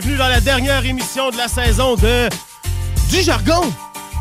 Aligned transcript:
Bienvenue 0.00 0.16
dans 0.18 0.28
la 0.28 0.40
dernière 0.40 0.84
émission 0.86 1.28
de 1.30 1.36
la 1.36 1.48
saison 1.48 1.96
de 1.96 2.28
Du 3.10 3.20
Jargon. 3.20 3.62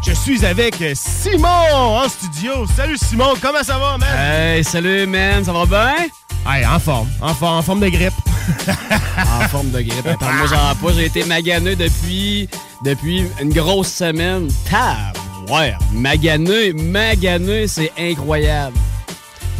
Je 0.03 0.11
suis 0.11 0.43
avec 0.43 0.73
Simon 0.95 1.47
en 1.71 2.09
studio. 2.09 2.65
Salut 2.75 2.97
Simon, 2.97 3.35
comment 3.39 3.61
ça 3.61 3.77
va, 3.77 3.95
man? 3.99 4.09
Hey, 4.17 4.63
salut, 4.63 5.05
man, 5.05 5.45
ça 5.45 5.53
va 5.53 5.67
bien? 5.67 6.07
Hey, 6.51 6.65
en 6.65 6.79
forme, 6.79 7.07
en, 7.21 7.31
for- 7.35 7.51
en 7.51 7.61
forme 7.61 7.81
de 7.81 7.89
grippe. 7.89 8.13
En 9.19 9.47
forme 9.49 9.69
de 9.69 9.81
grippe. 9.81 10.07
Attends, 10.07 10.33
moi, 10.33 10.47
j'en 10.47 10.73
pas. 10.83 10.93
J'ai 10.95 11.05
été 11.05 11.23
maganeux 11.25 11.75
depuis, 11.75 12.49
depuis 12.83 13.25
une 13.39 13.53
grosse 13.53 13.89
semaine. 13.93 14.47
Tab! 14.67 15.15
Ouais, 15.47 15.75
maganeux, 15.93 16.73
maganeux, 16.73 17.67
c'est 17.67 17.91
incroyable. 17.99 18.75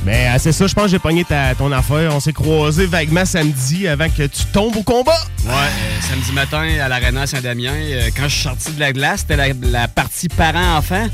Mais 0.05 0.27
euh, 0.27 0.37
c'est 0.39 0.51
ça, 0.51 0.67
je 0.67 0.73
pense 0.73 0.85
que 0.85 0.91
j'ai 0.91 0.99
pogné 0.99 1.25
ta, 1.25 1.55
ton 1.55 1.71
affaire. 1.71 2.13
On 2.15 2.19
s'est 2.19 2.33
croisés 2.33 2.85
vaguement 2.85 3.25
samedi 3.25 3.87
avant 3.87 4.09
que 4.09 4.23
tu 4.23 4.45
tombes 4.53 4.75
au 4.75 4.83
combat. 4.83 5.17
Ouais, 5.45 5.51
euh, 5.51 6.01
samedi 6.01 6.31
matin 6.31 6.67
à 6.81 6.87
l'Arena 6.87 7.27
Saint-Damien, 7.27 7.73
euh, 7.73 8.09
quand 8.15 8.23
je 8.23 8.33
suis 8.33 8.43
sorti 8.43 8.71
de 8.71 8.79
la 8.79 8.93
glace, 8.93 9.25
c'était 9.27 9.53
la, 9.61 9.87
partie 9.87 10.29
parents-enfants. 10.29 11.07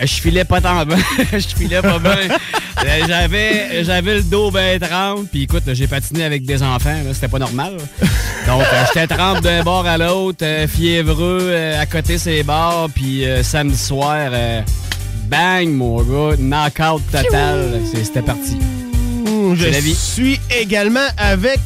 Je 0.00 0.06
filais 0.06 0.44
pas 0.44 0.60
tant 0.60 0.86
bien. 0.86 0.96
Je 1.32 1.56
filais 1.56 1.82
pas 1.82 1.98
bien. 1.98 2.16
J'avais, 3.08 3.82
j'avais 3.82 4.14
le 4.14 4.22
dos 4.22 4.52
bien 4.52 4.78
trempe. 4.78 5.26
Puis 5.28 5.42
écoute, 5.42 5.64
j'ai 5.72 5.88
patiné 5.88 6.22
avec 6.22 6.44
des 6.44 6.62
enfants. 6.62 6.94
C'était 7.12 7.26
pas 7.26 7.40
normal. 7.40 7.78
Donc, 8.46 8.62
j'étais 8.86 9.08
trempe 9.08 9.40
d'un 9.40 9.64
bord 9.64 9.84
à 9.84 9.98
l'autre, 9.98 10.44
fiévreux, 10.68 11.52
à 11.76 11.84
côté 11.86 12.16
ces 12.16 12.44
bars. 12.44 12.86
Puis 12.94 13.24
samedi 13.42 13.76
soir, 13.76 14.30
bang, 15.28 15.68
mon 15.68 16.02
gars, 16.02 16.36
knockout 16.38 17.02
total. 17.12 17.80
C'est- 17.92 18.04
C'était 18.04 18.22
parti. 18.22 18.56
Mmh, 18.56 19.54
Je 19.54 19.66
la 19.66 19.80
vie. 19.80 19.94
suis 19.94 20.40
également 20.58 21.06
avec 21.16 21.60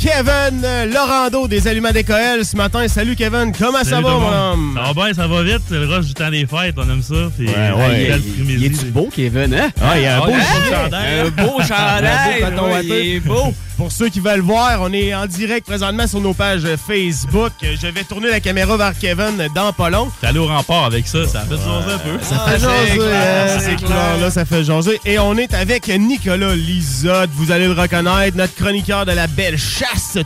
Kevin 0.00 0.66
Laurando 0.90 1.46
des 1.46 1.68
Aliments 1.68 1.90
d'Écoël 1.90 2.42
ce 2.42 2.56
matin. 2.56 2.88
Salut 2.88 3.14
Kevin, 3.16 3.52
comment 3.56 3.84
ça 3.84 4.00
va 4.00 4.10
mon 4.14 4.32
homme? 4.32 4.74
Ça 4.82 4.92
va 4.92 5.04
bien, 5.04 5.12
ça 5.14 5.26
va 5.26 5.42
vite. 5.42 5.60
C'est 5.68 5.74
le 5.74 5.86
rush 5.86 6.06
du 6.06 6.14
temps 6.14 6.30
des 6.30 6.46
fêtes, 6.46 6.74
on 6.78 6.88
aime 6.88 7.02
ça. 7.02 7.14
Puis, 7.36 7.46
Ouais, 7.46 7.54
ouais. 7.76 8.06
belle 8.08 8.22
Il, 8.38 8.50
il 8.50 8.64
est-tu 8.64 8.86
beau, 8.86 9.10
Kevin, 9.14 9.52
hein? 9.54 9.68
Ah, 9.82 9.98
il 9.98 10.04
y 10.04 10.06
a 10.06 10.16
un 10.16 10.20
beau 10.20 10.32
chandail. 10.70 11.20
Un 11.20 11.28
beau 11.44 11.58
chandail. 11.60 12.42
Un 12.44 12.50
beau 12.52 12.68
watté. 12.68 13.06
il 13.10 13.16
est 13.16 13.20
beau. 13.20 13.52
Pour 13.76 13.92
ceux 13.92 14.08
qui 14.10 14.20
veulent 14.20 14.40
voir, 14.40 14.78
on 14.82 14.92
est 14.92 15.14
en 15.14 15.24
direct 15.26 15.66
présentement 15.66 16.06
sur 16.06 16.20
nos 16.20 16.34
pages 16.34 16.66
Facebook. 16.86 17.52
Je 17.62 17.86
vais 17.86 18.04
tourner 18.04 18.28
la 18.28 18.38
caméra 18.40 18.76
vers 18.76 18.92
Kevin 18.98 19.48
dans 19.54 19.72
pas 19.72 19.88
long. 19.88 20.10
T'es 20.20 20.26
allé 20.26 20.38
au 20.38 20.46
rempart 20.46 20.84
avec 20.84 21.06
ça, 21.08 21.26
ça 21.26 21.40
fait 21.40 21.56
jaser 21.56 21.94
un 21.94 21.98
peu. 21.98 22.18
Ça 22.22 22.44
Ah, 22.46 22.50
fait 22.50 22.58
c'est 22.58 22.64
jaser, 22.64 23.00
hein, 23.14 23.58
c'est 23.60 23.76
clair. 23.76 24.18
là, 24.20 24.30
ça 24.30 24.44
fait 24.44 24.64
jaser. 24.64 25.00
Et 25.06 25.18
on 25.18 25.34
est 25.38 25.54
avec 25.54 25.88
Nicolas 25.88 26.54
Lisotte, 26.56 27.30
vous 27.32 27.52
allez 27.52 27.68
le 27.68 27.72
reconnaître, 27.72 28.36
notre 28.36 28.54
chroniqueur 28.54 29.06
de 29.06 29.12
la 29.12 29.26
belle 29.26 29.56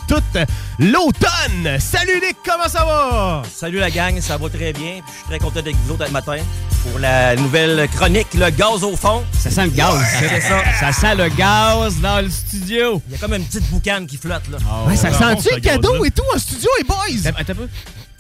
toute 0.09 0.49
l'automne. 0.79 1.79
Salut 1.79 2.21
Nick, 2.21 2.37
comment 2.45 2.69
ça 2.69 2.85
va? 2.85 3.43
Salut 3.53 3.79
la 3.79 3.91
gang, 3.91 4.21
ça 4.21 4.37
va 4.37 4.49
très 4.49 4.73
bien. 4.73 5.01
Puis 5.01 5.03
Je 5.07 5.13
suis 5.19 5.29
très 5.29 5.39
content 5.39 5.55
d'être 5.63 5.67
avec 5.69 5.77
vous 5.87 5.95
autres 5.95 6.07
ce 6.07 6.13
matin 6.13 6.37
pour 6.83 6.99
la 6.99 7.35
nouvelle 7.37 7.89
chronique, 7.95 8.35
le 8.35 8.51
gaz 8.51 8.85
au 8.85 8.97
fond. 8.97 9.25
Ça 9.33 9.51
sent 9.51 9.65
le 9.65 9.71
gaz. 9.71 10.05
C'est 10.19 10.41
ça. 10.41 10.63
Ça 10.79 10.93
sent 10.93 11.15
le 11.15 11.29
gaz 11.31 11.99
dans 12.01 12.23
le 12.23 12.31
studio. 12.31 13.01
Il 13.09 13.13
y 13.13 13.17
a 13.17 13.19
comme 13.19 13.35
une 13.35 13.45
petite 13.45 13.69
boucane 13.71 14.07
qui 14.07 14.17
flotte 14.17 14.49
là. 14.51 14.59
Ouais, 14.87 14.97
ça 14.97 15.13
sent-tu 15.13 15.55
le 15.55 15.61
cadeau 15.61 16.05
et 16.05 16.11
tout 16.11 16.23
en 16.35 16.39
studio, 16.39 16.69
les 16.79 16.85
boys? 16.85 16.97
Attends, 17.25 17.53
un 17.53 17.55
peu. 17.55 17.69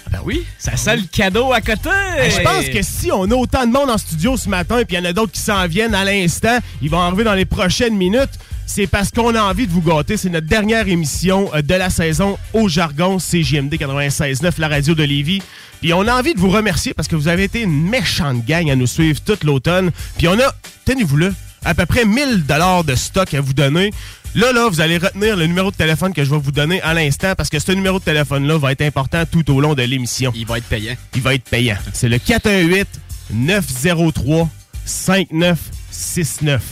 Ah 0.06 0.10
Ben 0.12 0.20
oui, 0.24 0.44
ça 0.58 0.76
sent 0.76 0.96
le 0.96 1.04
cadeau 1.10 1.52
à 1.52 1.60
côté. 1.60 1.90
Je 2.28 2.40
pense 2.42 2.68
que 2.68 2.82
si 2.82 3.10
on 3.10 3.24
a 3.24 3.34
autant 3.34 3.66
de 3.66 3.72
monde 3.72 3.90
en 3.90 3.98
studio 3.98 4.36
ce 4.36 4.48
matin, 4.48 4.76
puis 4.86 4.96
il 4.96 5.02
y 5.02 5.06
en 5.06 5.10
a 5.10 5.12
d'autres 5.12 5.32
qui 5.32 5.40
s'en 5.40 5.66
viennent 5.66 5.94
à 5.94 6.04
l'instant, 6.04 6.58
ils 6.82 6.90
vont 6.90 7.00
arriver 7.00 7.24
dans 7.24 7.34
les 7.34 7.46
prochaines 7.46 7.96
minutes, 7.96 8.38
c'est 8.66 8.86
parce 8.86 9.10
qu'on 9.10 9.34
a 9.34 9.42
envie 9.42 9.66
de 9.66 9.72
vous 9.72 9.82
gâter. 9.82 10.16
C'est 10.16 10.30
notre 10.30 10.46
dernière 10.46 10.88
émission 10.88 11.50
euh, 11.54 11.62
de 11.62 11.74
la 11.74 11.90
saison 11.90 12.38
au 12.52 12.68
jargon 12.68 13.18
CJMD 13.18 13.74
96.9, 13.74 14.52
la 14.58 14.68
radio 14.68 14.94
de 14.94 15.02
Lévis. 15.02 15.42
Puis 15.80 15.92
on 15.92 16.06
a 16.06 16.14
envie 16.18 16.34
de 16.34 16.40
vous 16.40 16.50
remercier 16.50 16.94
parce 16.94 17.08
que 17.08 17.16
vous 17.16 17.28
avez 17.28 17.44
été 17.44 17.62
une 17.62 17.88
méchante 17.88 18.44
gang 18.44 18.70
à 18.70 18.76
nous 18.76 18.86
suivre 18.86 19.20
toute 19.20 19.44
l'automne. 19.44 19.90
Puis 20.16 20.28
on 20.28 20.38
a, 20.38 20.54
tenez-vous-le, 20.84 21.34
à 21.64 21.74
peu 21.74 21.86
près 21.86 22.04
1000 22.04 22.44
dollars 22.44 22.84
de 22.84 22.94
stock 22.94 23.32
à 23.34 23.40
vous 23.40 23.54
donner. 23.54 23.90
Là, 24.34 24.52
là, 24.52 24.68
vous 24.68 24.80
allez 24.80 24.98
retenir 24.98 25.36
le 25.36 25.46
numéro 25.46 25.70
de 25.70 25.76
téléphone 25.76 26.12
que 26.12 26.24
je 26.24 26.30
vais 26.30 26.38
vous 26.38 26.50
donner 26.50 26.82
à 26.82 26.92
l'instant 26.92 27.34
parce 27.36 27.50
que 27.50 27.60
ce 27.60 27.70
numéro 27.70 28.00
de 28.00 28.04
téléphone-là 28.04 28.58
va 28.58 28.72
être 28.72 28.82
important 28.82 29.24
tout 29.30 29.48
au 29.54 29.60
long 29.60 29.74
de 29.74 29.82
l'émission 29.82 30.32
Il 30.34 30.46
va 30.46 30.58
être 30.58 30.64
payant. 30.64 30.94
il 31.14 31.22
va 31.22 31.34
être 31.34 31.44
payant. 31.44 31.76
C'est 31.92 32.08
le 32.08 32.18
418 32.18 32.88
903 33.32 34.48
5969. 34.84 36.62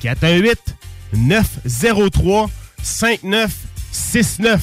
418 0.00 0.58
903 1.16 2.48
5969. 2.82 4.60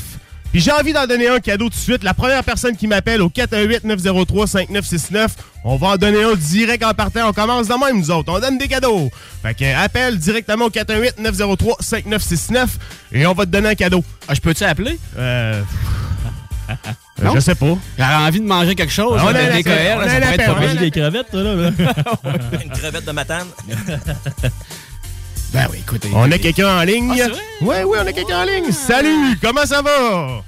Puis 0.51 0.59
j'ai 0.59 0.71
envie 0.71 0.91
d'en 0.91 1.07
donner 1.07 1.29
un 1.29 1.39
cadeau 1.39 1.65
tout 1.69 1.75
de 1.77 1.81
suite. 1.81 2.03
La 2.03 2.13
première 2.13 2.43
personne 2.43 2.75
qui 2.75 2.85
m'appelle 2.85 3.21
au 3.21 3.29
418 3.29 3.85
903 3.85 4.47
5969, 4.47 5.31
on 5.63 5.77
va 5.77 5.87
en 5.89 5.95
donner 5.95 6.23
un 6.23 6.35
direct 6.35 6.83
en 6.83 6.93
partant. 6.93 7.29
On 7.29 7.33
commence 7.33 7.69
de 7.69 7.73
même, 7.73 7.99
nous 7.99 8.11
autres. 8.11 8.33
On 8.33 8.39
donne 8.39 8.57
des 8.57 8.67
cadeaux. 8.67 9.09
Fait 9.41 9.53
que 9.53 9.75
appelle 9.75 10.17
directement 10.17 10.65
au 10.65 10.69
418 10.69 11.19
903 11.19 11.77
5969 11.79 12.77
et 13.13 13.25
on 13.25 13.33
va 13.33 13.45
te 13.45 13.51
donner 13.51 13.69
un 13.69 13.75
cadeau. 13.75 14.03
Ah, 14.27 14.33
je 14.33 14.41
peux-tu 14.41 14.65
appeler? 14.65 14.99
Euh. 15.17 15.61
Non? 17.21 17.35
je 17.35 17.39
sais 17.39 17.55
pas. 17.55 17.77
J'aurais 17.97 18.15
envie 18.15 18.39
de 18.41 18.45
manger 18.45 18.75
quelque 18.75 18.93
chose. 18.93 19.17
Ah, 19.19 19.25
on 19.25 19.27
a 19.29 19.33
de 19.33 19.37
la- 19.37 19.61
DKL, 19.61 19.97
on 19.97 20.01
a 20.01 20.75
des 20.75 20.91
crevettes, 20.91 21.29
toi, 21.31 21.43
là. 21.43 21.53
Une 22.63 22.71
crevette 22.71 23.05
de 23.05 23.11
matane. 23.11 23.47
Ben 25.53 25.67
oui, 25.69 25.79
écoutez. 25.79 26.09
On 26.13 26.31
a 26.31 26.37
quelqu'un 26.37 26.79
en 26.79 26.83
ligne? 26.83 27.11
Ah, 27.11 27.15
c'est 27.17 27.29
vrai? 27.29 27.41
Oui, 27.61 27.75
oui, 27.85 27.97
on 28.01 28.07
a 28.07 28.13
quelqu'un 28.13 28.41
en 28.41 28.45
ligne. 28.45 28.71
Salut, 28.71 29.37
comment 29.41 29.65
ça 29.65 29.81
va? 29.81 30.41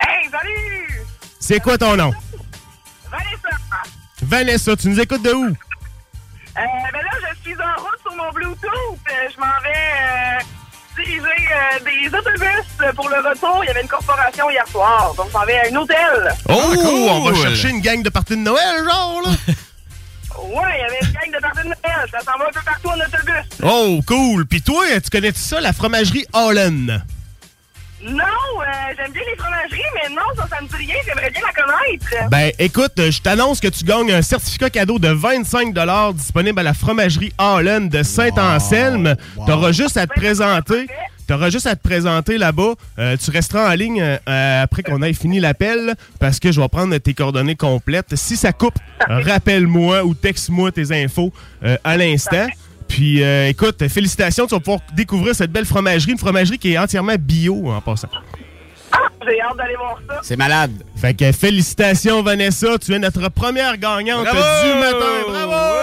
Hey, 0.00 0.28
salut! 0.30 1.04
C'est 1.38 1.60
quoi 1.60 1.78
ton 1.78 1.96
nom? 1.96 2.12
Vanessa! 3.10 3.56
Vanessa, 4.22 4.76
tu 4.76 4.88
nous 4.88 5.00
écoutes 5.00 5.22
de 5.22 5.32
où? 5.32 5.44
Euh, 5.46 6.60
ben 6.92 6.98
là, 7.02 7.10
je 7.32 7.42
suis 7.42 7.54
en 7.54 7.80
route 7.80 7.98
sur 8.02 8.16
mon 8.16 8.30
Bluetooth. 8.32 8.58
Euh, 8.66 9.28
Je 9.32 9.38
m'en 9.38 9.46
vais 9.62 9.70
euh, 10.02 10.40
diriger 10.96 11.22
euh, 11.22 11.84
des 11.84 12.08
autobus 12.18 12.94
pour 12.96 13.08
le 13.08 13.28
retour. 13.28 13.60
Il 13.62 13.68
y 13.68 13.70
avait 13.70 13.82
une 13.82 13.88
corporation 13.88 14.50
hier 14.50 14.66
soir. 14.66 15.14
Donc, 15.16 15.28
je 15.28 15.38
m'en 15.38 15.44
vais 15.44 15.58
à 15.60 15.70
un 15.72 15.76
hôtel. 15.76 16.34
Oh, 16.48 16.54
Ah, 16.72 16.74
cool. 16.74 17.08
on 17.10 17.30
va 17.30 17.34
chercher 17.48 17.68
une 17.70 17.80
gang 17.80 18.02
de 18.02 18.08
parties 18.10 18.34
de 18.34 18.40
Noël, 18.40 18.84
genre, 18.84 19.22
là. 19.24 19.30
Ouais, 20.44 20.70
il 20.76 20.80
y 20.80 20.84
avait 20.84 20.98
une 21.02 21.12
gang 21.12 21.36
de 21.36 21.40
parties 21.40 21.62
de 21.62 21.64
Noël. 21.64 22.08
Ça 22.10 22.20
s'en 22.20 22.38
va 22.38 22.46
un 22.48 22.52
peu 22.52 22.60
partout 22.64 22.88
en 22.88 22.94
autobus. 22.94 23.58
Oh, 23.62 24.00
cool. 24.06 24.46
Puis 24.46 24.62
toi, 24.62 24.84
tu 25.02 25.10
connais 25.10 25.32
ça, 25.34 25.60
la 25.60 25.72
fromagerie 25.72 26.26
Holland? 26.32 27.02
Non, 28.00 28.22
euh, 28.22 28.64
j'aime 28.96 29.10
bien 29.10 29.22
les 29.28 29.36
fromageries, 29.36 29.82
mais 29.94 30.14
non, 30.14 30.22
ça, 30.36 30.46
ça 30.48 30.60
me 30.62 30.68
dit 30.68 30.86
rien. 30.86 30.94
J'aimerais 31.04 31.30
bien 31.30 31.42
la 31.44 31.62
connaître. 31.62 32.30
Ben, 32.30 32.52
écoute, 32.58 32.92
je 32.96 33.20
t'annonce 33.20 33.58
que 33.60 33.66
tu 33.68 33.84
gagnes 33.84 34.12
un 34.12 34.22
certificat 34.22 34.70
cadeau 34.70 35.00
de 35.00 35.08
25 35.08 35.74
disponible 36.14 36.60
à 36.60 36.62
la 36.62 36.74
fromagerie 36.74 37.32
Holland 37.38 37.88
de 37.90 38.02
Saint-Anselme. 38.04 39.16
T'auras 39.46 39.72
juste 39.72 39.96
à 39.96 40.06
te 40.06 40.12
présenter. 40.12 40.86
Tu 41.28 41.34
auras 41.34 41.50
juste 41.50 41.66
à 41.66 41.76
te 41.76 41.82
présenter 41.82 42.38
là-bas. 42.38 42.72
Euh, 42.98 43.16
tu 43.22 43.30
resteras 43.30 43.70
en 43.70 43.74
ligne 43.74 44.00
euh, 44.00 44.62
après 44.62 44.82
qu'on 44.82 45.02
ait 45.02 45.12
fini 45.12 45.40
l'appel 45.40 45.94
parce 46.18 46.40
que 46.40 46.50
je 46.50 46.58
vais 46.58 46.68
prendre 46.68 46.96
tes 46.96 47.12
coordonnées 47.12 47.54
complètes. 47.54 48.16
Si 48.16 48.34
ça 48.36 48.54
coupe, 48.54 48.78
rappelle-moi 49.06 50.04
ou 50.04 50.14
texte-moi 50.14 50.72
tes 50.72 50.90
infos 50.90 51.30
euh, 51.64 51.76
à 51.84 51.98
l'instant. 51.98 52.46
Puis 52.88 53.22
euh, 53.22 53.48
écoute, 53.48 53.86
félicitations, 53.88 54.46
tu 54.46 54.54
vas 54.54 54.60
pouvoir 54.60 54.80
découvrir 54.96 55.34
cette 55.34 55.52
belle 55.52 55.66
fromagerie, 55.66 56.12
une 56.12 56.18
fromagerie 56.18 56.58
qui 56.58 56.72
est 56.72 56.78
entièrement 56.78 57.16
bio 57.18 57.72
en 57.72 57.82
passant. 57.82 58.08
J'ai 59.22 59.38
hâte 59.42 59.56
d'aller 59.58 59.76
voir 59.76 60.00
ça. 60.08 60.20
C'est 60.22 60.36
malade. 60.36 60.72
Fait 60.96 61.12
que 61.12 61.30
félicitations 61.32 62.22
Vanessa, 62.22 62.78
tu 62.78 62.94
es 62.94 62.98
notre 62.98 63.28
première 63.28 63.76
gagnante 63.76 64.24
Bravo! 64.24 64.38
du 64.64 64.78
matin. 64.80 65.22
Bravo! 65.28 65.78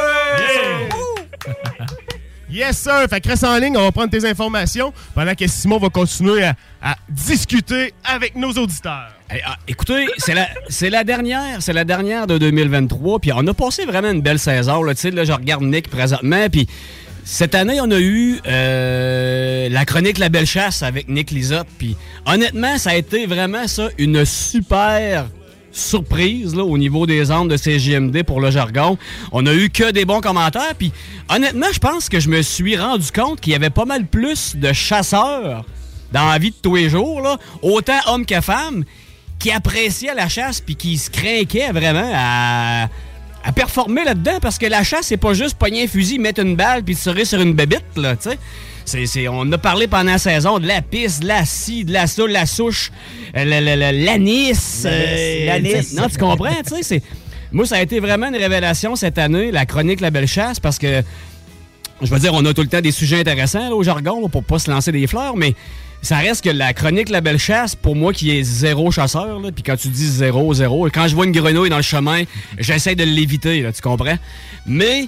Yes 2.56 2.78
sir, 2.78 3.06
fait 3.10 3.20
que 3.20 3.28
reste 3.28 3.44
en 3.44 3.58
ligne, 3.58 3.76
on 3.76 3.82
va 3.82 3.92
prendre 3.92 4.10
tes 4.10 4.24
informations 4.24 4.94
pendant 5.14 5.36
que 5.36 5.46
Simon 5.46 5.78
va 5.78 5.90
continuer 5.90 6.42
à, 6.82 6.96
discuter 7.10 7.94
avec 8.06 8.38
nos 8.38 8.52
auditeurs. 8.52 9.12
Ah, 9.30 9.58
écoutez, 9.68 10.08
c'est 10.20 10.34
la, 10.34 10.48
la 10.90 11.04
dernière, 11.04 11.62
c'est 11.62 11.74
la 11.74 11.84
dernière 11.84 12.28
de 12.28 12.38
2023, 12.38 13.20
puis 13.20 13.34
on 13.34 13.46
a 13.46 13.54
passé 13.54 13.84
vraiment 13.84 14.10
une 14.10 14.22
belle 14.22 14.40
saison. 14.40 14.84
Là, 14.84 14.96
Tu 14.96 15.02
sais, 15.02 15.12
là, 15.12 15.26
je 15.26 15.34
regarde 15.34 15.64
Nick 15.64 15.90
présentement, 15.90 16.48
puis 16.50 16.66
cette 17.26 17.56
année, 17.56 17.82
on 17.82 17.92
a 17.92 18.00
eu 18.00 18.40
euh, 18.48 19.68
la 19.68 19.84
chronique 19.84 20.18
La 20.18 20.30
Belle 20.30 20.46
Chasse 20.46 20.82
avec 20.82 21.10
Nick 21.10 21.32
Lisotte, 21.32 21.68
puis 21.78 21.98
honnêtement, 22.26 22.78
ça 22.78 22.92
a 22.92 22.96
été 22.96 23.26
vraiment 23.26 23.68
ça, 23.68 23.90
une 23.98 24.24
super 24.24 25.26
surprise 25.76 26.56
au 26.56 26.78
niveau 26.78 27.06
des 27.06 27.32
ondes 27.32 27.50
de 27.50 27.58
CGMD 27.58 28.24
pour 28.24 28.40
le 28.40 28.50
jargon. 28.50 28.98
On 29.32 29.46
a 29.46 29.54
eu 29.54 29.70
que 29.70 29.92
des 29.92 30.06
bons 30.06 30.22
commentaires, 30.22 30.74
puis 30.78 30.92
honnêtement, 31.30 31.68
je 31.74 31.80
pense 31.80 32.10
que 32.10 32.20
je 32.20 32.30
me 32.30 32.42
suis 32.42 32.78
rendu 32.78 33.12
compte 33.12 33.42
qu'il 33.42 33.54
y 33.54 33.56
avait 33.56 33.70
pas 33.70 33.86
mal 33.86 34.06
plus 34.06 34.56
de 34.56 34.72
chasseurs 34.74 35.66
dans 36.12 36.28
la 36.28 36.38
vie 36.38 36.52
de 36.52 36.56
tous 36.62 36.76
les 36.76 36.90
jours, 36.90 37.38
autant 37.62 38.00
hommes 38.08 38.26
que 38.26 38.40
femmes, 38.40 38.86
qui 39.38 39.52
appréciaient 39.52 40.16
la 40.16 40.30
chasse 40.30 40.62
puis 40.62 40.76
qui 40.76 40.98
se 40.98 41.10
craquaient 41.10 41.72
vraiment 41.72 42.10
à, 42.14 42.88
performer 43.54 44.04
là-dedans 44.04 44.40
parce 44.42 44.58
que 44.58 44.66
la 44.66 44.84
chasse, 44.84 45.08
c'est 45.08 45.18
pas 45.18 45.34
juste 45.34 45.56
pogner 45.56 45.84
un 45.84 45.88
fusil, 45.88 46.18
mettre 46.18 46.42
une 46.42 46.56
balle 46.56 46.84
puis 46.84 46.96
tirer 46.96 47.26
sur 47.26 47.40
une 47.42 47.54
bébite, 47.54 47.84
là. 47.96 48.16
C'est, 48.86 49.28
on 49.28 49.52
a 49.52 49.58
parlé 49.58 49.88
pendant 49.88 50.12
la 50.12 50.18
saison 50.20 50.60
de 50.60 50.68
la 50.68 50.82
piste, 50.82 51.24
de 51.24 51.28
la 51.28 51.44
scie, 51.46 51.84
de 51.86 51.92
la 51.92 52.06
de 52.06 52.24
la 52.32 52.46
souche, 52.46 52.92
euh, 53.36 53.44
l'anis. 53.44 54.84
euh, 54.86 55.46
L'anis. 55.48 55.94
Non, 55.96 56.08
tu 56.08 56.18
comprends, 56.18 56.54
tu 56.68 56.76
sais. 56.76 56.84
c'est- 56.84 57.02
Moi, 57.52 57.66
ça 57.66 57.78
a 57.78 57.82
été 57.82 58.00
vraiment 58.00 58.28
une 58.28 58.36
révélation 58.36 58.96
cette 58.96 59.18
année, 59.18 59.52
la 59.52 59.66
chronique 59.66 60.02
La 60.02 60.12
Belle 60.12 60.28
Chasse, 60.28 60.60
parce 60.60 60.78
que 60.78 61.02
je 62.02 62.08
veux 62.14 62.20
dire, 62.20 62.34
on 62.34 62.46
a 62.46 62.54
tout 62.54 62.62
le 62.62 62.68
temps 62.68 62.82
des 62.82 62.92
sujets 62.92 63.20
intéressants 63.20 63.70
là, 63.70 63.76
au 63.76 63.82
jargon 63.84 64.22
là, 64.22 64.28
pour 64.30 64.44
pas 64.44 64.60
se 64.60 64.70
lancer 64.70 64.92
des 64.92 65.08
fleurs, 65.08 65.36
mais 65.38 65.56
ça 66.02 66.18
reste 66.18 66.44
que 66.44 66.50
la 66.50 66.74
chronique 66.74 67.10
La 67.10 67.22
Belle 67.22 67.40
Chasse, 67.40 67.74
pour 67.76 67.96
moi 67.96 68.14
qui 68.14 68.38
est 68.38 68.44
zéro 68.44 68.92
chasseur, 68.92 69.40
puis 69.56 69.64
quand 69.64 69.78
tu 69.78 69.88
dis 69.88 70.06
zéro, 70.08 70.54
zéro, 70.54 70.88
quand 70.94 71.08
je 71.08 71.16
vois 71.16 71.26
une 71.26 71.32
grenouille 71.32 71.70
dans 71.70 71.78
le 71.78 71.82
chemin, 71.82 72.24
j'essaie 72.60 72.96
de 72.96 73.04
l'éviter, 73.04 73.66
tu 73.74 73.82
comprends? 73.82 74.18
Mais 74.68 75.08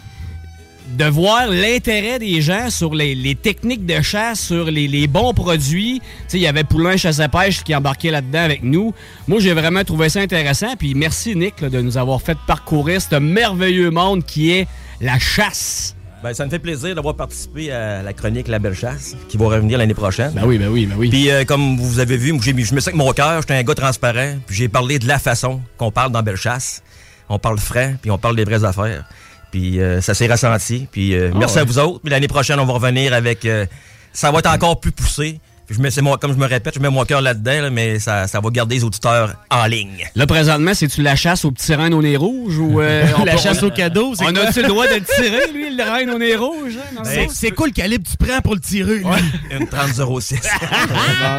de 0.95 1.05
voir 1.05 1.47
l'intérêt 1.47 2.19
des 2.19 2.41
gens 2.41 2.69
sur 2.69 2.95
les, 2.95 3.15
les 3.15 3.35
techniques 3.35 3.85
de 3.85 4.01
chasse, 4.01 4.39
sur 4.39 4.65
les, 4.65 4.87
les 4.87 5.07
bons 5.07 5.33
produits. 5.33 6.01
Il 6.33 6.39
y 6.39 6.47
avait 6.47 6.63
Poulain 6.63 6.97
Chasse 6.97 7.19
à 7.19 7.29
Pêche 7.29 7.63
qui 7.63 7.75
embarquait 7.75 8.11
là-dedans 8.11 8.43
avec 8.43 8.63
nous. 8.63 8.93
Moi, 9.27 9.39
j'ai 9.39 9.53
vraiment 9.53 9.83
trouvé 9.83 10.09
ça 10.09 10.21
intéressant. 10.21 10.75
Puis 10.77 10.93
merci, 10.95 11.35
Nick, 11.35 11.61
là, 11.61 11.69
de 11.69 11.81
nous 11.81 11.97
avoir 11.97 12.21
fait 12.21 12.37
parcourir 12.47 13.01
ce 13.01 13.15
merveilleux 13.15 13.91
monde 13.91 14.23
qui 14.25 14.51
est 14.51 14.67
la 15.01 15.19
chasse. 15.19 15.95
Ben, 16.23 16.33
ça 16.33 16.45
me 16.45 16.49
fait 16.49 16.59
plaisir 16.59 16.95
d'avoir 16.95 17.15
participé 17.15 17.71
à 17.71 18.01
la 18.01 18.11
chronique 18.11 18.47
La 18.47 18.57
Belle 18.57 18.73
Chasse, 18.73 19.15
qui 19.29 19.37
va 19.37 19.45
revenir 19.45 19.77
l'année 19.77 19.93
prochaine. 19.93 20.31
Ben 20.31 20.45
oui, 20.45 20.57
ben 20.57 20.67
oui, 20.67 20.87
ben 20.87 20.95
oui. 20.97 21.09
Puis, 21.09 21.29
euh, 21.29 21.45
comme 21.45 21.77
vous 21.77 21.99
avez 21.99 22.17
vu, 22.17 22.33
je 22.41 22.73
me 22.73 22.79
sais 22.79 22.91
que 22.91 22.97
mon 22.97 23.11
cœur, 23.13 23.41
j'étais 23.41 23.53
un 23.53 23.61
gars 23.61 23.75
transparent, 23.75 24.35
puis 24.47 24.55
j'ai 24.55 24.67
parlé 24.67 24.97
de 24.97 25.07
la 25.07 25.19
façon 25.19 25.61
qu'on 25.77 25.91
parle 25.91 26.11
dans 26.11 26.23
Belle 26.23 26.35
Chasse. 26.35 26.81
On 27.29 27.37
parle 27.37 27.59
frais, 27.59 27.97
puis 28.01 28.09
on 28.09 28.17
parle 28.17 28.35
des 28.35 28.45
vraies 28.45 28.63
affaires. 28.63 29.03
Puis 29.51 29.79
euh, 29.79 30.01
ça 30.01 30.13
s'est 30.13 30.27
ressenti. 30.27 30.87
Puis 30.91 31.15
euh, 31.15 31.31
Ah 31.33 31.37
merci 31.37 31.55
ouais. 31.55 31.61
à 31.61 31.65
vous 31.65 31.79
autres. 31.79 31.99
Puis 32.01 32.09
l'année 32.11 32.27
prochaine, 32.27 32.59
on 32.59 32.65
va 32.65 32.73
revenir 32.73 33.13
avec... 33.13 33.45
euh, 33.45 33.65
ça 34.13 34.31
va 34.31 34.39
être 34.39 34.49
encore 34.49 34.79
plus 34.79 34.91
poussé. 34.91 35.39
Je 35.69 35.81
mets, 35.81 35.91
c'est 35.91 36.01
moi, 36.01 36.17
comme 36.17 36.31
je 36.31 36.37
me 36.37 36.45
répète, 36.45 36.75
je 36.75 36.79
mets 36.79 36.89
mon 36.89 37.03
cœur 37.03 37.21
là-dedans, 37.21 37.61
là, 37.63 37.69
mais 37.69 37.99
ça, 37.99 38.25
ça 38.27 38.39
va 38.39 38.49
garder 38.51 38.75
les 38.75 38.83
auditeurs 38.85 39.33
en 39.51 39.65
ligne. 39.65 40.07
Là, 40.15 40.25
présentement, 40.25 40.73
c'est-tu 40.73 41.01
la 41.01 41.17
chasse 41.17 41.43
au 41.43 41.51
petit 41.51 41.75
rein 41.75 41.91
au 41.91 42.01
nez 42.01 42.15
rouge 42.15 42.57
ou... 42.57 42.79
euh, 42.79 43.03
on 43.19 43.25
La 43.25 43.33
peut- 43.33 43.37
chasse 43.39 43.61
on- 43.61 43.67
au 43.67 43.71
cadeau, 43.71 44.13
On 44.21 44.35
a-tu 44.35 44.61
le 44.61 44.67
droit 44.69 44.87
de 44.87 44.93
le 44.95 45.01
tirer, 45.01 45.51
lui, 45.53 45.75
le 45.75 45.83
rein 45.83 46.07
au 46.15 46.17
nez 46.19 46.35
rouge? 46.37 46.77
hein, 46.97 47.01
le 47.03 47.27
C'est 47.33 47.51
quoi 47.51 47.67
le 47.67 47.73
calibre 47.73 48.05
que 48.05 48.11
tu 48.11 48.17
prends 48.17 48.39
pour 48.39 48.53
le 48.55 48.61
tirer? 48.61 48.99
lui? 48.99 49.05
Une 49.51 49.65
30-06. 49.65 50.35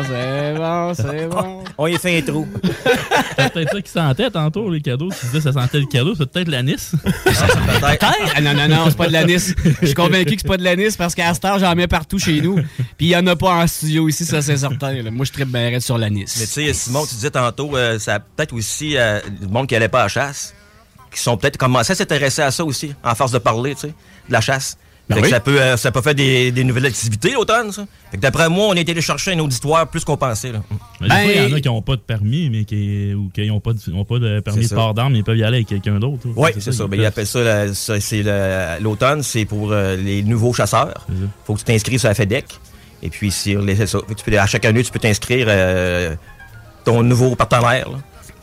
C'est 0.08 0.54
bon, 0.56 0.94
c'est 0.94 1.28
bon. 1.28 1.64
on 1.76 1.86
y 1.86 1.96
fait 1.98 2.18
un 2.18 2.22
trou. 2.22 2.46
C'est 3.38 3.52
peut-être 3.52 3.72
ça 3.72 3.80
qui 3.82 3.90
sentait 3.90 4.30
tantôt, 4.30 4.70
les 4.70 4.80
cadeaux. 4.80 5.08
Tu 5.10 5.26
disais 5.26 5.38
que 5.38 5.44
ça 5.44 5.52
sentait 5.52 5.80
le 5.80 5.86
cadeau, 5.86 6.14
c'est 6.16 6.30
peut-être 6.30 6.48
l'anis. 6.48 6.92
Peut-être. 7.04 8.40
Non, 8.42 8.54
non, 8.54 8.68
non, 8.68 8.84
c'est 8.88 8.96
pas 8.96 9.06
de 9.08 9.12
l'anis. 9.12 9.54
Je 9.80 9.86
suis 9.86 9.94
convaincu 9.94 10.34
que 10.36 10.42
c'est 10.42 10.48
pas 10.48 10.56
de 10.56 10.64
l'anis 10.64 10.96
parce 10.96 11.14
qu'à 11.14 11.32
cette 11.34 11.44
heure, 11.44 11.58
j'en 11.58 11.74
mets 11.74 11.86
partout 11.86 12.18
chez 12.18 12.40
nous. 12.40 12.56
Puis 12.96 13.06
il 13.06 13.08
y 13.08 13.16
en 13.16 13.26
a 13.26 13.36
pas 13.36 13.50
en 13.54 13.66
studio 13.66 14.08
ici, 14.08 14.17
ça 14.24 14.42
c'est 14.42 14.56
certain. 14.56 14.92
là. 15.02 15.10
Moi, 15.10 15.24
je 15.26 15.32
tripe 15.32 15.48
bien 15.48 15.68
raide 15.70 15.80
sur 15.82 15.98
l'anis. 15.98 16.34
Mais 16.38 16.46
tu 16.46 16.52
sais, 16.52 16.72
Simon, 16.72 17.04
tu 17.06 17.14
disais 17.14 17.30
tantôt, 17.30 17.76
euh, 17.76 17.98
ça 17.98 18.14
a 18.16 18.20
peut-être 18.20 18.52
aussi 18.54 18.96
euh, 18.96 19.20
le 19.40 19.48
monde 19.48 19.66
qui 19.66 19.76
allait 19.76 19.88
pas 19.88 20.00
à 20.00 20.02
la 20.04 20.08
chasse, 20.08 20.54
qui 21.12 21.20
sont 21.20 21.36
peut-être 21.36 21.56
commencé 21.56 21.92
à 21.92 21.94
s'intéresser 21.94 22.42
à 22.42 22.50
ça 22.50 22.64
aussi, 22.64 22.94
en 23.04 23.14
force 23.14 23.32
de 23.32 23.38
parler, 23.38 23.74
tu 23.74 23.82
sais, 23.82 23.88
de 23.88 24.32
la 24.32 24.40
chasse. 24.40 24.76
Ben 25.08 25.14
Fait 25.16 25.22
que 25.22 25.28
ça 25.30 25.40
peut, 25.40 25.58
euh, 25.58 25.78
ça 25.78 25.90
peut 25.90 26.02
faire 26.02 26.14
des, 26.14 26.52
des 26.52 26.64
nouvelles 26.64 26.84
activités 26.84 27.30
l'automne, 27.32 27.72
ça. 27.72 27.86
Fait 28.10 28.18
que 28.18 28.20
d'après 28.22 28.50
moi, 28.50 28.66
on 28.68 28.72
a 28.76 28.80
été 28.80 28.92
allé 28.92 29.00
chercher 29.00 29.32
un 29.32 29.38
auditoire 29.38 29.88
plus 29.88 30.04
qu'on 30.04 30.18
pensait, 30.18 30.52
là. 30.52 30.60
Fois, 30.68 30.76
il 31.00 31.06
y 31.06 31.40
en 31.40 31.48
Ben- 31.48 31.54
a 31.54 31.60
qui 31.62 31.68
n'ont 31.68 31.80
pas 31.80 31.96
de 31.96 32.02
permis, 32.02 32.50
mais 32.50 32.64
qui, 32.66 33.14
ou 33.14 33.30
qui 33.32 33.46
n'ont 33.46 33.58
pas, 33.58 33.72
de- 33.72 33.94
ont 33.94 34.04
pas 34.04 34.18
de 34.18 34.40
permis 34.40 34.68
de 34.68 34.74
port 34.74 34.92
d'armes, 34.92 35.14
mais 35.14 35.20
ils 35.20 35.24
peuvent 35.24 35.38
y 35.38 35.44
aller 35.44 35.56
avec 35.58 35.68
quelqu'un 35.68 35.98
d'autre. 35.98 36.26
Oui, 36.36 36.50
c'est 36.58 36.72
ça. 36.72 36.84
ils 36.84 36.90
Ben, 36.90 37.00
ils 37.00 37.06
appellent 37.06 37.26
ça, 37.26 37.42
la- 37.42 37.72
c'est 37.72 38.22
l'automne, 38.82 39.22
c'est 39.22 39.46
pour 39.46 39.72
euh, 39.72 39.96
les 39.96 40.22
nouveaux 40.22 40.52
chasseurs. 40.52 41.06
Faut 41.46 41.54
que 41.54 41.60
tu 41.60 41.64
t'inscrives 41.64 42.00
sur 42.00 42.08
la 42.08 42.14
FEDEC. 42.14 42.44
Et 43.02 43.10
puis, 43.10 43.30
sur 43.30 43.62
les, 43.62 43.80
à 44.38 44.46
chaque 44.46 44.64
année, 44.64 44.82
tu 44.82 44.90
peux 44.90 44.98
t'inscrire 44.98 45.46
euh, 45.48 46.14
ton 46.84 47.02
nouveau 47.02 47.36
partenaire. 47.36 47.88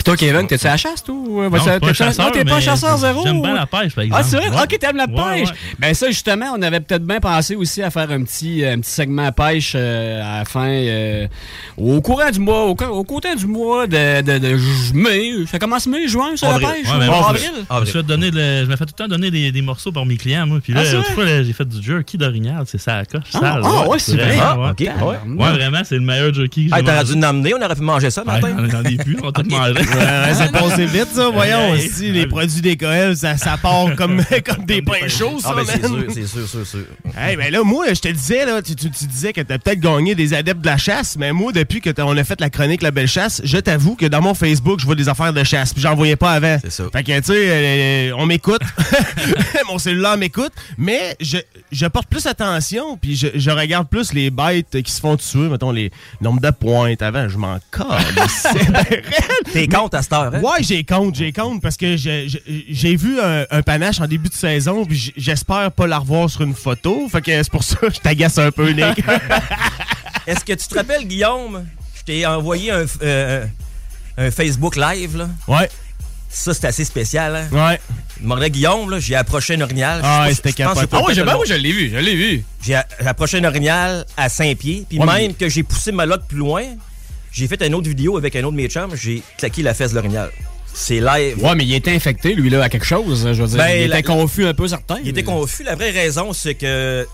Puis 0.06 0.14
toi, 0.14 0.18
Kevin, 0.18 0.46
t'es-tu 0.46 0.68
à 0.68 0.72
la 0.72 0.78
chasse, 0.78 1.04
toi? 1.04 1.16
euh, 1.16 1.50
Non, 1.50 1.58
t'es- 1.64 1.80
pas 1.80 1.94
chasseur, 1.94 2.26
non, 2.28 2.32
t'es 2.32 2.46
pas 2.46 2.56
mais 2.58 2.62
chasseur 2.62 2.96
zéro? 3.00 3.24
J'aime 3.26 3.42
bien 3.42 3.56
la 3.56 3.66
pêche, 3.66 3.96
par 3.96 4.04
exemple. 4.04 4.22
Ah, 4.24 4.28
c'est 4.30 4.38
vrai? 4.38 4.50
Ouais. 4.50 4.62
Ok, 4.64 4.78
t'aimes 4.80 4.98
la 4.98 5.06
Ouais, 5.08 5.40
pêche. 5.40 5.50
ouais. 5.50 5.56
Ben 5.80 5.94
ça, 5.96 6.08
justement, 6.10 6.46
on 6.56 6.62
avait 6.62 6.80
peut-être 6.80 7.04
bien 7.04 7.20
pensé 7.20 7.56
aussi 7.56 7.82
à 7.82 7.90
faire 7.90 8.12
un 8.12 8.24
petit, 8.24 8.64
un 8.64 8.80
petit 8.82 8.92
segment 8.92 9.32
pêche 9.32 9.74
euh, 9.76 10.22
à 10.22 10.40
la 10.40 10.46
fin, 10.46 10.68
euh, 10.70 11.28
au 11.78 12.02
courant 12.02 12.30
du 12.30 12.40
mois, 12.40 12.66
au, 12.66 12.76
côté 12.76 13.36
du 13.36 13.48
mois 13.48 13.88
de, 13.88 14.22
de, 14.22 14.38
de 14.38 14.58
ju- 14.58 14.94
mai. 14.94 15.32
Ça 15.50 15.58
commence 15.58 15.88
mai, 15.88 16.08
juin, 16.08 16.36
ça, 16.36 16.50
Avril. 16.50 16.68
la 16.68 17.32
pêche? 17.32 17.52
Avril? 17.68 17.92
Je 17.96 18.00
donner 18.02 18.30
le- 18.30 18.64
je 18.64 18.70
me 18.70 18.76
fais 18.76 18.86
tout 18.86 18.94
le 19.00 19.04
temps 19.06 19.08
donner 19.10 19.32
des, 19.32 19.52
des 19.52 19.62
morceaux 19.64 19.92
par 19.92 20.06
mes 20.06 20.18
clients, 20.18 20.46
moi. 20.46 20.60
Puis 20.64 20.74
là, 20.74 20.82
Ah, 20.88 21.24
là, 21.24 21.44
j'ai 21.44 21.54
fait 21.54 21.66
du 21.68 21.82
jerky 21.84 22.18
d'orignal. 22.20 22.64
C'est 22.68 22.78
ça, 22.78 22.98
la 22.98 23.06
coche. 23.06 23.24
Ah, 23.34 23.40
sale, 23.40 23.62
ah, 23.64 23.88
ouais, 23.90 23.98
c'est 23.98 24.16
vrai. 24.18 24.38
Ah, 24.40 24.56
ouais. 24.60 24.70
OK. 24.70 24.80
Ouais. 24.82 25.44
Ouais, 25.46 25.52
vraiment, 25.54 25.80
c'est 25.84 25.96
le 25.96 26.02
meilleur 26.02 26.32
jerky 26.32 26.68
que 26.68 26.76
j'ai 26.76 26.84
t'aurais 26.84 27.04
dû 27.06 27.18
nous 27.18 27.28
emmener, 27.28 27.54
on 27.56 27.66
aurait 27.66 27.76
pu 27.76 27.82
manger 27.82 28.12
ça, 28.12 28.24
matin. 28.24 28.56
J'en 28.70 28.84
ai 28.84 28.98
plus, 28.98 29.18
on 29.24 29.26
va 29.26 29.32
tout 29.32 29.50
manger. 29.50 29.74
Ouais, 29.96 30.34
c'est 30.34 30.52
passé 30.60 30.86
vite, 30.86 31.08
ça. 31.14 31.30
Voyons, 31.30 31.72
Ouais. 31.72 31.86
aussi, 31.86 32.12
les 32.12 32.28
produits 32.28 32.62
d'école, 32.62 33.16
ça, 33.16 33.38
ça 33.38 33.58
part 33.58 33.96
comme, 33.96 34.24
comme 34.46 34.66
des 34.66 34.82
pains 34.82 35.08
chauds, 35.08 35.40
ça, 35.40 35.50
Ah, 35.52 35.56
ben, 35.56 35.64
c'est 35.66 35.86
sûr, 35.86 36.06
c'est 36.14 36.28
sûr, 36.28 36.48
sûr, 36.48 36.68
sûr. 36.68 36.86
Hey, 37.18 37.36
ben 37.38 37.52
là, 37.52 37.64
moi, 37.64 37.86
je 37.94 38.00
te 38.00 38.08
disais, 38.10 38.46
là, 38.46 38.62
tu, 38.62 38.76
tu- 38.76 38.90
tu 38.92 39.06
disais 39.06 39.34
que 39.34 39.42
t'as 39.42 39.58
peut-être 39.58 39.80
gagné 39.80 40.16
des 40.16 40.34
adeptes 40.34 40.62
de 40.62 40.66
la 40.68 40.78
chasse, 40.78 41.16
mais 41.18 41.32
moi, 41.32 41.52
depuis 41.52 41.82
que 41.82 41.90
on 42.02 42.16
a 42.18 42.24
fait 42.24 42.40
la 42.42 42.50
chronique 42.50 42.82
La 42.82 42.92
Belle 42.92 43.08
Chasse, 43.08 43.42
je 43.44 43.58
t'avoue 43.58 43.96
que 43.96 44.06
dans 44.06 44.22
mon 44.22 44.34
Facebook, 44.34 44.80
je 44.80 44.86
vois 44.86 44.96
des 44.96 45.10
affaires 45.10 45.34
de 45.34 45.44
chasse, 45.44 45.74
puis 45.74 45.82
j'en 45.82 45.96
voyais 45.96 46.16
pas 46.18 46.32
avant. 46.34 46.58
C'est 46.62 46.72
ça. 46.72 46.84
Fait 46.92 47.04
que, 47.04 47.18
tu 47.20 47.24
sais, 47.26 47.34
euh, 47.36 48.12
on 48.18 48.26
m'écoute, 48.26 48.62
mon 49.68 49.78
cellulaire 49.78 50.18
m'écoute, 50.18 50.52
mais 50.78 51.16
je, 51.20 51.38
je 51.72 51.86
porte 51.88 52.08
plus 52.10 52.26
attention, 52.28 52.98
puis 52.98 53.16
je, 53.16 53.28
je 53.36 53.50
regarde 53.52 53.88
plus 53.88 54.14
les 54.14 54.30
bêtes 54.30 54.82
qui 54.84 54.92
se 54.92 55.00
font 55.00 55.16
tuer, 55.18 55.48
mettons, 55.50 55.72
les 55.72 55.92
nombres 56.22 56.42
de 56.42 56.50
pointes 56.52 57.02
avant, 57.02 57.28
je 57.30 57.38
m'en 57.38 57.58
calisse. 57.72 58.48
T'es 59.54 59.68
compte 59.86 59.94
à 59.96 60.02
cette 60.02 60.14
heure, 60.14 60.34
hein? 60.34 60.42
Ouais, 60.42 60.62
j'ai 60.62 60.84
compte, 60.84 61.16
j'ai 61.16 61.32
compte 61.32 61.62
parce 61.62 61.78
que 61.78 61.96
j'ai- 61.98 62.96
vu 62.96 63.20
un, 63.20 63.46
un 63.52 63.62
panache 63.62 64.00
en 64.02 64.08
début 64.08 64.30
de 64.30 64.34
saison, 64.34 64.86
puis 64.86 65.14
j'espère 65.18 65.72
pas 65.72 65.88
la 65.88 66.00
revoir 66.00 66.30
sur 66.30 66.42
une 66.42 66.54
photo. 66.56 67.08
Fait 67.10 67.22
que 67.22 67.32
c'est 67.44 67.52
pour 67.52 67.64
ça 67.64 67.76
que 67.78 67.94
je 67.94 68.00
t'agace 68.00 68.38
un 68.38 68.52
peu, 68.52 68.70
Nick. 68.72 69.04
Est-ce 70.28 70.44
que 70.44 70.54
tu 70.54 70.68
te 70.68 70.76
rappelles, 70.76 71.06
Guillaume? 71.06 71.66
Je 71.98 72.04
t'ai 72.04 72.26
envoyé 72.26 72.72
un, 72.72 72.86
euh, 73.04 73.46
un 74.18 74.32
Facebook 74.32 74.76
live, 74.76 75.18
là? 75.18 75.30
ouais, 75.48 75.70
Ça, 76.30 76.54
c'est 76.54 76.66
assez 76.66 76.86
spécial, 76.86 77.36
hein? 77.36 77.48
ouais. 77.52 77.80
Demandais 78.22 78.50
Guillaume, 78.50 78.90
là, 78.90 79.00
j'ai 79.00 79.16
approché 79.16 79.56
un 79.56 79.62
orignal. 79.62 80.00
Ah, 80.04 80.28
c'était 80.34 80.64
pas 80.64 80.72
Ah 80.76 81.02
j'ai 81.10 81.20
le 81.22 81.26
ben 81.26 81.36
oui, 81.38 81.46
je 81.48 81.54
l'ai 81.54 81.72
vu, 81.74 81.90
je 81.92 81.98
l'ai 81.98 82.16
vu. 82.16 82.44
J'ai 82.64 82.76
approché 83.06 83.38
un 83.40 83.44
orignal 83.44 84.06
à 84.18 84.30
Saint-Pied, 84.30 84.86
puis 84.90 84.98
Ouais, 85.00 85.06
même 85.06 85.28
mais- 85.28 85.34
que 85.34 85.50
j'ai 85.50 85.64
poussé 85.64 85.92
ma 85.92 86.06
loque 86.06 86.26
plus 86.28 86.38
loin, 86.38 86.64
j'ai 87.36 87.48
fait 87.48 87.62
une 87.66 87.76
autre 87.76 87.88
vidéo 87.90 88.18
avec 88.18 88.36
un 88.36 88.40
autre 88.44 88.52
de 88.52 88.58
mes 88.62 88.68
chums, 88.70 88.96
j'ai 88.96 89.22
claqué 89.38 89.62
la 89.62 89.74
fesse 89.74 89.92
de 89.92 89.96
l'orignal. 89.96 90.32
C'est 90.74 91.00
live. 91.00 91.42
Ouais, 91.44 91.56
mais 91.56 91.64
il 91.66 91.74
était 91.74 91.92
infecté, 91.92 92.34
lui, 92.34 92.50
là, 92.50 92.64
à 92.64 92.70
quelque 92.70 92.86
chose. 92.86 93.28
Je 93.32 93.42
veux 93.42 93.48
dire, 93.48 93.58
Ben, 93.58 93.82
il 93.84 93.90
la- 93.90 94.00
était 94.00 94.08
confus 94.08 94.46
un 94.46 94.54
peu, 94.54 94.68
certain. 94.68 94.98
Il 95.04 95.10
était 95.10 95.24
confus. 95.24 95.64
La 95.64 95.76
vraie 95.76 95.92
raison, 95.92 96.34
c'est 96.34 96.56
que 96.56 97.08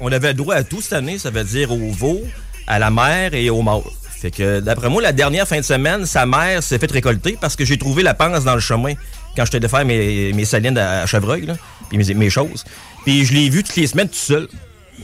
on 0.00 0.10
avait 0.10 0.28
le 0.28 0.34
droit 0.34 0.54
à 0.56 0.64
tout 0.64 0.80
cette 0.80 0.94
année. 0.94 1.18
Ça 1.18 1.30
veut 1.30 1.44
dire 1.44 1.70
au 1.70 1.90
veau, 1.92 2.22
à 2.66 2.78
la 2.78 2.90
mère 2.90 3.34
et 3.34 3.50
au 3.50 3.62
mâle. 3.62 3.82
Fait 4.20 4.32
que, 4.32 4.58
d'après 4.58 4.88
moi, 4.88 5.00
la 5.00 5.12
dernière 5.12 5.46
fin 5.46 5.58
de 5.58 5.64
semaine, 5.64 6.04
sa 6.06 6.26
mère 6.26 6.60
s'est 6.62 6.78
fait 6.80 6.90
récolter 6.90 7.36
parce 7.40 7.54
que 7.54 7.64
j'ai 7.64 7.78
trouvé 7.78 8.02
la 8.02 8.14
panse 8.14 8.42
dans 8.42 8.54
le 8.54 8.60
chemin 8.60 8.94
quand 9.36 9.44
j'étais 9.44 9.60
de 9.60 9.68
faire 9.68 9.84
mes, 9.84 10.32
mes 10.32 10.44
salines 10.44 10.76
à 10.76 11.06
Chevreuil, 11.06 11.46
là, 11.46 11.54
puis 11.88 11.98
mes, 11.98 12.14
mes 12.14 12.30
choses. 12.30 12.64
Puis 13.04 13.24
je 13.26 13.32
l'ai 13.32 13.48
vu 13.48 13.62
toutes 13.62 13.76
les 13.76 13.86
semaines 13.86 14.08
tout 14.08 14.16
seul. 14.16 14.48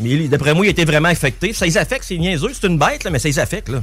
Mais 0.01 0.27
d'après 0.27 0.53
moi, 0.53 0.67
il 0.67 0.71
était 0.71 0.85
vraiment 0.85 1.11
affecté. 1.11 1.53
Ça 1.53 1.65
les 1.65 1.79
affecte, 1.79 2.05
c'est 2.09 2.19
niaiseux, 2.19 2.51
c'est 2.61 2.67
une 2.67 2.77
bête, 2.79 3.05
là, 3.05 3.11
mais 3.11 3.21
ça 3.21 3.29
les 3.29 3.39
affecte, 3.39 3.69
là. 3.69 3.83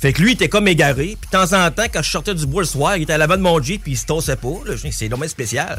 Fait 0.00 0.14
que 0.14 0.22
lui, 0.22 0.30
il 0.30 0.34
était 0.34 0.48
comme 0.48 0.66
égaré. 0.66 1.16
Puis 1.20 1.30
de 1.30 1.30
temps 1.30 1.52
en 1.52 1.70
temps, 1.70 1.84
quand 1.92 2.02
je 2.02 2.10
sortais 2.10 2.34
du 2.34 2.46
bois 2.46 2.62
le 2.62 2.66
soir, 2.66 2.96
il 2.96 3.02
était 3.02 3.12
à 3.12 3.18
l'avant 3.18 3.36
de 3.36 3.42
mon 3.42 3.60
Jeep, 3.62 3.82
puis 3.82 3.92
il 3.92 3.96
se 3.98 4.06
tossait 4.06 4.36
pas. 4.36 4.48
C'est 4.90 5.08
dommage 5.10 5.28
spécial. 5.28 5.78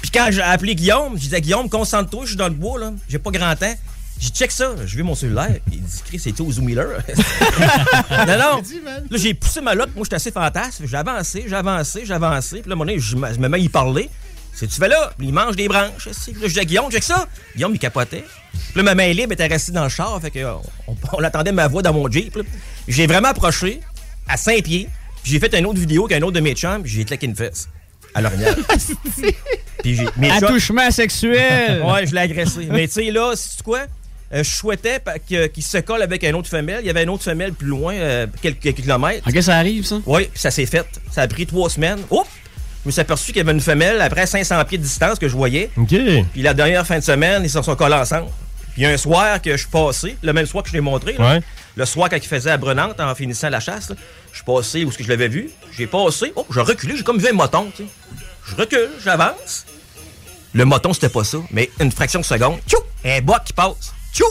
Puis 0.00 0.10
quand 0.10 0.28
j'ai 0.32 0.42
appelé 0.42 0.74
Guillaume, 0.74 1.12
je 1.14 1.20
disais, 1.20 1.40
Guillaume, 1.40 1.68
concentre-toi, 1.68 2.22
je 2.24 2.28
suis 2.30 2.36
dans 2.36 2.48
le 2.48 2.54
bois, 2.54 2.80
là. 2.80 2.92
J'ai 3.08 3.20
pas 3.20 3.30
grand 3.30 3.54
temps. 3.54 3.72
J'ai 4.18 4.30
check 4.30 4.50
ça. 4.50 4.72
Je 4.84 4.96
vu 4.96 5.04
mon 5.04 5.14
cellulaire. 5.14 5.58
Il 5.70 5.80
dit, 5.80 6.02
Chris, 6.04 6.18
c'était 6.18 6.40
au 6.42 6.50
Zoom 6.50 6.64
Miller. 6.64 6.88
non, 8.10 8.26
non. 8.26 8.62
Là, 9.10 9.16
j'ai 9.16 9.34
poussé 9.34 9.60
ma 9.60 9.74
lotte. 9.74 9.94
Moi, 9.94 10.04
j'étais 10.04 10.16
assez 10.16 10.32
fantasme. 10.32 10.84
J'ai 10.86 10.96
avancé, 10.96 11.44
j'ai 11.48 11.54
avancé, 11.54 12.02
j'ai 12.04 12.14
avancé. 12.14 12.62
Puis 12.62 12.68
là, 12.68 12.72
à 12.72 12.74
un 12.74 12.78
moment 12.78 12.84
donné, 12.90 12.98
je 12.98 13.16
me 13.16 13.48
mets 13.48 13.56
à 13.56 13.60
y 13.60 13.68
parler. 13.68 14.10
C'est 14.52 14.66
tu 14.66 14.74
fais 14.74 14.88
là? 14.88 15.12
Il 15.20 15.32
mange 15.32 15.56
des 15.56 15.66
branches. 15.68 16.06
Là, 16.06 16.12
je 16.42 16.52
dis 16.52 16.60
à 16.60 16.64
Guillaume, 16.64 16.90
check 16.90 17.02
ça. 17.02 17.26
Guillaume, 17.54 17.74
il 17.74 17.78
capotait. 17.78 18.24
Puis 18.52 18.76
là, 18.76 18.82
ma 18.82 18.94
main 18.94 19.12
libre 19.12 19.32
était 19.32 19.46
restée 19.46 19.72
dans 19.72 19.84
le 19.84 19.88
char. 19.88 20.20
Fait 20.20 20.30
que, 20.30 20.40
euh, 20.40 20.54
on, 20.86 20.96
on 21.12 21.24
attendait 21.24 21.52
ma 21.52 21.68
voix 21.68 21.82
dans 21.82 21.92
mon 21.94 22.10
Jeep. 22.10 22.36
là. 22.36 22.42
J'ai 22.88 23.06
vraiment 23.06 23.28
approché 23.28 23.80
à 24.28 24.36
5 24.36 24.62
pieds. 24.62 24.88
Puis 25.22 25.32
j'ai 25.32 25.38
fait 25.40 25.54
une 25.58 25.66
autre 25.66 25.78
vidéo 25.78 26.04
avec 26.06 26.18
un 26.18 26.22
autre 26.22 26.34
de 26.34 26.40
mes 26.40 26.54
chums. 26.54 26.82
Puis 26.82 26.92
j'ai 26.92 27.04
claqué 27.04 27.26
une 27.26 27.36
fesse. 27.36 27.68
À 28.14 28.20
l'orignal. 28.20 28.56
puis 29.82 29.94
j'ai. 29.96 30.06
mes 30.16 30.28
chums- 30.30 30.44
Attouchement 30.44 30.90
sexuel. 30.90 31.82
Ouais, 31.84 32.06
je 32.06 32.14
l'ai 32.14 32.20
agressé. 32.22 32.66
Mais 32.70 32.86
tu 32.88 32.94
sais, 32.94 33.10
là, 33.10 33.32
c'est 33.36 33.62
quoi? 33.62 33.80
Euh, 34.34 34.42
je 34.42 34.48
souhaitais 34.50 34.98
pa- 34.98 35.18
que- 35.18 35.46
qu'il 35.48 35.62
se 35.62 35.78
colle 35.78 36.02
avec 36.02 36.22
une 36.24 36.34
autre 36.34 36.48
femelle. 36.48 36.78
Il 36.82 36.86
y 36.86 36.90
avait 36.90 37.02
une 37.02 37.10
autre 37.10 37.22
femelle 37.24 37.52
plus 37.52 37.66
loin, 37.68 37.94
euh, 37.94 38.26
quelques, 38.40 38.60
quelques 38.60 38.80
kilomètres. 38.82 39.26
Ok, 39.28 39.42
ça 39.42 39.56
arrive, 39.58 39.84
ça? 39.84 39.96
Oui, 40.06 40.24
puis 40.32 40.40
ça 40.40 40.50
s'est 40.50 40.66
fait. 40.66 40.86
Ça 41.10 41.22
a 41.22 41.28
pris 41.28 41.46
trois 41.46 41.68
semaines. 41.70 41.98
Oups! 42.10 42.28
Je 42.84 42.88
me 42.88 42.92
suis 42.92 43.00
aperçu 43.00 43.26
qu'il 43.26 43.36
y 43.36 43.40
avait 43.40 43.52
une 43.52 43.60
femelle 43.60 44.00
après 44.00 44.26
500 44.26 44.64
pieds 44.64 44.78
de 44.78 44.82
distance 44.82 45.18
que 45.18 45.28
je 45.28 45.36
voyais. 45.36 45.70
OK. 45.76 45.88
Puis 46.32 46.42
la 46.42 46.52
dernière 46.54 46.84
fin 46.86 46.98
de 46.98 47.04
semaine, 47.04 47.42
ils 47.44 47.50
se 47.50 47.62
sont 47.62 47.76
collés 47.76 47.94
ensemble. 47.94 48.26
Puis 48.74 48.84
un 48.86 48.96
soir 48.96 49.40
que 49.40 49.52
je 49.52 49.58
suis 49.58 49.68
passé, 49.70 50.16
le 50.22 50.32
même 50.32 50.46
soir 50.46 50.64
que 50.64 50.70
je 50.70 50.74
l'ai 50.74 50.80
montré, 50.80 51.12
là, 51.12 51.34
Ouais. 51.34 51.40
Le 51.76 51.86
soir 51.86 52.08
quand 52.10 52.16
il 52.16 52.26
faisait 52.26 52.50
à 52.50 52.56
Brenante 52.56 53.00
en 53.00 53.14
finissant 53.14 53.48
la 53.48 53.60
chasse, 53.60 53.92
je 54.30 54.36
suis 54.36 54.44
passé 54.44 54.84
où 54.84 54.88
est-ce 54.88 54.98
que 54.98 55.04
je 55.04 55.08
l'avais 55.08 55.28
vu. 55.28 55.50
J'ai 55.72 55.86
passé, 55.86 56.32
oh, 56.36 56.46
j'ai 56.52 56.60
reculé, 56.60 56.96
j'ai 56.96 57.02
comme 57.02 57.18
vu 57.18 57.28
un 57.28 57.32
moton. 57.32 57.72
Je 58.46 58.54
recule, 58.54 58.90
j'avance. 59.02 59.66
Le 60.52 60.64
moton, 60.64 60.92
c'était 60.92 61.08
pas 61.08 61.24
ça, 61.24 61.38
mais 61.50 61.70
une 61.80 61.90
fraction 61.90 62.20
de 62.20 62.24
seconde, 62.26 62.58
tchou, 62.68 62.76
un 63.04 63.20
boc 63.22 63.44
qui 63.44 63.54
passe, 63.54 63.94
tchou, 64.12 64.26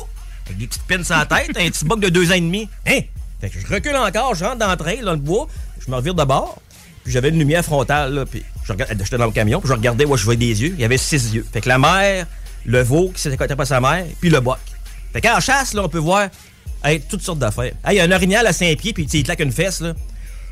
avec 0.45 0.57
des 0.60 0.67
petites 0.67 0.83
pins 0.83 1.03
sans 1.03 1.25
tête, 1.25 1.50
un 1.57 1.69
petit 1.69 1.83
boc 1.86 2.00
de 2.00 2.10
deux 2.10 2.31
ans 2.31 2.36
et 2.36 2.41
demi. 2.41 2.69
Hein? 2.88 3.00
Fait 3.39 3.50
que 3.50 3.60
je 3.60 3.65
recule 3.65 3.95
encore, 3.95 4.36
je 4.36 4.45
rentre 4.45 4.57
dans 4.57 4.69
le 4.69 5.03
dans 5.03 5.13
le 5.13 5.17
bois, 5.17 5.48
je 5.83 5.89
me 5.89 5.95
revire 5.95 6.13
de 6.13 6.24
bord, 6.24 6.62
puis 7.03 7.12
j'avais 7.12 7.29
une 7.29 7.39
lumière 7.39 7.65
frontale, 7.65 8.13
là, 8.13 8.25
puis 8.27 8.43
j'étais 8.67 9.17
dans 9.17 9.25
le 9.25 9.31
camion, 9.31 9.60
puis 9.60 9.69
je 9.69 9.74
regardais 9.74 10.05
où 10.05 10.15
je 10.15 10.24
voyais 10.24 10.38
des 10.38 10.62
yeux, 10.62 10.74
il 10.75 10.79
y 10.79 10.86
avait 10.86 11.00
six 11.00 11.33
yeux. 11.33 11.45
Fait 11.51 11.62
que 11.62 11.69
la 11.69 11.79
mère, 11.79 12.27
le 12.65 12.83
veau 12.83 13.10
qui 13.10 13.19
s'était 13.19 13.38
connecté 13.38 13.55
par 13.55 13.65
sa 13.65 13.81
mère, 13.81 14.05
puis 14.19 14.29
le 14.29 14.39
boc. 14.41 14.60
Fait 15.13 15.21
qu'en 15.21 15.39
chasse, 15.39 15.74
là, 15.74 15.83
on 15.83 15.89
peut 15.89 15.98
voir 15.98 16.29
hey, 16.83 17.01
toutes 17.01 17.21
sortes 17.21 17.39
d'affaires. 17.39 17.73
Hey, 17.85 17.97
y 17.97 18.00
a 18.00 18.03
un 18.03 18.11
orignal 18.11 18.45
à 18.47 18.53
5 18.53 18.77
pieds, 18.77 18.93
puis 18.93 19.03
il 19.11 19.23
claque 19.23 19.39
une 19.39 19.51
fesse, 19.51 19.81
là. 19.81 19.93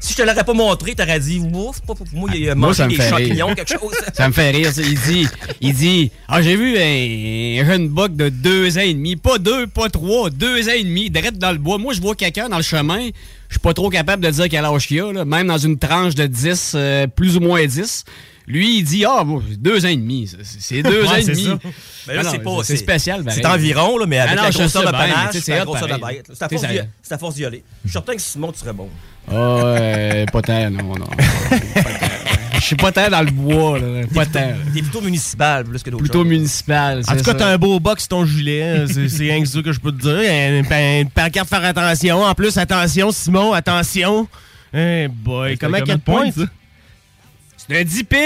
Si 0.01 0.13
je 0.13 0.17
te 0.17 0.21
l'aurais 0.21 0.45
pas 0.45 0.53
montré, 0.53 0.95
t'aurais 0.95 1.19
dit, 1.19 1.39
ouf, 1.39 1.81
pas 1.81 1.93
pour 1.93 2.07
moi, 2.13 2.29
il 2.33 2.49
a 2.49 2.55
mangé 2.55 2.87
des 2.87 2.95
fait 2.95 3.09
rire. 3.09 3.09
champignons, 3.17 3.53
quelque 3.53 3.73
chose. 3.73 3.93
Ça 4.13 4.29
me 4.29 4.33
fait 4.33 4.51
rire. 4.51 4.71
ça. 4.71 4.81
Il 4.81 4.97
dit, 4.97 5.27
il 5.59 5.73
dit, 5.73 6.11
ah, 6.29 6.41
j'ai 6.41 6.55
vu 6.55 6.77
un, 6.77 7.61
un 7.61 7.65
jeune 7.65 7.89
buck 7.89 8.15
de 8.15 8.29
deux 8.29 8.77
ans 8.77 8.81
et 8.81 8.93
demi. 8.93 9.17
Pas 9.17 9.37
deux, 9.39 9.67
pas 9.67 9.89
trois, 9.89 10.29
deux 10.29 10.69
ans 10.69 10.73
et 10.73 10.83
demi, 10.83 11.09
direct 11.09 11.37
dans 11.37 11.51
le 11.51 11.57
bois. 11.57 11.77
Moi, 11.77 11.93
je 11.93 11.99
vois 11.99 12.15
quelqu'un 12.15 12.47
dans 12.47 12.55
le 12.55 12.63
chemin. 12.63 13.09
Je 13.49 13.55
suis 13.55 13.59
pas 13.59 13.73
trop 13.73 13.89
capable 13.89 14.23
de 14.23 14.29
dire 14.31 14.47
quel 14.49 14.63
âge 14.63 14.87
qu'il 14.87 15.01
a, 15.01 15.11
là. 15.11 15.25
Même 15.25 15.47
dans 15.47 15.57
une 15.57 15.77
tranche 15.77 16.15
de 16.15 16.27
10, 16.27 16.71
euh, 16.75 17.07
plus 17.07 17.35
ou 17.35 17.41
moins 17.41 17.65
10. 17.65 18.05
Lui, 18.49 18.79
il 18.79 18.83
dit, 18.83 19.05
ah, 19.05 19.23
bon, 19.23 19.41
deux 19.59 19.85
ans 19.85 19.89
et 19.89 19.95
demi. 19.95 20.27
C'est- 20.43 20.81
deux 20.81 21.01
Ouais, 21.03 21.07
ans 21.07 21.15
et 21.15 21.23
demi. 21.23 21.43
ça. 21.45 21.59
Mais 22.07 22.15
là, 22.15 22.19
Ah 22.21 22.23
non, 22.23 22.29
c'est 22.31 22.39
pas. 22.39 22.51
c'est 22.63 22.77
spécial, 22.77 23.23
C'est 23.29 23.45
environ, 23.45 23.97
là, 23.99 24.05
mais 24.07 24.17
avec 24.17 24.31
Ah 24.33 24.35
non, 24.37 24.41
la 24.43 24.51
je 24.51 24.57
grosseur 24.57 24.81
de 24.85 24.91
panache, 24.91 25.35
c'est 25.39 25.55
la 25.57 25.65
grosseur 25.65 25.87
de. 25.87 25.93
C'est 26.33 26.43
à 26.43 26.49
force 27.17 27.35
d'y- 27.35 27.45
aller. 27.45 27.63
Je 27.85 27.89
suis 27.89 27.93
certain 27.93 28.15
que 28.15 28.21
Simon, 28.21 28.51
tu 28.51 28.59
serais 28.59 28.73
bon. 28.73 28.89
Ah, 29.31 29.63
ouais, 29.65 30.25
pas 30.33 30.41
tant, 30.41 30.69
non, 30.71 30.83
non. 30.95 31.05
Je 32.55 32.59
suis 32.65 32.75
pas 32.75 32.91
tant 32.91 33.07
dans 33.09 33.21
le 33.21 33.31
bois, 33.31 33.79
là. 33.79 33.85
Pas 34.13 34.25
tant. 34.25 34.51
T'es 34.73 34.81
plutôt 34.81 35.01
municipal 35.01 35.63
plus 35.63 35.81
que 35.83 35.89
d'autres 35.91 36.03
Plutôt 36.03 36.25
municipal. 36.25 37.03
En 37.07 37.15
tout 37.15 37.23
cas, 37.23 37.33
t'as 37.35 37.47
un 37.53 37.57
beau 37.57 37.79
box 37.79 38.07
ton 38.07 38.25
gilet. 38.25 38.85
C'est 38.87 39.07
c'est 39.09 39.23
rien 39.31 39.41
que 39.41 39.47
ça 39.47 39.61
que 39.61 39.71
je 39.71 39.79
peux 39.79 39.91
te 39.91 40.01
dire. 40.01 40.29
Un, 40.29 40.63
un, 40.69 41.01
un 41.01 41.05
pancarte 41.05 41.47
faire 41.47 41.63
attention. 41.63 42.23
En 42.23 42.33
plus, 42.33 42.57
attention, 42.57 43.11
Simon, 43.11 43.53
attention. 43.53 44.27
Eh 44.73 45.07
boy, 45.07 45.57
comment 45.57 45.77
combien 45.79 45.85
quel 45.85 45.97
de 45.97 46.01
points, 46.01 46.45
10 47.69 48.03
pins! 48.03 48.17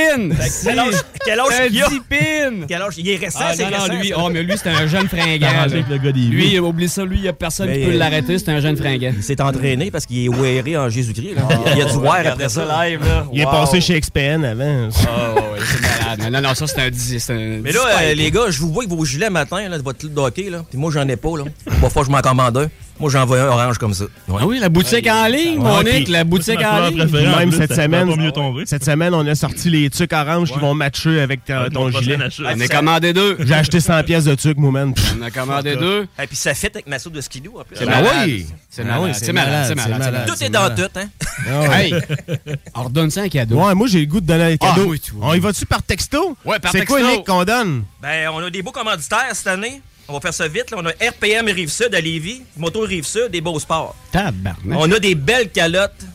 Quel 0.64 0.80
âge, 0.80 0.94
quel 1.26 1.40
âge 1.40 1.48
Un 1.62 1.66
il 1.70 1.84
a? 1.84 1.90
10 1.90 2.00
pins! 2.10 2.66
Quel 2.68 2.82
âge? 2.82 2.94
Il 2.98 3.10
est 3.10 3.18
récent, 3.18 3.40
Ah, 3.42 3.52
c'est 3.54 3.64
non, 3.66 3.72
non, 3.72 3.84
récent. 3.84 3.94
lui, 4.00 4.08
ça. 4.10 4.16
oh, 4.20 4.30
mais 4.32 4.42
lui, 4.44 4.54
c'est 4.58 4.70
un 4.70 4.88
jeune 4.88 5.08
fringant. 5.10 5.48
Le 5.70 5.98
gars 5.98 6.12
des 6.14 6.20
Lui, 6.22 6.52
vues. 6.52 6.60
oublie 6.60 6.88
ça, 6.88 7.04
lui, 7.04 7.18
il 7.18 7.24
y 7.24 7.28
a 7.28 7.34
personne 7.34 7.72
qui 7.72 7.80
peut 7.84 7.92
euh, 7.92 7.98
l'arrêter, 7.98 8.38
c'est 8.40 8.50
un 8.50 8.62
jeune 8.62 8.78
fringant. 8.78 9.12
Il 9.16 9.22
s'est 9.24 9.42
entraîné 9.42 9.92
parce 9.92 10.06
qu'il 10.06 10.24
est 10.26 10.30
wearé 10.30 10.78
en 10.78 10.88
Jésus-Christ. 10.90 11.36
là. 11.36 11.48
Il 11.74 11.78
y 11.78 11.82
a 11.82 11.86
du 11.86 11.98
wear 11.98 12.26
après 12.28 12.48
ça. 12.50 12.86
live, 12.86 13.02
là. 13.06 13.26
Il 13.34 13.42
est 13.42 13.46
passé 13.46 13.82
chez 13.82 14.00
XPN 14.00 14.46
avant. 14.46 14.90
Oh, 14.92 15.40
ouais, 15.54 15.60
c'est 15.66 15.82
malade. 15.82 16.32
Non, 16.32 16.42
non, 16.42 16.56
ça, 16.56 16.66
c'est 16.68 16.80
un 16.82 16.90
10. 16.90 17.20
c'est 17.20 17.34
un 17.34 17.60
Mais 17.62 17.72
là, 17.74 17.80
10 18.00 18.04
euh, 18.12 18.14
les 18.16 18.32
gars, 18.32 18.50
je 18.50 18.60
vous 18.60 18.72
vois 18.72 18.84
avec 18.84 18.96
vos 18.96 19.04
gilets 19.04 19.30
matin, 19.30 19.68
là, 19.68 19.78
de 19.78 19.84
votre 19.84 20.06
hockey, 20.16 20.50
là. 20.50 20.64
Puis 20.70 20.78
moi, 20.80 20.90
j'en 20.92 21.08
ai 21.08 21.18
pas, 21.18 21.38
là. 21.38 21.44
Pas 21.82 21.90
fois 21.90 22.04
que 22.04 22.08
je 22.08 22.12
m'en 22.12 22.22
commande 22.22 22.58
un. 22.58 22.68
Moi, 23.00 23.10
j'en 23.10 23.26
veux 23.26 23.40
un 23.40 23.48
orange 23.48 23.78
comme 23.80 23.94
ça. 23.94 24.06
Ouais. 24.28 24.38
Ah 24.40 24.46
oui, 24.46 24.60
la 24.60 24.70
boutique 24.70 25.08
en 25.08 25.26
ligne, 25.28 25.58
mon 25.58 25.80
Ouais, 25.80 26.00
Nick, 26.00 26.08
la 26.10 26.24
boutique 26.24 26.60
en 26.64 26.88
ligne. 26.90 26.98
même 27.06 27.50
plus, 27.50 27.58
cette 27.58 27.74
semaine, 27.74 28.32
cette 28.66 28.84
semaine, 28.86 29.14
on 29.14 29.26
a 29.28 29.36
sorti 29.36 29.70
les 29.70 29.90
tucs 29.90 30.14
oranges 30.14 30.50
qui 30.50 30.56
Ouais. 30.56 30.62
vont 30.62 30.74
matcher 30.76 31.20
avec 31.20 31.44
ta- 31.44 31.62
Avec 31.62 31.74
ton 31.74 31.90
gilet. 31.90 32.18
On 32.46 32.60
a 32.60 32.68
commandé 32.68 33.12
deux. 33.14 33.38
J'ai 33.40 33.54
acheté 33.56 33.80
100 33.80 34.04
pièces 34.04 34.26
de 34.26 34.36
tucs, 34.36 34.58
moi, 34.58 34.72
man. 34.72 34.94
On 35.20 35.22
a 35.24 35.32
commandé 35.32 35.76
deux. 35.76 36.08
Et 36.22 36.28
puis 36.28 36.36
ça 36.38 36.54
fit 36.54 36.68
avec 36.68 36.88
ma 36.88 37.00
soupe 37.00 37.14
de 37.14 37.22
skidoo, 37.22 37.60
en 37.60 37.64
plus. 37.64 37.76
C'est 37.78 37.88
Ah 37.88 38.02
malade. 38.02 38.14
oui! 38.28 38.46
C'est 38.70 38.82
Ah 38.84 38.86
malade, 38.86 39.02
oui, 39.04 39.10
c'est 39.14 39.34
malade, 39.34 39.66
c'est 39.68 39.76
malade. 39.76 40.26
Tout 40.28 40.44
est 40.44 40.50
dans 40.50 40.76
tout, 40.76 40.82
hein. 41.00 41.08
Ah 41.50 41.60
ouais. 41.62 41.86
Hey, 41.90 41.94
on 42.76 42.84
redonne 42.84 43.10
ça 43.10 43.22
un 43.24 43.30
cadeau. 43.30 43.56
Ouais, 43.58 43.74
moi, 43.76 43.88
j'ai 43.88 44.00
le 44.02 44.06
goût 44.06 44.22
de 44.22 44.26
donner 44.28 44.54
un 44.54 44.56
Ah, 44.62 44.74
cadeau. 44.76 44.94
on 45.22 45.34
y 45.34 45.40
va-tu 45.40 45.66
par 45.66 45.82
texto? 45.84 46.38
Ouais, 46.46 46.60
par 46.60 46.72
C'est 46.72 46.86
quoi, 46.86 47.00
texto. 47.00 47.16
Nick, 47.18 47.26
qu'on 47.26 47.44
donne? 47.44 47.84
Ben, 48.02 48.30
on 48.34 48.38
a 48.40 48.50
des 48.50 48.62
beaux 48.62 48.72
commanditaires 48.72 49.28
cette 49.34 49.48
année. 49.48 49.82
On 50.08 50.14
va 50.14 50.20
faire 50.20 50.34
ça 50.34 50.48
vite. 50.48 50.70
Là. 50.72 50.78
On 50.80 50.86
a 50.86 50.92
RPM 50.92 51.48
Rive-Sud 51.48 51.94
à 51.96 52.02
Lévis, 52.02 52.42
Moto 52.58 52.82
Rive-Sud, 52.82 53.30
des 53.32 53.42
beaux 53.42 53.60
sports. 53.60 53.96
Tabarnak. 54.12 54.78
On 54.78 54.92
a 54.92 55.00
des 55.00 55.16
belles 55.16 55.50
calottes 55.50 56.06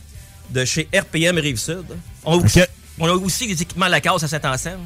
de 0.51 0.63
chez 0.65 0.87
RPM 0.93 1.37
Rive-Sud. 1.37 1.85
On, 2.23 2.33
a 2.39 2.43
aussi- 2.43 2.61
Ok. 2.61 2.69
on 2.99 3.07
a 3.07 3.13
aussi 3.13 3.47
des 3.47 3.61
équipements 3.61 3.87
à 3.87 3.89
la 3.89 4.01
case 4.01 4.23
à 4.23 4.27
Saint-Anselme. 4.27 4.81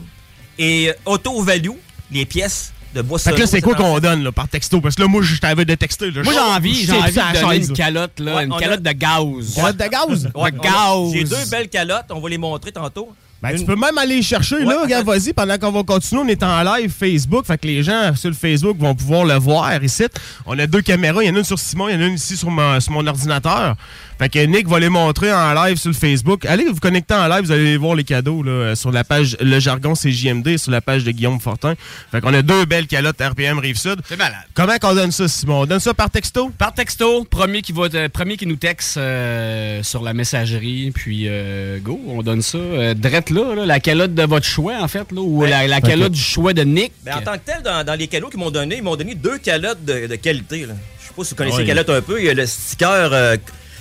Et 0.58 0.90
euh, 0.90 0.94
Auto 1.06 1.42
Value, 1.42 1.72
les 2.12 2.26
pièces 2.26 2.72
de 2.94 3.02
bois 3.02 3.18
Fait 3.20 3.34
que 3.34 3.40
là, 3.40 3.48
c'est 3.48 3.62
quoi 3.62 3.74
qu'on 3.76 4.00
donne 4.00 4.24
là, 4.24 4.32
par 4.32 4.48
texto? 4.48 4.80
Parce 4.80 4.96
que 4.96 5.02
là, 5.02 5.08
moi, 5.08 5.22
je 5.24 5.36
t'avais 5.40 5.66
de 5.66 5.74
texter. 5.76 6.12
Là. 6.12 6.22
Moi, 6.24 6.32
j'ai 6.34 6.40
envie, 6.40 6.86
j'ai 6.86 6.92
envie 6.94 7.12
ça, 7.14 7.32
de 7.34 7.42
donner 7.42 7.56
une 7.66 7.74
calotte, 7.74 8.20
là, 8.20 8.36
Ouais, 8.36 8.44
une 8.46 8.54
a- 8.54 8.60
calotte 8.60 8.84
de 8.84 8.92
gaz. 8.92 9.56
Calotte 9.56 9.78
de 9.78 9.88
gaz? 9.88 10.30
Ouais, 10.36 10.52
de 10.52 10.60
gaz. 10.60 11.12
J'ai 11.12 11.24
deux 11.24 11.46
belles 11.50 11.70
calottes, 11.70 12.06
on 12.12 12.20
va 12.22 12.30
les 12.30 12.38
montrer 12.38 12.72
tantôt. 12.72 13.12
Ben, 13.44 13.58
tu 13.58 13.66
peux 13.66 13.76
même 13.76 13.98
aller 13.98 14.22
chercher, 14.22 14.64
là. 14.64 14.84
Regarde, 14.84 15.06
vas-y, 15.06 15.34
pendant 15.34 15.58
qu'on 15.58 15.72
va 15.72 15.84
continuer, 15.84 16.22
on 16.22 16.28
est 16.30 16.42
en 16.44 16.64
live 16.64 16.90
Facebook. 16.90 17.46
Fait 17.46 17.58
que 17.58 17.68
les 17.68 17.84
gens 17.84 18.16
sur 18.16 18.30
le 18.30 18.36
Facebook 18.36 18.78
vont 18.78 18.96
pouvoir 18.96 19.26
le 19.26 19.34
voir 19.34 19.84
ici. 19.84 20.06
On 20.46 20.58
a 20.58 20.66
deux 20.66 20.82
caméras. 20.82 21.22
Il 21.24 21.28
y 21.28 21.30
en 21.30 21.36
a 21.36 21.40
une 21.40 21.44
sur 21.44 21.60
Simon, 21.60 21.90
il 21.90 21.96
y 21.96 21.98
en 21.98 22.02
a 22.02 22.06
une 22.06 22.14
ici 22.14 22.38
sur 22.38 22.50
mon, 22.50 22.80
sur 22.80 22.94
mon 22.94 23.06
ordinateur. 23.06 23.76
Fait 24.24 24.30
que 24.30 24.40
Nick 24.46 24.70
va 24.70 24.80
les 24.80 24.88
montrer 24.88 25.34
en 25.34 25.54
live 25.54 25.76
sur 25.76 25.90
le 25.90 25.96
Facebook. 25.96 26.46
Allez 26.46 26.64
vous 26.64 26.80
connecter 26.80 27.14
en 27.14 27.28
live, 27.28 27.42
vous 27.44 27.52
allez 27.52 27.76
voir 27.76 27.94
les 27.94 28.06
cadeaux 28.06 28.42
là, 28.42 28.52
euh, 28.52 28.76
sur 28.76 28.90
la 28.90 29.04
page 29.04 29.36
Le 29.42 29.60
Jargon 29.60 29.96
CJMD, 29.96 30.56
sur 30.58 30.72
la 30.72 30.80
page 30.80 31.04
de 31.04 31.12
Guillaume 31.12 31.42
Fortin. 31.42 31.74
Fait 32.10 32.22
qu'on 32.22 32.34
a 32.34 32.42
deux 32.42 32.64
belles 32.64 32.88
calottes 32.88 33.22
RPM 33.22 33.60
Rive-Sud. 33.60 34.00
C'est 34.08 34.16
malade. 34.16 34.38
Comment 34.54 34.78
qu'on 34.80 34.96
donne 34.96 35.12
ça, 35.12 35.28
Simon? 35.28 35.64
On 35.64 35.66
donne 35.66 35.82
ça 35.82 35.94
par 35.94 36.10
texto? 36.10 36.54
Par 36.58 36.74
texto, 36.74 37.26
premier 37.26 37.62
qui, 37.62 37.74
va 37.74 37.90
te- 37.90 38.08
premier 38.08 38.38
qui 38.38 38.46
nous 38.48 38.56
texte 38.56 38.96
euh, 38.96 39.84
sur 39.84 40.02
la 40.02 40.14
messagerie, 40.14 40.92
puis 40.96 41.26
euh, 41.28 41.80
go, 41.80 42.00
on 42.08 42.24
donne 42.24 42.42
ça. 42.42 42.58
Euh, 42.60 42.94
drette 42.94 43.30
là, 43.30 43.56
là, 43.56 43.66
la 43.66 43.82
calotte 43.82 44.14
de 44.16 44.24
votre 44.24 44.46
choix, 44.46 44.76
en 44.80 44.88
fait, 44.88 45.12
là, 45.12 45.20
ou 45.20 45.44
la, 45.44 45.68
la 45.68 45.82
calotte 45.82 46.14
du 46.14 46.22
choix 46.22 46.54
de 46.54 46.62
Nick. 46.64 46.94
Ben, 47.04 47.18
en 47.18 47.22
tant 47.24 47.34
que 47.34 47.40
tel, 47.46 47.62
dans, 47.62 47.84
dans 47.86 47.96
les 48.00 48.08
cadeaux 48.08 48.30
qu'ils 48.30 48.40
m'ont 48.40 48.52
donné, 48.52 48.78
ils 48.78 48.84
m'ont 48.84 48.96
donné 48.96 49.16
deux 49.16 49.38
calottes 49.40 49.84
de, 49.84 50.08
de 50.08 50.16
qualité. 50.16 50.66
Là. 50.66 50.76
Je 51.02 51.08
sais 51.08 51.14
pas 51.14 51.24
si 51.26 51.32
vous 51.32 51.36
connaissez 51.36 51.58
Ouais. 51.58 51.64
les 51.64 51.68
calottes 51.68 51.90
un 51.90 52.02
peu. 52.02 52.22
Il 52.22 52.26
y 52.26 52.30
a 52.30 52.34
le 52.34 52.46
sticker, 52.46 53.10
euh, 53.12 53.36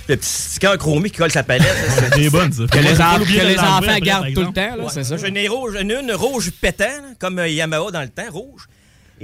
le 0.09 0.17
petit 0.17 0.29
sticker 0.29 0.77
chromé 0.77 1.09
qui 1.09 1.17
colle 1.17 1.31
sa 1.31 1.43
palette. 1.43 1.67
C'est- 2.13 2.29
bonne, 2.31 2.51
ça. 2.51 2.63
Que 2.67 2.77
les, 2.79 3.01
en- 3.01 3.19
que 3.19 3.45
les 3.47 3.59
enfants 3.59 3.97
gardent 4.01 4.33
tout 4.33 4.41
le 4.41 4.53
temps, 4.53 4.75
là, 4.75 4.83
c'est 4.89 5.03
ça? 5.03 5.17
J'en 5.17 5.33
ai 5.33 5.47
rouge, 5.47 5.75
une 5.81 6.11
rouge 6.13 6.51
pétant, 6.61 6.83
là, 6.85 7.09
comme 7.19 7.39
Yamaha 7.45 7.91
dans 7.91 8.01
le 8.01 8.09
temps, 8.09 8.29
rouge. 8.31 8.63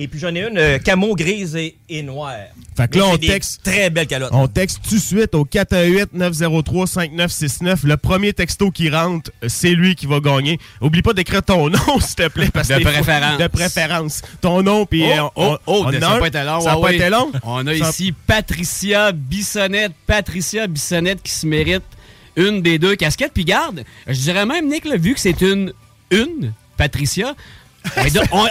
Et 0.02 0.08
puis 0.08 0.18
j'en 0.18 0.34
ai 0.34 0.48
une 0.48 0.58
euh, 0.58 0.78
camo 0.80 1.14
grise 1.14 1.58
et, 1.58 1.76
et 1.90 2.02
noire. 2.02 2.38
Fait 2.78 2.90
que 2.90 3.00
là, 3.00 3.08
on 3.08 3.18
texte- 3.18 3.62
Très 3.64 3.90
belle 3.90 4.08
calotte. 4.08 4.30
On 4.32 4.48
texte 4.48 4.80
tout 4.88 4.96
de 4.96 5.00
suite 5.02 5.36
au 5.36 5.44
418-903-5969. 5.44 7.86
Le 7.86 7.98
premier 7.98 8.32
texto 8.34 8.72
qui 8.72 8.90
rentre, 8.90 9.30
c'est 9.48 9.72
lui 9.72 9.96
qui 9.96 10.06
va 10.06 10.20
gagner. 10.22 10.58
Oublie 10.82 11.02
pas 11.02 11.12
d'écrire 11.14 11.44
ton 11.44 11.70
nom, 11.70 12.00
s'il 12.00 12.16
te 12.16 12.28
plaît. 12.30 12.50
Parce 12.54 12.68
que 12.70 12.76
De 12.80 12.84
préférence. 12.84 13.38
De 13.40 13.48
préférence. 13.48 14.22
Ton 14.42 14.62
nom, 14.64 14.86
puis... 14.86 15.04
Oh, 15.04 15.12
euh, 15.12 15.22
on- 15.36 15.54
oh, 15.54 15.58
oh, 15.66 15.84
on 15.88 15.92
ça 16.00 16.12
a 16.14 16.20
pas 16.20 16.28
été 16.28 16.44
long. 16.44 16.60
Ça 16.62 16.70
n'a 16.72 16.78
ouais, 16.80 16.90
pas 16.90 16.94
été 16.94 17.10
long? 17.10 17.32
On 17.44 17.68
a 17.68 17.78
Ça- 17.78 17.90
ici 17.90 18.14
Patricia 18.26 19.12
Bissonnette. 19.12 19.92
Patricia 20.08 20.68
Bissonnette 20.68 21.22
qui 21.22 21.32
se 21.32 21.46
mérite 21.46 21.84
une 22.36 22.62
des 22.62 22.80
deux 22.80 22.96
casquettes. 22.96 23.34
Puis 23.34 23.44
garde, 23.46 23.84
je 24.08 24.20
dirais 24.20 24.46
même, 24.46 24.68
Nick, 24.70 24.86
là, 24.86 24.96
vu 24.96 25.14
que 25.14 25.20
c'est 25.20 25.42
une, 25.42 25.74
une, 26.12 26.54
Patricia, 26.78 27.36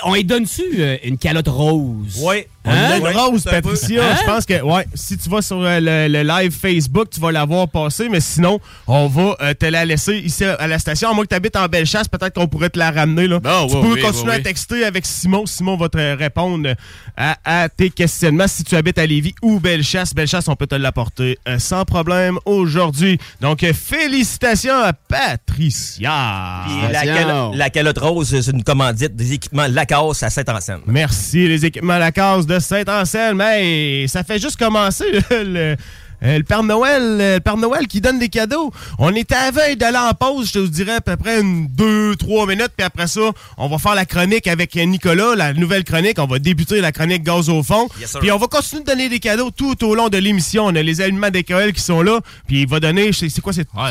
on 0.05 0.15
lui 0.15 0.25
donne-tu 0.25 0.63
euh, 0.79 0.97
une 1.05 1.19
calotte 1.19 1.49
rose? 1.49 2.21
Oui. 2.23 2.47
On 2.69 2.73
a 2.93 2.97
une 2.97 3.03
Ouais, 3.03 3.13
rose, 3.15 3.45
Patricia. 3.45 4.03
Hein? 4.03 4.17
Je 4.21 4.25
pense 4.27 4.45
que, 4.45 4.61
ouais, 4.63 4.87
si 4.95 5.17
tu 5.17 5.29
vas 5.31 5.41
sur 5.41 5.63
euh, 5.63 5.81
le, 5.81 6.09
le 6.13 6.23
live 6.23 6.53
Facebook, 6.53 7.09
tu 7.11 7.21
vas 7.21 7.33
la 7.33 7.45
voir 7.45 7.69
passer, 7.69 8.09
mais 8.09 8.21
sinon, 8.21 8.61
on 8.87 9.07
va 9.07 9.37
euh, 9.41 9.55
te 9.55 9.67
la 9.67 9.85
laisser 9.85 10.17
ici 10.19 10.45
à 10.45 10.67
la 10.67 10.79
station. 10.79 11.11
À 11.11 11.15
moins 11.15 11.25
que 11.25 11.31
tu 11.31 11.35
habites 11.35 11.57
en 11.57 11.67
Bellechasse, 11.67 12.09
peut-être 12.09 12.35
qu'on 12.35 12.49
pourrait 12.49 12.71
te 12.71 12.79
la 12.79 12.91
ramener. 12.91 13.27
Là. 13.29 13.41
Tu 13.41 13.75
ouais, 13.75 13.81
peux 13.81 13.93
oui, 13.95 14.01
continuer 14.01 14.33
oui, 14.33 14.37
à 14.37 14.41
texter 14.41 14.85
avec 14.85 15.07
Simon. 15.07 15.47
Simon 15.47 15.77
va 15.77 15.89
te 15.89 16.17
répondre 16.19 16.75
à, 17.17 17.37
à 17.45 17.69
tes 17.69 17.91
questionnements. 17.91 18.49
Si 18.49 18.65
tu 18.65 18.77
habites 18.77 18.99
à 18.99 19.07
Lévis 19.07 19.35
ou 19.43 19.61
Bellechasse, 19.61 20.15
Bellechasse, 20.15 20.49
on 20.49 20.57
peut 20.57 20.67
te 20.67 20.75
l'apporter 20.75 21.39
euh, 21.49 21.59
sans 21.59 21.85
problème 21.85 22.39
aujourd'hui. 22.45 23.19
Donc, 23.41 23.65
félicitations 23.73 24.83
à 24.83 24.93
Patricia. 24.93 26.65
Puis 26.67 27.57
la 27.59 27.71
calotte 27.71 27.99
rose, 27.99 28.29
c'est 28.41 28.51
une 28.51 28.65
commandite 28.65 29.17
des 29.17 29.33
équipements 29.33 29.67
Lacasse 29.69 30.23
à 30.23 30.31
Saint-Anselme. 30.31 30.83
Merci 30.87 31.49
les 31.49 31.65
équipements 31.65 31.99
Lacasse 31.99 32.47
de 32.47 32.58
Saint-Anselme. 32.61 33.41
Hey, 33.41 34.09
ça 34.09 34.23
fait 34.25 34.39
juste 34.39 34.57
commencer 34.59 35.05
le, 35.31 35.43
le- 35.45 35.77
euh, 36.23 36.39
le 36.39 36.45
Père 36.45 36.63
Noël, 36.63 37.03
euh, 37.03 37.35
le 37.37 37.41
Père 37.41 37.57
Noël 37.57 37.87
qui 37.87 38.01
donne 38.01 38.19
des 38.19 38.29
cadeaux. 38.29 38.73
On 38.99 39.15
était 39.15 39.35
à 39.35 39.51
veille 39.51 39.77
d'aller 39.77 39.99
en 39.99 40.13
pause, 40.15 40.49
je 40.49 40.53
te 40.61 40.67
dirais 40.67 40.95
à 40.97 41.01
peu 41.01 41.17
près 41.17 41.41
une 41.41 41.69
deux, 41.69 42.17
trois 42.17 42.47
minutes, 42.47 42.73
puis 42.77 42.85
après 42.85 43.07
ça, 43.07 43.21
on 43.57 43.69
va 43.69 43.79
faire 43.79 43.95
la 43.95 44.05
chronique 44.05 44.47
avec 44.47 44.75
Nicolas, 44.75 45.35
la 45.37 45.53
nouvelle 45.55 45.85
chronique. 45.85 46.19
On 46.19 46.27
va 46.27 46.39
débuter 46.39 46.81
la 46.81 46.93
chronique 46.93 47.23
gaz 47.23 47.49
au 47.49 47.63
fond. 47.63 47.89
Yes, 48.01 48.17
puis 48.21 48.33
on 48.33 48.39
va 48.39 48.47
continuer 48.47 48.83
de 48.83 48.87
donner 48.89 49.09
des 49.09 49.21
cadeaux 49.21 49.51
tout 49.51 49.85
au 49.85 49.95
long 49.95 50.09
de 50.09 50.19
l'émission. 50.19 50.67
On 50.67 50.75
a 50.75 50.83
les 50.83 51.01
aliments 51.01 51.31
d'école 51.31 51.73
qui 51.73 51.83
sont 51.83 52.03
là, 52.03 52.21
puis 52.47 52.63
il 52.63 52.69
va 52.69 52.81
donner. 52.81 53.13
C'est 53.13 53.41
quoi 53.41 53.53
c'est 53.53 53.67
Ouais, 53.75 53.91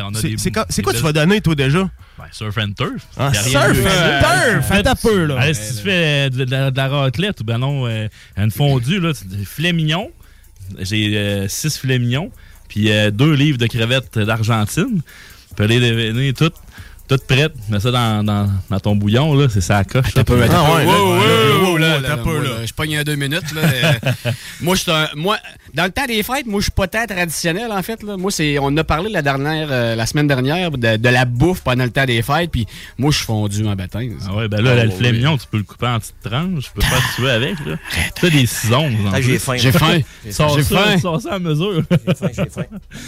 c'est- 0.69 0.81
quoi, 0.81 0.93
tu 0.93 0.99
vas 1.01 1.13
donner 1.13 1.41
toi 1.41 1.55
déjà? 1.55 1.89
Ben, 2.17 2.23
surf 2.31 2.57
and 2.57 2.71
turf. 2.75 3.03
Ah, 3.15 3.31
surf 3.33 3.53
de 3.53 3.79
and 3.87 4.21
turf! 4.55 4.67
Fais 4.67 4.81
ta 4.83 4.95
peu 4.95 5.25
là. 5.25 5.39
Allez, 5.39 5.53
si 5.53 5.75
tu 5.77 5.83
fais 5.83 6.29
de, 6.31 6.45
de- 6.45 6.69
de 6.71 6.75
la 6.77 6.87
raclette 6.87 7.41
ou 7.41 7.43
ben 7.43 7.59
non, 7.59 7.85
euh, 7.87 8.07
une 8.37 8.49
fondue, 8.49 8.99
là, 8.99 9.11
des 9.25 9.45
filets 9.45 9.71
mignons. 9.73 10.09
J'ai 10.79 11.17
euh, 11.17 11.47
six 11.47 11.77
filets 11.77 11.99
mignons, 11.99 12.31
puis 12.67 12.91
euh, 12.91 13.11
deux 13.11 13.33
livres 13.33 13.57
de 13.57 13.67
crevettes 13.67 14.17
d'Argentine. 14.19 15.01
Peux 15.55 15.65
les 15.65 15.79
déveiner 15.79 16.33
toutes, 16.33 16.55
toutes 17.07 17.23
prêtes. 17.25 17.53
Mets 17.69 17.79
ça 17.79 17.91
dans, 17.91 18.23
dans, 18.23 18.49
dans 18.69 18.79
ton 18.79 18.95
bouillon, 18.95 19.33
là, 19.33 19.47
c'est 19.49 19.61
ça 19.61 19.77
à 19.77 19.83
coche. 19.83 20.05
un 20.15 20.23
peu, 20.23 20.39
Ah 20.49 20.55
un 20.77 20.85
Wow, 20.85 21.77
là, 21.77 21.99
t'as 22.05 22.17
peu, 22.17 22.43
là. 22.43 22.65
Je 22.65 22.73
pogne 22.73 22.99
en 22.99 23.03
deux 23.03 23.15
minutes. 23.15 23.51
Là, 23.53 23.61
euh, 23.63 24.31
moi, 24.61 24.75
je 24.75 24.81
suis 24.81 24.91
un- 24.91 25.09
moi, 25.15 25.37
dans 25.73 25.85
le 25.85 25.91
temps 25.91 26.05
des 26.05 26.21
fêtes, 26.23 26.45
moi, 26.45 26.59
je 26.59 26.63
suis 26.65 26.71
pas 26.71 26.87
tant 26.87 27.05
traditionnel, 27.05 27.71
en 27.71 27.81
fait. 27.83 28.01
Là. 28.03 28.17
Moi, 28.17 28.31
c'est, 28.31 28.57
on 28.59 28.75
a 28.77 28.83
parlé 28.83 29.09
la 29.09 29.21
dernière, 29.21 29.67
euh, 29.71 29.95
la 29.95 30.05
semaine 30.05 30.27
dernière 30.27 30.71
de, 30.71 30.97
de 30.97 31.09
la 31.09 31.25
bouffe 31.25 31.61
pendant 31.61 31.83
le 31.83 31.89
temps 31.91 32.05
des 32.05 32.21
fêtes, 32.21 32.51
puis 32.51 32.65
moi, 32.97 33.11
je 33.11 33.17
suis 33.17 33.25
fondu 33.25 33.65
en 33.67 33.75
baptême. 33.75 34.17
Ah 34.27 34.33
ouais, 34.35 34.47
ben 34.47 34.61
là, 34.61 34.75
là, 34.75 34.85
le 34.85 34.91
Oh, 34.97 35.11
mignon, 35.11 35.37
tu 35.37 35.45
peux 35.49 35.57
le 35.57 35.63
couper 35.63 35.87
en 35.87 35.99
petites 35.99 36.15
tranches. 36.23 36.65
Tu 36.65 36.71
peux 36.75 36.81
faire 36.85 36.97
ce 36.97 37.07
que 37.11 37.15
tu 37.15 37.21
veux 37.21 37.31
avec. 37.31 37.53
Là. 37.65 37.75
Tu 38.15 38.21
fais 38.21 38.29
des 38.31 38.45
ciseaux. 38.45 38.75
en 38.75 38.89
Ah, 39.13 39.19
plus. 39.19 39.23
j'ai 39.23 39.39
faim. 39.39 39.55
J'ai 39.57 39.71
faim. 39.71 39.99
Sors 40.31 40.57
J'ai 40.57 40.63
ça, 40.63 40.77
faim. 40.83 40.97
sors 40.99 41.21
ça 41.21 41.33
à 41.35 41.39
mesure. 41.39 41.83
J'ai 41.91 42.13
faim, 42.15 42.27
j'ai 42.35 42.49
faim. 42.49 42.65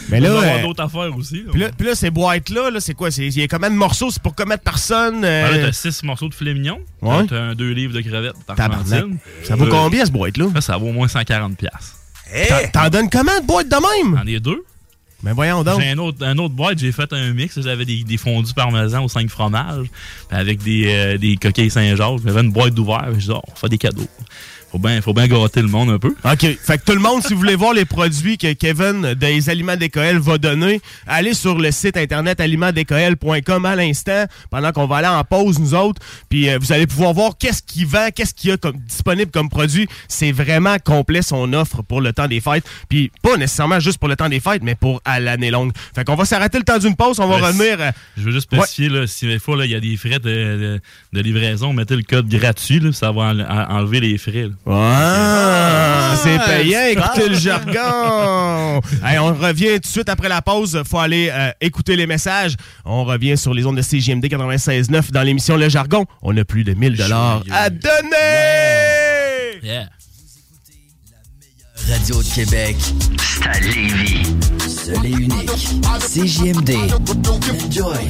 Mais 0.09 0.19
là, 0.19 0.29
va 0.31 0.35
y 0.35 0.39
avoir 0.43 0.55
euh, 0.57 0.61
d'autres 0.61 0.83
affaires 0.83 1.15
aussi. 1.17 1.37
là. 1.37 1.51
Puis 1.51 1.61
là, 1.61 1.69
puis 1.77 1.87
là, 1.87 1.95
ces 1.95 2.09
boîtes-là, 2.09 2.69
là, 2.71 2.79
c'est 2.79 2.93
quoi? 2.93 3.11
C'est- 3.11 3.27
Il 3.27 3.37
y 3.39 3.43
a 3.43 3.47
combien 3.47 3.69
de 3.69 3.75
morceaux? 3.75 3.88
C'est 3.93 4.21
pour 4.21 4.35
combien 4.35 4.55
de 4.55 4.61
personnes? 4.61 5.23
euh, 5.23 5.45
Ah, 5.47 5.51
là, 5.57 5.65
t'as 5.67 5.71
six 5.73 6.03
morceaux 6.03 6.29
de 6.29 6.33
filet 6.33 6.53
mignon. 6.53 6.79
Ouais. 7.01 7.25
T'as 7.27 7.39
un 7.39 7.55
deux 7.55 7.71
livres 7.71 7.93
de 7.93 8.01
crevettes 8.01 8.33
Tabarnak. 8.47 8.87
d'Argentine. 8.87 9.17
ça 9.43 9.55
vaut 9.55 9.65
Euh, 9.65 9.69
combien, 9.69 10.05
ce 10.05 10.11
boîte-là? 10.11 10.45
Ça, 10.55 10.61
ça 10.61 10.77
vaut 10.77 10.87
au 10.87 10.93
moins 10.93 11.07
140$. 11.07 11.55
piastres. 11.55 11.95
Hey! 12.31 12.69
T'en 12.71 12.89
donnes 12.89 13.09
combien 13.09 13.39
de 13.41 13.45
boîtes 13.45 13.69
de 13.69 13.75
même? 13.75 14.17
J'en 14.17 14.27
ai 14.27 14.39
deux. 14.39 14.63
Mais 15.21 15.33
voyons 15.33 15.63
donc. 15.63 15.81
J'ai 15.81 15.89
un 15.89 15.97
autre, 15.97 16.25
un 16.25 16.37
autre 16.37 16.53
boîte, 16.53 16.79
j'ai 16.79 16.93
fait 16.93 17.11
un 17.11 17.33
mix. 17.33 17.59
J'avais 17.59 17.83
des, 17.83 18.03
des 18.05 18.15
fondus 18.17 18.53
parmesan 18.53 19.03
aux 19.03 19.09
5 19.09 19.29
fromages 19.29 19.87
avec 20.31 20.63
des, 20.63 20.85
euh, 20.87 21.17
des 21.17 21.35
coquilles 21.35 21.69
Saint-Jacques. 21.69 22.19
J'avais 22.25 22.39
une 22.39 22.51
boîte 22.53 22.73
d'ouvert. 22.73 23.09
Je 23.15 23.25
dis, 23.25 23.31
oh, 23.31 23.41
on 23.51 23.55
fait 23.55 23.67
des 23.67 23.77
cadeaux. 23.77 24.07
Faut 24.71 24.77
bien 24.79 25.01
faut 25.01 25.13
bien 25.13 25.27
gâter 25.27 25.61
le 25.61 25.67
monde 25.67 25.89
un 25.89 25.97
peu. 25.97 26.09
OK. 26.23 26.39
Fait 26.61 26.77
que 26.77 26.83
tout 26.85 26.93
le 26.93 26.99
monde, 26.99 27.23
si 27.25 27.33
vous 27.33 27.39
voulez 27.39 27.55
voir 27.55 27.73
les 27.73 27.85
produits 27.85 28.37
que 28.37 28.53
Kevin 28.53 29.13
des 29.15 29.49
Aliments 29.49 29.75
d'Écoël 29.75 30.19
va 30.19 30.37
donner, 30.37 30.79
allez 31.07 31.33
sur 31.33 31.57
le 31.57 31.71
site 31.71 31.97
internet 31.97 32.39
alimentsdécoël.com 32.39 33.65
à 33.65 33.75
l'instant, 33.75 34.25
pendant 34.49 34.71
qu'on 34.71 34.85
va 34.87 34.97
aller 34.97 35.07
en 35.07 35.23
pause, 35.23 35.59
nous 35.59 35.73
autres. 35.73 36.01
Puis 36.29 36.49
euh, 36.49 36.57
vous 36.59 36.71
allez 36.71 36.87
pouvoir 36.87 37.13
voir 37.13 37.31
qu'est-ce 37.37 37.63
qu'il 37.63 37.87
vend, 37.87 38.09
qu'est-ce 38.15 38.33
qu'il 38.33 38.49
y 38.51 38.53
a 38.53 38.57
comme, 38.57 38.77
disponible 38.87 39.31
comme 39.31 39.49
produit. 39.49 39.87
C'est 40.07 40.31
vraiment 40.31 40.77
complet 40.83 41.21
son 41.21 41.51
offre 41.53 41.81
pour 41.81 42.01
le 42.01 42.13
temps 42.13 42.27
des 42.27 42.39
fêtes. 42.41 42.65
Puis 42.89 43.11
pas 43.21 43.37
nécessairement 43.37 43.79
juste 43.79 43.97
pour 43.97 44.07
le 44.07 44.15
temps 44.15 44.29
des 44.29 44.39
fêtes, 44.39 44.61
mais 44.63 44.75
pour 44.75 45.01
à 45.05 45.19
l'année 45.19 45.51
longue. 45.51 45.71
Fait 45.95 46.03
qu'on 46.05 46.15
va 46.15 46.25
s'arrêter 46.25 46.57
le 46.57 46.63
temps 46.63 46.77
d'une 46.77 46.95
pause. 46.95 47.19
On 47.19 47.27
va 47.27 47.35
Ouais, 47.37 47.47
revenir. 47.47 47.77
euh, 47.79 47.91
Je 48.17 48.23
veux 48.23 48.31
juste 48.31 48.43
spécifier, 48.51 48.89
là, 48.89 49.07
si 49.07 49.25
des 49.25 49.39
fois, 49.39 49.57
là, 49.57 49.65
il 49.65 49.71
y 49.71 49.75
a 49.75 49.79
des 49.79 49.95
frais 49.97 50.19
de, 50.19 50.29
de- 50.29 50.79
de 51.13 51.21
livraison, 51.21 51.73
mettez 51.73 51.95
le 51.95 52.03
code 52.03 52.27
gratuit, 52.27 52.79
là, 52.79 52.91
ça 52.91 53.11
va 53.11 53.21
en- 53.23 53.39
en- 53.39 53.77
enlever 53.79 53.99
les 53.99 54.17
frais. 54.17 54.43
là. 54.43 54.49
Ah, 54.67 56.15
c'est 56.21 56.37
Ah, 56.39 56.45
payant, 56.47 56.85
écoutez 56.91 57.29
le 57.29 57.35
jargon. 57.35 58.81
Hey, 59.03 59.17
on 59.19 59.33
revient 59.33 59.73
tout 59.75 59.79
de 59.79 59.85
suite 59.87 60.09
après 60.09 60.29
la 60.29 60.41
pause. 60.41 60.81
faut 60.89 60.99
aller 60.99 61.29
euh, 61.31 61.51
écouter 61.61 61.95
les 61.95 62.05
messages. 62.07 62.55
On 62.85 63.03
revient 63.03 63.37
sur 63.37 63.53
les 63.53 63.65
ondes 63.65 63.77
de 63.77 63.81
CGMD 63.81 64.25
96.9 64.25 65.11
dans 65.11 65.21
l'émission 65.23 65.55
Le 65.57 65.69
Jargon. 65.69 66.05
On 66.21 66.35
a 66.37 66.43
plus 66.45 66.63
de 66.63 66.73
1000 66.73 66.95
dollars 66.97 67.43
à 67.51 67.69
donner. 67.69 69.59
Yeah. 69.63 69.89
Radio 71.89 72.21
de 72.21 72.27
Québec, 72.35 72.75
c'est 73.17 73.47
à 73.47 73.59
Lévis. 73.59 74.23
Seul 74.67 75.05
et 75.05 75.09
unique. 75.09 75.49
CJMD. 75.99 76.71
Enjoy. 77.65 78.09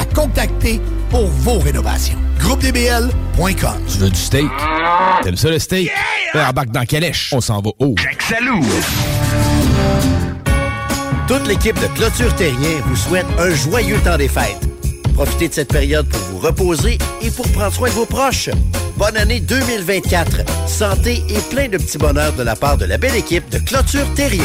à 0.00 0.04
contacter 0.06 0.80
pour 1.10 1.26
vos 1.26 1.58
rénovations. 1.58 2.18
GroupeDBL.com. 2.38 3.84
Tu 3.86 3.98
veux 3.98 4.10
du 4.10 4.18
steak? 4.18 4.48
T'aimes 5.22 5.36
ça 5.36 5.50
le 5.50 5.58
steak? 5.58 5.90
Yeah! 6.34 6.48
Embarque 6.48 6.70
dans 6.70 6.84
Calèche. 6.84 7.32
On 7.34 7.40
s'en 7.40 7.60
va 7.60 7.70
haut. 7.78 7.94
Toute 11.28 11.46
l'équipe 11.46 11.78
de 11.80 11.86
Clôture 11.88 12.34
Terrien 12.36 12.80
vous 12.86 12.96
souhaite 12.96 13.26
un 13.38 13.50
joyeux 13.50 13.98
temps 14.00 14.16
des 14.16 14.28
fêtes. 14.28 14.66
Profitez 15.14 15.48
de 15.48 15.54
cette 15.54 15.72
période 15.72 16.08
pour 16.08 16.20
vous 16.20 16.38
reposer 16.38 16.98
et 17.20 17.30
pour 17.30 17.46
prendre 17.52 17.72
soin 17.72 17.88
de 17.88 17.94
vos 17.94 18.06
proches. 18.06 18.48
Bonne 18.96 19.16
année 19.16 19.40
2024. 19.40 20.38
Santé 20.66 21.22
et 21.28 21.40
plein 21.54 21.68
de 21.68 21.76
petits 21.76 21.98
bonheurs 21.98 22.32
de 22.32 22.42
la 22.42 22.56
part 22.56 22.78
de 22.78 22.86
la 22.86 22.96
belle 22.96 23.16
équipe 23.16 23.48
de 23.50 23.58
Clôture 23.58 24.06
Terrien. 24.14 24.44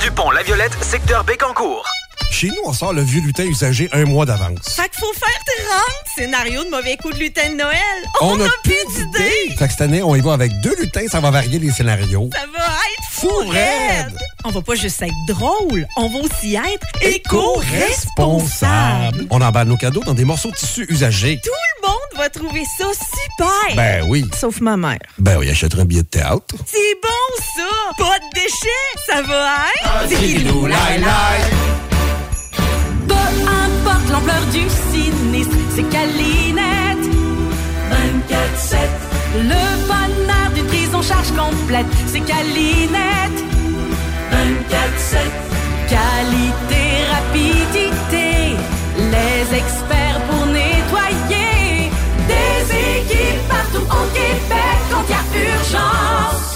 du 0.00 0.10
pont 0.10 0.30
La 0.30 0.42
Violette, 0.42 0.76
secteur 0.82 1.24
Bécancourt. 1.24 1.84
Chez 2.30 2.48
nous, 2.48 2.54
on 2.66 2.72
sort 2.72 2.92
le 2.92 3.02
vieux 3.02 3.20
lutin 3.22 3.44
usagé 3.44 3.88
un 3.92 4.04
mois 4.04 4.26
d'avance. 4.26 4.68
Fait 4.74 4.88
qu'il 4.90 4.98
faut 5.00 5.12
faire 5.14 5.28
30 5.68 5.80
scénarios 6.16 6.64
de 6.64 6.70
mauvais 6.70 6.96
coups 6.98 7.14
de 7.14 7.20
lutin 7.20 7.48
de 7.50 7.54
Noël. 7.56 7.76
On 8.20 8.34
On, 8.34 8.40
a 8.40 8.44
a 8.46 8.50
plus 8.62 8.74
d'idées. 8.94 9.54
Fait 9.58 9.66
que 9.66 9.70
cette 9.72 9.80
année, 9.80 10.02
on 10.02 10.14
y 10.14 10.20
va 10.20 10.34
avec 10.34 10.52
deux 10.60 10.74
lutins, 10.78 11.06
ça 11.10 11.18
va 11.20 11.30
varier 11.30 11.58
les 11.58 11.70
scénarios. 11.70 12.28
Ça 12.34 12.44
va 12.54 12.66
être 12.66 13.10
fou 13.10 13.30
raide. 13.48 14.12
On 14.44 14.50
va 14.50 14.60
pas 14.60 14.74
juste 14.74 15.00
être 15.02 15.14
drôle, 15.28 15.88
on 15.96 16.08
va 16.08 16.18
aussi 16.20 16.54
être 16.56 16.86
éco-responsable. 17.00 19.26
On 19.30 19.40
emballe 19.40 19.68
nos 19.68 19.76
cadeaux 19.78 20.02
dans 20.04 20.12
des 20.14 20.24
morceaux 20.26 20.50
de 20.50 20.56
tissu 20.56 20.84
usagés. 20.90 21.40
Tout 21.42 21.50
le 21.50 21.80
monde 21.88 21.96
va 22.16 22.28
trouver 22.28 22.64
ça 22.78 22.84
super. 22.92 23.74
Ben 23.76 24.04
oui. 24.08 24.26
Sauf 24.38 24.60
ma 24.60 24.76
mère. 24.76 24.98
Ben 25.18 25.38
oui, 25.38 25.48
achèterait 25.50 25.80
un 25.82 25.86
billet 25.86 26.02
de 26.02 26.08
théâtre. 26.08 26.54
C'est 26.66 26.96
bon 27.02 27.08
ça. 27.56 27.64
Pas 27.98 28.18
de 28.18 28.24
déchets. 28.34 28.92
Ça 29.08 29.22
va 29.22 29.64
être. 29.80 30.06
Peu 33.08 33.14
importe 33.14 34.08
l'ampleur 34.12 34.44
du 34.52 34.62
sinistre, 34.90 35.56
c'est 35.74 35.88
Calinette. 35.88 37.04
24-7. 37.90 38.76
Le 39.34 39.64
bonheur 39.86 40.50
d'une 40.54 40.66
prise 40.66 40.94
en 40.94 41.02
charge 41.02 41.30
complète, 41.32 41.86
c'est 42.06 42.20
Calinette. 42.20 43.38
24-7. 44.32 45.16
Qualité, 45.88 46.84
rapidité, 47.16 48.56
les 48.98 49.56
experts 49.56 50.20
pour 50.28 50.46
nettoyer. 50.46 51.90
Des 52.26 52.74
équipes 52.74 53.48
partout 53.48 53.86
au 53.88 54.06
Québec 54.12 54.78
quand 54.90 55.04
il 55.08 55.12
y 55.12 55.14
a 55.14 55.54
urgence. 55.54 56.55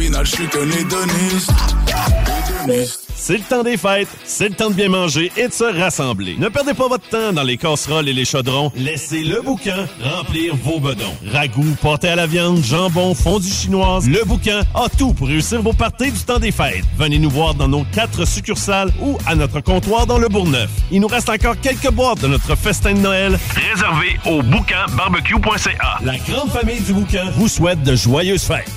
C'est 3.15 3.37
le 3.37 3.43
temps 3.43 3.61
des 3.61 3.77
fêtes, 3.77 4.07
c'est 4.25 4.49
le 4.49 4.55
temps 4.55 4.71
de 4.71 4.73
bien 4.73 4.89
manger 4.89 5.31
et 5.37 5.47
de 5.47 5.53
se 5.53 5.63
rassembler. 5.63 6.37
Ne 6.39 6.49
perdez 6.49 6.73
pas 6.73 6.87
votre 6.87 7.07
temps 7.07 7.31
dans 7.31 7.43
les 7.43 7.55
casseroles 7.55 8.09
et 8.09 8.13
les 8.13 8.25
chaudrons. 8.25 8.71
Laissez 8.75 9.21
le 9.23 9.41
boucan 9.41 9.85
remplir 10.03 10.55
vos 10.55 10.79
bedons. 10.79 11.15
Ragoût, 11.31 11.75
pâté 11.79 12.07
à 12.07 12.15
la 12.15 12.25
viande, 12.25 12.63
jambon, 12.63 13.13
fondue 13.13 13.47
chinoise, 13.51 14.09
le 14.09 14.23
boucan 14.25 14.61
a 14.73 14.89
tout 14.89 15.13
pour 15.13 15.27
réussir 15.27 15.61
vos 15.61 15.73
parties 15.73 16.11
du 16.11 16.19
temps 16.19 16.39
des 16.39 16.51
fêtes. 16.51 16.83
Venez 16.97 17.19
nous 17.19 17.29
voir 17.29 17.53
dans 17.53 17.67
nos 17.67 17.83
quatre 17.93 18.25
succursales 18.25 18.91
ou 19.01 19.19
à 19.27 19.35
notre 19.35 19.59
comptoir 19.59 20.07
dans 20.07 20.17
le 20.17 20.29
Bourgneuf. 20.29 20.71
Il 20.91 21.01
nous 21.01 21.07
reste 21.07 21.29
encore 21.29 21.59
quelques 21.61 21.91
boîtes 21.91 22.21
de 22.21 22.27
notre 22.27 22.55
festin 22.55 22.93
de 22.93 22.99
Noël 22.99 23.37
réservé 23.53 24.19
au 24.25 24.41
boucanbarbecue.ca. 24.41 25.99
La 26.03 26.17
grande 26.17 26.49
famille 26.49 26.81
du 26.81 26.93
boucan 26.93 27.29
vous 27.35 27.47
souhaite 27.47 27.83
de 27.83 27.95
joyeuses 27.95 28.45
fêtes. 28.45 28.71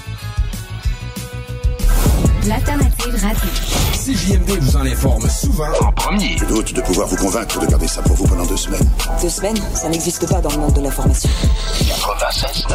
L'alternative 2.46 3.14
radio. 3.22 3.50
CJMD 3.92 4.58
vous 4.60 4.76
en 4.76 4.84
informe 4.84 5.28
souvent 5.30 5.70
en 5.80 5.92
premier. 5.92 6.36
Je 6.36 6.44
doute 6.44 6.74
de 6.74 6.80
pouvoir 6.82 7.08
vous 7.08 7.16
convaincre 7.16 7.58
de 7.58 7.66
garder 7.66 7.88
ça 7.88 8.02
pour 8.02 8.16
vous 8.16 8.26
pendant 8.26 8.44
deux 8.44 8.56
semaines. 8.56 8.86
Deux 9.22 9.30
semaines, 9.30 9.56
ça 9.74 9.88
n'existe 9.88 10.28
pas 10.28 10.40
dans 10.42 10.50
le 10.50 10.58
monde 10.58 10.74
de 10.74 10.82
l'information. 10.82 11.30
96 11.78 12.66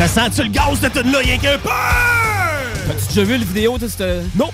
Ça 0.00 0.08
sent-tu 0.08 0.44
le 0.44 0.48
gaz 0.48 0.80
de 0.80 0.88
toute 0.88 1.12
là, 1.12 1.18
rien 1.18 1.36
qu'un 1.36 1.58
peu? 1.58 1.68
As-tu 1.68 3.08
déjà 3.08 3.22
vu 3.22 3.36
la 3.36 3.44
vidéo 3.44 3.76
de 3.76 3.86
cette. 3.86 4.00
Non. 4.34 4.48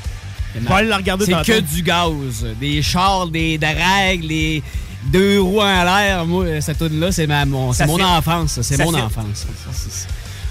Je 0.56 0.66
vais 0.66 0.74
aller 0.74 0.88
la 0.88 0.96
regarder 0.96 1.24
C'est 1.24 1.40
que 1.44 1.60
du 1.60 1.82
gaz. 1.84 2.44
Des 2.58 2.82
chars, 2.82 3.28
des 3.28 3.56
dragues, 3.56 4.24
les 4.24 4.60
deux 5.04 5.40
roues 5.40 5.60
en 5.60 5.84
l'air. 5.84 6.26
Moi, 6.26 6.60
cette 6.60 6.78
tune 6.78 6.98
là 6.98 7.12
c'est 7.12 7.28
mon, 7.28 7.68
enfance. 7.68 8.58
C'est 8.60 8.84
mon 8.84 8.92
enfance. 8.92 9.46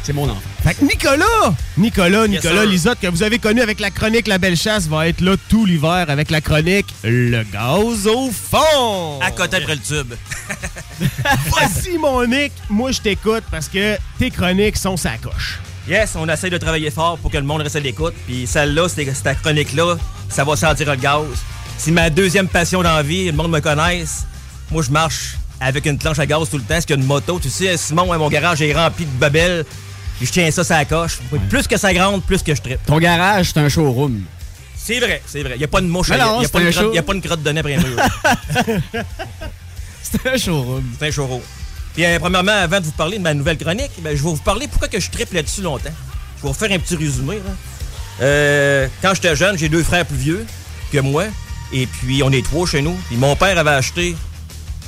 C'est- 0.06 0.14
mon 0.14 0.24
enfance. 0.30 0.44
Fait 0.64 0.76
que 0.76 0.86
Nicolas, 0.86 1.56
Nicolas, 1.78 2.28
Nicolas 2.28 2.62
sir. 2.62 2.70
Lisotte, 2.70 3.00
que 3.02 3.08
vous 3.08 3.24
avez 3.24 3.40
connu 3.40 3.62
avec 3.62 3.80
la 3.80 3.90
chronique 3.92 4.28
La 4.28 4.38
Belle 4.38 4.56
Chasse, 4.56 4.88
va 4.88 5.08
être 5.08 5.20
là 5.22 5.36
tout 5.50 5.66
l'hiver 5.66 6.06
avec 6.10 6.30
la 6.30 6.42
chronique 6.42 6.86
Le 7.04 7.44
gaz 7.44 8.06
au 8.08 8.30
fond. 8.32 9.20
À 9.22 9.32
côté 9.32 9.58
après 9.58 9.76
le 9.76 9.82
tube. 9.82 10.14
Voici 11.48 11.98
mon 11.98 12.26
Nick, 12.26 12.52
moi 12.70 12.92
je 12.92 13.02
t'écoute 13.02 13.44
parce 13.52 13.68
que 13.68 13.98
tes 14.20 14.30
chroniques 14.32 14.78
sont 14.78 14.98
sa 14.98 15.18
coche. 15.18 15.60
Yes, 15.88 16.14
on 16.16 16.28
essaie 16.30 16.50
de 16.50 16.58
travailler 16.58 16.90
fort 16.92 17.18
pour 17.18 17.30
que 17.32 17.38
le 17.38 17.44
monde 17.44 17.62
reste 17.62 17.76
à 17.76 17.80
l'écoute. 17.80 18.14
Puis 18.26 18.48
celle-là, 18.48 18.88
c'est- 18.90 19.12
cette 19.14 19.42
chronique-là, 19.42 19.98
ça 20.30 20.44
va 20.44 20.56
sentir 20.56 20.90
le 20.90 20.96
gaz. 20.98 21.22
C'est 21.78 21.92
ma 21.92 22.10
deuxième 22.10 22.48
passion 22.48 22.82
dans 22.82 22.94
la 22.96 23.04
vie, 23.04 23.26
le 23.26 23.34
monde 23.34 23.52
me 23.52 23.60
connaisse. 23.60 24.24
Moi, 24.72 24.82
je 24.82 24.90
marche 24.90 25.36
avec 25.60 25.86
une 25.86 25.98
planche 25.98 26.18
à 26.20 26.26
gaz 26.26 26.50
tout 26.50 26.58
le 26.58 26.64
temps. 26.64 26.76
Est-ce 26.76 26.88
qu'il 26.88 26.96
y 26.96 27.00
a 27.00 27.02
une 27.02 27.08
moto? 27.08 27.40
Tu 27.40 27.50
sais, 27.50 27.78
Simon, 27.78 28.08
ouais, 28.10 28.18
mon 28.18 28.30
garage 28.30 28.62
est 28.62 28.74
rempli 28.74 29.06
de 29.06 29.12
babelles. 29.20 29.66
Je 30.22 30.30
tiens 30.32 30.50
ça 30.52 30.64
la 30.70 30.86
coche. 30.86 31.20
Plus 31.50 31.68
que 31.68 31.78
ça 31.78 31.94
grande, 31.94 32.24
plus 32.24 32.42
que 32.42 32.56
je 32.56 32.62
tripe. 32.62 32.80
Ton 32.86 32.98
garage, 33.00 33.52
c'est 33.54 33.60
un 33.60 33.70
showroom. 33.70 34.22
C'est 34.78 35.00
vrai, 35.00 35.22
c'est 35.26 35.42
vrai. 35.42 35.54
Il 35.56 35.60
n'y 35.60 35.64
a 35.64 35.68
pas 35.68 35.82
de 35.82 35.88
mouche, 35.88 36.08
il 36.10 36.16
n'y 36.16 36.22
a, 36.22 36.26
pas 36.50 36.62
une 36.62 36.68
un 36.68 36.72
crotte- 36.72 36.84
show. 36.86 36.94
y 36.94 36.98
a 36.98 37.04
pas 37.04 37.14
une 37.14 37.22
crotte 37.22 37.44
de 37.44 37.50
nez 37.52 37.60
après 37.60 37.78
mur. 37.78 37.98
C'est 40.04 40.28
un 40.28 40.38
showroom. 40.38 40.84
C'est 41.00 41.08
un 41.08 41.12
showroom. 41.12 41.42
Puis, 41.94 42.06
euh, 42.06 42.20
premièrement, 42.20 42.52
avant 42.52 42.80
de 42.80 42.86
vous 42.86 42.92
parler 42.92 43.18
de 43.18 43.24
ma 43.24 43.34
nouvelle 43.34 43.58
chronique, 43.58 43.92
ben, 44.00 44.16
je 44.16 44.24
vais 44.24 44.30
vous 44.30 44.36
parler 44.38 44.68
pourquoi 44.68 44.88
que 44.88 45.00
je 45.00 45.10
tripe 45.10 45.34
là-dessus 45.34 45.62
longtemps. 45.62 45.90
Je 46.38 46.44
vais 46.44 46.48
vous 46.48 46.54
faire 46.54 46.72
un 46.72 46.80
petit 46.80 46.96
résumé. 46.96 47.36
là. 47.38 47.52
Euh, 48.22 48.88
quand 49.02 49.14
j'étais 49.14 49.36
jeune, 49.36 49.58
j'ai 49.58 49.70
deux 49.70 49.84
frères 49.84 50.06
plus 50.06 50.18
vieux 50.18 50.46
que 50.92 51.00
moi. 51.00 51.26
Et 51.74 51.88
puis, 51.88 52.22
on 52.24 52.32
est 52.32 52.46
trois 52.46 52.68
chez 52.68 52.82
nous. 52.82 52.98
Puis, 53.08 53.18
mon 53.18 53.36
père 53.36 53.58
avait 53.58 53.72
acheté. 53.72 54.16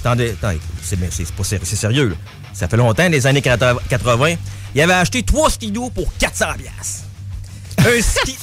Attendez, 0.02 0.32
attendez, 0.32 0.60
c'est 0.84 1.66
sérieux, 1.76 2.10
là. 2.10 2.16
Ça 2.54 2.68
fait 2.68 2.78
longtemps, 2.78 3.08
les 3.10 3.26
années 3.28 3.42
80. 3.42 4.36
Il 4.78 4.82
avait 4.84 4.94
acheté 4.94 5.24
trois 5.24 5.50
skidos 5.50 5.90
pour 5.90 6.16
400 6.20 6.46
piastres. 6.56 7.06
Un 7.80 8.00
ski. 8.00 8.38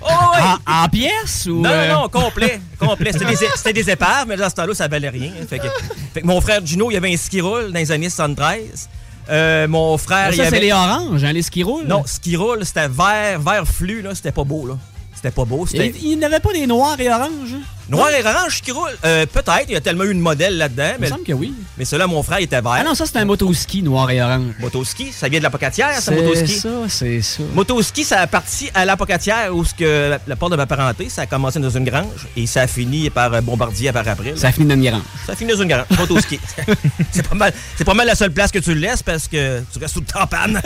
Oh, 0.00 0.04
ouais. 0.06 0.40
En, 0.64 0.84
en 0.84 0.88
pièces 0.88 1.46
ou. 1.46 1.60
Non, 1.60 1.70
euh, 1.70 1.88
non, 1.92 2.02
non, 2.02 2.08
complet. 2.08 2.60
complet. 2.78 3.10
C'était 3.12 3.72
des, 3.72 3.82
des 3.82 3.90
épaves, 3.90 4.26
mais 4.28 4.36
dans 4.36 4.48
ce 4.48 4.54
temps-là, 4.54 4.74
ça 4.74 4.86
valait 4.86 5.08
rien. 5.08 5.32
Fait 5.50 5.58
que, 5.58 5.66
fait 6.14 6.20
que 6.20 6.26
mon 6.26 6.40
frère 6.40 6.64
Gino, 6.64 6.88
il 6.92 6.96
avait 6.96 7.12
un 7.12 7.16
ski 7.16 7.40
roll 7.40 7.72
dans 7.72 7.80
les 7.80 7.90
années 7.90 8.08
73. 8.08 8.88
Euh, 9.28 9.66
mon 9.66 9.98
frère, 9.98 10.30
il 10.30 10.36
Ça, 10.36 10.42
avait... 10.42 10.50
c'est 10.56 10.62
les 10.62 10.72
oranges, 10.72 11.24
hein, 11.24 11.32
les 11.32 11.42
ski 11.42 11.64
roll. 11.64 11.84
Non, 11.84 12.04
ski 12.06 12.36
roll, 12.36 12.64
c'était 12.64 12.86
vert, 12.86 13.40
vert 13.40 13.66
flu, 13.66 14.02
là. 14.02 14.14
C'était 14.14 14.30
pas 14.30 14.44
beau, 14.44 14.68
là. 14.68 14.78
C'était 15.16 15.30
pas 15.30 15.44
beau. 15.44 15.66
C'était... 15.66 15.88
Il, 16.00 16.12
il 16.12 16.18
n'avait 16.18 16.40
pas 16.40 16.52
des 16.52 16.66
noirs 16.66 17.00
et 17.00 17.08
oranges. 17.08 17.54
hein? 17.54 17.60
Noir 17.88 18.10
et 18.10 18.20
orange 18.26 18.62
qui 18.62 18.72
roule. 18.72 18.90
Euh, 19.04 19.26
peut-être, 19.26 19.66
il 19.68 19.72
y 19.72 19.76
a 19.76 19.80
tellement 19.80 20.02
eu 20.04 20.12
de 20.12 20.18
modèles 20.18 20.58
là-dedans. 20.58 20.90
Il 20.96 21.00
Mais 21.00 21.06
me 21.06 21.12
semble 21.12 21.24
que 21.24 21.32
oui. 21.32 21.54
Mais 21.78 21.84
celui-là, 21.84 22.08
mon 22.08 22.20
frère, 22.24 22.40
il 22.40 22.44
était 22.44 22.60
vert. 22.60 22.72
Ah 22.78 22.82
non, 22.82 22.94
ça, 22.96 23.06
c'est 23.06 23.16
un 23.16 23.24
motoski 23.24 23.82
noir 23.84 24.10
et 24.10 24.20
orange. 24.20 24.54
Motoski, 24.58 25.12
ça 25.12 25.28
vient 25.28 25.38
de 25.38 25.44
la 25.44 25.50
Pocatière, 25.50 25.94
ça, 25.94 26.00
C'est 26.00 26.20
motoski? 26.20 26.48
ça, 26.58 26.68
c'est 26.88 27.22
ça. 27.22 27.42
Motoski, 27.54 28.02
ça 28.04 28.20
a 28.20 28.26
parti 28.26 28.68
à 28.74 28.84
la 28.84 28.96
Pocatière 28.96 29.54
où 29.54 29.64
ce 29.64 29.72
que 29.72 30.10
la, 30.10 30.18
la 30.26 30.34
part 30.36 30.50
de 30.50 30.56
ma 30.56 30.66
parenté, 30.66 31.08
ça 31.08 31.22
a 31.22 31.26
commencé 31.26 31.60
dans 31.60 31.70
une 31.70 31.84
grange 31.84 32.26
et 32.36 32.46
ça 32.48 32.62
a 32.62 32.66
fini 32.66 33.08
par 33.08 33.32
euh, 33.32 33.40
Bombardier 33.40 33.92
par 33.92 34.06
après. 34.08 34.32
là. 34.32 34.36
Ça 34.36 34.50
finit 34.50 34.66
dans 34.66 34.74
une 34.74 34.90
grange. 34.90 35.02
Ça 35.24 35.36
finit 35.36 35.52
dans 35.52 35.62
une 35.62 35.68
grange. 35.68 35.86
Motoski. 35.96 36.40
c'est 37.12 37.26
pas 37.28 37.36
mal. 37.36 37.52
C'est 37.76 37.84
pas 37.84 37.94
mal 37.94 38.06
la 38.08 38.16
seule 38.16 38.32
place 38.32 38.50
que 38.50 38.58
tu 38.58 38.74
le 38.74 38.80
laisses 38.80 39.02
parce 39.04 39.28
que 39.28 39.62
tu 39.72 39.78
restes 39.78 39.94
tout 39.94 40.00
le 40.00 40.06
temps 40.06 40.22
en 40.22 40.26
panne. 40.26 40.60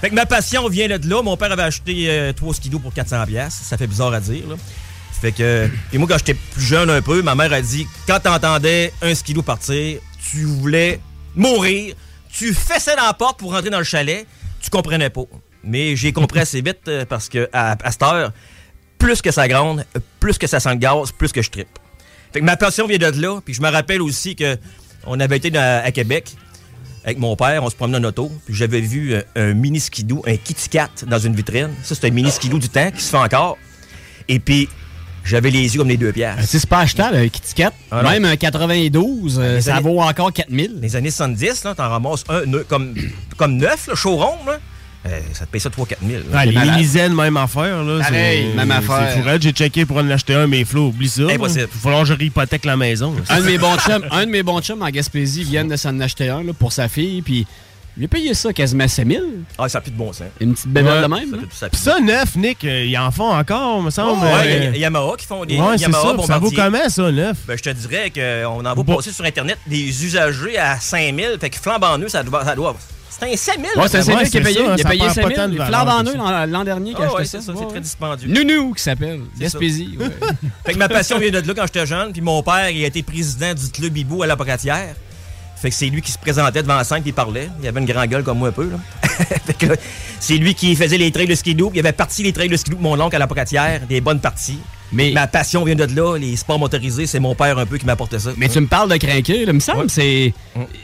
Fait 0.00 0.10
que 0.10 0.14
ma 0.14 0.26
passion 0.26 0.68
vient 0.68 0.86
de 0.86 1.08
là. 1.08 1.22
Mon 1.22 1.36
père 1.36 1.50
avait 1.50 1.62
acheté 1.62 2.06
euh, 2.08 2.32
trois 2.32 2.54
skidoo 2.54 2.78
pour 2.78 2.92
400 2.92 3.26
pièces. 3.26 3.54
Ça 3.64 3.76
fait 3.76 3.86
bizarre 3.86 4.12
à 4.12 4.20
dire. 4.20 4.44
Fait 5.20 5.32
que... 5.32 5.68
Et 5.92 5.98
moi, 5.98 6.06
quand 6.08 6.18
j'étais 6.18 6.34
plus 6.34 6.62
jeune 6.62 6.88
un 6.90 7.02
peu, 7.02 7.22
ma 7.22 7.34
mère 7.34 7.52
a 7.52 7.60
dit, 7.60 7.88
quand 8.06 8.20
t'entendais 8.20 8.92
un 9.02 9.14
skidoo 9.14 9.42
partir, 9.42 9.98
tu 10.30 10.44
voulais 10.44 11.00
mourir, 11.34 11.96
tu 12.32 12.54
fessais 12.54 12.94
la 12.94 13.12
porte 13.12 13.40
pour 13.40 13.52
rentrer 13.52 13.70
dans 13.70 13.78
le 13.78 13.84
chalet, 13.84 14.26
tu 14.60 14.70
comprenais 14.70 15.10
pas. 15.10 15.24
Mais 15.64 15.96
j'ai 15.96 16.12
compris 16.12 16.38
assez 16.38 16.60
vite 16.60 16.86
euh, 16.86 17.04
parce 17.04 17.28
que 17.28 17.48
à, 17.52 17.76
cette 17.90 18.02
heure, 18.02 18.32
plus 18.98 19.20
que 19.20 19.32
ça 19.32 19.48
gronde, 19.48 19.84
plus 20.20 20.38
que 20.38 20.46
ça 20.46 20.60
sent 20.60 20.78
plus 21.18 21.32
que 21.32 21.42
je 21.42 21.50
trippe. 21.50 21.78
Fait 22.32 22.38
que 22.38 22.44
ma 22.44 22.56
passion 22.56 22.86
vient 22.86 22.98
de 22.98 23.20
là. 23.20 23.40
Puis 23.44 23.54
je 23.54 23.62
me 23.62 23.68
rappelle 23.68 24.02
aussi 24.02 24.36
que 24.36 24.56
on 25.06 25.18
avait 25.18 25.38
été 25.38 25.56
à 25.56 25.90
Québec 25.90 26.36
avec 27.08 27.18
mon 27.18 27.36
père, 27.36 27.64
on 27.64 27.70
se 27.70 27.74
promenait 27.74 27.96
en 27.96 28.04
auto, 28.04 28.30
puis 28.44 28.54
j'avais 28.54 28.82
vu 28.82 29.14
euh, 29.14 29.22
un 29.34 29.54
mini 29.54 29.80
skidoo, 29.80 30.22
un 30.26 30.36
Kitty 30.36 30.68
Cat 30.68 30.90
dans 31.06 31.18
une 31.18 31.34
vitrine. 31.34 31.70
Ça, 31.82 31.94
c'est 31.94 32.06
un 32.06 32.10
mini 32.10 32.30
skidoo 32.30 32.58
du 32.58 32.68
temps 32.68 32.90
qui 32.90 33.02
se 33.02 33.08
fait 33.08 33.16
encore. 33.16 33.56
Et 34.28 34.38
puis, 34.38 34.68
j'avais 35.24 35.50
les 35.50 35.74
yeux 35.74 35.78
comme 35.78 35.88
les 35.88 35.96
deux 35.96 36.12
piastres. 36.12 36.42
C'est 36.46 36.66
pas 36.66 36.80
achetable, 36.80 37.16
un 37.16 37.28
Kitty 37.28 37.54
Cat. 37.54 37.72
Ah. 37.90 38.02
Même 38.02 38.26
un 38.26 38.36
92, 38.36 39.38
euh, 39.38 39.54
Les 39.56 39.60
ça 39.62 39.76
années- 39.76 39.82
vaut 39.88 40.00
encore 40.02 40.30
4000. 40.34 40.80
Les 40.82 40.96
années 40.96 41.10
70, 41.10 41.64
là, 41.64 41.74
t'en 41.74 41.88
ramasses 41.88 42.24
un 42.28 42.42
comme, 42.68 42.94
comme 43.38 43.56
neuf, 43.56 43.88
rond, 44.04 44.36
là. 44.46 44.58
Euh, 45.06 45.20
ça 45.32 45.46
te 45.46 45.50
paye 45.52 45.60
ça 45.60 45.70
3-4 45.70 45.96
000. 46.06 46.22
là. 46.30 46.38
Ouais, 46.38 46.46
les 46.46 46.58
mini-zen, 46.58 47.14
même 47.14 47.36
affaire. 47.36 47.82
Là, 47.84 48.00
Pareil, 48.02 48.48
C'est- 48.50 48.56
même 48.56 48.70
affaire. 48.72 49.08
C'est 49.14 49.20
fourré. 49.20 49.38
J'ai 49.40 49.52
checké 49.52 49.86
pour 49.86 49.98
en 49.98 50.10
acheter 50.10 50.34
un, 50.34 50.46
mais 50.48 50.64
Flo, 50.64 50.88
oublie 50.88 51.08
ça. 51.08 51.22
Impossible. 51.22 51.68
Il 51.72 51.74
va 51.76 51.80
falloir 51.82 52.02
que 52.02 52.08
je 52.08 52.14
réhypothèque 52.14 52.64
la 52.64 52.76
maison. 52.76 53.14
Un 53.28 53.40
de 53.40 53.46
mes 53.46 53.58
bons 53.58 53.76
chums, 53.78 54.04
un 54.10 54.26
de 54.26 54.30
mes 54.30 54.42
bons 54.42 54.60
chums 54.60 54.82
en 54.82 54.88
Gaspésie 54.90 55.44
vient 55.44 55.64
de 55.64 55.76
s'en 55.76 55.98
acheter 56.00 56.28
un 56.28 56.42
là, 56.42 56.52
pour 56.52 56.72
sa 56.72 56.88
fille, 56.88 57.22
puis 57.22 57.46
il 57.96 58.04
a 58.04 58.08
payé 58.08 58.34
ça 58.34 58.52
quasiment 58.52 58.88
7000. 58.88 59.22
Ah, 59.56 59.68
ça 59.68 59.78
n'a 59.78 59.82
plus 59.82 59.92
de 59.92 59.96
bon 59.96 60.12
sens. 60.12 60.26
Une 60.40 60.54
petite 60.54 60.66
bébelle 60.68 60.92
Ouais. 60.94 61.02
de 61.02 61.06
même. 61.06 61.30
là. 61.32 61.38
Puis 61.70 61.80
ça, 61.80 62.00
neuf, 62.00 62.34
Nick, 62.36 62.64
euh, 62.64 62.84
ils 62.84 62.98
en 62.98 63.10
font 63.12 63.30
encore, 63.32 63.80
me 63.80 63.90
semble. 63.90 64.20
Ouais, 64.24 64.28
il 64.44 64.50
y 64.50 64.52
a- 64.52 64.56
Euh, 64.56 64.70
y 64.72 64.74
a 64.74 64.78
Yamaha 64.78 65.12
qui 65.16 65.26
font 65.26 65.44
des 65.44 65.58
Ouais, 65.58 65.76
Yamaha 65.76 66.16
ça. 66.18 66.26
Ça 66.26 66.38
vaut 66.38 66.50
comment, 66.50 66.88
ça, 66.88 67.12
neuf? 67.12 67.36
Ben, 67.46 67.56
je 67.56 67.62
te 67.62 67.70
dirais 67.70 68.10
qu'on 68.12 68.58
en 68.60 68.74
va 68.74 68.74
Bon. 68.74 68.96
passer 68.96 69.12
sur 69.12 69.24
Internet 69.24 69.58
des 69.68 70.04
usagers 70.04 70.58
à 70.58 70.78
5000. 70.80 71.38
Fait 71.40 71.50
que 71.50 71.56
flambant 71.56 71.92
en 71.92 71.98
eux, 72.00 72.08
ça 72.08 72.22
doit. 72.24 72.44
Ça 72.44 72.56
doit 72.56 72.76
c'est 73.10 73.32
un 73.32 73.36
5000. 73.36 73.70
Ouais, 73.76 73.88
c'est 73.88 73.98
un 73.98 74.02
5000 74.02 74.30
qui 74.30 74.38
a 74.38 74.40
c'est 74.40 74.40
payé. 74.40 74.54
ça, 74.54 74.74
il 74.76 74.86
a 74.86 74.88
payé 74.88 75.00
perd 75.00 75.14
pas 75.14 75.22
5000. 75.22 75.36
tant 75.36 75.48
de 75.48 75.56
valeur 75.56 75.82
Flambe 75.82 75.88
en 75.88 76.10
eux 76.10 76.46
l'an 76.52 76.64
dernier 76.64 76.94
qui 76.94 77.02
a 77.02 77.08
Ah 77.10 77.14
acheté 77.18 77.24
ça. 77.24 77.38
c'est 77.40 77.46
ça, 77.46 77.52
c'est 77.56 77.64
Ouais, 77.64 77.70
très 77.70 77.80
dispendieux. 77.80 78.28
Nounou 78.28 78.74
qui 78.74 78.82
s'appelle. 78.82 79.20
Gaspésie. 79.38 79.96
ouais. 79.98 80.06
Fait 80.66 80.72
que 80.74 80.78
ma 80.78 80.88
passion 80.88 81.18
vient 81.18 81.30
de 81.30 81.38
là 81.46 81.54
quand 81.54 81.66
j'étais 81.66 81.86
jeune, 81.86 82.12
puis 82.12 82.20
mon 82.20 82.42
père, 82.42 82.70
il 82.70 82.84
a 82.84 82.86
été 82.86 83.02
président 83.02 83.54
du 83.54 83.68
club 83.70 83.96
Hibou 83.96 84.22
à 84.22 84.26
la 84.26 84.36
Pocatière. 84.36 84.94
Fait 85.56 85.70
que 85.70 85.74
c'est 85.74 85.86
lui 85.86 86.02
qui 86.02 86.12
se 86.12 86.18
présentait 86.18 86.62
devant 86.62 86.76
la 86.76 86.84
scène 86.84 87.02
il 87.04 87.12
parlait. 87.12 87.48
Il 87.60 87.66
avait 87.66 87.80
une 87.80 87.86
grande 87.86 88.06
gueule 88.08 88.22
comme 88.22 88.38
moi 88.38 88.48
un 88.48 88.52
peu. 88.52 88.70
Là. 88.70 88.76
fait 89.44 89.54
que 89.54 89.66
là, 89.66 89.74
c'est 90.20 90.34
lui 90.36 90.54
qui 90.54 90.76
faisait 90.76 90.98
les 90.98 91.10
trails 91.10 91.26
de 91.26 91.34
skidoo. 91.34 91.72
Il 91.74 91.80
avait 91.80 91.90
parti 91.92 92.22
les 92.22 92.32
trails 92.32 92.48
de 92.48 92.56
skidoo 92.56 92.76
de 92.76 92.82
mon 92.82 93.00
oncle 93.00 93.16
à 93.16 93.18
la 93.18 93.26
Pocatière, 93.26 93.80
des 93.88 94.00
bonnes 94.00 94.20
parties. 94.20 94.60
Mais 94.92 95.10
ma 95.12 95.26
passion 95.26 95.64
vient 95.64 95.74
de 95.74 95.84
là, 95.84 96.16
les 96.16 96.36
sports 96.36 96.58
motorisés, 96.58 97.06
c'est 97.06 97.20
mon 97.20 97.34
père 97.34 97.58
un 97.58 97.66
peu 97.66 97.76
qui 97.78 97.84
m'apportait 97.86 98.18
ça. 98.18 98.30
Mais 98.36 98.48
tu 98.48 98.60
me 98.60 98.66
parles 98.66 98.90
de 98.90 98.96
craquer, 98.96 99.44
là, 99.44 99.52
il 99.52 99.54
me 99.54 99.60
semble 99.60 99.86
que 99.86 99.92
c'est 99.92 100.32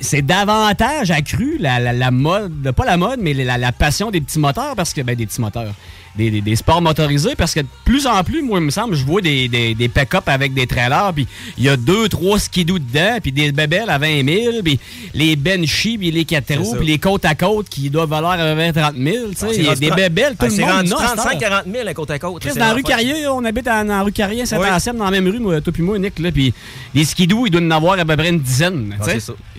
c'est 0.00 0.22
davantage 0.22 1.10
accru 1.10 1.56
la, 1.58 1.80
la, 1.80 1.92
la 1.92 2.10
mode, 2.10 2.70
pas 2.72 2.84
la 2.84 2.96
mode, 2.96 3.20
mais 3.20 3.32
la, 3.34 3.56
la 3.56 3.72
passion 3.72 4.10
des 4.10 4.20
petits 4.20 4.38
moteurs, 4.38 4.74
parce 4.76 4.92
que, 4.92 5.00
ben, 5.00 5.14
des 5.16 5.26
petits 5.26 5.40
moteurs, 5.40 5.72
des, 6.16 6.31
des, 6.31 6.40
des 6.40 6.57
sports 6.57 6.81
motorisés, 6.81 7.35
parce 7.37 7.55
que 7.55 7.61
de 7.61 7.66
plus 7.85 8.07
en 8.07 8.22
plus, 8.22 8.42
moi, 8.42 8.59
il 8.61 8.64
me 8.66 8.70
semble, 8.70 8.94
je 8.94 9.05
vois 9.05 9.20
des, 9.20 9.48
des, 9.48 9.74
des 9.74 9.88
pick-up 9.88 10.24
avec 10.29 10.55
des 10.55 10.66
trailers, 10.66 11.12
puis 11.14 11.27
il 11.59 11.64
y 11.64 11.68
a 11.68 11.77
deux, 11.77 12.09
trois 12.09 12.38
skidoo 12.38 12.79
dedans, 12.79 13.18
puis 13.22 13.33
des 13.33 13.50
bébelles 13.53 13.90
à 13.90 13.98
20 13.98 14.24
000, 14.24 14.62
puis 14.62 14.79
les 15.12 15.35
Benchy, 15.37 15.98
puis 15.98 16.11
les 16.11 16.20
C'est 16.20 16.40
4 16.44 16.57
roues, 16.59 16.70
ça. 16.72 16.77
puis 16.79 16.87
les 16.87 16.98
côtes 16.98 17.24
à 17.24 17.35
côte 17.35 17.68
qui 17.68 17.90
doivent 17.90 18.09
valoir 18.11 18.33
à 18.33 18.55
20 18.55 18.72
30 18.72 18.94
000, 18.96 19.16
tu 19.31 19.37
sais, 19.37 19.46
Ah, 19.46 19.48
c'est 19.50 19.57
il 19.59 19.64
y 19.64 19.68
a 19.68 19.74
des 19.74 19.90
bébelles, 19.90 20.37
tout 20.38 20.46
Ah, 20.46 20.48
le 20.48 20.57
monde 20.61 20.70
rendu 20.70 20.92
en 20.92 20.96
a, 20.98 21.07
cette 21.09 21.16
35 21.16 21.33
heure. 21.35 21.38
40 21.64 21.64
000 21.72 21.88
à 21.88 21.94
côte 21.94 22.11
à 22.11 22.18
côte. 22.18 22.40
Chris, 22.42 22.50
c'est 22.53 22.59
dans 22.61 22.66
la 22.66 22.72
rue. 22.74 22.83
Carrier, 22.83 23.27
on 23.29 23.44
habite 23.44 23.64
dans, 23.64 23.87
dans 23.87 23.96
la 23.96 24.03
rue 24.03 24.12
Carrier, 24.12 24.46
saint 24.46 24.59
Oui. 24.61 24.68
anselme 24.70 24.98
dans 24.98 25.05
la 25.07 25.11
même 25.11 25.29
rue, 25.29 25.38
moi, 25.40 25.61
toi 25.61 25.72
puis 25.72 25.83
moi, 25.83 25.98
Nick, 25.98 26.18
là, 26.18 26.31
puis 26.33 26.55
les 26.94 27.05
skidoo, 27.05 27.46
ils 27.46 27.50
doivent 27.50 27.64
en 27.64 27.70
avoir 27.72 27.98
à 27.98 28.05
peu 28.05 28.16
près 28.16 28.29
une 28.29 28.40
dizaine, 28.40 28.96
Ah. 29.00 29.05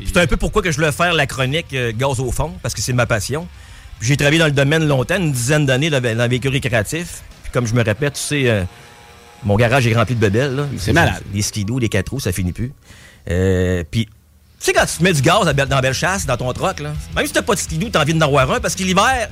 C'est 0.06 0.18
un 0.18 0.28
peu 0.28 0.38
pourquoi 0.38 0.62
que 0.62 0.72
je 0.72 0.76
voulais 0.78 0.92
faire 0.92 1.14
la 1.14 1.28
chronique 1.28 1.74
euh, 1.74 1.92
gaz 1.96 2.20
au 2.20 2.32
fond, 2.32 2.54
parce 2.62 2.74
que 2.74 2.82
c'est 2.82 2.94
ma 2.94 3.06
passion. 3.06 3.48
J'ai 4.02 4.18
travaillé 4.18 4.40
dans 4.40 4.46
le 4.46 4.52
domaine 4.52 4.88
longtemps, 4.88 5.18
une 5.18 5.32
dizaine 5.32 5.66
d'années 5.66 5.90
dans 5.90 6.02
le 6.04 6.28
véhicule 6.28 6.52
récréatif. 6.52 7.22
Puis 7.44 7.52
comme 7.52 7.66
je 7.66 7.74
me 7.74 7.84
répète, 7.84 8.14
tu 8.14 8.20
sais, 8.22 8.50
euh, 8.50 8.64
mon 9.44 9.56
garage 9.56 9.88
est 9.88 9.96
rempli 9.96 10.16
de 10.16 10.20
bebelles. 10.20 10.56
là. 10.56 10.66
C'est 10.78 10.94
malade. 10.94 11.22
Des 11.34 11.42
skidoo, 11.42 11.80
des 11.80 11.90
quatre 11.90 12.10
roues, 12.10 12.20
ça 12.20 12.32
finit 12.32 12.52
plus. 12.54 12.74
Euh, 13.30 13.84
puis, 13.90 14.06
tu 14.06 14.12
sais, 14.60 14.74
quand 14.74 14.86
tu 14.86 14.98
te 14.98 15.04
mets 15.04 15.14
du 15.14 15.22
gaz 15.22 15.48
à 15.48 15.54
Belle- 15.54 15.68
dans 15.68 15.80
Bellechasse, 15.80 16.26
dans 16.26 16.38
ton 16.38 16.52
troc, 16.54 16.80
là, 16.80 16.94
même 17.16 17.26
si 17.26 17.34
t'as 17.34 17.42
pas 17.42 17.54
de 17.56 17.60
skidoo, 17.60 17.90
t'as 17.90 18.02
envie 18.02 18.14
d'en 18.14 18.26
avoir 18.26 18.52
un, 18.52 18.60
parce 18.60 18.76
que 18.76 18.84
l'hiver, 18.84 19.30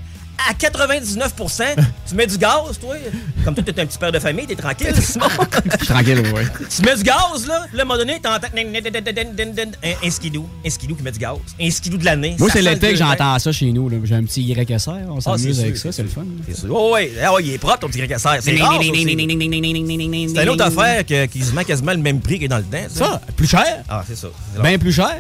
à 0.50 0.54
99% 0.54 1.64
tu 2.08 2.16
mets 2.16 2.28
du 2.28 2.38
gaz, 2.38 2.78
toi. 2.80 2.96
Comme 3.46 3.56
toi, 3.56 3.64
t'es 3.64 3.80
un 3.82 3.86
petit 3.86 3.98
père 3.98 4.12
de 4.12 4.20
famille, 4.20 4.46
t'es 4.46 4.56
tranquille, 4.56 4.94
Simon. 5.02 5.28
Tranquille, 5.86 6.20
ouais. 6.34 6.46
Tu 6.70 6.82
mets 6.82 6.96
du 6.96 7.04
gaz, 7.04 7.48
là. 7.48 7.66
Là, 7.74 7.80
à 7.80 7.82
un 7.82 7.86
moment 7.86 7.98
donné, 7.98 8.20
t'entends 8.22 8.48
un, 8.56 10.08
un 10.08 10.10
skidoo. 10.10 10.48
Un 10.66 10.70
skidoo 10.70 10.96
qui 10.96 11.04
met 11.04 11.12
du 11.12 11.20
gaz. 11.20 11.38
Un 11.62 11.70
skidoo 11.72 11.98
de 11.98 12.06
l'année. 12.06 12.36
Moi, 12.40 12.50
c'est 12.52 12.62
l'été 12.62 12.92
que 12.92 12.96
j'entends 12.98 13.40
ça 13.40 13.52
chez 13.52 13.72
nous. 13.72 13.90
J'ai 14.06 14.16
un 14.16 14.24
petit 14.24 14.42
YSR, 14.44 14.92
on 15.10 15.18
Ah, 15.18 15.22
s'amuse 15.22 15.60
avec 15.60 15.78
ça, 15.78 15.92
c'est 15.92 16.04
le 16.04 16.10
fun. 16.10 16.26
C'est 16.48 16.58
sûr. 16.58 16.70
Oh, 16.76 16.94
ouais. 16.94 17.12
Ah, 17.24 17.34
ouais, 17.34 17.44
il 17.44 17.54
est 17.54 17.58
propre, 17.58 17.80
ton 17.80 17.88
petit 17.88 18.02
récasseur. 18.02 18.36
C'est. 18.42 18.52
C'est 18.52 20.44
une 20.44 20.50
autre 20.50 20.66
affaire 20.66 21.06
qui 21.06 21.42
se 21.44 21.52
met 21.54 21.66
quasiment 21.66 21.92
le 21.94 21.98
même 22.00 22.20
prix 22.22 22.40
que 22.40 22.48
dans 22.48 22.58
le 22.58 22.64
temps. 22.64 22.78
Ça, 22.90 23.22
plus 23.36 23.48
cher. 23.48 23.84
Ah, 23.90 24.04
c'est 24.08 24.18
ça. 24.18 24.28
Bien 24.62 24.78
plus 24.78 24.92
cher. 24.94 25.18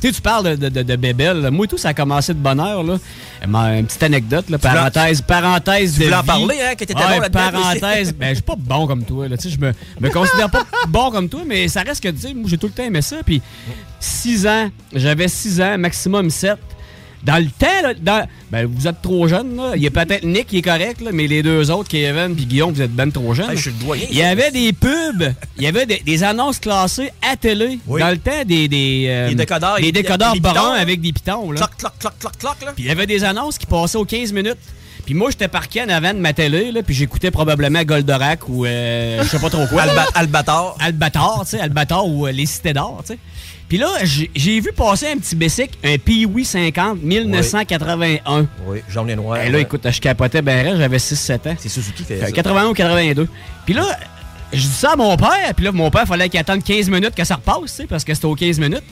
Tu 0.00 0.06
sais, 0.08 0.12
tu 0.12 0.20
parles 0.20 0.56
de, 0.56 0.68
de, 0.68 0.82
de. 0.82 1.48
Moi, 1.50 1.66
tout, 1.66 1.76
ça 1.78 1.88
a 1.88 1.94
commencé 1.94 2.32
de 2.32 2.38
bonne 2.38 2.60
heure. 2.60 2.82
Là. 2.84 2.98
Ma- 3.46 3.78
Une 3.78 3.86
petite 3.86 4.02
anecdote, 4.02 4.48
là, 4.48 4.58
parenthèse, 4.58 5.20
parenthèse 5.22 5.94
Tu 5.94 6.00
de 6.00 6.04
voulais 6.04 6.16
en 6.16 6.22
parler, 6.24 6.56
hein, 6.62 6.74
que 6.74 6.84
t'étais 6.84 6.94
Ouais, 6.94 7.20
bon 7.20 7.30
parenthèse, 7.30 8.14
ben, 8.18 8.28
je 8.30 8.34
suis 8.34 8.42
pas 8.42 8.56
bon 8.56 8.86
comme 8.86 9.04
toi. 9.04 9.26
Là. 9.28 9.36
Tu 9.36 9.48
sais, 9.50 9.56
Je 9.56 9.60
me, 9.60 9.72
me 10.00 10.10
considère 10.10 10.50
pas 10.50 10.62
bon 10.88 11.10
comme 11.10 11.28
toi, 11.28 11.40
mais 11.46 11.66
ça 11.68 11.82
reste 11.82 12.02
que, 12.02 12.08
tu 12.08 12.20
sais, 12.20 12.34
moi, 12.34 12.44
j'ai 12.48 12.58
tout 12.58 12.68
le 12.68 12.72
temps 12.72 12.84
aimé 12.84 13.02
ça. 13.02 13.16
Puis, 13.24 13.42
6 14.00 14.46
ans, 14.46 14.70
j'avais 14.94 15.28
6 15.28 15.60
ans, 15.60 15.78
maximum 15.78 16.30
7. 16.30 16.56
Dans 17.24 17.36
le 17.36 17.46
temps, 17.50 17.66
là, 17.82 17.94
dans- 18.00 18.26
ben, 18.50 18.66
vous 18.66 18.86
êtes 18.86 19.02
trop 19.02 19.26
jeune. 19.28 19.56
Là. 19.56 19.72
Il 19.76 19.82
y 19.82 19.86
a 19.86 19.90
peut-être 19.90 20.24
Nick 20.24 20.46
qui 20.46 20.58
est 20.58 20.62
correct, 20.62 21.00
là, 21.00 21.10
mais 21.12 21.26
les 21.26 21.42
deux 21.42 21.70
autres, 21.70 21.88
Kevin 21.88 22.32
et 22.38 22.44
Guillaume, 22.44 22.72
vous 22.72 22.80
êtes 22.80 22.92
ben 22.94 23.10
trop 23.10 23.34
jeunes. 23.34 23.50
Je 23.54 23.60
suis 23.60 23.70
le 23.70 23.84
doyen. 23.84 24.06
Il 24.10 24.16
y 24.16 24.22
avait 24.22 24.50
des 24.50 24.72
pubs, 24.72 25.32
il 25.56 25.64
y 25.64 25.66
avait 25.66 25.84
des, 25.86 25.98
des 26.04 26.22
annonces 26.24 26.58
classées 26.58 27.10
à 27.28 27.36
télé. 27.36 27.78
Oui. 27.86 28.00
Dans 28.00 28.10
le 28.10 28.18
temps, 28.18 28.44
des, 28.46 28.68
des, 28.68 29.06
euh, 29.08 29.28
Des 29.30 29.34
décodeurs, 29.34 29.76
des 29.80 29.92
décodeurs 29.92 30.32
des 30.32 30.40
bruns 30.40 30.72
avec 30.74 31.00
des 31.00 31.12
pitons. 31.12 31.50
Là. 31.50 31.58
Cloc, 31.58 31.70
cloc, 31.76 31.92
cloc, 31.98 32.12
cloc, 32.18 32.32
cloc, 32.38 32.56
là. 32.64 32.72
Puis 32.74 32.84
il 32.84 32.88
y 32.88 32.90
avait 32.90 33.06
des 33.06 33.24
annonces 33.24 33.58
qui 33.58 33.66
passaient 33.66 33.98
aux 33.98 34.04
15 34.04 34.32
minutes. 34.32 34.56
Puis 35.04 35.14
moi, 35.14 35.30
j'étais 35.30 35.48
parqué 35.48 35.82
en 35.82 35.88
avant 35.88 36.12
de 36.12 36.18
ma 36.18 36.34
télé, 36.34 36.70
là, 36.70 36.82
puis 36.82 36.94
j'écoutais 36.94 37.30
probablement 37.30 37.82
Goldorak 37.82 38.46
ou 38.48 38.66
euh, 38.66 39.22
je 39.22 39.28
sais 39.28 39.38
pas 39.38 39.48
trop 39.48 39.66
quoi. 39.66 39.82
Alba- 39.84 40.06
Albator. 40.14 40.76
Albator, 40.80 41.40
tu 41.44 41.56
sais, 41.56 41.60
Albator 41.60 42.06
ou 42.06 42.26
euh, 42.26 42.30
les 42.32 42.44
Cités 42.44 42.74
d'Or, 42.74 43.02
tu 43.06 43.14
sais. 43.14 43.18
Puis 43.68 43.76
là, 43.76 43.88
j'ai 44.02 44.60
vu 44.60 44.72
passer 44.74 45.08
un 45.08 45.18
petit 45.18 45.36
Bessic, 45.36 45.78
un 45.84 45.98
Pee-Wee 45.98 46.44
50, 46.44 47.02
1981. 47.02 48.46
Oui, 48.66 48.78
jaune 48.88 49.10
et 49.10 49.16
noir. 49.16 49.36
Et 49.38 49.50
là, 49.50 49.56
ouais. 49.58 49.62
écoute, 49.62 49.86
je 49.90 50.00
capotais 50.00 50.40
ben 50.40 50.76
j'avais 50.78 50.96
6-7 50.96 51.34
ans. 51.50 51.54
C'est 51.58 51.68
Suzuki 51.68 52.02
fait 52.04 52.14
Euh, 52.22 52.26
ça. 52.26 52.32
81 52.32 52.68
ou 52.68 52.72
82. 52.74 53.28
Puis 53.66 53.74
là, 53.74 53.84
je 54.54 54.60
dis 54.60 54.66
ça 54.66 54.92
à 54.92 54.96
mon 54.96 55.14
père, 55.18 55.52
puis 55.54 55.66
là, 55.66 55.72
mon 55.72 55.90
père, 55.90 56.06
fallait 56.06 56.30
qu'il 56.30 56.40
attende 56.40 56.64
15 56.64 56.88
minutes 56.88 57.14
que 57.14 57.24
ça 57.24 57.34
repasse, 57.34 57.58
tu 57.64 57.68
sais, 57.82 57.86
parce 57.86 58.04
que 58.04 58.14
c'était 58.14 58.26
aux 58.26 58.34
15 58.34 58.58
minutes. 58.58 58.84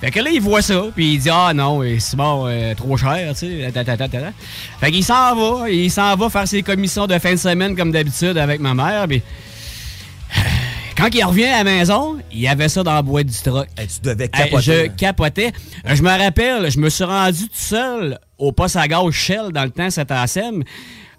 Fait 0.00 0.10
que 0.12 0.20
là, 0.20 0.30
il 0.30 0.40
voit 0.40 0.62
ça, 0.62 0.84
puis 0.94 1.14
il 1.14 1.18
dit 1.18 1.30
Ah 1.32 1.52
non, 1.52 1.82
c'est 1.98 2.16
bon, 2.16 2.46
euh, 2.46 2.74
trop 2.74 2.96
cher, 2.96 3.32
tu 3.32 3.46
sais. 3.46 3.72
Fait 4.80 4.92
qu'il 4.92 5.04
s'en 5.04 5.34
va, 5.34 5.68
il 5.70 5.90
s'en 5.90 6.14
va 6.14 6.30
faire 6.30 6.46
ses 6.46 6.62
commissions 6.62 7.06
de 7.08 7.18
fin 7.18 7.32
de 7.32 7.36
semaine 7.38 7.74
comme 7.74 7.90
d'habitude 7.90 8.38
avec 8.38 8.60
ma 8.60 8.74
mère, 8.74 9.06
puis. 9.08 9.22
Quand 10.96 11.08
il 11.12 11.24
revient 11.24 11.46
à 11.46 11.58
la 11.58 11.64
maison, 11.64 12.18
il 12.32 12.40
y 12.40 12.48
avait 12.48 12.68
ça 12.68 12.82
dans 12.84 12.94
la 12.94 13.02
boîte 13.02 13.26
du 13.26 13.36
truck. 13.42 13.66
Tu 13.76 14.00
devais 14.02 14.28
capoter. 14.28 14.62
je 14.62 14.86
capotais. 14.96 15.52
Euh, 15.88 15.94
Je 15.96 16.02
me 16.02 16.08
rappelle, 16.08 16.70
je 16.70 16.78
me 16.78 16.88
suis 16.88 17.04
rendu 17.04 17.44
tout 17.48 17.50
seul 17.52 18.18
au 18.38 18.52
poste 18.52 18.76
à 18.76 18.86
gaz 18.86 19.10
Shell 19.10 19.50
dans 19.52 19.64
le 19.64 19.70
temps, 19.70 19.88
à 20.08 20.26
SEM. 20.26 20.62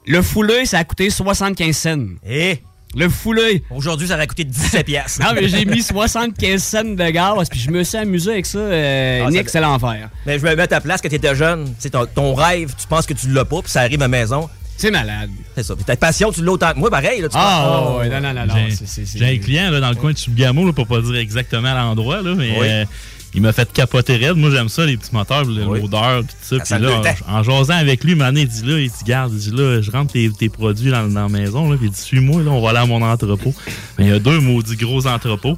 Le 0.08 0.22
foulé, 0.22 0.66
ça 0.66 0.80
a 0.80 0.84
coûté 0.86 1.10
75 1.10 1.76
cents. 1.76 2.06
Eh, 2.26 2.62
Le 2.96 3.10
foulé. 3.10 3.64
aujourd'hui, 3.70 4.08
ça 4.08 4.14
aurait 4.16 4.28
coûté 4.28 4.46
17 4.46 4.86
piastres. 4.86 5.20
Non, 5.26 5.34
mais 5.36 5.50
j'ai 5.50 5.66
mis 5.66 5.82
75 5.84 6.64
cents 6.64 6.84
de 6.84 7.10
gaz, 7.10 7.50
puis 7.50 7.60
je 7.60 7.70
me 7.70 7.84
suis 7.84 7.98
amusé 7.98 8.32
avec 8.32 8.46
ça. 8.46 8.60
euh, 8.60 9.24
Ah, 9.28 9.30
Nick, 9.30 9.50
c'est 9.50 9.60
l'enfer. 9.62 10.10
Mais 10.26 10.40
je 10.40 10.46
me 10.46 10.56
mets 10.56 10.64
à 10.64 10.68
ta 10.68 10.80
place 10.80 11.02
quand 11.02 11.10
t'étais 11.10 11.36
jeune. 11.36 11.74
Ton, 11.92 12.06
ton 12.06 12.34
rêve, 12.34 12.74
tu 12.80 12.88
penses 12.88 13.06
que 13.06 13.14
tu 13.14 13.28
l'as 13.30 13.46
pas, 13.46 13.62
puis 13.62 13.72
ça 13.72 13.82
arrive 13.82 14.00
à 14.02 14.06
la 14.06 14.08
maison. 14.08 14.50
C'est 14.78 14.92
malade. 14.92 15.30
C'est 15.56 15.64
ça. 15.64 15.76
Puis 15.76 15.86
ta 15.86 15.96
passion, 15.96 16.32
tu 16.32 16.44
l'as 16.44 16.52
autant 16.52 16.74
que 16.74 16.80
moi, 16.80 16.90
pareil. 16.90 17.22
Là, 17.22 17.30
tu 17.30 17.36
Ah, 17.40 17.64
penses- 17.66 18.00
ouais, 18.00 18.10
non, 18.10 18.20
non, 18.22 18.34
non, 18.34 18.46
non. 18.46 18.54
J'ai- 18.56 18.76
c'est- 18.76 18.86
c'est- 18.88 19.06
c'est- 19.06 19.18
J'ai 19.20 19.26
un 19.26 19.38
client 19.38 19.72
là, 19.72 19.80
dans 19.80 19.90
le 19.90 19.96
coin 19.96 20.12
de 20.12 20.18
Chibougamau, 20.18 20.66
là, 20.66 20.74
pour 20.74 20.86
pas 20.88 21.00
dire 21.02 21.16
exactement 21.16 21.74
l'endroit, 21.74 22.22
là, 22.22 22.34
mais 22.36 22.52
Oui. 22.60 22.68
euh, 22.68 22.86
il 23.34 23.42
m'a 23.42 23.54
fait 23.54 23.72
capoter 23.72 24.18
raide. 24.18 24.36
Moi, 24.36 24.50
j'aime 24.52 24.68
ça, 24.70 24.86
les 24.86 24.98
petits 24.98 25.14
moteurs, 25.14 25.46
Oui. 25.48 25.80
l'odeur, 25.82 26.22
tout 26.22 26.28
ça. 26.42 26.58
Ça 26.66 26.76
Puis 26.76 26.86
là, 26.86 27.02
le 27.02 27.34
en, 27.34 27.40
en 27.40 27.44
jasant 27.44 27.76
avec 27.78 28.04
lui, 28.04 28.22
un 28.22 28.36
il 28.36 28.48
dit 28.48 28.64
là, 28.66 28.78
il 28.80 28.90
dit, 28.90 29.04
garde, 29.06 29.32
il 29.34 29.40
dit 29.40 29.52
là, 29.52 29.82
je 29.82 29.92
rentre 29.92 30.12
tes, 30.12 30.30
tes 30.32 30.50
produits 30.50 30.92
dans, 30.92 31.08
dans 31.08 31.24
la 31.24 31.30
maison, 31.30 31.70
là, 31.72 31.78
puis 31.78 31.88
il 31.88 31.92
dit, 31.92 32.00
suis-moi, 32.02 32.44
là, 32.44 32.52
on 32.52 32.62
va 32.62 32.72
aller 32.72 32.80
à 32.80 32.86
mon 32.86 33.02
entrepôt. 33.02 33.54
Mais 33.98 34.06
il 34.06 34.10
y 34.10 34.14
a 34.14 34.20
deux 34.20 34.40
maudits 34.42 34.76
gros 34.76 35.08
entrepôts. 35.08 35.58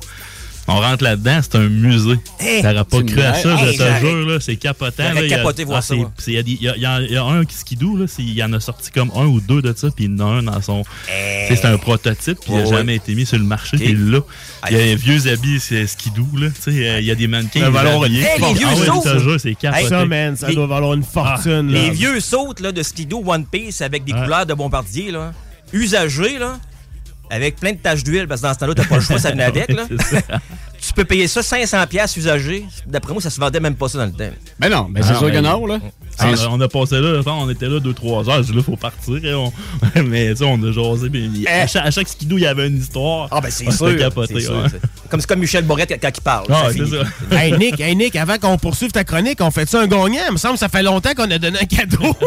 On 0.70 0.80
rentre 0.82 1.04
là-dedans, 1.04 1.40
c'est 1.42 1.56
un 1.56 1.70
musée. 1.70 2.20
Hey, 2.40 2.62
T'aurais 2.62 2.84
pas 2.84 3.02
cru 3.04 3.22
à 3.22 3.34
ça, 3.36 3.56
Hey, 3.56 3.74
je 3.74 3.78
te 3.78 4.00
jure, 4.06 4.28
là, 4.28 4.40
c'est 4.42 4.58
capotant. 4.58 5.14
Là, 5.14 5.24
il 5.24 5.30
y 5.30 5.34
a- 5.34 5.42
voir 5.66 5.78
ah, 5.78 5.82
ça, 5.82 5.96
Il 6.28 6.34
y, 6.34 6.38
a 6.38 6.44
des- 6.44 6.52
il 6.52 6.62
y 6.62 6.68
a- 6.68 6.76
il 6.76 6.82
y 6.82 6.86
a- 6.86 7.02
il 7.02 7.12
y 7.12 7.16
a 7.16 7.24
un 7.24 7.44
skidoo, 7.50 7.96
là, 7.96 8.06
c'est- 8.08 8.22
il 8.22 8.34
y 8.34 8.44
en 8.44 8.52
a 8.52 8.60
sorti 8.60 8.92
comme 8.92 9.10
un 9.16 9.26
ou 9.26 9.40
deux 9.40 9.62
de 9.62 9.74
ça, 9.76 9.88
puis 9.96 10.06
il 10.06 10.12
y 10.12 10.22
en 10.22 10.28
a 10.28 10.30
un 10.40 10.44
dans 10.44 10.62
son. 10.62 10.84
C'est 11.48 11.64
un 11.64 11.78
prototype, 11.78 12.40
puis 12.42 12.50
il 12.52 12.56
n'a 12.58 12.64
ouais. 12.64 12.76
jamais 12.78 12.96
été 12.96 13.16
mis 13.16 13.26
sur 13.26 13.38
le 13.38 13.46
marché, 13.46 13.78
puis 13.78 13.94
là. 13.94 14.20
Il 14.70 14.78
y 14.78 14.80
a 14.80 14.84
des 14.84 14.96
vieux 14.96 15.28
habits 15.32 15.60
c'est 15.62 15.88
skidoo, 15.88 16.28
là. 16.38 16.48
Tu 16.50 16.72
sais, 16.74 16.90
euh, 16.90 17.00
il 17.00 17.06
y 17.06 17.12
a 17.12 17.16
des 17.16 17.28
mannequins. 17.28 17.62
Ça 17.62 17.70
va 17.70 17.84
valoir 17.84 18.04
une 18.06 18.14
vieux 18.14 18.26
Ah 18.28 19.38
c'est 19.40 19.56
capoté. 19.56 19.88
Ça, 19.88 20.06
man, 20.06 20.36
ça 20.36 20.52
doit 20.52 20.68
valoir 20.68 20.94
une 20.94 21.04
fortune. 21.04 21.72
là. 21.72 21.82
Les 21.82 21.90
vieux 21.92 22.20
sautes 22.20 22.60
là, 22.60 22.72
de 22.72 22.84
skido 22.84 23.24
One 23.26 23.46
Piece 23.46 23.82
avec 23.82 24.04
des 24.04 24.12
couleurs 24.12 24.46
de 24.46 24.54
bombardier, 24.54 25.12
là, 25.12 25.32
usagés, 25.74 26.40
là, 26.40 26.60
avec 27.30 27.58
plein 27.58 27.72
de 27.74 27.78
taches 27.78 28.04
d'huile, 28.04 28.28
parce 28.28 28.42
que 28.42 28.48
dans 28.48 28.54
ce 28.54 28.60
temps-là, 28.60 28.74
t'as 28.76 28.86
pas 28.86 28.96
le 28.96 29.02
choix, 29.02 29.20
ça 29.20 29.32
venait 29.32 29.44
avec. 29.46 29.72
Là. 29.72 29.86
Tu 30.80 30.94
peux 30.94 31.06
payer 31.06 31.28
ça 31.28 31.42
500$ 31.42 31.88
piastres 31.88 32.18
usagés. 32.18 32.66
D'après 32.86 33.14
moi, 33.14 33.22
ça 33.22 33.30
se 33.30 33.40
vendait 33.40 33.60
même 33.60 33.76
pas 33.76 33.88
ça 33.90 33.98
dans 33.98 34.06
le 34.06 34.12
temps. 34.12 34.34
Ben 34.60 34.70
non, 34.70 34.88
mais 34.90 35.02
c'est 35.02 35.10
Ah, 35.12 35.18
sûr 35.18 35.28
ben, 35.28 35.34
que 35.34 35.40
non, 35.40 35.66
là. 35.66 35.80
On 36.20 36.34
a, 36.34 36.48
on 36.50 36.62
a 36.62 36.68
passé 36.68 37.00
là, 37.00 37.22
on 37.26 37.50
était 37.50 37.68
là 37.68 37.80
2-3 37.80 38.30
heures. 38.30 38.44
Je 38.44 38.52
dis 38.52 38.58
là, 38.58 38.64
faut 38.64 38.76
partir. 38.76 39.24
et 39.24 39.34
on- 39.34 39.52
mais 40.06 40.30
tu 40.32 40.38
sais, 40.38 40.44
on 40.46 40.62
a 40.64 40.72
jasé. 40.72 41.10
puis 41.10 41.30
il- 41.34 41.48
à, 41.48 41.68
chaque, 41.68 41.86
à 41.86 41.92
chaque 41.92 42.08
skidoo, 42.08 42.38
il 42.38 42.44
y 42.44 42.48
avait 42.48 42.68
une 42.68 42.78
histoire. 42.78 43.28
Ah, 43.32 43.42
ben 43.42 43.50
c'est 43.52 43.66
Ah, 43.68 43.72
sûr. 43.72 43.98
capoté, 43.98 44.36
c'est 44.36 44.42
sûr, 44.46 44.56
ouais. 44.56 44.70
Comme 45.10 45.20
c'est 45.22 45.28
comme 45.28 45.40
Michel 45.40 45.64
Borette 45.66 45.94
quand 46.02 46.12
il 46.18 46.22
parle. 46.22 46.46
Ah, 46.50 46.68
c'est 46.72 46.86
ça. 46.86 47.04
Hey 47.38 47.52
Nick, 47.58 47.80
hey 47.80 47.96
Nick, 47.96 48.16
avant 48.16 48.38
qu'on 48.38 48.58
poursuive 48.58 48.92
ta 48.92 49.04
chronique, 49.04 49.40
on 49.42 49.52
fait 49.52 49.68
ça 49.70 49.82
un 49.82 49.88
gagnant? 49.88 50.08
Il 50.28 50.34
me 50.34 50.38
semble 50.38 50.54
que 50.56 50.60
ça 50.60 50.70
fait 50.70 50.84
longtemps 50.84 51.14
qu'on 51.16 51.30
a 51.30 51.38
donné 51.38 51.60
un 51.62 51.66
cadeau. 51.66 52.16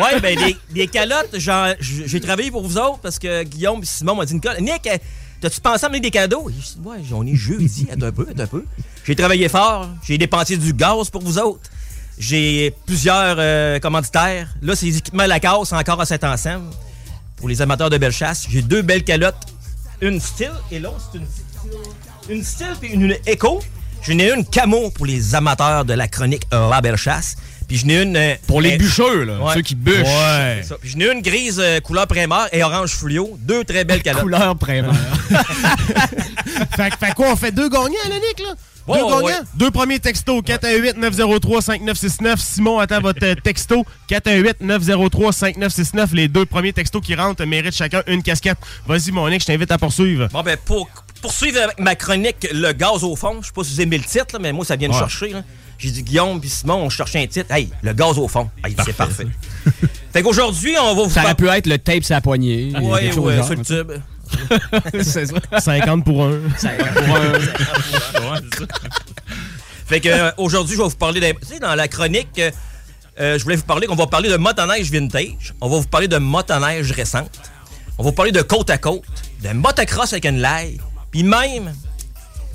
Ouais, 0.00 0.18
ben 0.20 0.38
les, 0.38 0.56
les 0.74 0.86
calottes, 0.86 1.36
j'ai 1.38 2.20
travaillé 2.20 2.50
pour 2.50 2.62
vous 2.66 2.78
autres 2.78 3.00
parce 3.02 3.18
que 3.18 3.42
Guillaume 3.42 3.82
et 3.82 3.84
Simon 3.84 4.14
m'ont 4.14 4.24
dit 4.24 4.32
Nick, 4.36 4.88
t'as-tu 5.42 5.60
pensé 5.60 5.84
à 5.84 5.88
me 5.88 5.94
donner 5.94 6.00
des 6.00 6.10
cadeaux? 6.10 6.48
Et 6.48 6.52
je 6.52 6.74
dis, 6.74 6.78
ouais, 6.84 6.98
on 7.12 7.26
est 7.26 7.34
jeudi, 7.34 7.86
un 7.90 8.12
peu, 8.12 8.26
un 8.38 8.46
peu. 8.46 8.64
J'ai 9.04 9.16
travaillé 9.16 9.48
fort, 9.48 9.88
j'ai 10.06 10.16
dépensé 10.16 10.56
du 10.56 10.72
gaz 10.72 11.10
pour 11.10 11.22
vous 11.22 11.36
autres. 11.38 11.68
J'ai 12.16 12.72
plusieurs 12.86 13.36
euh, 13.38 13.80
commanditaires. 13.80 14.54
Là, 14.62 14.76
c'est 14.76 14.86
les 14.86 14.98
équipements 14.98 15.24
à 15.24 15.26
la 15.26 15.40
casse 15.40 15.72
encore 15.72 16.00
à 16.00 16.06
cet 16.06 16.22
ensemble. 16.22 16.70
Pour 17.36 17.48
les 17.48 17.60
amateurs 17.60 17.90
de 17.90 17.98
belle 17.98 18.12
chasse, 18.12 18.46
j'ai 18.48 18.62
deux 18.62 18.82
belles 18.82 19.02
calottes. 19.02 19.34
Une 20.00 20.20
style 20.20 20.52
et 20.70 20.78
l'autre, 20.78 21.10
c'est 21.10 21.18
une. 21.18 21.26
Une 22.28 22.44
style 22.44 22.76
puis 22.80 22.92
une, 22.92 23.16
écho. 23.26 23.60
J'en 24.02 24.18
ai 24.18 24.32
une 24.32 24.44
camo 24.44 24.90
pour 24.90 25.06
les 25.06 25.34
amateurs 25.34 25.84
de 25.84 25.94
la 25.94 26.06
chronique 26.06 26.46
La 26.52 26.80
Belle 26.80 26.96
Chasse. 26.96 27.36
Puis 27.72 27.80
j'en 27.80 27.88
ai 27.88 28.02
une. 28.02 28.16
euh, 28.18 28.34
Pour 28.46 28.60
les 28.60 28.74
euh, 28.74 28.76
bûcheux, 28.76 29.24
là. 29.24 29.38
Ouais. 29.40 29.54
Ceux 29.54 29.62
qui 29.62 29.74
bûchent. 29.74 30.04
Ça. 30.62 30.76
Puis 30.78 30.90
j'en 30.90 31.00
ai 31.00 31.10
une 31.10 31.22
grise 31.22 31.58
euh, 31.58 31.80
couleur 31.80 32.06
primaire 32.06 32.46
et 32.52 32.62
orange 32.62 32.90
fluo. 32.90 33.38
Deux 33.40 33.64
très 33.64 33.84
belles 33.84 34.02
calottes. 34.02 34.20
Couleur 34.24 34.54
primaire. 34.56 34.92
fait, 36.76 37.14
quoi, 37.16 37.28
on 37.32 37.36
fait 37.36 37.50
deux 37.52 37.70
gagnants, 37.70 37.88
là, 38.10 38.16
Nick, 38.16 38.40
là? 38.40 38.54
Ouais, 38.86 38.98
deux 38.98 39.04
ouais, 39.04 39.10
gagnants? 39.10 39.24
ouais. 39.26 39.34
Deux 39.54 39.70
premiers 39.70 40.00
textos, 40.00 40.42
418-903-5969. 40.42 42.36
Simon 42.36 42.78
attend 42.78 43.00
votre 43.00 43.34
texto, 43.40 43.86
418-903-5969. 44.10 46.08
Les 46.14 46.28
deux 46.28 46.44
premiers 46.46 46.72
textos 46.74 47.00
qui 47.02 47.14
rentrent 47.14 47.44
méritent 47.46 47.74
chacun 47.76 48.02
une 48.06 48.22
casquette. 48.22 48.58
Vas-y, 48.86 49.12
mon 49.12 49.28
Nick, 49.30 49.40
je 49.40 49.46
t'invite 49.46 49.70
à 49.70 49.78
poursuivre. 49.78 50.28
Bon, 50.32 50.42
ben, 50.42 50.56
pour 50.62 50.88
poursuivre 51.22 51.62
avec 51.62 51.78
ma 51.78 51.94
chronique 51.94 52.48
Le 52.52 52.72
gaz 52.72 53.04
au 53.04 53.14
fond, 53.16 53.36
je 53.40 53.46
sais 53.46 53.52
pas 53.54 53.62
si 53.64 53.74
vous 53.74 53.80
aimez 53.80 53.98
le 53.98 54.04
titre, 54.04 54.26
là, 54.34 54.38
mais 54.40 54.52
moi, 54.52 54.64
ça 54.64 54.76
vient 54.76 54.88
de 54.88 54.92
Ouais. 54.94 54.98
chercher. 54.98 55.28
là. 55.28 55.42
J'ai 55.82 55.90
dit, 55.90 56.04
Guillaume 56.04 56.40
puis 56.40 56.48
Simon, 56.48 56.76
on 56.76 56.88
cherchait 56.88 57.20
un 57.20 57.26
titre. 57.26 57.50
Hey, 57.50 57.68
le 57.82 57.92
gaz 57.92 58.16
au 58.16 58.28
fond. 58.28 58.48
Hey, 58.64 58.76
c'est 58.84 58.92
parfait. 58.92 59.26
fait 60.12 60.22
qu'aujourd'hui, 60.22 60.76
on 60.80 60.94
va 60.94 61.02
vous 61.02 61.10
Ça 61.10 61.24
aurait 61.24 61.34
pu 61.34 61.48
être 61.48 61.66
le 61.66 61.76
tape 61.76 62.04
sur 62.04 62.14
la 62.14 62.20
poignée. 62.20 62.72
Ouais, 62.80 63.10
genre. 63.10 63.44
sur 63.44 63.56
le 63.56 63.64
tube. 63.64 63.90
c'est 65.02 65.26
ça. 65.26 65.60
50 65.60 66.04
pour 66.04 66.24
un. 66.24 66.38
50 66.56 66.94
pour 66.94 68.32
un. 68.32 68.40
Fait 69.86 70.00
que 70.00 70.08
euh, 70.08 70.30
aujourd'hui, 70.36 70.76
je 70.76 70.82
vais 70.82 70.88
vous 70.88 70.94
parler 70.94 71.18
d'un. 71.20 71.32
Tu 71.32 71.46
sais, 71.46 71.58
dans 71.58 71.74
la 71.74 71.88
chronique, 71.88 72.38
euh, 72.38 72.52
euh, 73.20 73.36
je 73.36 73.42
voulais 73.42 73.56
vous 73.56 73.64
parler 73.64 73.88
qu'on 73.88 73.96
va 73.96 74.06
parler 74.06 74.30
de 74.30 74.36
motoneige 74.36 74.88
vintage. 74.88 75.52
On 75.60 75.68
va 75.68 75.78
vous 75.78 75.88
parler 75.88 76.06
de 76.06 76.18
motoneige 76.18 76.92
récente. 76.92 77.40
On 77.98 78.04
va 78.04 78.10
vous 78.10 78.14
parler 78.14 78.30
de 78.30 78.42
côte 78.42 78.70
à 78.70 78.78
côte, 78.78 79.02
de 79.42 79.48
motocross 79.48 80.12
avec 80.12 80.26
une 80.26 80.38
laille. 80.38 80.80
Puis 81.10 81.24
même, 81.24 81.74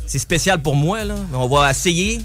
c'est 0.06 0.18
spécial 0.18 0.62
pour 0.62 0.78
moi, 0.78 1.04
là, 1.04 1.16
mais 1.30 1.38
on 1.38 1.48
va 1.48 1.70
essayer 1.70 2.22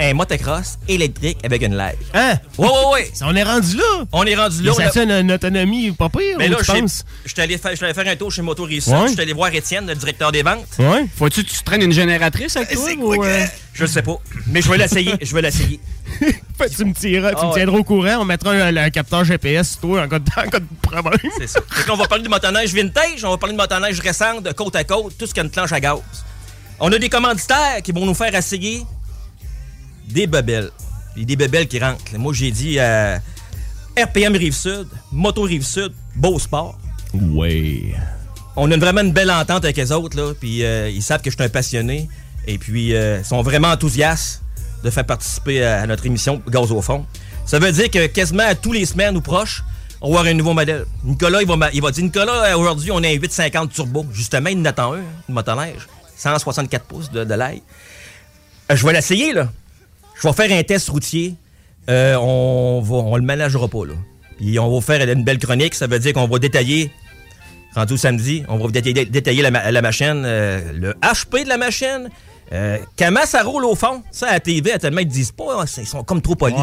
un 0.00 0.14
motocross 0.14 0.78
électrique 0.88 1.38
avec 1.44 1.62
une 1.62 1.74
laille. 1.74 1.96
Hein? 2.14 2.34
Ouais, 2.58 2.66
ouais, 2.68 2.92
ouais. 2.92 3.12
On 3.22 3.34
est 3.36 3.42
rendu 3.42 3.76
là. 3.76 4.04
On 4.12 4.24
est 4.24 4.34
rendu 4.34 4.62
là. 4.62 4.72
On 4.72 4.74
ça 4.74 4.86
a- 4.86 4.90
tient 4.90 5.20
une 5.20 5.30
autonomie 5.32 5.92
pas 5.92 6.08
pire, 6.08 6.36
Mais 6.38 6.48
là, 6.48 6.56
tu 6.58 6.64
j'ai- 6.72 6.80
penses? 6.80 7.04
je 7.24 7.32
suis 7.32 7.40
allé 7.42 7.58
faire, 7.58 7.70
je 7.72 7.76
suis 7.76 7.84
allé 7.84 7.94
faire 7.94 8.08
un 8.08 8.16
tour 8.16 8.32
chez 8.32 8.42
Moto 8.42 8.64
Réussite. 8.64 8.94
Je 9.06 9.12
suis 9.12 9.20
allé 9.20 9.32
voir 9.32 9.54
Étienne, 9.54 9.86
le 9.86 9.94
directeur 9.94 10.32
des 10.32 10.42
ventes. 10.42 10.64
Ouais. 10.78 11.04
Faut-tu 11.16 11.44
que 11.44 11.50
tu 11.50 11.62
traînes 11.62 11.82
une 11.82 11.92
génératrice 11.92 12.56
avec 12.56 12.70
toi? 12.74 12.90
ou, 12.98 13.22
euh? 13.24 13.44
Je 13.74 13.86
sais 13.86 14.02
pas. 14.02 14.16
Mais 14.46 14.62
je 14.62 14.70
vais 14.70 14.78
l'essayer. 14.78 15.14
Je 15.20 15.34
vais 15.34 15.42
l'essayer. 15.42 15.80
Tu 16.76 16.84
me 16.84 16.92
tireras, 16.92 17.30
tu 17.30 17.36
Ah 17.40 17.44
me 17.44 17.48
ouais. 17.52 17.54
tiendras 17.56 17.78
au 17.78 17.84
courant, 17.84 18.16
on 18.20 18.24
mettra 18.26 18.50
un, 18.50 18.76
un 18.76 18.90
capteur 18.90 19.24
GPS 19.24 19.70
sur 19.70 19.80
toi 19.80 20.02
en 20.02 20.08
cas 20.08 20.18
de, 20.18 20.24
en 20.36 20.50
cas 20.50 20.58
de 20.58 20.66
problème. 20.82 21.18
C'est 21.38 21.46
ça. 21.46 21.60
Fait 21.70 21.88
qu'on 21.88 21.96
va 21.96 22.06
parler 22.06 22.22
de 22.24 22.28
motoneige 22.28 22.74
vintage, 22.74 23.24
on 23.24 23.30
va 23.30 23.38
parler 23.38 23.54
de 23.54 23.58
motoneige 23.60 23.98
récente, 24.00 24.42
de 24.42 24.52
côte 24.52 24.76
à 24.76 24.84
côte, 24.84 25.16
tout 25.16 25.26
ce 25.26 25.32
qui 25.32 25.40
a 25.40 25.42
une 25.42 25.48
planche 25.50 25.72
à 25.72 25.80
gaz. 25.80 26.00
On 26.78 26.92
a 26.92 26.98
des 26.98 27.08
commanditaires 27.08 27.80
qui 27.82 27.92
vont 27.92 28.04
nous 28.04 28.12
faire 28.14 28.34
essayer 28.34 28.82
des 30.10 30.26
bebelles. 30.26 30.70
Puis 31.14 31.24
des 31.26 31.36
bebelles 31.36 31.66
qui 31.68 31.78
rentrent. 31.80 32.02
Moi, 32.18 32.32
j'ai 32.34 32.50
dit 32.50 32.76
euh, 32.78 33.18
RPM 33.98 34.34
Rive-Sud, 34.36 34.86
Moto 35.12 35.42
Rive-Sud, 35.42 35.92
Beau 36.16 36.38
Sport. 36.38 36.78
Ouais. 37.14 37.94
On 38.56 38.70
a 38.70 38.76
vraiment 38.76 39.00
une 39.00 39.12
belle 39.12 39.30
entente 39.30 39.64
avec 39.64 39.76
les 39.76 39.90
autres, 39.92 40.16
là. 40.16 40.32
Puis 40.38 40.64
euh, 40.64 40.88
ils 40.90 41.02
savent 41.02 41.22
que 41.22 41.30
je 41.30 41.36
suis 41.36 41.44
un 41.44 41.48
passionné. 41.48 42.08
Et 42.46 42.58
puis, 42.58 42.94
euh, 42.94 43.18
ils 43.20 43.24
sont 43.24 43.42
vraiment 43.42 43.68
enthousiastes 43.68 44.42
de 44.84 44.90
faire 44.90 45.04
participer 45.04 45.64
à, 45.64 45.82
à 45.82 45.86
notre 45.86 46.06
émission 46.06 46.40
Gaz 46.48 46.70
au 46.72 46.80
fond. 46.80 47.04
Ça 47.46 47.58
veut 47.58 47.72
dire 47.72 47.90
que 47.90 48.06
quasiment 48.06 48.44
à 48.46 48.54
tous 48.54 48.72
les 48.72 48.86
semaines 48.86 49.16
ou 49.16 49.20
proches, 49.20 49.62
on 50.00 50.12
va 50.12 50.20
avoir 50.20 50.32
un 50.32 50.34
nouveau 50.36 50.54
modèle. 50.54 50.86
Nicolas, 51.04 51.42
il 51.42 51.48
va, 51.48 51.56
m'a- 51.56 51.70
il 51.72 51.82
va 51.82 51.90
dire 51.90 52.04
Nicolas, 52.04 52.56
aujourd'hui, 52.56 52.90
on 52.92 53.02
a 53.02 53.08
un 53.08 53.12
850 53.12 53.72
turbo. 53.72 54.06
Justement, 54.12 54.48
il 54.48 54.58
en 54.60 54.64
attend 54.64 54.94
un, 54.94 54.98
une 55.28 55.34
motoneige. 55.34 55.86
164 56.16 56.84
pouces 56.86 57.10
de, 57.10 57.24
de 57.24 57.34
l'ail. 57.34 57.62
Je 58.72 58.86
vais 58.86 58.92
l'essayer, 58.92 59.32
là. 59.32 59.48
Je 60.22 60.28
vais 60.28 60.34
faire 60.34 60.52
un 60.58 60.62
test 60.62 60.88
routier. 60.88 61.34
Euh, 61.88 62.14
on 62.16 62.80
va, 62.82 62.96
on 62.96 63.16
le 63.16 63.22
ménagera 63.22 63.68
pas, 63.68 63.86
là. 63.86 63.94
Puis 64.38 64.58
on 64.58 64.72
va 64.72 64.80
faire 64.80 65.08
une 65.08 65.24
belle 65.24 65.38
chronique. 65.38 65.74
Ça 65.74 65.86
veut 65.86 65.98
dire 65.98 66.12
qu'on 66.12 66.26
va 66.28 66.38
détailler 66.38 66.90
rendu 67.74 67.92
au 67.94 67.96
samedi, 67.96 68.42
on 68.48 68.56
va 68.58 68.68
détailler, 68.70 69.04
détailler 69.04 69.42
la, 69.42 69.50
ma- 69.52 69.70
la 69.70 69.80
machine, 69.82 70.22
euh, 70.24 70.60
le 70.74 70.92
HP 70.94 71.44
de 71.44 71.48
la 71.48 71.56
machine, 71.56 72.08
euh, 72.52 72.78
comment 72.98 73.24
ça 73.26 73.44
roule 73.44 73.64
au 73.64 73.76
fond? 73.76 74.02
Ça, 74.10 74.26
à 74.28 74.32
la 74.32 74.40
TV, 74.40 74.72
à 74.72 74.78
tellement 74.80 75.00
ils 75.02 75.06
disent 75.06 75.30
pas, 75.30 75.62
hein, 75.62 75.64
ils 75.78 75.86
sont 75.86 76.02
comme 76.02 76.20
trop 76.20 76.34
polis. 76.34 76.58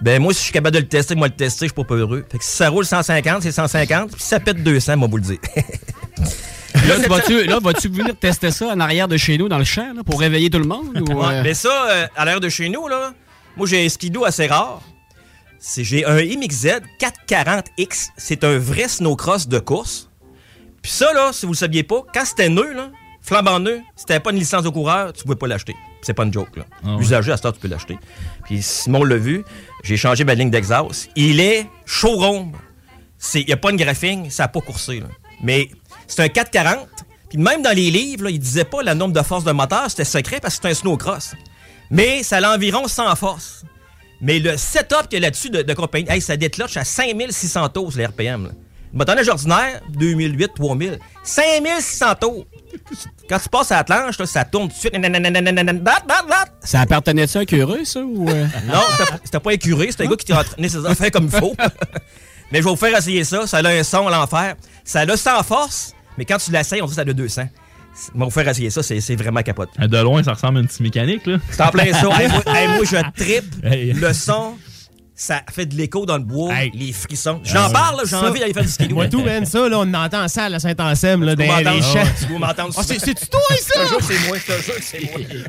Ben 0.00 0.20
moi, 0.20 0.32
si 0.34 0.40
je 0.40 0.44
suis 0.46 0.52
capable 0.52 0.74
de 0.74 0.80
le 0.80 0.88
tester, 0.88 1.14
moi 1.14 1.28
le 1.28 1.34
tester, 1.34 1.66
je 1.66 1.72
suis 1.72 1.74
pas 1.82 1.84
peureux. 1.86 2.24
Fait 2.30 2.38
que 2.38 2.44
si 2.44 2.56
ça 2.56 2.68
roule 2.70 2.84
150, 2.84 3.42
c'est 3.44 3.52
150, 3.52 4.10
puis 4.10 4.20
si 4.20 4.26
ça 4.28 4.40
pète 4.40 4.62
200, 4.64 4.96
moi 4.96 5.06
vous 5.08 5.16
le 5.18 5.22
dire. 5.22 5.38
Là, 6.88 7.00
tu 7.02 7.08
vas-tu, 7.08 7.44
là, 7.44 7.58
vas-tu 7.60 7.88
venir 7.88 8.14
tester 8.18 8.50
ça 8.50 8.68
en 8.68 8.80
arrière 8.80 9.08
de 9.08 9.16
chez 9.16 9.38
nous 9.38 9.48
dans 9.48 9.58
le 9.58 9.64
champ 9.64 9.92
là, 9.94 10.02
pour 10.04 10.20
réveiller 10.20 10.50
tout 10.50 10.58
le 10.58 10.66
monde? 10.66 10.96
Ou, 11.08 11.12
Ouais, 11.12 11.34
euh? 11.34 11.42
Mais 11.42 11.54
ça, 11.54 11.88
euh, 11.90 12.06
à 12.16 12.24
l'heure 12.24 12.40
de 12.40 12.48
chez 12.48 12.68
nous, 12.68 12.86
là, 12.88 13.12
moi 13.56 13.66
j'ai 13.66 13.84
un 13.84 13.88
skido 13.88 14.24
assez 14.24 14.46
rare. 14.46 14.80
C'est- 15.58 15.84
J'ai 15.84 16.04
un 16.04 16.16
MXZ 16.18 16.80
440X. 17.00 18.08
C'est 18.16 18.44
un 18.44 18.58
vrai 18.58 18.88
snowcross 18.88 19.48
de 19.48 19.58
course. 19.58 20.10
Puis 20.82 20.92
ça, 20.92 21.12
là, 21.12 21.30
si 21.32 21.46
vous 21.46 21.52
le 21.52 21.56
saviez 21.56 21.82
pas, 21.82 22.02
quand 22.14 22.24
c'était 22.24 22.48
neuf, 22.48 22.72
là, 22.74 22.90
flambant 23.22 23.58
neuf, 23.58 23.80
si 23.96 24.04
t'avais 24.04 24.20
pas 24.20 24.30
une 24.30 24.38
licence 24.38 24.62
de 24.62 24.68
coureur, 24.68 25.12
tu 25.12 25.22
pouvais 25.24 25.34
pas 25.36 25.48
l'acheter. 25.48 25.74
C'est 26.02 26.14
pas 26.14 26.24
une 26.24 26.32
joke, 26.32 26.56
là. 26.56 26.64
Ah 26.84 26.94
ouais. 26.96 27.02
Usagé, 27.02 27.32
à 27.32 27.36
ce 27.36 27.42
temps, 27.42 27.50
tu 27.52 27.58
peux 27.58 27.66
l'acheter. 27.68 27.98
Puis 28.44 28.62
Simon 28.62 29.02
l'a 29.02 29.16
vu, 29.16 29.44
j'ai 29.82 29.96
changé 29.96 30.22
ma 30.24 30.34
ligne 30.34 30.50
d'exhaust. 30.50 31.08
Il 31.16 31.40
est 31.40 31.66
showroom. 31.84 32.52
Il 33.34 33.46
n'y 33.46 33.52
a 33.52 33.56
pas 33.56 33.70
une 33.70 33.76
graphing, 33.76 34.30
ça 34.30 34.44
n'a 34.44 34.48
pas 34.48 34.60
coursé. 34.60 35.00
là. 35.00 35.06
Mais 35.42 35.68
c'est 36.06 36.22
un 36.22 36.28
440. 36.28 36.86
Puis 37.28 37.38
même 37.38 37.62
dans 37.62 37.74
les 37.74 37.90
livres, 37.90 38.24
là, 38.24 38.30
il 38.30 38.38
disait 38.38 38.64
pas 38.64 38.82
le 38.82 38.94
nombre 38.94 39.12
de 39.14 39.22
forces 39.22 39.44
de 39.44 39.52
moteur, 39.52 39.86
c'était 39.88 40.04
secret 40.04 40.38
parce 40.40 40.56
que 40.56 40.62
c'est 40.62 40.70
un 40.70 40.74
snowcross. 40.74 41.34
Mais 41.90 42.22
ça 42.22 42.38
a 42.38 42.54
environ 42.54 42.86
100 42.88 43.16
forces. 43.16 43.64
Mais 44.20 44.38
le 44.38 44.56
setup 44.56 45.08
qu'il 45.08 45.14
y 45.14 45.16
a 45.16 45.26
là-dessus 45.26 45.50
de, 45.50 45.62
de 45.62 45.74
compagnie, 45.74 46.06
hey, 46.08 46.20
ça 46.20 46.36
déclenche 46.36 46.76
à 46.76 46.84
5600 46.84 47.68
tours, 47.70 47.92
les 47.96 48.06
RPM. 48.06 48.44
Là. 48.46 48.50
Le 48.92 48.98
motoneige 48.98 49.28
ordinaire, 49.28 49.80
2008, 49.90 50.52
3000. 50.54 50.98
5600 51.22 52.14
tours. 52.20 52.46
Quand 53.28 53.38
tu 53.38 53.48
passes 53.48 53.72
à 53.72 53.76
la 53.76 53.84
planche, 53.84 54.18
là, 54.18 54.26
ça 54.26 54.44
tourne 54.44 54.68
tout 54.68 54.74
de 54.74 54.78
suite. 54.78 54.94
Ça 56.62 56.80
appartenait-tu 56.80 57.36
à 57.36 57.40
un 57.40 57.44
curieux, 57.44 57.84
ça? 57.84 58.00
Ou, 58.00 58.28
euh? 58.28 58.46
Non, 58.66 58.80
c'était- 59.24 59.40
pas 59.40 59.52
écuré, 59.52 59.90
c'était 59.90 60.04
un 60.04 60.10
gars 60.10 60.16
qui 60.16 60.26
t'a 60.26 60.40
entraîné 60.40 60.68
ses 60.68 60.86
affaires 60.86 61.10
comme 61.12 61.24
il 61.24 61.38
faut. 61.38 61.54
mais 62.52 62.58
je 62.58 62.64
vais 62.64 62.70
vous 62.70 62.76
faire 62.76 62.96
essayer 62.96 63.24
ça. 63.24 63.46
Ça 63.46 63.58
a 63.58 63.68
un 63.68 63.82
son 63.82 64.06
à 64.06 64.10
l'enfer. 64.10 64.54
Ça 64.84 65.00
a 65.00 65.16
100 65.16 65.42
force, 65.42 65.92
mais 66.18 66.24
quand 66.24 66.38
tu 66.38 66.50
l'essayes, 66.50 66.82
on 66.82 66.86
dit 66.86 66.90
que 66.92 66.96
ça 66.96 67.02
a 67.02 67.04
200. 67.04 67.48
Je 68.14 68.18
vais 68.18 68.24
vous 68.26 68.30
faire 68.30 68.46
essayer 68.48 68.68
ça, 68.70 68.82
c'est 68.82 69.16
vraiment 69.16 69.42
capote. 69.42 69.70
Euh, 69.80 69.86
De 69.86 69.96
loin, 69.98 70.22
ça 70.22 70.34
ressemble 70.34 70.58
à 70.58 70.60
une 70.60 70.66
petite 70.66 70.80
mécanique, 70.80 71.24
là. 71.26 71.38
C'est 71.50 71.62
en 71.62 71.70
plein 71.70 71.92
ça. 71.92 72.08
hey, 72.20 72.28
moi, 72.28 72.42
hey, 72.54 72.68
moi, 72.68 72.84
je 72.84 73.22
trippe 73.24 73.54
Hey. 73.64 73.92
le 73.94 74.12
son. 74.12 74.54
ça 75.14 75.40
fait 75.50 75.64
de 75.64 75.74
l'écho 75.76 76.04
dans 76.04 76.18
le 76.18 76.22
bois, 76.24 76.52
les 76.74 76.92
frissons. 76.92 77.40
J'en 77.42 77.70
parle, 77.70 77.96
là, 77.96 78.02
j'ai 78.04 78.10
Ça- 78.10 78.28
envie 78.28 78.38
d'aller 78.38 78.52
faire 78.52 78.64
du 78.64 78.68
ski. 78.68 78.88
Moi, 78.92 79.08
tout, 79.08 79.22
man, 79.24 79.46
ça, 79.46 79.66
là, 79.66 79.78
on 79.78 79.94
entend 79.94 80.22
en 80.24 80.28
salle 80.28 80.54
à 80.54 80.58
Saint-Anselme, 80.58 81.22
là, 81.24 81.34
dans 81.34 81.42
les 81.42 81.50
ah, 81.50 82.02
tu 82.20 82.32
m'entendre 82.38 82.74
Ah, 82.76 82.82
c'est- 82.82 82.98
toi, 83.30 83.40
Je 83.50 83.56
te 83.56 83.72
ça? 83.78 83.86
jure 83.86 83.96
que 83.96 84.04
c'est 84.04 84.28
moi, 84.28 84.36
je 84.36 84.52
te 84.52 84.62
jure 84.62 84.74
que 84.76 84.82
c'est 84.84 85.00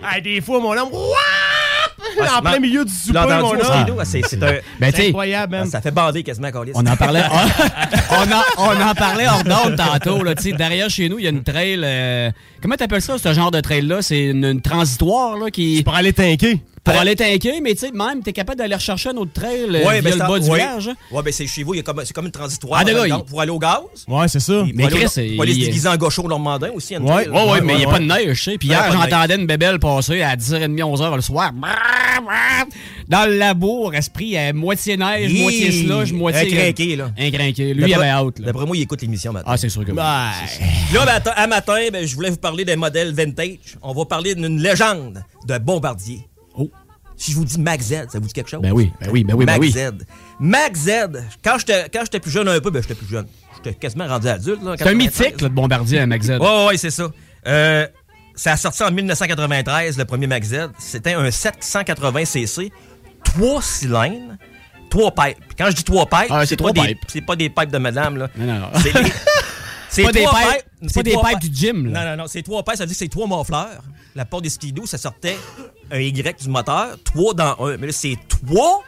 moi. 0.01 0.21
Des 0.21 0.39
fois, 0.39 0.61
mon 0.61 0.71
homme, 0.71 0.89
wouah! 0.93 1.76
Ah, 2.21 2.37
en 2.37 2.41
plein 2.41 2.53
c'est- 2.53 2.59
milieu 2.59 2.85
du 2.85 2.91
souper, 2.93 3.19
mon 3.19 3.51
homme. 3.53 4.01
c'est 4.03 4.21
c'est. 4.27 4.37
Ben, 4.37 4.61
C'est 4.93 5.07
incroyable, 5.07 5.51
man. 5.57 5.67
Ça 5.69 5.81
fait 5.81 5.91
bander 5.91 6.23
quasiment, 6.23 6.51
Carlis. 6.51 6.71
On 6.75 6.85
en 6.85 6.95
parlait. 6.95 7.23
On, 7.31 8.15
on 8.15 8.31
en, 8.65 8.71
on 8.75 8.81
en 8.89 8.93
parlait 8.93 9.27
hors 9.27 9.43
d'onde 9.43 9.75
tantôt. 9.75 10.23
Là, 10.23 10.35
tu 10.35 10.43
sais, 10.43 10.51
derrière 10.53 10.89
chez 10.89 11.09
nous, 11.09 11.17
il 11.19 11.23
y 11.23 11.27
a 11.27 11.31
une 11.31 11.43
trail. 11.43 11.79
euh, 11.83 12.29
comment 12.61 12.75
t'appelles 12.75 13.01
ça, 13.01 13.17
ce 13.17 13.33
genre 13.33 13.51
de 13.51 13.59
trail-là? 13.61 14.01
C'est 14.01 14.25
une, 14.25 14.45
une 14.45 14.61
transitoire 14.61 15.37
là, 15.37 15.49
qui. 15.49 15.81
Pour 15.83 15.95
aller 15.95 16.13
tanker. 16.13 16.59
Pour 16.91 16.99
aller 17.01 17.15
tanker, 17.15 17.61
mais 17.61 17.73
tu 17.73 17.79
sais, 17.87 17.91
même, 17.91 18.21
t'es 18.23 18.33
capable 18.33 18.57
d'aller 18.59 18.75
rechercher 18.75 19.09
un 19.09 19.17
autre 19.17 19.33
trail 19.33 19.63
euh, 19.63 19.85
Ouais, 19.85 20.01
via 20.01 20.01
ben, 20.01 20.03
le 20.03 20.11
c'est- 20.11 20.17
bas 20.27 20.39
du 20.39 20.49
ouais. 20.49 20.57
village. 20.59 20.87
hein. 20.89 20.95
Ouais, 21.11 21.21
ben 21.23 21.33
c'est 21.33 21.47
chez 21.47 21.63
vous, 21.63 21.73
il 21.75 21.83
comme- 21.83 22.01
c'est 22.05 22.13
comme 22.13 22.25
une 22.25 22.31
transitoire 22.31 22.79
Ah, 22.81 22.83
de 22.85 22.91
là, 22.91 23.07
il- 23.07 23.23
pour 23.25 23.41
aller 23.41 23.51
au 23.51 23.59
gaz. 23.59 23.79
Ouais, 24.07 24.27
c'est 24.27 24.39
ça. 24.39 24.63
Mais 24.73 24.83
pour 24.87 24.95
aller 24.97 25.05
au- 25.05 25.09
Chris, 25.09 25.33
pour 25.35 25.43
aller 25.43 25.53
se 25.53 25.57
il- 25.59 25.65
déguiser 25.65 25.89
en 25.89 25.97
gaucho 25.97 26.27
normandin 26.27 26.69
aussi. 26.73 26.93
il 26.93 26.99
Ouais, 27.01 27.13
ouais, 27.13 27.25
là. 27.25 27.45
ouais, 27.47 27.61
mais 27.61 27.73
il 27.73 27.79
n'y 27.79 27.85
a 27.85 27.89
pas 27.89 27.99
de 27.99 28.05
neige, 28.05 28.37
tu 28.37 28.51
sais. 28.51 28.57
Puis 28.57 28.69
Ouais, 28.69 28.75
hier, 28.75 28.83
neige. 28.93 29.09
j'entendais 29.09 29.35
une 29.35 29.45
bébelle 29.47 29.79
passer 29.79 30.21
à 30.21 30.35
10h30, 30.35 30.83
11h 30.83 31.15
le 31.15 31.21
soir. 31.21 31.51
Dans 33.07 33.25
le 33.29 33.37
labour, 33.37 33.93
esprit, 33.95 34.37
à 34.37 34.51
moitié 34.53 34.97
neige, 34.97 35.31
moitié 35.33 35.71
slush, 35.71 36.11
moitié. 36.11 36.41
Un 36.59 36.61
crinqué, 36.63 36.95
là. 36.95 37.11
Un 37.17 37.31
crinqué. 37.31 37.73
Lui, 37.73 37.85
il 37.87 37.93
avait 37.93 38.07
là. 38.07 38.23
D'après 38.39 38.65
moi, 38.65 38.75
il 38.75 38.81
écoute 38.81 39.01
l'émission 39.01 39.31
maintenant. 39.31 39.51
Ah, 39.53 39.57
c'est 39.57 39.69
sûr 39.69 39.85
que 39.85 39.91
oui. 39.91 39.97
Là, 39.97 41.05
matin, 41.05 41.31
à 41.35 41.47
matin, 41.47 41.77
ben, 41.91 42.05
je 42.05 42.15
voulais 42.15 42.29
vous 42.29 42.37
parler 42.37 42.65
d'un 42.65 42.75
modèle 42.75 43.13
vintage. 43.13 43.77
On 43.81 43.93
va 43.93 44.05
parler 44.05 44.35
d'une 44.35 44.61
légende 44.61 45.23
de 45.47 45.57
bombardier. 45.57 46.19
Oh. 47.17 47.19
Si 47.19 47.31
je 47.31 47.37
vous 47.37 47.45
dis 47.45 47.59
Mac 47.59 47.81
Z, 47.81 47.93
ça 48.11 48.19
vous 48.19 48.27
dit 48.27 48.33
quelque 48.33 48.49
chose? 48.49 48.61
Ben 48.61 48.71
oui, 48.71 48.91
ben 49.01 49.09
oui, 49.11 49.23
ben 49.23 49.33
oui, 49.35 49.45
ben 49.45 49.53
Mac 49.53 49.61
oui. 49.61 49.71
Z. 49.71 49.91
Mac 50.39 50.75
Z, 50.75 50.89
quand 51.43 51.57
j'étais 51.57 51.89
quand 51.91 52.01
j'étais 52.03 52.19
plus 52.19 52.29
jeune 52.31 52.47
un 52.47 52.59
peu, 52.59 52.69
ben 52.69 52.81
j'étais 52.81 52.93
plus 52.95 53.07
jeune. 53.07 53.25
J'étais 53.55 53.73
quasiment 53.75 54.07
rendu 54.07 54.27
adulte. 54.27 54.61
là, 54.63 54.75
C'est 54.77 54.83
un 54.83 54.93
93. 54.93 54.95
mythique, 54.97 55.41
là, 55.41 55.49
de 55.49 55.53
bombardier, 55.53 56.05
Mac 56.05 56.21
Z. 56.21 56.29
Ouais, 56.39 56.65
ouais, 56.67 56.77
c'est 56.77 56.91
ça. 56.91 57.09
Euh, 57.47 57.87
ça 58.35 58.51
a 58.51 58.57
sorti 58.57 58.83
en 58.83 58.91
1993, 58.91 59.97
le 59.97 60.05
premier 60.05 60.27
Mac 60.27 60.43
Z. 60.43 60.69
C'était 60.77 61.13
un 61.13 61.27
780cc, 61.29 62.71
trois 63.23 63.61
cylindres, 63.63 64.35
trois 64.91 65.09
pipes. 65.11 65.37
Quand 65.57 65.71
je 65.71 65.75
dis 65.75 65.83
trois 65.83 66.05
pipes, 66.05 66.27
Ah, 66.29 66.45
c'est 66.45 66.55
pas 66.55 66.71
trois 66.71 66.73
des- 66.73 66.89
pipes. 66.93 66.99
C'est 67.07 67.21
pas 67.25 67.35
des 67.35 67.49
pipes 67.49 67.71
de 67.71 67.77
madame, 67.79 68.17
là. 68.17 68.29
Non, 68.37 68.45
non, 68.45 68.59
non. 68.59 68.67
C'est 68.75 68.93
les- 69.03 69.11
c'est 69.89 70.03
pas 70.03 70.11
des 70.11 70.19
pipes- 70.25 70.89
c'est 70.89 71.03
des 71.03 71.15
pipes 71.15 71.39
du 71.39 71.55
gym, 71.55 71.91
là. 71.93 72.03
Non, 72.03 72.11
non, 72.11 72.23
non. 72.23 72.27
C'est 72.27 72.41
trois 72.43 72.63
pipes, 72.63 72.75
ça 72.75 72.83
veut 72.83 72.87
dire 72.87 72.95
que 72.95 72.99
c'est 72.99 73.07
trois 73.09 73.27
morfleurs. 73.27 73.81
La 74.15 74.25
porte 74.25 74.43
des 74.43 74.49
skidoo, 74.49 74.85
ça 74.85 74.97
sortait 74.97 75.37
un 75.91 75.99
Y 75.99 76.41
du 76.43 76.49
moteur, 76.49 76.97
trois 77.03 77.33
dans 77.33 77.55
un. 77.65 77.77
Mais 77.77 77.87
là, 77.87 77.93
c'est 77.93 78.17
trois 78.27 78.83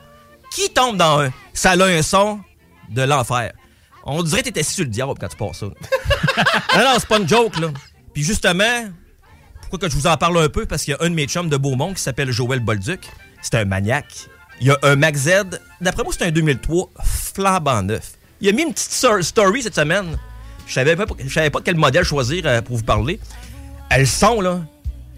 qui 0.52 0.70
tombent 0.70 0.98
dans 0.98 1.20
un. 1.22 1.32
Ça 1.54 1.72
a 1.72 1.84
un 1.86 2.02
son 2.02 2.40
de 2.90 3.02
l'enfer. 3.04 3.52
On 4.06 4.24
dirait 4.24 4.40
que 4.42 4.46
t'étais 4.46 4.64
sur 4.64 4.84
le 4.86 4.90
diable 4.90 5.14
quand 5.20 5.28
tu 5.28 5.38
passes 5.38 5.60
ça. 5.60 5.66
non, 6.78 6.84
non, 6.84 6.94
c'est 6.98 7.08
pas 7.08 7.20
une 7.20 7.28
joke, 7.30 7.60
là. 7.60 7.68
Puis 8.14 8.24
justement, 8.24 8.86
pourquoi 9.62 9.78
que 9.88 9.90
je 9.90 9.96
vous 9.96 10.08
en 10.08 10.18
parle 10.18 10.38
un 10.40 10.50
peu? 10.50 10.66
Parce 10.66 10.84
qu'il 10.84 10.94
y 10.94 10.96
a 10.96 11.06
un 11.06 11.10
de 11.10 11.16
mes 11.16 11.28
chums 11.28 11.50
de 11.50 11.58
Beaumont 11.58 11.94
qui 11.94 12.02
s'appelle 12.02 12.32
Joël 12.32 12.60
Bolduc. 12.60 13.02
C'est 13.42 13.56
un 13.56 13.66
maniaque. 13.66 14.28
Il 14.62 14.68
y 14.68 14.72
a 14.72 14.78
un 14.84 14.96
Mac 14.96 15.16
Z. 15.16 15.30
D'après 15.80 16.04
moi, 16.04 16.12
c'est 16.18 16.26
un 16.26 16.32
2003 16.32 16.90
flambant 17.04 17.84
neuf. 17.84 18.14
Il 18.42 18.50
a 18.50 18.52
mis 18.52 18.64
une 18.64 18.74
petite 18.74 18.92
story 19.24 19.62
cette 19.62 19.76
semaine. 19.76 20.18
Je 20.70 20.76
savais 20.76 20.96
pas, 20.96 21.08
pas 21.08 21.62
quel 21.66 21.76
modèle 21.76 22.04
choisir 22.04 22.44
euh, 22.46 22.62
pour 22.62 22.78
vous 22.78 22.84
parler. 22.84 23.20
Elles 23.90 24.06
sont, 24.06 24.40
là. 24.40 24.62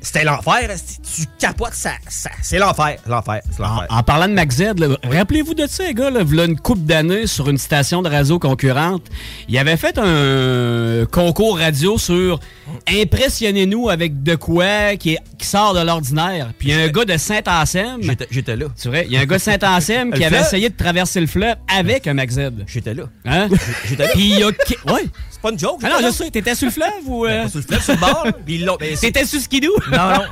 C'était 0.02 0.24
l'enfer. 0.24 0.68
Tu 1.16 1.24
capotes, 1.40 1.74
ça, 1.74 1.92
ça, 2.10 2.32
c'est 2.42 2.58
l'enfer. 2.58 2.98
L'enfer. 3.08 3.42
C'est 3.52 3.62
l'enfer. 3.62 3.86
En 3.90 4.02
parlant 4.04 4.28
de 4.28 4.34
Mac 4.34 4.52
Z, 4.52 4.74
rappelez-vous 5.04 5.54
de 5.54 5.68
ça, 5.68 5.84
les 5.86 5.94
gars, 5.94 6.10
là, 6.10 6.24
v'là 6.24 6.46
une 6.46 6.60
coupe 6.60 6.84
d'années 6.86 7.28
sur 7.28 7.50
une 7.50 7.58
station 7.60 8.02
de 8.02 8.10
radio 8.10 8.40
concurrente. 8.40 9.04
Il 9.48 9.58
avait 9.58 9.78
fait 9.78 9.98
un 10.00 11.06
concours 11.06 11.58
radio 11.60 11.98
sur 11.98 12.40
Impressionnez-nous 12.88 13.90
avec 13.90 14.24
de 14.24 14.36
quoi 14.36 14.96
qui, 14.96 15.12
est- 15.14 15.20
qui 15.38 15.46
sort 15.46 15.74
de 15.74 15.82
l'ordinaire. 15.82 16.52
Puis 16.58 16.70
il 16.70 16.76
y 16.76 16.80
a 16.80 16.84
un 16.84 16.88
gars 16.88 17.06
de 17.06 17.18
Saint-Anselme. 17.18 18.02
J'étais- 18.02 18.28
J'étais 18.32 18.56
là. 18.56 18.66
C'est 18.76 18.90
vrai, 18.90 19.06
il 19.08 19.14
y 19.14 19.18
a 19.18 19.22
un 19.22 19.26
gars 19.26 19.38
de 19.38 19.42
Saint-Anselme 19.42 20.12
qui 20.16 20.24
avait 20.24 20.38
fleuve? 20.38 20.48
essayé 20.48 20.70
de 20.70 20.76
traverser 20.78 21.20
le 21.22 21.28
fleuve 21.28 21.56
avec 21.68 22.08
un 22.08 22.14
Mac 22.14 22.30
Z. 22.32 22.40
J'étais 22.68 22.94
là. 22.94 23.04
Hein? 23.26 23.50
J'étais 23.88 24.04
là. 24.04 24.10
Puis 24.14 24.30
il 24.30 24.40
y 24.40 24.44
a. 24.44 24.48
Ouais. 24.48 25.06
C'est 25.30 25.42
pas 25.42 25.52
une 25.52 25.60
joke. 25.60 25.80
Ah 25.84 25.88
non, 25.90 25.96
j'étais 25.98 26.08
je 26.12 26.14
sais, 26.16 26.32
t'étais 26.32 26.56
sur 26.56 26.68
le 26.68 26.72
fleuve 26.72 26.90
ou. 27.08 27.26
euh? 27.26 27.44
Pas 27.44 27.50
sur 27.50 27.58
le 27.60 27.64
fleuve, 27.66 27.84
sur 27.84 27.94
le 27.94 28.00
bord. 28.00 28.28
Puis 28.46 28.56
ils 28.56 28.66
l'ont- 28.66 28.78
ben, 28.80 28.96
T'étais 28.96 29.26
sur 29.26 29.40
skidoo? 29.42 29.72
Non, 29.92 30.10
non. 30.10 30.24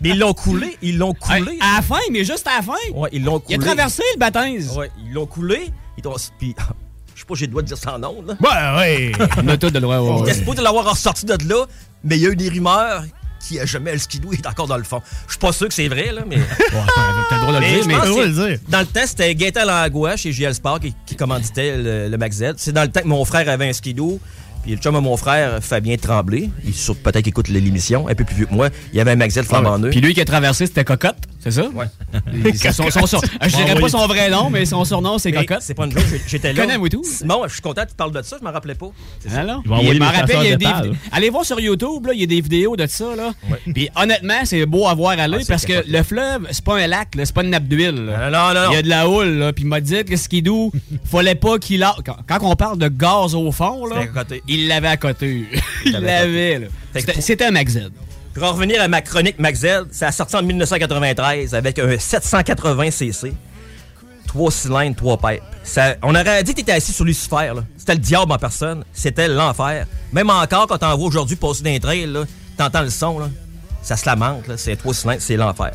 Mais 0.00 0.08
ils 0.10 0.18
l'ont 0.18 0.34
coulé. 0.34 0.76
Ils 0.82 0.98
l'ont 0.98 1.14
coulé. 1.14 1.58
À 1.60 1.76
la 1.76 1.82
fin, 1.82 2.00
mais 2.10 2.24
juste 2.24 2.46
à 2.46 2.56
la 2.56 2.62
fin. 2.62 2.72
Ouais, 2.94 3.08
ils 3.12 3.24
l'ont 3.24 3.42
Il 3.48 3.54
a 3.54 3.58
coulé. 3.58 3.66
traversé 3.68 4.02
le 4.14 4.18
baptême. 4.18 4.60
Ouais, 4.76 4.90
ils 5.04 5.12
l'ont 5.12 5.26
coulé. 5.26 5.70
Ils. 5.98 6.02
Puis, 6.38 6.54
je 7.14 7.20
sais 7.20 7.26
pas, 7.26 7.34
j'ai 7.34 7.46
le 7.46 7.50
droit 7.50 7.62
de 7.62 7.68
dire 7.68 7.78
ça 7.78 7.96
en 7.96 8.02
ondes, 8.04 8.26
là. 8.26 8.72
Ouais, 8.76 9.12
ouais. 9.12 9.26
On 9.42 9.48
a 9.48 9.56
tout 9.56 9.70
de 9.70 9.78
droit. 9.78 9.98
ouais, 9.98 10.20
ouais. 10.22 10.34
supposé 10.34 10.58
de 10.58 10.62
l'avoir 10.62 10.90
ressorti 10.90 11.24
de 11.26 11.36
là, 11.48 11.64
mais 12.04 12.16
il 12.16 12.22
y 12.22 12.26
a 12.26 12.30
eu 12.30 12.36
des 12.36 12.48
rumeurs 12.48 13.04
qui 13.40 13.60
a 13.60 13.66
jamais 13.66 13.92
le 13.92 13.98
skidoo 13.98 14.32
est 14.32 14.46
encore 14.46 14.66
dans 14.66 14.76
le 14.76 14.82
fond. 14.82 15.00
Je 15.26 15.32
suis 15.32 15.38
pas 15.38 15.52
sûr 15.52 15.68
que 15.68 15.74
c'est 15.74 15.88
vrai, 15.88 16.10
là, 16.12 16.22
mais. 16.26 16.36
T'as 17.28 17.36
le 17.36 17.40
droit 17.42 17.54
de 17.54 17.60
le 17.60 17.70
dire, 17.70 17.86
mais. 17.86 17.94
le 17.94 18.26
le 18.26 18.48
dire. 18.48 18.58
Dans 18.68 18.80
le 18.80 18.86
temps, 18.86 19.06
c'était 19.06 19.34
Gaëtan 19.34 19.64
Langlois 19.64 20.16
chez 20.16 20.32
JL 20.32 20.54
Sport 20.54 20.80
qui, 20.80 20.94
qui 21.06 21.16
commanditait 21.16 21.76
le, 21.76 22.08
le 22.08 22.18
Mac 22.18 22.32
Z. 22.32 22.54
C'est 22.56 22.72
dans 22.72 22.82
le 22.82 22.88
temps 22.90 23.02
que 23.02 23.08
mon 23.08 23.24
frère 23.24 23.48
avait 23.48 23.68
un 23.68 23.72
skidoo. 23.72 24.20
Puis 24.66 24.74
le 24.74 24.80
chum 24.80 24.96
de 24.96 24.98
mon 24.98 25.16
frère, 25.16 25.62
Fabien 25.62 25.96
Tremblay, 25.96 26.50
il 26.64 26.72
peut-être 26.72 27.20
qu'il 27.20 27.28
écoute 27.28 27.46
l'émission, 27.46 28.08
un 28.08 28.16
peu 28.16 28.24
plus 28.24 28.34
vieux 28.34 28.46
que 28.46 28.52
moi, 28.52 28.70
il 28.92 28.98
avait 28.98 29.12
un 29.12 29.16
Mac 29.16 29.30
Z 29.30 29.42
flambant 29.42 29.78
neuf. 29.78 29.92
Puis 29.92 30.00
lui 30.00 30.12
qui 30.12 30.20
a 30.20 30.24
traversé, 30.24 30.66
c'était 30.66 30.82
Cocotte, 30.82 31.18
c'est 31.50 31.62
ça? 31.62 31.68
Ouais. 31.68 31.86
Son- 32.72 32.90
son- 32.90 33.06
son- 33.06 33.20
je 33.42 33.48
dirais 33.56 33.74
pas 33.80 33.88
son 33.88 34.06
vrai 34.06 34.28
nom, 34.30 34.50
mais 34.50 34.64
son 34.66 34.84
surnom, 34.84 35.18
c'est 35.18 35.32
Cocotte. 35.32 35.58
C'est 35.60 35.74
pas 35.74 35.84
une 35.86 35.92
joke, 35.92 36.02
j'étais 36.26 36.52
là. 36.52 36.66
Connais, 36.66 36.88
tout. 36.88 37.02
Simon, 37.04 37.42
je 37.46 37.52
suis 37.54 37.62
content 37.62 37.84
que 37.84 37.90
tu 37.90 37.94
parles 37.96 38.12
de 38.12 38.22
ça, 38.22 38.36
je 38.38 38.44
m'en 38.44 38.52
rappelais 38.52 38.74
pas. 38.74 38.88
Ah 39.34 39.44
non? 39.44 39.62
M'en 39.64 39.76
rappelle, 39.76 39.86
il 39.92 39.98
y 39.98 40.02
a 40.02 40.10
chasseurs 40.12 40.42
des 40.42 40.56
d'étable. 40.56 40.88
vid- 40.90 40.96
Allez 41.12 41.30
voir 41.30 41.44
sur 41.44 41.60
YouTube, 41.60 42.06
là, 42.06 42.12
il 42.14 42.20
y 42.20 42.24
a 42.24 42.26
des 42.26 42.40
vidéos 42.40 42.76
de 42.76 42.86
ça. 42.86 43.14
Là. 43.16 43.32
Puis 43.72 43.88
honnêtement, 43.96 44.40
c'est 44.44 44.66
beau 44.66 44.86
à 44.86 44.94
voir 44.94 45.18
aller 45.18 45.38
Ah, 45.40 45.44
parce 45.48 45.64
que 45.64 45.84
le 45.86 46.02
fleuve, 46.02 46.46
c'est 46.50 46.64
pas 46.64 46.78
un 46.78 46.86
lac, 46.86 47.08
c'est 47.16 47.32
pas 47.32 47.42
une 47.42 47.50
nappe 47.50 47.64
d'huile. 47.68 47.94
Non, 47.94 48.30
non, 48.30 48.54
non, 48.54 48.64
non. 48.66 48.70
Il 48.70 48.74
y 48.74 48.78
a 48.78 48.82
de 48.82 48.88
la 48.88 49.08
houle, 49.08 49.28
là. 49.38 49.52
Puis 49.52 49.64
il 49.64 49.68
m'a 49.68 49.80
dit 49.80 50.04
que 50.04 50.16
Skidoo, 50.16 50.72
fallait 51.04 51.34
pas 51.34 51.58
qu'il 51.58 51.82
a. 51.82 51.94
Quand, 52.04 52.16
quand 52.26 52.38
on 52.42 52.56
parle 52.56 52.78
de 52.78 52.88
gaz 52.88 53.34
au 53.34 53.50
fond, 53.52 53.86
là, 53.86 53.96
il 54.48 54.68
l'avait 54.68 54.88
à 54.88 54.96
côté. 54.96 55.46
il 55.84 55.92
l'avait 55.92 56.58
là. 56.60 56.66
C'était- 57.20 57.44
un 57.46 57.50
Mac 57.50 57.68
Z. 57.68 57.90
Pour 58.36 58.44
en 58.44 58.52
revenir 58.52 58.82
à 58.82 58.86
ma 58.88 59.00
chronique 59.00 59.36
Z, 59.54 59.66
ça 59.92 60.08
a 60.08 60.12
sorti 60.12 60.36
en 60.36 60.42
1993 60.42 61.54
avec 61.54 61.78
un 61.78 61.86
780cc. 61.96 63.32
Trois 64.26 64.50
cylindres, 64.50 64.94
trois 64.94 65.16
pipes. 65.16 65.42
On 66.02 66.14
aurait 66.14 66.44
dit 66.44 66.52
que 66.52 66.56
t'étais 66.58 66.72
assis 66.72 66.92
sur 66.92 67.06
Lucifer. 67.06 67.52
là. 67.54 67.64
C'était 67.78 67.94
le 67.94 68.00
diable 68.00 68.30
en 68.32 68.36
personne. 68.38 68.84
C'était 68.92 69.28
l'enfer. 69.28 69.86
Même 70.12 70.28
encore, 70.28 70.66
quand 70.66 70.76
t'en 70.76 70.94
vois 70.98 71.06
aujourd'hui 71.08 71.36
passer 71.36 71.62
d'un 71.62 71.78
trail, 71.78 72.04
là, 72.06 72.24
t'entends 72.58 72.82
le 72.82 72.90
son. 72.90 73.18
Là, 73.20 73.30
ça 73.82 73.96
se 73.96 74.04
lamente. 74.04 74.46
là. 74.48 74.58
C'est 74.58 74.76
trois 74.76 74.92
cylindres, 74.92 75.22
c'est 75.22 75.36
l'enfer. 75.36 75.72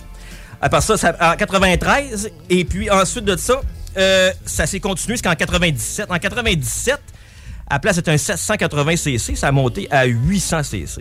Après 0.62 0.82
ça, 0.82 0.98
ça- 0.98 1.16
en 1.20 1.36
93, 1.36 2.30
et 2.48 2.64
puis 2.66 2.92
ensuite 2.92 3.26
de 3.26 3.36
ça, 3.38 3.60
euh, 3.98 4.32
ça 4.46 4.68
s'est 4.68 4.80
continué 4.80 5.16
jusqu'en 5.16 5.34
97. 5.34 6.12
En 6.12 6.20
97, 6.20 7.00
à 7.68 7.74
la 7.76 7.80
place 7.80 7.96
d'être 7.96 8.10
un 8.10 8.18
780cc, 8.18 9.36
ça 9.36 9.48
a 9.48 9.52
monté 9.52 9.88
à 9.90 10.06
800cc. 10.06 11.00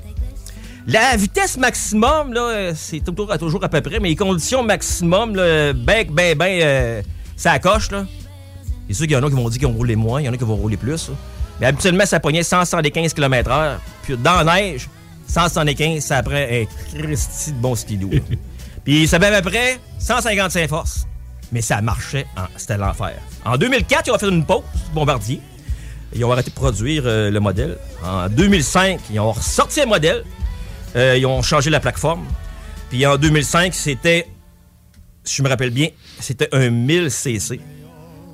La 0.86 1.16
vitesse 1.16 1.56
maximum, 1.56 2.32
là, 2.32 2.40
euh, 2.40 2.72
c'est 2.74 3.00
toujours, 3.00 3.36
toujours 3.38 3.62
à 3.64 3.68
peu 3.68 3.80
près, 3.80 4.00
mais 4.00 4.08
les 4.08 4.16
conditions 4.16 4.62
maximum, 4.62 5.36
là, 5.36 5.72
ben, 5.72 6.06
ben, 6.10 6.36
ben, 6.36 6.60
euh, 6.62 7.02
ça 7.36 7.58
coche, 7.58 7.90
là. 7.90 8.06
C'est 8.88 8.94
sûr 8.94 9.06
qu'il 9.06 9.12
y 9.14 9.16
en 9.16 9.22
a 9.22 9.28
qui 9.28 9.36
vont 9.36 9.48
dire 9.48 9.58
qu'ils 9.60 9.68
vont 9.68 9.74
rouler 9.74 9.94
moins, 9.96 10.20
il 10.20 10.24
y 10.24 10.28
en 10.28 10.32
a 10.32 10.36
qui 10.36 10.44
vont 10.44 10.56
rouler 10.56 10.76
plus. 10.76 11.08
là. 11.08 11.14
Mais 11.60 11.66
habituellement, 11.66 12.06
ça 12.06 12.18
pognait 12.18 12.42
175 12.42 13.12
km/h. 13.14 13.76
Puis 14.02 14.16
dans 14.16 14.42
la 14.42 14.54
neige, 14.60 14.88
175, 15.28 16.02
ça 16.02 16.16
après 16.16 16.62
un 16.62 16.98
Christy 16.98 17.52
de 17.52 17.58
bon 17.58 17.74
stylo. 17.74 18.08
là. 18.10 18.18
Puis 18.84 19.06
ça 19.06 19.16
avait 19.16 19.26
à 19.26 19.42
peu 19.42 19.50
près 19.50 19.78
155 19.98 20.68
forces. 20.68 21.06
Mais 21.52 21.60
ça 21.60 21.80
marchait, 21.82 22.26
en- 22.36 22.46
c'était 22.56 22.78
l'enfer. 22.78 23.12
En 23.44 23.56
2004, 23.58 24.06
ils 24.08 24.10
ont 24.12 24.18
fait 24.18 24.28
une 24.28 24.44
pause, 24.44 24.62
Bombardier. 24.94 25.40
Ils 26.14 26.24
ont 26.24 26.32
arrêté 26.32 26.50
de 26.50 26.54
produire 26.56 27.02
euh, 27.06 27.30
le 27.30 27.38
modèle. 27.38 27.76
En 28.04 28.28
2005, 28.28 28.98
ils 29.12 29.20
ont 29.20 29.30
ressorti 29.32 29.80
le 29.80 29.86
modèle. 29.86 30.24
Euh, 30.96 31.16
ils 31.16 31.26
ont 31.26 31.42
changé 31.42 31.70
la 31.70 31.80
plateforme. 31.80 32.24
Puis 32.90 33.06
en 33.06 33.16
2005, 33.16 33.72
c'était, 33.74 34.26
si 35.24 35.36
je 35.36 35.42
me 35.42 35.48
rappelle 35.48 35.70
bien, 35.70 35.88
c'était 36.18 36.48
un 36.52 36.68
1000cc. 36.70 37.60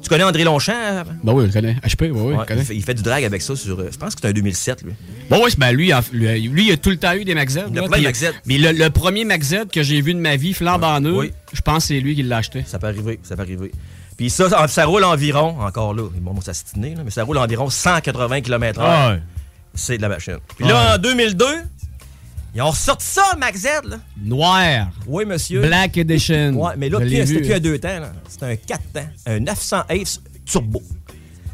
Tu 0.03 0.09
connais 0.09 0.23
André 0.25 0.45
Longchamp? 0.45 1.05
Ben 1.25 1.33
oui, 1.33 1.47
je 1.49 1.53
connais. 1.53 1.75
HP, 1.85 2.03
oui, 2.03 2.11
oui, 2.13 2.33
Ouais, 2.35 2.37
je 2.43 2.47
connais. 2.47 2.61
il, 2.61 2.65
fait, 2.65 2.77
il 2.77 2.83
fait 2.85 2.95
du 2.95 3.03
drag 3.03 3.25
avec 3.25 3.43
ça 3.43 3.57
sur. 3.57 3.79
euh, 3.81 3.89
Je 3.91 3.99
pense 3.99 4.15
que 4.15 4.21
c'est 4.23 4.29
un 4.29 4.33
2007, 4.33 4.83
lui. 4.85 4.93
Bon, 5.29 5.43
oui, 5.45 5.53
ben 5.59 5.73
lui, 5.73 5.91
lui, 6.13 6.49
lui, 6.49 6.67
il 6.69 6.73
a 6.73 6.77
tout 6.77 6.91
le 6.91 6.97
temps 6.97 7.13
eu 7.15 7.25
des 7.25 7.35
Mac 7.35 7.49
Z. 7.51 7.59
A 7.59 7.63
là, 7.75 7.83
puis- 7.91 8.03
Mac 8.03 8.15
Z. 8.15 8.27
Mais 8.47 8.57
le, 8.57 8.71
le 8.73 8.89
premier 8.91 9.25
Mac 9.25 9.43
Z 9.43 9.67
que 9.73 9.83
j'ai 9.83 10.01
vu 10.01 10.15
de 10.15 10.21
ma 10.21 10.37
vie, 10.37 10.55
neuf, 10.61 11.13
Oui. 11.17 11.33
je 11.53 11.61
pense 11.61 11.79
que 11.85 11.89
c'est 11.89 12.01
lui 12.01 12.15
qui 12.15 12.23
l'a 12.23 12.37
acheté. 12.37 12.63
Ça 12.67 12.79
peut 12.79 12.87
arriver, 12.87 13.19
ça 13.25 13.35
peut 13.35 13.43
arriver. 13.43 13.73
Puis 14.17 14.31
ça, 14.31 14.49
ça, 14.49 14.69
ça 14.69 14.85
roule 14.87 15.03
environ, 15.05 15.61
encore 15.61 15.93
là, 15.93 16.05
ça 16.41 16.55
stiné, 16.55 16.95
là, 16.95 17.03
mais 17.05 17.11
ça 17.11 17.25
roule 17.25 17.39
environ 17.39 17.69
180 17.69 18.41
km/h. 18.43 18.85
Ah 18.87 19.11
ouais. 19.11 19.23
C'est 19.75 19.97
de 19.99 20.03
la 20.03 20.09
machine. 20.09 20.39
Puis 20.57 20.67
là, 20.67 20.95
en 20.95 20.99
2002, 20.99 21.45
Ils 22.57 22.63
ont 22.63 22.71
ressorti 22.71 23.05
ça, 23.05 23.35
Max 23.37 23.61
Z, 23.61 23.67
là. 23.85 23.99
Noir. 24.17 24.89
Oui, 25.07 25.27
monsieur. 25.27 25.61
Black 25.61 25.99
Edition. 25.99 26.55
Ouais, 26.55 26.73
mais 26.79 26.89
là, 26.89 27.01
c'était 27.01 27.41
plus 27.41 27.53
à 27.53 27.61
deux 27.61 27.79
temps, 27.79 28.01
là. 28.01 28.13
C'est 28.29 28.43
un 28.45 28.57
4 28.57 28.83
temps, 28.95 29.09
un 29.27 29.41
900 29.41 29.83
Ace 29.91 30.23
turbo. 30.47 30.83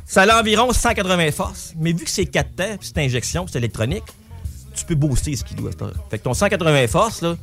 Ça 0.07 0.23
a 0.23 0.41
environ 0.41 0.73
180 0.73 1.33
forces, 1.33 1.75
mais 1.77 1.93
vu 1.93 2.05
que 2.05 2.11
c'est 2.11 2.27
4 2.27 2.55
temps, 2.55 2.77
puis 2.79 2.93
c'est 2.95 3.03
injection, 3.03 3.45
puis 3.45 3.51
c'est 3.53 3.59
électronique, 3.59 4.05
tu 4.77 4.85
peux 4.85 4.95
booster 4.95 5.35
ce 5.35 5.43
qu'il 5.43 5.57
doit. 5.57 5.73
Fait 6.09 6.19
que 6.19 6.23
ton 6.23 6.35
180 6.35 6.87
forces, 6.87 7.21
là, 7.21 7.35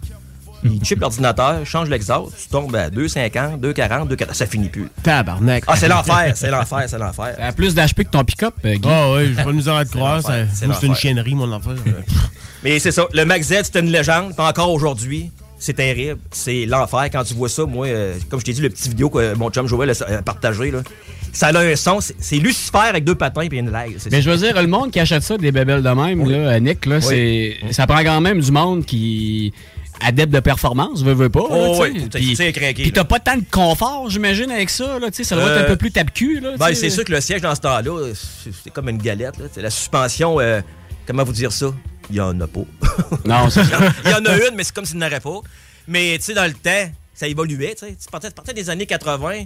il 0.64 0.84
chip 0.84 1.00
l'ordinateur, 1.00 1.66
change 1.66 1.90
l'exhaust, 1.90 2.34
tu 2.42 2.48
tombes 2.50 2.76
à 2.76 2.90
250, 2.90 3.60
240, 3.62 4.10
240, 4.10 4.36
ça 4.36 4.46
finit 4.46 4.70
plus. 4.70 4.90
Tabarnak. 5.04 5.64
Ah, 5.68 5.76
c'est 5.76 5.88
l'enfer, 5.88 6.32
c'est 6.36 6.52
l'enfer, 6.52 6.84
c'est 6.88 6.98
l'enfer. 6.98 7.36
Ça 7.38 7.46
a 7.48 7.52
plus 7.52 7.74
d'HP 7.76 8.04
que 8.04 8.10
ton 8.10 8.24
pick-up, 8.24 8.54
euh, 8.66 8.76
Guy? 8.76 8.88
Ah 8.90 9.12
oui, 9.14 9.28
j'ai 9.36 9.44
pas 9.44 9.52
de 9.52 9.52
misère 9.54 9.76
à 9.76 9.86
te 9.86 9.90
C'est 9.92 9.96
croire. 9.98 10.22
c'est 10.54 10.66
moi, 10.68 10.78
C'est 10.80 10.88
une 10.88 10.96
chiennerie, 10.96 11.36
mon 11.36 11.52
affaire. 11.52 11.74
Mais 12.64 12.80
c'est 12.80 12.92
ça, 12.92 13.06
le 13.14 13.24
Max 13.26 13.48
Z, 13.48 13.64
c'était 13.64 13.80
une 13.80 13.92
légende, 13.92 14.34
puis 14.36 14.46
encore 14.46 14.72
aujourd'hui, 14.74 15.32
c'est 15.58 15.74
terrible. 15.74 16.20
C'est 16.32 16.66
l'enfer 16.66 17.06
quand 17.12 17.24
tu 17.24 17.34
vois 17.34 17.50
ça. 17.50 17.66
Moi, 17.66 17.88
euh, 17.88 18.16
comme 18.30 18.40
je 18.40 18.46
t'ai 18.46 18.54
dit, 18.54 18.62
le 18.62 18.70
petit 18.70 18.90
vidéo 18.90 19.10
que 19.10 19.34
mon 19.36 19.50
chum 19.50 19.68
Joël 19.68 19.92
a 19.92 20.22
partagé, 20.22 20.72
là, 20.72 20.80
ça 21.34 21.48
a 21.48 21.58
un 21.60 21.76
son, 21.76 22.00
c'est- 22.02 22.38
Lucifer 22.38 22.78
avec 22.90 23.04
deux 23.04 23.16
patins 23.16 23.42
et 23.42 23.56
une 23.56 23.72
c'est 23.98 24.12
Mais 24.12 24.22
je 24.22 24.30
veux 24.30 24.38
dire, 24.38 24.60
le 24.62 24.68
monde 24.68 24.92
qui 24.92 25.00
achète 25.00 25.24
ça, 25.24 25.38
des 25.38 25.52
bébelles 25.52 25.84
de 25.84 25.90
même, 25.90 26.28
là, 26.30 26.38
euh, 26.38 26.60
Nick, 26.60 26.86
là, 26.86 27.02
c'est, 27.02 27.56
ça 27.72 27.88
prend 27.88 28.04
quand 28.04 28.22
même 28.22 28.40
du 28.40 28.52
monde 28.52 28.86
qui 28.86 29.54
adepte 30.02 30.34
de 30.34 30.40
performance, 30.40 31.04
veut, 31.04 31.14
veut 31.14 31.30
pas. 31.30 31.42
Oh, 31.50 31.56
là, 31.84 31.90
faut- 31.90 32.10
Puis- 32.10 32.92
t'as 32.94 33.04
pas 33.04 33.20
tant 33.20 33.36
de 33.38 33.44
confort, 33.50 34.10
j'imagine, 34.10 34.50
avec 34.52 34.70
ça. 34.70 35.00
Là, 35.00 35.08
ça 35.12 35.36
doit 35.36 35.44
être 35.46 35.52
Euh, 35.52 35.64
un 35.66 35.68
peu 35.68 35.76
plus 35.76 35.92
tape-cul. 35.92 36.42
Ben, 36.58 36.74
c'est 36.74 36.90
sûr 36.90 37.04
que 37.04 37.12
le 37.12 37.22
siège 37.22 37.42
dans 37.42 37.56
ce 37.56 37.62
temps-là, 37.62 38.14
c'est 38.64 38.72
comme 38.72 38.90
une 38.90 38.98
galette. 38.98 39.38
Là. 39.38 39.46
La 39.58 39.70
suspension, 39.70 40.40
euh, 40.40 40.62
comment 41.06 41.24
vous 41.24 41.34
dire 41.34 41.52
ça? 41.52 41.74
Il 42.10 42.16
y 42.16 42.22
en 42.22 42.40
a 42.42 42.48
pas. 42.48 42.62
Non, 43.26 43.50
c'est. 43.50 43.62
Il 44.06 44.12
y 44.12 44.14
en 44.14 44.26
a 44.26 44.36
une, 44.38 44.56
mais 44.56 44.64
c'est 44.64 44.74
comme 44.74 44.86
s'il 44.86 44.98
n'y 44.98 45.04
en 45.04 45.08
aurait 45.08 45.20
pas. 45.20 45.40
Mais 45.88 46.18
tu 46.18 46.26
sais, 46.26 46.34
dans 46.34 46.46
le 46.46 46.54
temps, 46.54 46.92
ça 47.14 47.28
évoluait. 47.28 47.76
Tu 47.78 47.86
partais, 48.12 48.32
partais 48.32 48.54
des 48.54 48.70
années 48.70 48.86
80 48.88 49.44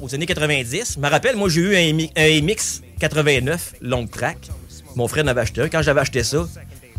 aux 0.00 0.14
années 0.14 0.26
90. 0.26 0.94
Je 0.94 1.00
me 1.00 1.08
rappelle, 1.10 1.36
moi, 1.36 1.48
j'ai 1.48 1.60
eu 1.60 1.76
un 1.76 2.40
MX 2.42 2.82
89 3.00 3.74
long 3.82 4.06
track. 4.06 4.38
Mon 4.96 5.06
frère 5.08 5.24
en 5.24 5.28
avait 5.28 5.42
acheté 5.42 5.60
un. 5.62 5.68
Quand 5.68 5.82
j'avais 5.82 6.00
acheté 6.00 6.22
ça, 6.22 6.46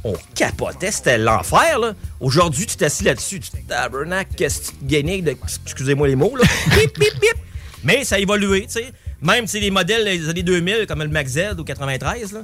on 0.03 0.13
capotait. 0.35 0.91
C'était 0.91 1.17
l'enfer. 1.17 1.79
là. 1.79 1.93
Aujourd'hui, 2.19 2.65
tu 2.65 2.75
t'assis 2.77 3.03
là-dessus. 3.03 3.39
Tu 3.39 3.49
tabernacle, 3.67 4.31
qu'est-ce 4.35 4.59
que 4.59 4.65
tu 4.67 4.85
gagnais 4.85 5.21
de. 5.21 5.35
Excusez-moi 5.65 6.07
les 6.07 6.15
mots, 6.15 6.35
là. 6.35 6.43
bip, 6.75 6.97
bip, 6.99 7.13
bip. 7.19 7.35
Mais 7.83 8.03
ça 8.03 8.15
a 8.15 8.19
évolué, 8.19 8.61
tu 8.67 8.73
sais. 8.73 8.91
Même 9.21 9.47
si 9.47 9.59
les 9.59 9.71
modèles 9.71 10.05
des 10.05 10.29
années 10.29 10.43
2000, 10.43 10.85
comme 10.87 11.03
le 11.03 11.09
Max 11.09 11.31
Z 11.33 11.39
ou 11.59 11.63
93, 11.63 12.31
là, 12.33 12.39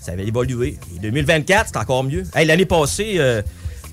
ça 0.00 0.12
avait 0.12 0.26
évolué. 0.26 0.78
Et 0.96 0.98
2024, 1.00 1.68
c'est 1.72 1.76
encore 1.78 2.04
mieux. 2.04 2.24
Hey, 2.34 2.46
L'année 2.46 2.64
passée, 2.66 3.14
euh, 3.18 3.42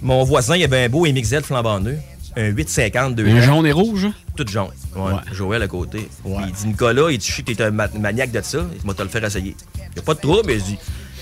mon 0.02 0.24
voisin, 0.24 0.56
il 0.56 0.64
avait 0.64 0.86
un 0.86 0.90
beau 0.90 1.06
MXZ 1.06 1.42
flambant 1.44 1.80
neuf. 1.80 1.98
Un 2.38 2.48
850 2.48 3.16
2 3.16 3.28
Un 3.28 3.42
jaune 3.42 3.68
et 3.68 3.74
rouge? 3.74 4.06
hein? 4.06 4.14
Tout 4.38 4.48
jaune. 4.48 4.70
Ouais. 4.96 5.12
Joël 5.34 5.62
à 5.64 5.68
côté. 5.68 6.08
Il 6.26 6.52
dit 6.54 6.68
Nicolas, 6.68 7.12
il 7.12 7.18
dit 7.18 7.44
t'es 7.44 7.62
un 7.62 7.72
ma- 7.72 7.90
maniaque 7.90 8.32
de 8.32 8.40
ça. 8.42 8.66
Il 8.80 8.88
m'a 8.88 8.94
te 8.94 9.02
le 9.04 9.10
faire 9.10 9.26
essayer. 9.26 9.54
Il 9.76 9.82
n'y 9.96 10.00
a 10.00 10.02
pas 10.02 10.14
de 10.14 10.22
trouble, 10.22 10.44
mais 10.48 10.54
il 10.56 10.64
dit 10.64 10.78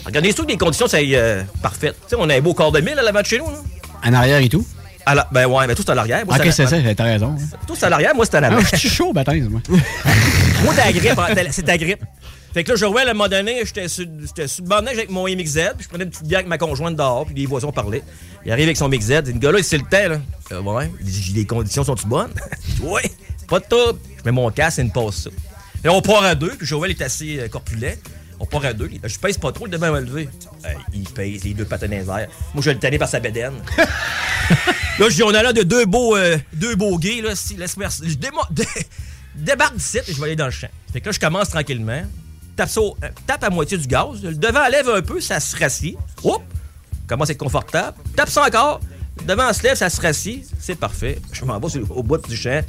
Regardez 0.05 0.29
surtout 0.29 0.45
que 0.45 0.51
les 0.51 0.57
conditions, 0.57 0.87
c'est 0.87 1.03
euh, 1.13 1.43
parfait. 1.61 1.91
Tu 1.91 2.09
sais, 2.09 2.15
on 2.19 2.29
a 2.29 2.35
un 2.35 2.41
beau 2.41 2.53
corps 2.53 2.71
de 2.71 2.79
mille 2.81 2.97
à 2.97 3.01
l'avant 3.03 3.21
de 3.21 3.25
chez 3.25 3.37
nous. 3.39 3.49
Là. 3.49 3.57
En 4.05 4.13
arrière 4.13 4.39
et 4.39 4.49
tout? 4.49 4.65
À 5.05 5.15
la- 5.15 5.27
ben 5.31 5.45
ouais, 5.47 5.65
ben 5.67 5.75
tout 5.75 5.83
c'est 5.85 5.91
à 5.91 5.95
l'arrière. 5.95 6.23
Ok, 6.27 6.39
c'est 6.51 6.67
ça, 6.67 6.77
t'as 6.95 7.03
raison. 7.03 7.35
hein. 7.39 7.57
Tout 7.67 7.75
c'est 7.75 7.85
à 7.85 7.89
l'arrière, 7.89 8.13
moi 8.15 8.25
c'est 8.25 8.35
à 8.35 8.39
Ah, 8.39 8.41
l'avant. 8.49 8.61
je 8.61 8.75
suis 8.75 8.89
chaud, 8.89 9.11
baptême, 9.13 9.47
moi. 9.49 9.61
Moi, 10.63 10.73
t'as 10.75 10.85
la 10.87 10.91
grippe, 10.91 11.17
hein, 11.17 11.27
c'est 11.51 11.63
ta 11.63 11.77
grippe. 11.77 12.03
Fait 12.53 12.65
que 12.65 12.71
là, 12.71 12.75
Joël, 12.75 13.07
à 13.07 13.11
un 13.11 13.13
moment 13.13 13.29
donné, 13.29 13.61
j'étais 13.63 13.87
sur, 13.87 14.03
le 14.05 14.73
avec 14.75 15.09
mon 15.09 15.23
MXZ, 15.25 15.53
puis 15.77 15.83
je 15.83 15.87
prenais 15.87 16.03
une 16.03 16.09
petite 16.09 16.25
bière 16.27 16.39
avec 16.39 16.49
ma 16.49 16.57
conjointe 16.57 16.97
dehors, 16.97 17.25
puis 17.25 17.33
les 17.35 17.45
voisins 17.45 17.71
parlaient. 17.71 18.03
Il 18.45 18.51
arrive 18.51 18.65
avec 18.65 18.75
son 18.75 18.89
MXZ, 18.89 19.09
il 19.09 19.21
dit, 19.21 19.33
le 19.33 19.39
gars 19.39 19.51
là, 19.53 19.59
c'est 19.63 19.77
le 19.77 19.83
temps, 19.83 20.09
là. 20.09 20.17
Euh, 20.51 20.61
ouais. 20.61 20.91
Il 20.99 21.05
dit, 21.05 21.31
les 21.33 21.45
conditions 21.45 21.85
sont-tu 21.85 22.07
bonnes? 22.07 22.31
Je 22.77 22.83
ouais, 22.83 23.09
pas 23.47 23.59
de 23.59 23.65
trouble. 23.69 23.99
Je 24.17 24.23
mets 24.25 24.31
mon 24.31 24.49
casque 24.51 24.79
et 24.79 24.81
une 24.81 24.91
pause 24.91 25.15
ça. 25.15 25.29
Et 25.85 25.87
on 25.87 26.01
part 26.01 26.23
à 26.23 26.35
deux, 26.35 26.55
puis 26.57 26.67
Joël 26.67 26.91
est 26.91 27.01
assez 27.01 27.39
euh, 27.39 27.47
corpulent. 27.47 27.95
On 28.39 28.45
part 28.45 28.63
à 28.65 28.73
deux. 28.73 28.89
Je 29.03 29.17
pèse 29.19 29.37
pas 29.37 29.51
trop, 29.51 29.65
le 29.65 29.71
demain 29.71 29.91
va 29.91 29.99
lever. 30.01 30.29
Euh, 30.65 30.69
il 30.93 31.03
pèse 31.09 31.43
les 31.43 31.53
deux 31.53 31.65
patins. 31.65 31.87
Moi, 31.89 32.27
je 32.55 32.61
vais 32.61 32.73
le 32.73 32.79
tanner 32.79 32.97
par 32.97 33.09
sa 33.09 33.19
bédaine. 33.19 33.53
Là, 34.99 35.07
je 35.09 35.15
dis, 35.15 35.23
on 35.23 35.33
a 35.33 35.41
là 35.43 35.53
de 35.53 35.63
deux 35.63 35.85
beaux, 35.85 36.17
euh, 36.17 36.37
deux 36.53 36.75
beaux 36.75 36.97
gays, 36.97 37.21
là. 37.21 37.33
Si, 37.35 37.55
laisse-moi. 37.55 37.87
Je 38.03 38.15
démo- 38.15 38.41
dé- 38.51 38.65
débarque 39.35 39.75
d'ici 39.77 39.97
et 39.99 40.03
je 40.13 40.17
vais 40.19 40.25
aller 40.27 40.35
dans 40.35 40.45
le 40.45 40.51
champ. 40.51 40.67
Fait 40.91 40.99
que 40.99 41.05
là, 41.05 41.11
je 41.13 41.19
commence 41.19 41.49
tranquillement. 41.49 42.01
Tape, 42.57 42.67
ça 42.69 42.81
au- 42.81 42.97
euh, 43.03 43.07
tape 43.25 43.43
à 43.45 43.49
moitié 43.49 43.77
du 43.77 43.87
gaz. 43.87 44.21
Le 44.21 44.33
devant 44.35 44.67
lève 44.67 44.89
un 44.89 45.01
peu, 45.01 45.21
ça 45.21 45.39
se 45.39 45.55
rassit. 45.55 45.95
Oups! 46.23 46.43
Commence 47.07 47.29
à 47.29 47.31
être 47.31 47.37
confortable. 47.39 47.97
Tape 48.15 48.29
ça 48.29 48.43
encore. 48.45 48.81
Le 49.19 49.25
devant 49.25 49.53
se 49.53 49.63
lève, 49.63 49.75
ça 49.75 49.89
se 49.89 50.01
rassit. 50.01 50.45
C'est 50.59 50.75
parfait. 50.75 51.19
Je 51.31 51.45
m'en 51.45 51.57
vais 51.59 51.79
au 51.89 52.03
bout 52.03 52.17
du 52.27 52.35
champ. 52.35 52.61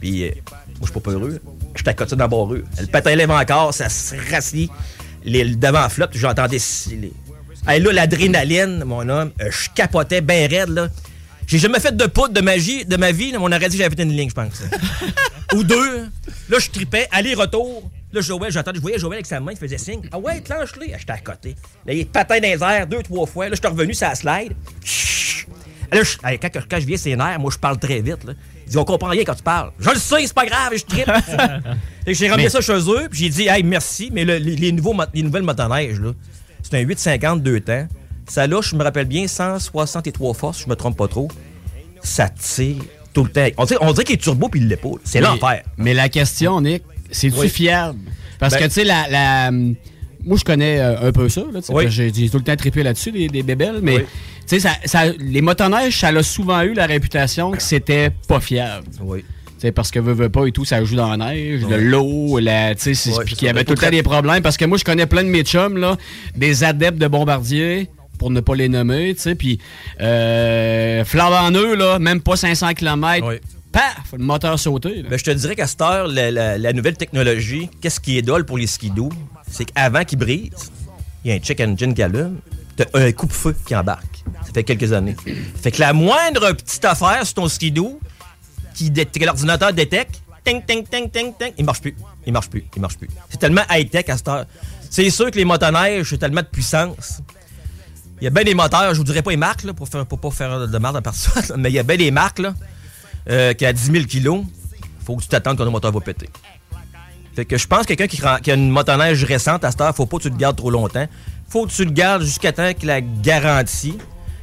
Puis, 0.00 0.24
euh, 0.24 0.30
moi, 0.50 0.56
je 0.80 0.84
suis 0.86 0.94
pas 0.94 1.00
peureux. 1.00 1.40
Je 1.76 1.82
suis 1.82 1.88
à 1.88 1.94
côté 1.94 2.16
dans 2.16 2.24
le 2.24 2.30
barreux. 2.30 2.64
Le 2.80 2.86
patin 2.86 3.14
lève 3.14 3.30
encore, 3.30 3.72
ça 3.74 3.88
se 3.88 4.14
rassit. 4.32 4.70
Les- 5.24 5.44
le 5.44 5.56
devant 5.56 5.88
flotte, 5.88 6.10
j'entendais 6.14 6.58
sciller. 6.58 7.12
Hey, 7.68 7.80
là, 7.80 7.92
l'adrénaline, 7.92 8.84
mon 8.84 9.06
homme, 9.08 9.32
euh, 9.42 9.50
je 9.50 9.68
capotais 9.74 10.20
bien 10.22 10.48
raide, 10.48 10.70
là. 10.70 10.88
J'ai 11.46 11.58
jamais 11.58 11.80
fait 11.80 11.94
de 11.96 12.06
poudre 12.06 12.32
de 12.32 12.40
magie 12.40 12.84
de 12.84 12.96
ma 12.96 13.12
vie. 13.12 13.32
mais 13.32 13.38
on 13.38 13.44
aurait 13.46 13.58
dit 13.68 13.76
que 13.76 13.82
j'avais 13.82 13.94
fait 13.94 14.02
une 14.02 14.12
ligne, 14.16 14.30
je 14.30 14.34
pense. 14.34 14.62
Ou 15.54 15.64
deux. 15.64 16.04
Là, 16.48 16.58
je 16.58 16.70
tripais, 16.70 17.08
aller-retour. 17.10 17.90
Là, 18.12 18.20
Joël, 18.20 18.50
j'entendais, 18.50 18.76
je 18.78 18.80
voyais 18.82 18.98
Joël 18.98 19.14
avec 19.14 19.26
sa 19.26 19.40
main, 19.40 19.52
il 19.52 19.58
faisait 19.58 19.78
signe. 19.78 20.02
Ah 20.12 20.18
ouais, 20.18 20.40
clenche-les. 20.42 20.92
Ah, 20.94 20.98
J'étais 20.98 21.12
à 21.12 21.18
côté. 21.18 21.54
Là, 21.86 21.92
il 21.92 22.06
patin 22.06 22.38
dans 22.40 22.48
les 22.48 22.62
airs 22.62 22.86
deux, 22.86 23.02
trois 23.02 23.26
fois. 23.26 23.48
Là, 23.48 23.54
j'étais 23.56 23.68
revenu 23.68 23.94
sur 23.94 24.08
la 24.08 24.14
slide. 24.14 24.52
Chut. 24.84 25.46
Là, 25.92 26.02
je- 26.02 26.16
quand, 26.38 26.50
quand 26.68 26.80
je 26.80 26.86
viens 26.86 26.96
ses 26.96 27.16
nerfs, 27.16 27.38
moi, 27.40 27.50
je 27.52 27.58
parle 27.58 27.78
très 27.78 28.00
vite. 28.00 28.24
Là. 28.24 28.32
Il 28.70 28.74
dit, 28.74 28.78
on 28.78 28.84
comprend 28.84 29.08
rien 29.08 29.24
quand 29.26 29.34
tu 29.34 29.42
parles. 29.42 29.72
Je 29.80 29.90
le 29.90 29.96
sais, 29.98 30.24
c'est 30.26 30.32
pas 30.32 30.46
grave, 30.46 30.72
je 30.76 30.84
tripe. 30.84 31.10
J'ai 32.06 32.28
ramené 32.28 32.44
Mais- 32.44 32.50
ça 32.50 32.60
chez 32.60 32.78
eux, 32.88 33.08
puis 33.10 33.18
j'ai 33.20 33.28
dit, 33.28 33.48
hey, 33.48 33.62
merci, 33.64 34.10
mais 34.12 34.24
le- 34.24 34.36
les, 34.38 34.54
les 34.56 34.70
nouveaux, 34.72 34.94
les 35.12 35.22
nouvelles 35.22 35.42
motoneiges, 35.42 35.98
là, 36.00 36.12
c'est 36.62 36.76
un 36.76 36.80
850 36.80 37.42
deux 37.42 37.60
temps. 37.60 37.86
Ça, 38.28 38.46
là, 38.46 38.60
je 38.62 38.76
me 38.76 38.82
rappelle 38.84 39.06
bien, 39.06 39.26
163 39.26 40.34
forces, 40.34 40.58
si 40.58 40.64
je 40.64 40.68
me 40.68 40.76
trompe 40.76 40.96
pas 40.96 41.08
trop. 41.08 41.28
Ça 42.02 42.28
tire 42.28 42.76
tout 43.12 43.24
le 43.24 43.30
temps. 43.30 43.46
On 43.58 43.64
dirait, 43.64 43.78
on 43.82 43.92
dirait 43.92 44.04
qu'il 44.04 44.14
est 44.14 44.18
turbo, 44.18 44.48
puis 44.48 44.60
il 44.60 44.68
l'est 44.68 44.76
pas. 44.76 44.88
là. 44.88 44.94
C'est 45.04 45.20
l'enfer. 45.20 45.62
Mais 45.76 45.92
la 45.94 46.08
question, 46.08 46.60
Nick, 46.60 46.84
c'est-tu 47.10 47.36
Oui. 47.38 47.48
fiable? 47.48 47.98
Parce 48.38 48.54
Ben- 48.54 48.60
que, 48.60 48.64
tu 48.66 48.70
sais, 48.70 48.84
la, 48.84 49.08
la- 49.08 49.50
Moi, 50.24 50.36
je 50.38 50.44
connais 50.44 50.78
euh, 50.80 51.08
un 51.08 51.12
peu 51.12 51.28
ça. 51.28 51.42
Oui. 51.70 51.84
J'ai 51.90 52.10
tout 52.28 52.38
le 52.38 52.44
temps 52.44 52.56
trippé 52.56 52.82
là-dessus, 52.82 53.12
des, 53.12 53.28
des 53.28 53.42
bébelles. 53.42 53.80
Mais, 53.82 53.96
Oui. 53.96 54.02
tu 54.02 54.06
sais, 54.46 54.60
ça, 54.60 54.70
ça- 54.84 55.12
les 55.18 55.40
motoneiges, 55.40 55.98
ça 55.98 56.08
a 56.08 56.22
souvent 56.22 56.60
eu 56.62 56.74
la 56.74 56.86
réputation 56.86 57.50
que 57.52 57.62
c'était 57.62 58.10
pas 58.28 58.40
fiable. 58.40 58.86
Oui. 59.00 59.24
Parce 59.74 59.90
que 59.90 59.98
veut, 59.98 60.14
veut 60.14 60.30
pas 60.30 60.46
et 60.46 60.52
tout, 60.52 60.64
ça 60.64 60.82
joue 60.84 60.96
dans 60.96 61.14
la 61.14 61.32
neige, 61.32 61.64
Ouais. 61.64 61.70
de 61.70 61.76
l'eau, 61.76 62.38
la, 62.38 62.74
tu 62.74 62.94
sais, 62.94 63.10
Ouais, 63.10 63.24
qu'il 63.26 63.44
y 63.46 63.48
avait 63.50 63.62
tout 63.64 63.74
le 63.74 63.78
temps 63.78 63.90
des 63.90 64.02
problèmes. 64.02 64.42
Parce 64.42 64.56
que 64.56 64.64
moi, 64.64 64.78
je 64.78 64.84
connais 64.84 65.04
plein 65.06 65.22
de 65.22 65.28
mes 65.28 65.42
chums, 65.42 65.76
là, 65.76 65.96
des 66.34 66.64
adeptes 66.64 66.96
de 66.98 67.06
bombardiers, 67.08 67.88
pour 68.18 68.30
ne 68.30 68.40
pas 68.40 68.54
les 68.54 68.68
nommer, 68.70 69.14
tu 69.14 69.20
sais, 69.22 69.34
puis 69.34 69.58
euh, 70.14 71.04
flambant 71.04 71.50
eux, 71.52 71.74
là, 71.74 71.98
même 71.98 72.20
pas 72.20 72.36
500 72.36 72.72
km, 72.74 73.26
paf, 73.72 73.82
le 74.16 74.24
moteur 74.24 74.58
sauté. 74.58 75.04
Ben, 75.08 75.18
je 75.18 75.24
te 75.24 75.30
dirais 75.30 75.54
qu'à 75.56 75.66
cette 75.66 75.80
heure, 75.80 76.06
la, 76.08 76.30
la- 76.30 76.58
la 76.58 76.72
nouvelle 76.72 76.96
technologie, 76.96 77.68
qu'est-ce 77.80 78.00
qui 78.00 78.18
est 78.18 78.22
dole 78.22 78.44
pour 78.44 78.58
les 78.58 78.66
skidoo? 78.66 79.10
C'est 79.50 79.66
qu'avant 79.66 80.04
qu'ils 80.04 80.18
brisent, 80.18 80.70
il 81.24 81.30
y 81.30 81.32
a 81.32 81.36
un 81.36 81.40
check 81.40 81.60
engine 81.60 81.94
qui 81.94 82.02
allume, 82.02 82.38
t'as 82.76 82.84
un 82.94 83.12
coupe-feu 83.12 83.54
qui 83.66 83.74
embarque. 83.76 84.24
Ça 84.46 84.52
fait 84.52 84.64
quelques 84.64 84.92
années. 84.92 85.16
Fait 85.60 85.70
que 85.70 85.80
la 85.80 85.92
moindre 85.92 86.52
petite 86.52 86.84
affaire 86.84 87.24
sur 87.24 87.34
ton 87.34 87.48
skidoo, 87.48 88.00
qui 88.74 88.90
que 88.92 89.24
l'ordinateur 89.24 89.72
détecte, 89.72 90.22
ting, 90.44 90.62
ting, 90.64 90.84
ting, 90.86 91.10
ting, 91.10 91.34
ting, 91.38 91.52
il 91.58 91.64
marche 91.64 91.80
plus. 91.80 91.94
Il 92.26 92.32
marche 92.32 92.48
plus. 92.48 92.64
Il 92.74 92.80
marche 92.80 92.96
plus. 92.96 93.08
C'est 93.28 93.38
tellement 93.38 93.62
high-tech 93.70 94.08
à 94.08 94.16
cette 94.16 94.28
heure. 94.28 94.46
C'est 94.88 95.10
sûr 95.10 95.30
que 95.30 95.36
les 95.36 95.44
motoneiges, 95.44 96.08
c'est 96.08 96.18
tellement 96.18 96.40
de 96.40 96.46
puissance. 96.46 97.20
Il 98.20 98.24
y 98.24 98.26
a 98.26 98.30
bien 98.30 98.44
des 98.44 98.54
moteurs, 98.54 98.92
je 98.92 98.98
vous 98.98 99.04
dirais 99.04 99.22
pas 99.22 99.30
les 99.30 99.36
marques, 99.36 99.70
pour 99.72 99.88
faire, 99.88 100.04
pour 100.04 100.18
pas 100.18 100.30
faire 100.30 100.68
de 100.68 100.78
merde 100.78 100.96
à 100.96 101.02
personne, 101.02 101.56
mais 101.58 101.70
il 101.70 101.74
y 101.74 101.78
a 101.78 101.82
bien 101.82 101.96
des 101.96 102.10
marques, 102.10 102.42
qui 103.26 103.66
a 103.66 103.72
10 103.72 103.92
000 103.92 104.04
kilos, 104.04 104.44
faut 105.04 105.16
que 105.16 105.22
tu 105.22 105.28
t'attendes 105.28 105.56
quand 105.56 105.64
le 105.64 105.70
moteur 105.70 105.92
va 105.92 106.00
péter. 106.00 106.28
Fait 107.34 107.44
que 107.44 107.56
je 107.56 107.66
pense 107.66 107.86
que 107.86 107.94
quelqu'un 107.94 108.38
qui, 108.40 108.50
a 108.50 108.54
une 108.54 108.70
motoneige 108.70 109.24
récente 109.24 109.64
à 109.64 109.70
cette 109.70 109.80
heure, 109.80 109.94
faut 109.94 110.06
pas 110.06 110.18
que 110.18 110.24
tu 110.24 110.30
le 110.30 110.36
gardes 110.36 110.56
trop 110.56 110.70
longtemps. 110.70 111.06
Faut 111.48 111.66
que 111.66 111.72
tu 111.72 111.84
le 111.84 111.90
gardes 111.90 112.22
jusqu'à 112.22 112.52
temps 112.52 112.72
qu'il 112.74 112.88
la 112.88 113.00
garantie. 113.00 113.96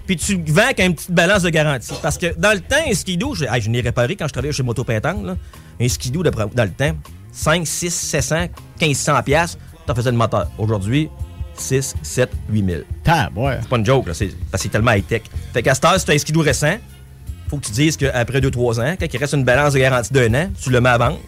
Puis 0.05 0.15
tu 0.15 0.38
le 0.38 0.51
vends 0.51 0.63
avec 0.63 0.79
une 0.79 0.95
petite 0.95 1.11
balance 1.11 1.43
de 1.43 1.49
garantie. 1.49 1.93
Parce 2.01 2.17
que 2.17 2.33
dans 2.38 2.53
le 2.53 2.61
temps, 2.61 2.75
un 2.89 2.93
skidoo, 2.93 3.35
je, 3.35 3.45
hey, 3.45 3.61
je 3.61 3.69
l'ai 3.69 3.81
réparé 3.81 4.15
quand 4.15 4.27
je 4.27 4.33
travaillais 4.33 4.53
chez 4.53 4.63
Moto 4.63 4.85
là. 4.88 5.35
Un 5.79 5.88
skidoo, 5.89 6.23
d'après- 6.23 6.47
dans 6.53 6.63
le 6.63 6.71
temps, 6.71 6.95
5, 7.31 7.67
6, 7.67 7.93
700, 7.93 8.47
1500 8.81 9.21
piastres, 9.23 9.57
t'en 9.85 9.93
faisais 9.93 10.11
le 10.11 10.17
moteur. 10.17 10.49
Aujourd'hui, 10.57 11.09
6, 11.55 11.93
7, 12.01 12.31
8 12.49 12.65
000. 12.65 12.81
ouais. 13.35 13.57
C'est 13.61 13.69
pas 13.69 13.77
une 13.77 13.85
joke, 13.85 14.07
là. 14.07 14.13
C'est, 14.13 14.27
parce 14.49 14.63
que 14.63 14.67
c'est 14.67 14.69
tellement 14.69 14.93
high-tech. 14.93 15.23
Fait 15.53 15.61
qu'à 15.61 15.75
cette 15.75 15.85
heure, 15.85 15.99
si 15.99 16.05
t'as 16.05 16.13
un 16.13 16.17
skidoo 16.17 16.41
récent, 16.41 16.77
faut 17.49 17.57
que 17.57 17.65
tu 17.65 17.71
dises 17.71 17.97
qu'après 17.97 18.39
2-3 18.39 18.79
ans, 18.81 18.95
quand 18.99 19.13
il 19.13 19.17
reste 19.17 19.33
une 19.33 19.43
balance 19.43 19.73
de 19.73 19.79
garantie 19.79 20.13
d'un 20.13 20.33
an, 20.33 20.49
tu 20.61 20.69
le 20.69 20.81
mets 20.81 20.89
à 20.89 20.97
vendre. 20.97 21.19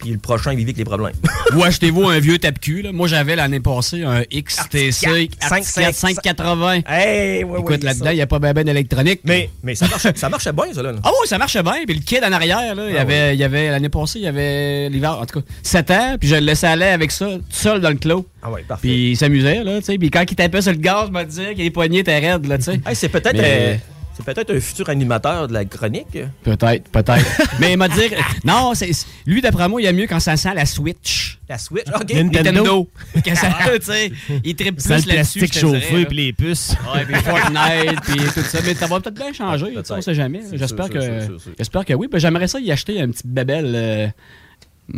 Puis 0.00 0.10
le 0.10 0.18
prochain, 0.18 0.52
il 0.52 0.58
vit 0.58 0.62
avec 0.64 0.76
les 0.76 0.84
problèmes. 0.84 1.14
Ou 1.54 1.62
achetez-vous 1.64 2.08
un 2.08 2.18
vieux 2.18 2.38
tape-cul. 2.38 2.86
Moi, 2.92 3.08
j'avais 3.08 3.36
l'année 3.36 3.60
passée 3.60 4.02
un 4.04 4.22
XTC 4.22 5.30
Articat 5.40 5.92
580. 5.92 6.80
Hey, 6.86 7.44
ouais, 7.44 7.60
Écoute, 7.60 7.68
ouais, 7.70 7.78
là-dedans, 7.78 8.10
il 8.10 8.16
n'y 8.16 8.22
a 8.22 8.26
pas 8.26 8.38
ben 8.38 8.52
ben 8.52 8.64
d'électronique. 8.64 9.20
Mais, 9.24 9.50
mais 9.62 9.74
ça, 9.74 9.86
marchait, 9.88 10.12
ça 10.14 10.28
marchait 10.28 10.52
bien, 10.52 10.72
ça, 10.72 10.82
là. 10.82 10.92
Ah 11.02 11.10
oui, 11.20 11.28
ça 11.28 11.38
marchait 11.38 11.62
bien. 11.62 11.84
Puis 11.86 11.96
le 11.96 12.02
kid 12.02 12.22
en 12.24 12.32
arrière, 12.32 12.74
là, 12.74 12.84
il 12.88 12.94
y 12.94 12.98
Ah 12.98 13.02
avait, 13.02 13.36
y 13.36 13.44
avait 13.44 13.70
l'année 13.70 13.88
passée, 13.88 14.18
il 14.20 14.24
y 14.24 14.28
avait 14.28 14.88
l'hiver, 14.88 15.18
en 15.20 15.26
tout 15.26 15.40
cas, 15.40 15.46
7 15.62 15.90
ans. 15.90 16.16
Puis 16.18 16.28
je 16.28 16.34
le 16.36 16.40
laissais 16.42 16.66
aller 16.66 16.86
avec 16.86 17.10
ça, 17.10 17.26
tout 17.26 17.42
seul 17.50 17.80
dans 17.80 17.90
le 17.90 17.96
clos. 17.96 18.26
Ah 18.42 18.50
ouais, 18.50 18.62
parfait. 18.66 18.88
Puis 18.88 19.10
il 19.10 19.16
s'amusait, 19.16 19.62
là, 19.64 19.78
tu 19.80 19.84
sais. 19.86 19.98
Puis 19.98 20.10
quand 20.10 20.24
il 20.28 20.34
tapait 20.34 20.62
sur 20.62 20.72
le 20.72 20.78
gaz, 20.78 21.08
je 21.08 21.12
me 21.12 21.24
disais 21.24 21.54
que 21.54 21.58
les 21.58 21.70
poignets 21.70 21.98
étaient 22.00 22.18
raides, 22.18 22.46
là, 22.46 22.58
tu 22.58 22.64
sais. 22.64 22.80
Hey, 22.86 22.94
c'est 22.94 23.08
peut-être 23.08 23.34
Mais- 23.36 23.74
euh, 23.74 23.76
c'est 24.24 24.34
peut-être 24.34 24.54
un 24.54 24.60
futur 24.60 24.88
animateur 24.88 25.48
de 25.48 25.52
la 25.52 25.64
chronique? 25.64 26.18
Peut-être, 26.42 26.88
peut-être. 26.90 27.26
Mais 27.60 27.72
il 27.72 27.76
m'a 27.76 27.88
dit, 27.88 28.10
non, 28.44 28.74
c'est, 28.74 28.90
lui, 29.26 29.40
d'après 29.40 29.68
moi, 29.68 29.80
il 29.80 29.84
y 29.84 29.88
a 29.88 29.92
mieux 29.92 30.06
quand 30.06 30.20
ça 30.20 30.36
sent 30.36 30.54
la 30.54 30.66
Switch. 30.66 31.38
La 31.48 31.58
Switch, 31.58 31.86
OK. 31.88 32.12
Nintendo. 32.12 32.88
Que 33.24 33.34
ça, 33.34 33.48
tu 33.78 33.84
sais, 33.84 34.12
il 34.44 34.54
tripe 34.54 34.76
plus 34.76 34.82
Ça, 34.84 34.98
le 34.98 35.02
là-dessus. 35.14 35.38
plastique 35.40 35.58
chauffé 35.60 36.06
puis 36.06 36.16
les 36.16 36.32
puces. 36.32 36.74
Ouais, 36.94 37.04
puis 37.04 37.14
Fortnite, 37.16 38.00
puis 38.02 38.16
tout 38.34 38.40
ça. 38.42 38.58
Mais 38.64 38.74
ça 38.74 38.86
va 38.86 39.00
peut-être 39.00 39.16
bien 39.16 39.32
changer, 39.32 39.66
tu 39.74 39.84
sais, 39.84 39.92
on 39.92 40.00
sait 40.00 40.14
jamais. 40.14 40.40
J'espère 40.52 40.86
sûr, 40.86 40.94
que, 40.94 41.00
sûr, 41.00 41.22
sûr, 41.26 41.40
sûr. 41.40 41.52
j'espère 41.58 41.84
que 41.84 41.94
oui. 41.94 42.08
Ben, 42.10 42.18
j'aimerais 42.18 42.48
ça 42.48 42.60
y 42.60 42.70
acheter 42.70 43.00
un 43.00 43.08
petit 43.08 43.26
bébel 43.26 44.12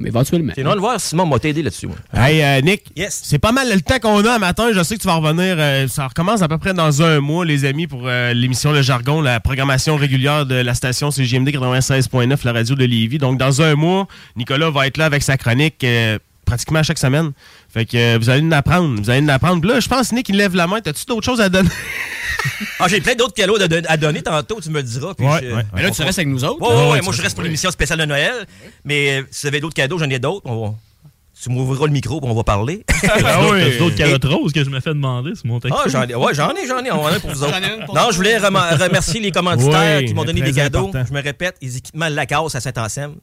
éventuellement. 0.05 0.53
Sinon, 0.55 0.75
le 0.75 0.81
voir, 0.81 1.01
Simon 1.01 1.27
m'a 1.27 1.39
t'aider 1.39 1.63
là-dessus. 1.63 1.89
Hey, 2.13 2.43
euh, 2.43 2.61
Nick, 2.61 2.85
Yes. 2.97 3.21
c'est 3.25 3.39
pas 3.39 3.53
mal 3.53 3.69
le 3.73 3.81
temps 3.81 3.99
qu'on 4.01 4.25
a 4.25 4.39
matin. 4.39 4.69
Je 4.75 4.83
sais 4.83 4.97
que 4.97 5.01
tu 5.01 5.07
vas 5.07 5.15
revenir. 5.17 5.57
euh, 5.59 5.89
ça 5.89 6.09
recommence 6.09 6.43
à 6.43 6.49
peu 6.49 6.59
près 6.59 6.75
dans 6.75 7.03
un 7.03 7.21
mois, 7.21 7.45
les 7.45 7.65
amis, 7.65 7.87
pour 7.87 8.03
euh, 8.05 8.33
l'émission 8.33 8.73
Le 8.73 8.83
Jargon, 8.83 9.21
la 9.21 9.41
programmation 9.41 9.97
régulière 9.97 10.47
de 10.47 10.55
la 10.57 10.75
station 10.75 11.11
CGMD 11.11 11.49
96.9, 11.51 12.39
la 12.45 12.53
radio 12.53 12.75
de 12.75 12.85
Lévis. 12.85 13.19
Donc, 13.19 13.39
dans 13.39 13.63
un 13.63 13.75
mois, 13.75 14.07
Nicolas 14.37 14.71
va 14.71 14.87
être 14.87 14.97
là 14.97 15.07
avec 15.07 15.23
sa 15.23 15.37
chronique 15.37 15.83
euh, 15.85 16.19
pratiquement 16.45 16.81
à 16.81 16.83
chaque 16.83 16.99
semaine. 16.99 17.33
Fait 17.73 17.87
que 17.87 17.97
euh, 17.97 18.19
vous 18.21 18.29
allez 18.29 18.43
nous 18.43 18.55
apprendre. 18.55 19.01
Vous 19.01 19.09
allez 19.11 19.21
nous 19.23 19.33
apprendre. 19.33 19.67
Là, 19.67 19.81
je 19.81 19.89
pense, 19.89 20.13
Nick, 20.13 20.29
il 20.29 20.37
lève 20.37 20.55
la 20.55 20.67
main. 20.67 20.81
T'as-tu 20.81 21.05
d'autres 21.07 21.25
choses 21.25 21.41
à 21.41 21.49
donner? 21.49 21.69
Ah, 22.81 22.89
j'ai 22.89 23.01
plein 23.01 23.15
d'autres 23.15 23.35
cadeaux 23.35 23.61
à, 23.61 23.69
don- 23.69 23.83
à 23.87 23.97
donner 23.97 24.21
tantôt, 24.21 24.61
tu 24.61 24.69
me 24.71 24.79
le 24.79 24.83
diras. 24.83 25.15
puis 25.15 25.25
Ouais, 25.25 25.39
je- 25.43 25.55
ouais. 25.55 25.63
Mais 25.75 25.83
là, 25.83 25.91
tu 25.93 26.03
restes 26.03 26.19
avec 26.19 26.27
nous 26.29 26.43
autres. 26.45 26.61
Ouais, 26.61 26.69
ouais, 26.69 26.75
là? 26.75 26.85
ouais, 26.87 26.93
Ouais, 26.95 27.01
moi, 27.03 27.13
je 27.13 27.23
reste 27.23 27.35
pour 27.37 27.45
l'émission 27.45 27.71
spéciale 27.71 28.01
de 28.01 28.05
Noël. 28.05 28.33
Mais 28.85 29.21
euh, 29.21 29.23
si 29.31 29.43
vous 29.43 29.49
avez 29.49 29.61
d'autres 29.61 29.75
cadeaux, 29.75 29.97
j'en 29.99 30.11
ai 30.11 30.19
d'autres. 30.19 30.43
On 30.47 30.67
va- 30.71 30.75
Tu 31.41 31.51
m'ouvriras 31.51 31.87
le 31.87 31.93
micro, 31.93 32.21
puis 32.21 32.29
on 32.29 32.35
va 32.35 32.43
parler. 32.43 32.85
Ah 33.05 33.39
oui. 33.49 33.61
T'as 33.73 33.79
d'autres 33.79 33.97
calottes 33.97 34.25
roses 34.25 34.53
que 34.53 34.65
je 34.65 34.71
me 34.71 34.81
fais 34.81 34.91
demander 34.91 35.37
sur 35.37 35.47
mon 35.47 35.61
texte? 35.61 35.79
Ah, 35.81 35.89
j'en 35.89 36.03
ai, 36.03 36.15
ouais, 36.17 36.35
j'en 36.35 36.51
ai, 36.51 36.67
j'en 36.67 36.83
ai. 36.85 36.91
On 36.91 37.03
en 37.05 37.07
a 37.07 37.21
pour 37.21 37.31
vous 37.31 37.45
autres. 37.45 37.85
Pour 37.87 37.95
non, 37.95 38.09
je 38.11 38.17
voulais 38.17 38.39
remercier 38.39 39.21
les 39.21 39.31
commanditaires 39.33 40.01
Oui, 40.01 40.07
qui 40.07 40.15
m'ont 40.15 40.25
donné 40.25 40.41
des 40.41 40.53
cadeaux. 40.53 40.89
important. 40.89 41.05
Je 41.09 41.13
me 41.15 41.23
répète, 41.23 41.57
les 41.63 41.77
équipements 41.77 42.09
Lacasse 42.09 42.55
à 42.57 42.61
Saint-Anselme. 42.61 43.15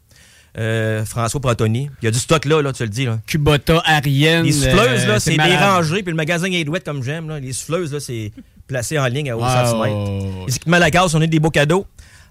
Euh, 0.57 1.05
François 1.05 1.39
Pratoni. 1.39 1.89
Il 2.01 2.05
y 2.05 2.07
a 2.07 2.11
du 2.11 2.19
stock 2.19 2.45
là, 2.45 2.61
là, 2.61 2.73
tu 2.73 2.83
le 2.83 2.89
dis. 2.89 3.05
Là. 3.05 3.19
Kubota, 3.27 3.81
Ariane. 3.85 4.45
Les 4.45 4.51
souffleuses, 4.51 5.05
là, 5.07 5.13
euh, 5.15 5.19
c'est 5.19 5.37
dérangé, 5.37 6.01
puis 6.01 6.11
le 6.11 6.15
magasin 6.17 6.51
est 6.51 6.63
douette 6.63 6.83
comme 6.83 7.03
j'aime. 7.03 7.29
là. 7.29 7.39
Les 7.39 7.53
souffleuses, 7.53 7.93
là, 7.93 7.99
c'est 7.99 8.31
placé 8.67 8.97
en 8.97 9.05
ligne 9.05 9.29
à 9.31 9.37
Wow. 9.37 9.43
centimètre. 9.47 10.45
Les 10.47 10.55
équipements 10.55 10.79
Lacasse, 10.79 11.13
on 11.13 11.21
a 11.21 11.27
des 11.27 11.39
beaux 11.39 11.51
cadeaux. 11.51 11.85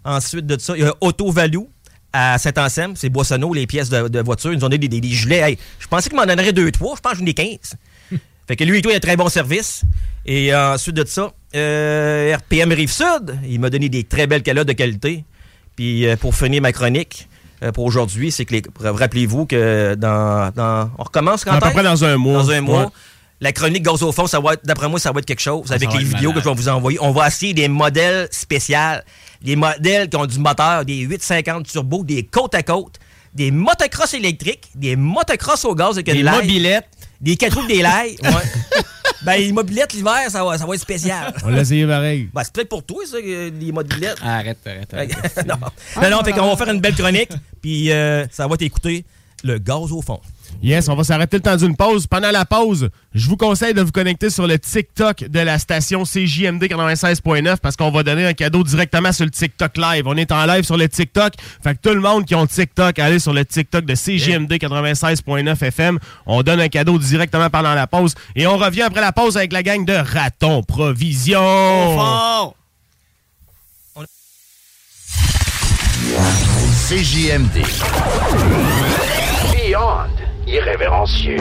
Ensuite 0.04 0.46
de 0.46 0.58
ça, 0.58 0.74
il 0.76 0.82
y 0.82 0.86
a 0.86 0.94
Auto 1.00 1.30
Value 1.30 1.58
à 2.12 2.38
Saint-Anselme, 2.38 2.94
c'est 2.96 3.08
Boissonneau, 3.08 3.52
les 3.54 3.66
pièces 3.66 3.90
de, 3.90 4.08
de 4.08 4.20
voiture. 4.20 4.52
Ils 4.52 4.58
nous 4.58 4.64
ont 4.64 4.68
donné 4.68 4.78
des, 4.78 4.88
des, 4.88 5.00
des 5.00 5.08
gilets. 5.14 5.50
Hey, 5.50 5.58
je 5.78 5.86
pensais 5.86 6.08
qu'il 6.08 6.18
m'en 6.18 6.26
donnerait 6.26 6.52
deux, 6.52 6.70
trois. 6.70 6.96
Je 6.96 7.00
pense 7.00 7.12
que 7.12 7.18
j'en 7.18 7.26
ai 7.26 7.34
15. 7.34 7.58
fait 8.48 8.56
que 8.56 8.64
lui 8.64 8.78
et 8.78 8.82
toi, 8.82 8.92
il 8.92 8.96
a 8.96 9.00
très 9.00 9.16
bon 9.16 9.28
service. 9.28 9.82
Et 10.26 10.52
euh, 10.52 10.74
ensuite 10.74 10.96
de 10.96 11.04
ça, 11.04 11.32
euh, 11.54 12.36
RPM 12.36 12.72
Rive-Sud, 12.72 13.38
il 13.48 13.60
m'a 13.60 13.70
donné 13.70 13.88
des 13.88 14.04
très 14.04 14.26
belles 14.26 14.42
calottes 14.42 14.68
de 14.68 14.72
qualité. 14.72 15.24
Puis 15.76 16.04
pour 16.20 16.34
finir 16.34 16.60
ma 16.62 16.72
chronique, 16.72 17.27
pour 17.74 17.84
aujourd'hui, 17.84 18.30
c'est 18.32 18.44
que 18.44 18.54
les- 18.54 18.62
rappelez-vous 18.80 19.46
que 19.46 19.94
dans, 19.96 20.50
dans- 20.54 20.90
on 20.98 21.02
recommence 21.04 21.44
quand 21.44 21.52
À 21.52 21.60
peu 21.60 21.66
est-ce? 21.66 21.74
près 21.74 21.82
dans 21.84 22.04
un 22.04 22.16
mois. 22.16 22.42
Dans 22.42 22.50
un 22.50 22.60
mois. 22.60 22.84
Ouais. 22.84 22.90
La 23.40 23.52
chronique 23.52 23.84
gaz 23.84 24.02
au 24.02 24.10
fond, 24.10 24.26
ça 24.26 24.40
va 24.40 24.54
être, 24.54 24.64
d'après 24.64 24.88
moi, 24.88 24.98
ça 24.98 25.12
va 25.12 25.20
être 25.20 25.26
quelque 25.26 25.40
chose. 25.40 25.66
Ah, 25.70 25.74
avec 25.74 25.92
les 25.92 26.02
vidéos 26.02 26.30
malade. 26.30 26.34
que 26.34 26.40
je 26.40 26.48
vais 26.48 26.54
vous 26.62 26.68
envoyer. 26.68 26.98
On 27.00 27.12
va 27.12 27.28
essayer 27.28 27.54
des 27.54 27.68
modèles 27.68 28.26
spéciaux. 28.32 28.76
Des 29.42 29.54
modèles 29.54 30.08
qui 30.08 30.16
ont 30.16 30.26
du 30.26 30.38
moteur, 30.40 30.84
des 30.84 30.98
850 31.02 31.64
turbo, 31.68 32.02
des 32.02 32.24
côte 32.24 32.54
à 32.56 32.64
côte, 32.64 32.96
des 33.34 33.52
motocross 33.52 34.14
électriques, 34.14 34.64
des 34.74 34.96
motocross 34.96 35.64
au 35.66 35.74
gaz 35.76 35.90
avec 35.98 36.06
Des 36.06 36.24
mobilettes. 36.24 36.88
des 37.20 37.36
quatre 37.36 37.60
roues, 37.60 37.66
des 37.68 37.82
lailles. 37.82 38.16
Ouais. 38.24 38.30
ben, 39.22 39.36
les 39.36 39.52
mobilettes 39.52 39.92
l'hiver, 39.92 40.30
ça 40.30 40.44
va, 40.44 40.58
ça 40.58 40.66
va 40.66 40.74
être 40.74 40.80
spécial. 40.80 41.34
On 41.44 41.48
l'a 41.48 41.60
essayé 41.60 41.86
pareil. 41.86 42.28
Ben, 42.32 42.42
c'est 42.44 42.52
peut-être 42.52 42.68
pour 42.68 42.84
toi, 42.84 43.04
ça, 43.06 43.18
les 43.20 43.72
mobilettes. 43.72 44.18
Arrête, 44.22 44.58
arrête, 44.66 44.94
arrête. 44.94 45.46
non, 45.46 45.56
non, 46.02 46.10
non, 46.10 46.24
fait 46.24 46.32
qu'on 46.32 46.48
va 46.48 46.56
faire 46.56 46.72
une 46.72 46.80
belle 46.80 46.94
chronique, 46.94 47.30
puis 47.60 47.90
euh, 47.90 48.26
ça 48.30 48.46
va 48.46 48.56
t'écouter 48.56 49.04
le 49.44 49.58
gaz 49.58 49.92
au 49.92 50.02
fond. 50.02 50.20
Yes, 50.60 50.88
on 50.88 50.96
va 50.96 51.04
s'arrêter 51.04 51.36
le 51.36 51.42
temps 51.42 51.56
d'une 51.56 51.76
pause. 51.76 52.08
Pendant 52.08 52.32
la 52.32 52.44
pause, 52.44 52.90
je 53.14 53.28
vous 53.28 53.36
conseille 53.36 53.74
de 53.74 53.82
vous 53.82 53.92
connecter 53.92 54.28
sur 54.28 54.48
le 54.48 54.58
TikTok 54.58 55.24
de 55.28 55.38
la 55.38 55.56
station 55.58 56.02
CJMD 56.02 56.64
96.9 56.64 57.58
parce 57.58 57.76
qu'on 57.76 57.92
va 57.92 58.02
donner 58.02 58.26
un 58.26 58.32
cadeau 58.32 58.64
directement 58.64 59.12
sur 59.12 59.24
le 59.24 59.30
TikTok 59.30 59.76
live. 59.76 60.04
On 60.06 60.16
est 60.16 60.32
en 60.32 60.46
live 60.46 60.64
sur 60.64 60.76
le 60.76 60.88
TikTok. 60.88 61.34
Fait 61.62 61.76
que 61.76 61.88
tout 61.88 61.94
le 61.94 62.00
monde 62.00 62.24
qui 62.24 62.34
ont 62.34 62.46
TikTok, 62.46 62.98
allez 62.98 63.20
sur 63.20 63.32
le 63.32 63.44
TikTok 63.44 63.84
de 63.84 63.94
CJMD 63.94 64.52
96.9 64.54 65.64
FM. 65.64 66.00
On 66.26 66.42
donne 66.42 66.60
un 66.60 66.68
cadeau 66.68 66.98
directement 66.98 67.50
pendant 67.50 67.74
la 67.74 67.86
pause. 67.86 68.14
Et 68.34 68.48
on 68.48 68.56
revient 68.56 68.82
après 68.82 69.00
la 69.00 69.12
pause 69.12 69.36
avec 69.36 69.52
la 69.52 69.62
gang 69.62 69.84
de 69.84 69.94
Raton 69.94 70.64
Provision. 70.64 72.52
CJMD. 76.88 77.62
Beyond 79.52 80.17
irrévérencieux. 80.48 81.36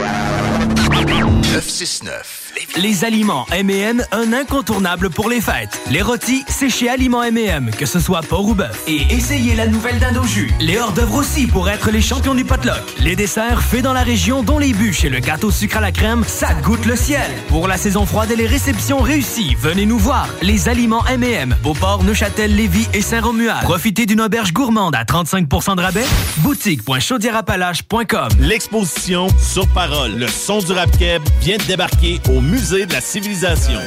969. 1.52 2.52
Les 2.76 3.04
aliments 3.04 3.46
M&M, 3.52 4.04
un 4.12 4.32
incontournable 4.32 5.10
pour 5.10 5.28
les 5.30 5.40
fêtes. 5.40 5.80
Les 5.90 6.02
rôtis, 6.02 6.44
c'est 6.48 6.68
chez 6.68 6.88
Aliments 6.88 7.22
M&M, 7.22 7.70
que 7.76 7.86
ce 7.86 8.00
soit 8.00 8.20
porc 8.20 8.48
ou 8.48 8.54
bœuf. 8.54 8.82
Et 8.86 9.02
essayez 9.10 9.54
la 9.54 9.66
nouvelle 9.66 9.98
dinde 9.98 10.18
au 10.18 10.24
jus. 10.24 10.52
Les 10.60 10.78
hors-d'œuvre 10.78 11.14
aussi 11.14 11.46
pour 11.46 11.70
être 11.70 11.90
les 11.90 12.00
champions 12.02 12.34
du 12.34 12.44
potluck. 12.44 12.82
Les 13.00 13.16
desserts 13.16 13.62
faits 13.62 13.82
dans 13.82 13.92
la 13.92 14.02
région, 14.02 14.42
dont 14.42 14.58
les 14.58 14.72
bûches 14.72 15.04
et 15.04 15.08
le 15.08 15.20
gâteau 15.20 15.50
sucre 15.50 15.78
à 15.78 15.80
la 15.80 15.92
crème, 15.92 16.24
ça 16.26 16.52
goûte 16.62 16.84
le 16.84 16.96
ciel. 16.96 17.30
Pour 17.48 17.68
la 17.68 17.76
saison 17.76 18.04
froide 18.04 18.30
et 18.32 18.36
les 18.36 18.46
réceptions 18.46 18.98
réussies, 18.98 19.54
venez 19.54 19.86
nous 19.86 19.98
voir. 19.98 20.28
Les 20.42 20.68
aliments 20.68 21.06
M&M, 21.06 21.56
Beauport, 21.62 22.02
Neuchâtel, 22.04 22.54
Lévis 22.54 22.88
et 22.92 23.02
Saint-Romuald. 23.02 23.62
Profitez 23.62 24.04
d'une 24.06 24.20
auberge 24.20 24.52
gourmande 24.52 24.94
à 24.94 25.04
35% 25.04 25.76
de 25.76 25.82
rabais. 25.82 26.06
Boutique.chaudierapalache.com 26.38 28.28
L'exposition 28.40 28.97
Sur 28.98 29.66
Parole, 29.68 30.16
le 30.16 30.26
son 30.26 30.58
du 30.58 30.72
rap 30.72 30.90
keb 30.98 31.22
vient 31.40 31.56
de 31.56 31.62
débarquer 31.62 32.20
au 32.28 32.40
Musée 32.40 32.84
de 32.84 32.92
la 32.92 33.00
Civilisation. 33.00 33.78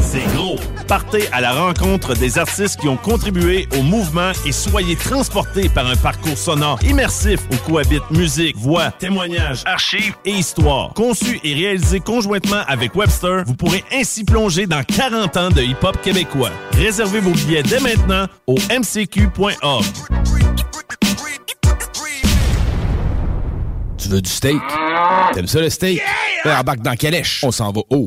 C'est 0.00 0.24
gros. 0.32 0.56
Partez 0.86 1.28
à 1.32 1.40
la 1.40 1.52
rencontre 1.52 2.14
des 2.14 2.38
artistes 2.38 2.78
qui 2.80 2.88
ont 2.88 2.96
contribué 2.96 3.68
au 3.76 3.82
mouvement 3.82 4.30
et 4.46 4.52
soyez 4.52 4.94
transportés 4.94 5.68
par 5.68 5.88
un 5.88 5.96
parcours 5.96 6.38
sonore 6.38 6.78
immersif 6.84 7.40
où 7.52 7.56
cohabitent 7.68 8.10
musique, 8.12 8.56
voix, 8.56 8.92
témoignages, 8.92 9.62
archives 9.66 10.14
et 10.24 10.30
histoire. 10.30 10.94
Conçu 10.94 11.40
et 11.42 11.54
réalisé 11.54 11.98
conjointement 11.98 12.62
avec 12.68 12.94
Webster, 12.94 13.42
vous 13.44 13.56
pourrez 13.56 13.84
ainsi 13.92 14.22
plonger 14.22 14.66
dans 14.66 14.84
40 14.84 15.36
ans 15.36 15.50
de 15.50 15.62
hip-hop 15.62 16.00
québécois. 16.00 16.52
Réservez 16.74 17.18
vos 17.18 17.32
billets 17.32 17.64
dès 17.64 17.80
maintenant 17.80 18.26
au 18.46 18.54
mcq.org. 18.70 19.84
Tu 24.06 24.12
veux 24.12 24.22
du 24.22 24.30
steak? 24.30 24.62
T'aimes 25.34 25.48
ça 25.48 25.60
le 25.60 25.68
steak? 25.68 26.00
Yeah! 26.44 26.60
embarque 26.60 26.78
dans 26.78 26.94
Calèche. 26.94 27.42
On 27.42 27.50
s'en 27.50 27.72
va 27.72 27.80
haut. 27.90 28.06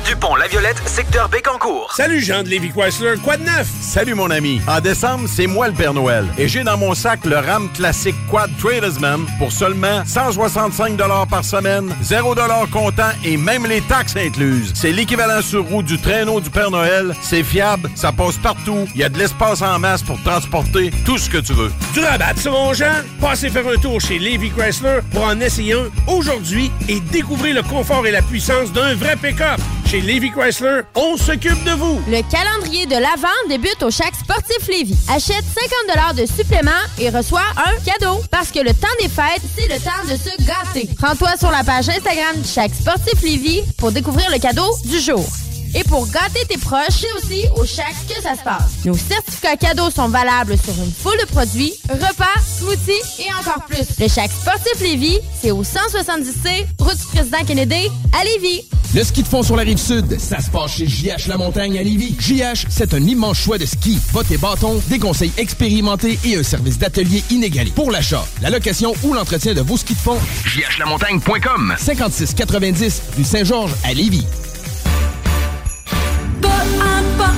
Dupont, 0.05 0.35
La 0.35 0.47
Violette, 0.47 0.81
secteur 0.85 1.29
Bécancourt. 1.29 1.93
Salut 1.95 2.21
Jean 2.21 2.43
de 2.43 2.49
Lévis 2.49 2.71
Chrysler, 2.71 3.15
quoi 3.23 3.37
de 3.37 3.43
neuf? 3.43 3.67
Salut 3.81 4.15
mon 4.15 4.29
ami. 4.31 4.61
En 4.67 4.79
décembre, 4.79 5.27
c'est 5.27 5.47
moi 5.47 5.67
le 5.67 5.73
Père 5.73 5.93
Noël. 5.93 6.25
Et 6.37 6.47
j'ai 6.47 6.63
dans 6.63 6.77
mon 6.77 6.93
sac 6.93 7.25
le 7.25 7.37
RAM 7.37 7.69
classique 7.73 8.15
Quad 8.29 8.49
Tradersman 8.57 9.25
pour 9.37 9.51
seulement 9.51 10.03
165 10.05 10.97
par 11.29 11.43
semaine, 11.43 11.95
0 12.01 12.35
comptant 12.71 13.11
et 13.23 13.37
même 13.37 13.65
les 13.65 13.81
taxes 13.81 14.15
incluses. 14.15 14.71
C'est 14.75 14.91
l'équivalent 14.91 15.41
sur 15.41 15.65
roue 15.65 15.83
du 15.83 15.99
traîneau 15.99 16.41
du 16.41 16.49
Père 16.49 16.71
Noël. 16.71 17.13
C'est 17.21 17.43
fiable, 17.43 17.89
ça 17.95 18.11
passe 18.11 18.37
partout. 18.37 18.87
Il 18.95 19.01
y 19.01 19.03
a 19.03 19.09
de 19.09 19.17
l'espace 19.17 19.61
en 19.61 19.77
masse 19.79 20.03
pour 20.03 20.21
transporter 20.23 20.91
tout 21.05 21.17
ce 21.17 21.29
que 21.29 21.37
tu 21.37 21.53
veux. 21.53 21.71
Du 21.93 21.99
rabat, 21.99 22.35
ça, 22.35 22.49
mon 22.49 22.73
Jean? 22.73 23.03
Passez 23.19 23.49
faire 23.49 23.67
un 23.67 23.77
tour 23.79 23.99
chez 24.01 24.19
Lévis 24.19 24.51
Chrysler 24.51 24.99
pour 25.11 25.23
en 25.25 25.39
essayer 25.39 25.73
un 25.73 25.89
aujourd'hui 26.07 26.71
et 26.89 26.99
découvrir 26.99 27.55
le 27.55 27.63
confort 27.63 28.05
et 28.07 28.11
la 28.11 28.21
puissance 28.21 28.71
d'un 28.71 28.95
vrai 28.95 29.15
pick-up. 29.15 29.59
Chez 29.91 29.99
Lévis 29.99 30.31
Chrysler, 30.31 30.83
on 30.95 31.17
s'occupe 31.17 31.65
de 31.65 31.71
vous. 31.71 32.01
Le 32.07 32.21
calendrier 32.31 32.85
de 32.85 32.93
l'Avent 32.93 33.27
débute 33.49 33.83
au 33.83 33.91
Chac 33.91 34.15
Sportif 34.15 34.65
Lévis. 34.69 34.95
Achète 35.09 35.43
50 35.85 36.15
de 36.15 36.25
supplément 36.25 36.71
et 36.97 37.09
reçois 37.09 37.41
un 37.57 37.75
cadeau. 37.83 38.21
Parce 38.31 38.51
que 38.51 38.59
le 38.59 38.73
temps 38.73 38.87
des 39.01 39.09
fêtes, 39.09 39.41
c'est 39.53 39.67
le 39.67 39.77
temps 39.81 40.03
de 40.05 40.15
se 40.15 40.47
gâter. 40.47 40.87
Rends-toi 40.97 41.35
sur 41.37 41.51
la 41.51 41.65
page 41.65 41.89
Instagram 41.89 42.37
du 42.37 42.47
Chac 42.47 42.71
Sportif 42.73 43.21
Lévis 43.21 43.63
pour 43.77 43.91
découvrir 43.91 44.31
le 44.31 44.39
cadeau 44.39 44.73
du 44.85 44.97
jour. 44.97 45.25
Et 45.73 45.83
pour 45.83 46.07
gâter 46.09 46.45
tes 46.47 46.57
proches, 46.57 47.01
c'est 47.01 47.13
aussi 47.17 47.45
au 47.55 47.65
Chac 47.65 47.93
que 48.07 48.21
ça 48.21 48.35
se 48.35 48.43
passe. 48.43 48.85
Nos 48.85 48.95
certificats 48.95 49.55
cadeaux 49.55 49.89
sont 49.89 50.09
valables 50.09 50.57
sur 50.57 50.73
une 50.83 50.91
foule 50.91 51.17
de 51.19 51.25
produits, 51.25 51.73
repas, 51.89 52.41
smoothies 52.57 53.23
et 53.23 53.33
encore 53.39 53.63
plus. 53.65 53.85
Le 53.99 54.07
Chac 54.07 54.29
Sportif 54.31 54.79
Lévis, 54.81 55.19
c'est 55.41 55.51
au 55.51 55.63
170C, 55.63 56.65
route 56.79 56.97
du 56.97 57.05
président 57.05 57.43
Kennedy, 57.45 57.89
à 58.19 58.23
Lévis. 58.23 58.65
Le 58.93 59.03
ski 59.05 59.23
de 59.23 59.27
fond 59.27 59.41
sur 59.41 59.55
la 59.55 59.63
rive 59.63 59.77
sud, 59.77 60.19
ça 60.19 60.41
se 60.41 60.49
passe 60.49 60.71
chez 60.75 60.85
JH 60.85 61.27
La 61.29 61.37
Montagne 61.37 61.79
à 61.79 61.83
Lévis. 61.83 62.15
JH, 62.19 62.65
c'est 62.69 62.93
un 62.93 63.01
immense 63.01 63.37
choix 63.37 63.57
de 63.57 63.65
ski, 63.65 63.97
bottes 64.11 64.31
et 64.31 64.37
bâtons, 64.37 64.81
des 64.89 64.99
conseils 64.99 65.31
expérimentés 65.37 66.19
et 66.25 66.35
un 66.35 66.43
service 66.43 66.77
d'atelier 66.77 67.23
inégalé. 67.29 67.71
Pour 67.71 67.91
l'achat, 67.91 68.25
la 68.41 68.49
location 68.49 68.93
ou 69.03 69.13
l'entretien 69.13 69.53
de 69.53 69.61
vos 69.61 69.77
skis 69.77 69.93
de 69.93 69.99
fond, 69.99 70.17
jhlamontagne.com 70.45 71.75
56 71.77 72.33
90 72.33 73.01
rue 73.15 73.23
Saint-Georges 73.23 73.75
à 73.85 73.93
Lévis. 73.93 74.25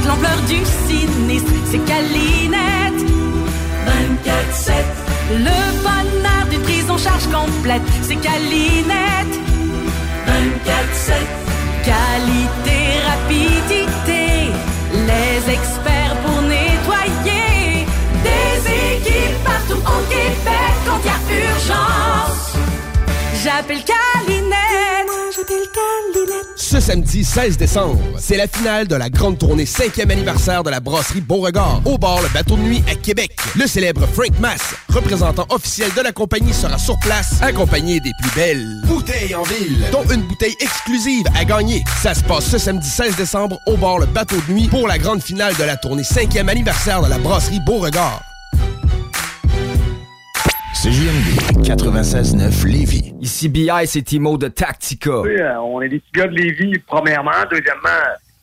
L'ampleur 0.05 0.37
du 0.47 0.59
sinistre, 0.87 1.51
c'est 1.65 1.83
Calinette. 1.85 3.01
24-7. 3.87 4.73
Le 5.31 5.59
bonheur 5.81 6.45
d'une 6.49 6.61
prise 6.61 6.89
en 6.89 6.97
charge 6.97 7.27
complète, 7.27 7.81
c'est 8.01 8.15
Calinette. 8.15 9.35
24-7. 10.27 11.13
Qualité, 11.83 12.79
rapidité, 13.11 14.51
les 14.93 15.53
experts 15.53 16.15
pour 16.23 16.41
nettoyer. 16.41 17.85
Des 18.23 18.53
équipes 18.97 19.43
partout 19.43 19.81
au 19.81 20.01
Québec 20.09 20.73
quand 20.85 20.99
il 21.03 21.07
y 21.07 21.09
a 21.09 21.49
urgence. 21.49 22.22
J'appelle 23.43 23.83
Calinette. 23.83 24.55
j'appelle 25.35 25.67
Calinette. 25.73 26.45
Ce 26.55 26.79
samedi 26.79 27.25
16 27.25 27.57
décembre, 27.57 27.99
c'est 28.17 28.37
la 28.37 28.47
finale 28.47 28.87
de 28.87 28.95
la 28.95 29.09
grande 29.09 29.37
tournée 29.37 29.65
5e 29.65 30.09
anniversaire 30.09 30.63
de 30.63 30.69
la 30.69 30.79
brasserie 30.79 31.19
Beauregard 31.19 31.81
au 31.83 31.97
bar 31.97 32.21
Le 32.21 32.29
Bateau 32.29 32.55
de 32.55 32.61
Nuit 32.61 32.81
à 32.89 32.95
Québec. 32.95 33.35
Le 33.57 33.67
célèbre 33.67 34.07
Frank 34.13 34.39
Mass, 34.39 34.75
représentant 34.87 35.45
officiel 35.49 35.91
de 35.93 35.99
la 35.99 36.13
compagnie, 36.13 36.53
sera 36.53 36.77
sur 36.77 36.97
place, 36.99 37.41
accompagné 37.41 37.99
des 37.99 38.11
plus 38.21 38.31
belles 38.33 38.81
bouteilles 38.85 39.35
en 39.35 39.43
ville, 39.43 39.87
dont 39.91 40.05
une 40.09 40.21
bouteille 40.21 40.55
exclusive 40.61 41.25
à 41.37 41.43
gagner. 41.43 41.83
Ça 42.01 42.13
se 42.13 42.23
passe 42.23 42.45
ce 42.45 42.57
samedi 42.57 42.87
16 42.89 43.17
décembre 43.17 43.59
au 43.67 43.75
bar 43.75 43.99
Le 43.99 44.05
Bateau 44.05 44.37
de 44.47 44.53
Nuit 44.53 44.69
pour 44.69 44.87
la 44.87 44.97
grande 44.97 45.21
finale 45.21 45.53
de 45.57 45.63
la 45.65 45.75
tournée 45.75 46.03
5e 46.03 46.47
anniversaire 46.47 47.01
de 47.03 47.09
la 47.09 47.17
brasserie 47.17 47.59
Beauregard. 47.59 48.21
CJMD 50.83 51.63
96.9 51.63 52.67
Lévis. 52.67 53.13
Ici 53.21 53.47
BI, 53.47 53.69
c'est 53.85 54.01
Timo 54.01 54.37
de 54.37 54.49
Tactica. 54.49 55.21
Oui, 55.21 55.39
euh, 55.39 55.57
on 55.61 55.81
est 55.81 55.87
des 55.87 55.99
petits 55.99 56.11
gars 56.13 56.27
de 56.27 56.35
Lévis, 56.35 56.77
premièrement. 56.85 57.31
Deuxièmement, 57.49 58.03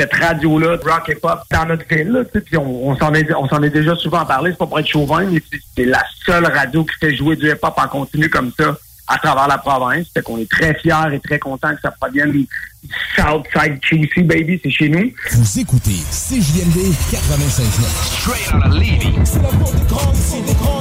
cette 0.00 0.14
radio-là, 0.14 0.76
de 0.78 0.82
rock 0.82 1.08
et 1.10 1.14
pop, 1.14 1.40
dans 1.50 1.66
notre 1.66 1.84
ville. 1.88 2.08
là, 2.08 2.24
tu 2.24 2.30
sais, 2.32 2.40
Puis 2.40 2.56
on, 2.56 2.88
on 2.88 2.96
s'en 2.96 3.12
est, 3.14 3.32
on 3.34 3.46
s'en 3.48 3.62
est 3.62 3.70
déjà 3.70 3.94
souvent 3.96 4.24
parlé, 4.24 4.50
c'est 4.52 4.58
pas 4.58 4.66
pour 4.66 4.78
être 4.78 4.86
chauvin, 4.88 5.24
mais 5.24 5.42
c'est- 5.52 5.60
c'est 5.76 5.84
la 5.84 6.02
seule 6.24 6.46
radio 6.46 6.84
qui 6.84 6.94
fait 6.98 7.14
jouer 7.14 7.36
du 7.36 7.46
hip-hop 7.50 7.74
en 7.76 7.88
continu 7.88 8.28
comme 8.30 8.50
ça 8.58 8.76
à 9.08 9.18
travers 9.18 9.48
la 9.48 9.58
province. 9.58 10.06
Fait 10.14 10.22
qu'on 10.22 10.38
est 10.38 10.48
très 10.50 10.72
fiers 10.74 11.12
et 11.14 11.20
très 11.20 11.38
contents 11.38 11.74
que 11.74 11.80
ça 11.82 11.90
provienne 11.90 12.30
du 12.32 12.46
Southside 13.16 13.78
QC, 13.80 14.22
baby, 14.22 14.58
c'est 14.62 14.70
chez 14.70 14.88
nous. 14.88 15.10
Vous 15.32 15.58
écoutez 15.60 15.98
CJMD 16.10 16.94
96.9. 17.10 17.84
Straight 18.20 18.54
out 18.54 18.66
of 18.66 18.74
Lévis. 18.78 19.14
C'est 19.24 19.42
la 19.42 19.48
voix 19.48 19.72
des 19.72 19.86
grands, 19.86 20.12
ici, 20.12 20.40
des 20.46 20.54
grands 20.54 20.80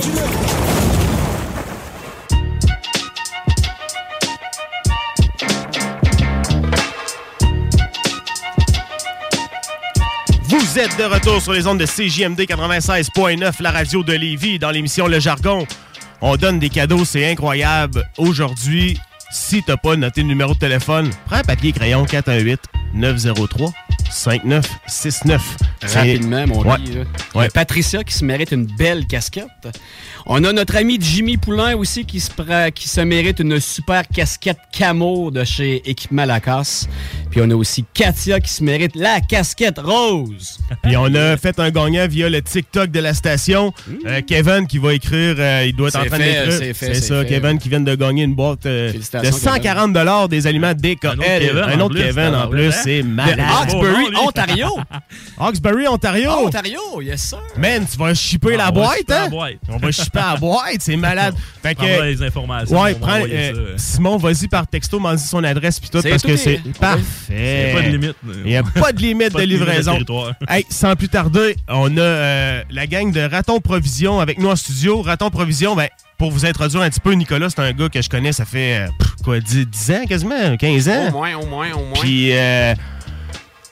Vous 10.50 10.80
êtes 10.80 10.98
de 10.98 11.04
retour 11.04 11.42
sur 11.42 11.54
les 11.54 11.68
ondes 11.68 11.80
de 11.80 11.86
CJMD 11.86 12.40
96.9, 12.42 13.62
la 13.62 13.72
radio 13.72 14.04
de 14.04 14.14
Lévis, 14.14 14.58
dans 14.58 14.72
l'émission 14.72 15.08
Le 15.08 15.20
Jargon. 15.20 15.68
On 16.22 16.36
donne 16.38 16.58
des 16.60 16.70
cadeaux, 16.70 17.06
c'est 17.06 17.30
incroyable. 17.32 18.04
Aujourd'hui, 18.18 18.98
si 19.32 19.62
t'as 19.62 19.78
pas 19.78 19.96
noté 19.96 20.22
le 20.22 20.28
numéro 20.28 20.54
de 20.56 20.60
téléphone, 20.60 21.12
prends 21.28 21.38
un 21.38 21.44
papier 21.44 21.70
et 21.70 21.74
crayon 21.74 22.04
418 22.06 22.60
903 22.96 23.72
5969. 24.10 25.42
Rapidement, 25.94 26.48
mon 26.48 26.62
Ouais. 26.64 26.78
lit, 26.80 26.96
là. 27.36 27.50
Patricia 27.54 28.04
qui 28.04 28.14
se 28.16 28.26
mérite 28.26 28.52
une 28.52 28.66
belle 28.66 29.06
casquette. 29.06 29.46
On 30.32 30.44
a 30.44 30.54
notre 30.54 30.76
ami 30.78 31.00
Jimmy 31.02 31.38
Poulain 31.38 31.76
aussi 31.76 32.06
qui 32.06 32.20
se, 32.20 32.30
pra- 32.30 32.72
qui 32.72 32.88
se 32.88 33.02
mérite 33.02 33.40
une 33.40 33.60
super 33.60 34.08
casquette 34.08 34.60
camo 34.72 35.32
de 35.32 35.44
chez 35.44 35.82
Équipement 35.90 36.24
Lacasse. 36.26 36.88
Puis 37.32 37.42
on 37.44 37.50
a 37.50 37.56
aussi 37.56 37.84
Katia 37.96 38.40
qui 38.40 38.54
se 38.54 38.64
mérite 38.64 38.96
la 38.96 39.22
casquette 39.22 39.80
rose. 39.80 40.60
Puis 40.84 40.96
on 40.98 41.14
a 41.16 41.36
fait 41.36 41.60
un 41.60 41.72
gagnant 41.72 42.08
via 42.08 42.30
le 42.30 42.44
TikTok 42.44 42.92
de 42.92 43.00
la 43.00 43.16
station. 43.16 43.74
Euh, 44.06 44.22
Kevin 44.22 44.68
qui 44.68 44.78
va 44.78 44.94
écrire, 44.94 45.36
euh, 45.40 45.66
il 45.66 45.76
doit 45.76 45.88
être 45.88 46.00
en 46.00 46.06
train 46.06 46.20
d'écrire. 46.20 46.74
c'est 46.76 46.94
ça, 46.94 47.22
fait. 47.24 47.28
Kevin 47.30 47.58
qui 47.58 47.70
vient 47.70 47.82
de 47.82 47.96
gagner 47.96 48.24
une 48.24 48.36
boîte 48.36 48.68
euh, 48.68 48.88
de 48.88 48.92
Félicitations, 48.92 49.32
140 49.36 50.30
des 50.30 50.46
aliments 50.46 50.74
DKL. 50.76 51.58
Un 51.74 51.80
autre 51.80 51.96
Kevin 51.98 52.36
en 52.36 52.48
plus, 52.48 52.68
hein? 52.68 52.82
c'est 52.84 53.02
De 53.02 53.08
malade. 53.08 53.40
Hawkesbury, 53.50 54.10
lui. 54.12 54.18
Ontario. 54.18 54.68
Hawkesbury, 55.40 55.88
Ontario. 55.88 56.30
Ah, 56.32 56.40
Ontario, 56.46 57.02
yes 57.02 57.22
sir. 57.30 57.40
Man, 57.58 57.88
tu 57.92 57.98
vas 57.98 58.14
shipper 58.14 58.54
Ah, 58.54 58.58
la 58.58 58.72
boîte, 58.72 59.10
hein? 59.10 59.30
On 59.70 59.78
va 59.78 59.92
shipper 60.20 60.32
la 60.34 60.38
boîte, 60.38 60.78
c'est 60.80 60.96
malade. 60.96 61.36
Fait 61.64 61.76
que, 61.76 62.04
les 62.04 62.24
informations, 62.24 62.80
Ouais, 62.82 62.94
prends, 62.96 63.20
euh, 63.30 63.78
ça. 63.78 63.84
Simon, 63.96 64.18
vas-y 64.18 64.48
par 64.48 64.66
texto, 64.68 65.00
m'en 65.00 65.14
dis 65.14 65.24
son 65.24 65.44
adresse 65.44 65.80
puis 65.80 65.90
tout, 65.90 66.02
parce 66.02 66.22
tout 66.22 66.28
que 66.30 66.34
est- 66.34 66.38
c'est 66.38 66.62
parfait. 66.80 67.04
Il 67.30 67.36
y 67.36 67.72
a 67.72 67.74
pas 67.76 67.82
de 67.82 67.90
limite. 67.92 68.16
Il 68.26 68.44
n'y 68.44 68.56
a 68.58 68.64
pas 68.64 68.92
de 68.94 69.00
limite 69.02 69.34
de 69.36 69.42
livraison. 69.44 69.98
hey, 70.50 70.66
sans 70.70 70.96
plus 70.96 71.10
tarder, 71.10 71.56
on 71.68 71.96
a 71.98 72.02
euh, 72.02 72.64
la 72.72 72.88
gang 72.88 73.12
de 73.12 73.22
Raton 73.22 73.60
Provision 73.60 74.20
avec 74.20 74.40
nous 74.40 74.50
en 74.50 74.56
studio. 74.56 75.02
Raton 75.02 75.30
Provision, 75.30 75.76
ben, 75.76 75.88
pour 76.18 76.32
vous 76.32 76.46
introduire 76.46 76.82
un 76.82 76.90
petit 76.90 77.00
peu, 77.00 77.14
Nicolas, 77.14 77.50
c'est 77.50 77.62
un 77.62 77.72
gars 77.72 77.90
que 77.90 78.02
je 78.02 78.10
connais, 78.10 78.32
ça 78.34 78.46
fait, 78.46 78.78
euh, 78.80 78.88
quoi, 79.24 79.40
10, 79.40 79.66
10 79.68 79.92
ans 79.92 80.06
quasiment, 80.08 80.58
15 80.58 80.90
ans? 80.90 81.08
Au 81.10 81.12
moins, 81.12 81.36
au 81.36 81.46
moins, 81.46 81.72
au 81.74 81.80
moins. 81.86 82.00
Puis, 82.02 82.32
euh, 82.34 82.74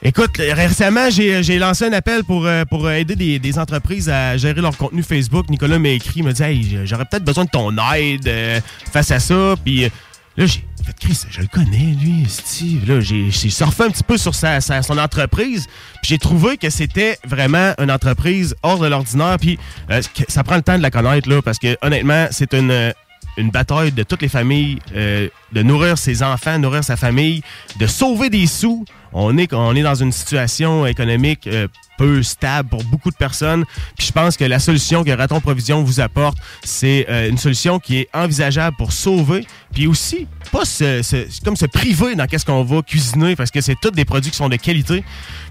écoute, 0.03 0.37
récemment, 0.37 1.09
j'ai 1.09 1.43
j'ai 1.43 1.59
lancé 1.59 1.85
un 1.85 1.93
appel 1.93 2.23
pour, 2.23 2.45
euh, 2.45 2.65
pour 2.65 2.89
aider 2.89 3.39
des, 3.39 3.59
entreprises 3.59 4.09
à 4.09 4.37
gérer 4.37 4.61
leur 4.61 4.77
contenu 4.77 5.03
Facebook. 5.03 5.49
Nicolas 5.49 5.79
m'a 5.79 5.89
écrit, 5.89 6.21
m'a 6.21 6.33
dit 6.33 6.43
Hey, 6.43 6.79
j'aurais 6.85 7.05
peut-être 7.05 7.23
besoin 7.23 7.45
de 7.45 7.49
ton 7.49 7.71
aide 7.93 8.27
euh, 8.27 8.59
face 8.91 9.11
à 9.11 9.19
ça. 9.19 9.55
Puis 9.63 9.85
euh, 9.85 9.89
là, 10.37 10.45
j'ai 10.45 10.63
fait 10.85 10.95
Chris, 10.99 11.19
je 11.29 11.41
le 11.41 11.47
connais, 11.47 11.95
lui, 11.99 12.25
Steve. 12.29 12.87
Là, 12.87 12.99
j'ai 12.99 13.31
surfé 13.31 13.83
un 13.83 13.89
petit 13.89 14.03
peu 14.03 14.17
sur 14.17 14.35
sa, 14.35 14.61
son 14.61 14.97
entreprise. 14.97 15.67
Puis 16.01 16.09
j'ai 16.09 16.17
trouvé 16.17 16.57
que 16.57 16.69
c'était 16.69 17.17
vraiment 17.25 17.73
une 17.79 17.91
entreprise 17.91 18.55
hors 18.63 18.79
de 18.79 18.87
l'ordinaire. 18.87 19.37
Puis 19.39 19.57
euh, 19.89 20.01
ça 20.27 20.43
prend 20.43 20.55
le 20.55 20.61
temps 20.61 20.77
de 20.77 20.83
la 20.83 20.91
connaître, 20.91 21.29
là, 21.29 21.41
parce 21.41 21.59
que 21.59 21.77
honnêtement, 21.81 22.27
c'est 22.31 22.53
une. 22.53 22.93
Une 23.38 23.51
bataille 23.51 23.91
de 23.91 24.03
toutes 24.03 24.21
les 24.21 24.27
familles 24.27 24.79
euh, 24.95 25.29
de 25.53 25.63
nourrir 25.63 25.97
ses 25.97 26.23
enfants, 26.23 26.59
nourrir 26.59 26.83
sa 26.83 26.97
famille, 26.97 27.41
de 27.79 27.88
sauver 27.88 28.29
des 28.29 28.47
sous. 28.47 28.83
On 29.13 29.38
est, 29.38 29.53
on 29.53 29.75
est 29.75 29.83
dans 29.83 29.95
une 29.95 30.11
situation 30.11 30.85
économique 30.85 31.47
euh, 31.47 31.67
peu 31.97 32.21
stable 32.23 32.69
pour 32.69 32.83
beaucoup 32.83 33.09
de 33.09 33.15
personnes. 33.15 33.63
Puis 33.97 34.07
je 34.07 34.11
pense 34.11 34.38
que 34.38 34.43
la 34.43 34.59
solution 34.59 35.03
que 35.03 35.11
Raton 35.11 35.39
Provision 35.39 35.83
vous 35.83 35.99
apporte, 35.99 36.38
c'est 36.63 37.05
euh, 37.09 37.29
une 37.29 37.38
solution 37.38 37.79
qui 37.79 37.97
est 37.97 38.09
envisageable 38.13 38.75
pour 38.77 38.91
sauver, 38.91 39.47
puis 39.73 39.88
aussi 39.88 40.27
pas 40.51 40.65
se, 40.65 41.01
se- 41.01 41.41
comme 41.43 41.55
se 41.55 41.65
priver 41.65 42.15
dans 42.15 42.25
qu'est-ce 42.27 42.45
qu'on 42.45 42.63
va 42.63 42.81
cuisiner, 42.81 43.35
parce 43.35 43.51
que 43.51 43.61
c'est 43.61 43.75
tous 43.81 43.91
des 43.91 44.05
produits 44.05 44.31
qui 44.31 44.37
sont 44.37 44.49
de 44.49 44.55
qualité. 44.55 45.03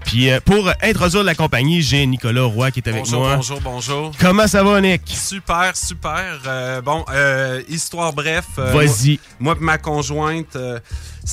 Puis 0.05 0.29
euh, 0.29 0.39
pour 0.43 0.69
introduire 0.81 1.23
la 1.23 1.35
compagnie, 1.35 1.81
j'ai 1.81 2.05
Nicolas 2.05 2.43
Roy 2.43 2.71
qui 2.71 2.79
est 2.79 2.87
avec 2.89 3.03
Bonjour, 3.03 3.19
moi. 3.21 3.35
bonjour, 3.35 3.61
bonjour. 3.61 4.11
Comment 4.19 4.47
ça 4.47 4.63
va, 4.63 4.79
Nick? 4.81 5.01
Super, 5.07 5.75
super. 5.75 6.39
Euh, 6.45 6.81
bon, 6.81 7.03
euh, 7.13 7.61
histoire 7.69 8.13
bref. 8.13 8.45
Vas-y. 8.57 9.19
Moi, 9.39 9.53
moi 9.53 9.55
et 9.59 9.63
ma 9.63 9.77
conjointe, 9.77 10.55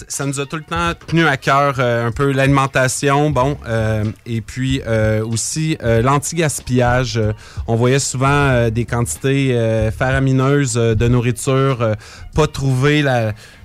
ça 0.09 0.27
nous 0.27 0.41
a 0.41 0.47
tout 0.47 0.57
le 0.57 0.65
temps 0.65 0.93
tenu 1.07 1.27
à 1.27 1.37
cœur 1.37 1.77
euh, 1.79 2.07
un 2.07 2.11
peu 2.11 2.33
l'alimentation, 2.33 3.31
bon, 3.31 3.57
euh, 3.67 4.05
et 4.27 4.41
puis 4.41 4.83
euh, 4.87 5.25
aussi 5.25 5.79
l'anti-gaspillage. 5.81 7.21
On 7.67 7.77
voyait 7.77 7.99
souvent 7.99 8.69
des 8.71 8.85
quantités 8.85 9.57
faramineuses 9.97 10.75
de 10.75 11.09
nourriture, 11.09 11.95
pas 12.35 12.47
trouver 12.47 13.05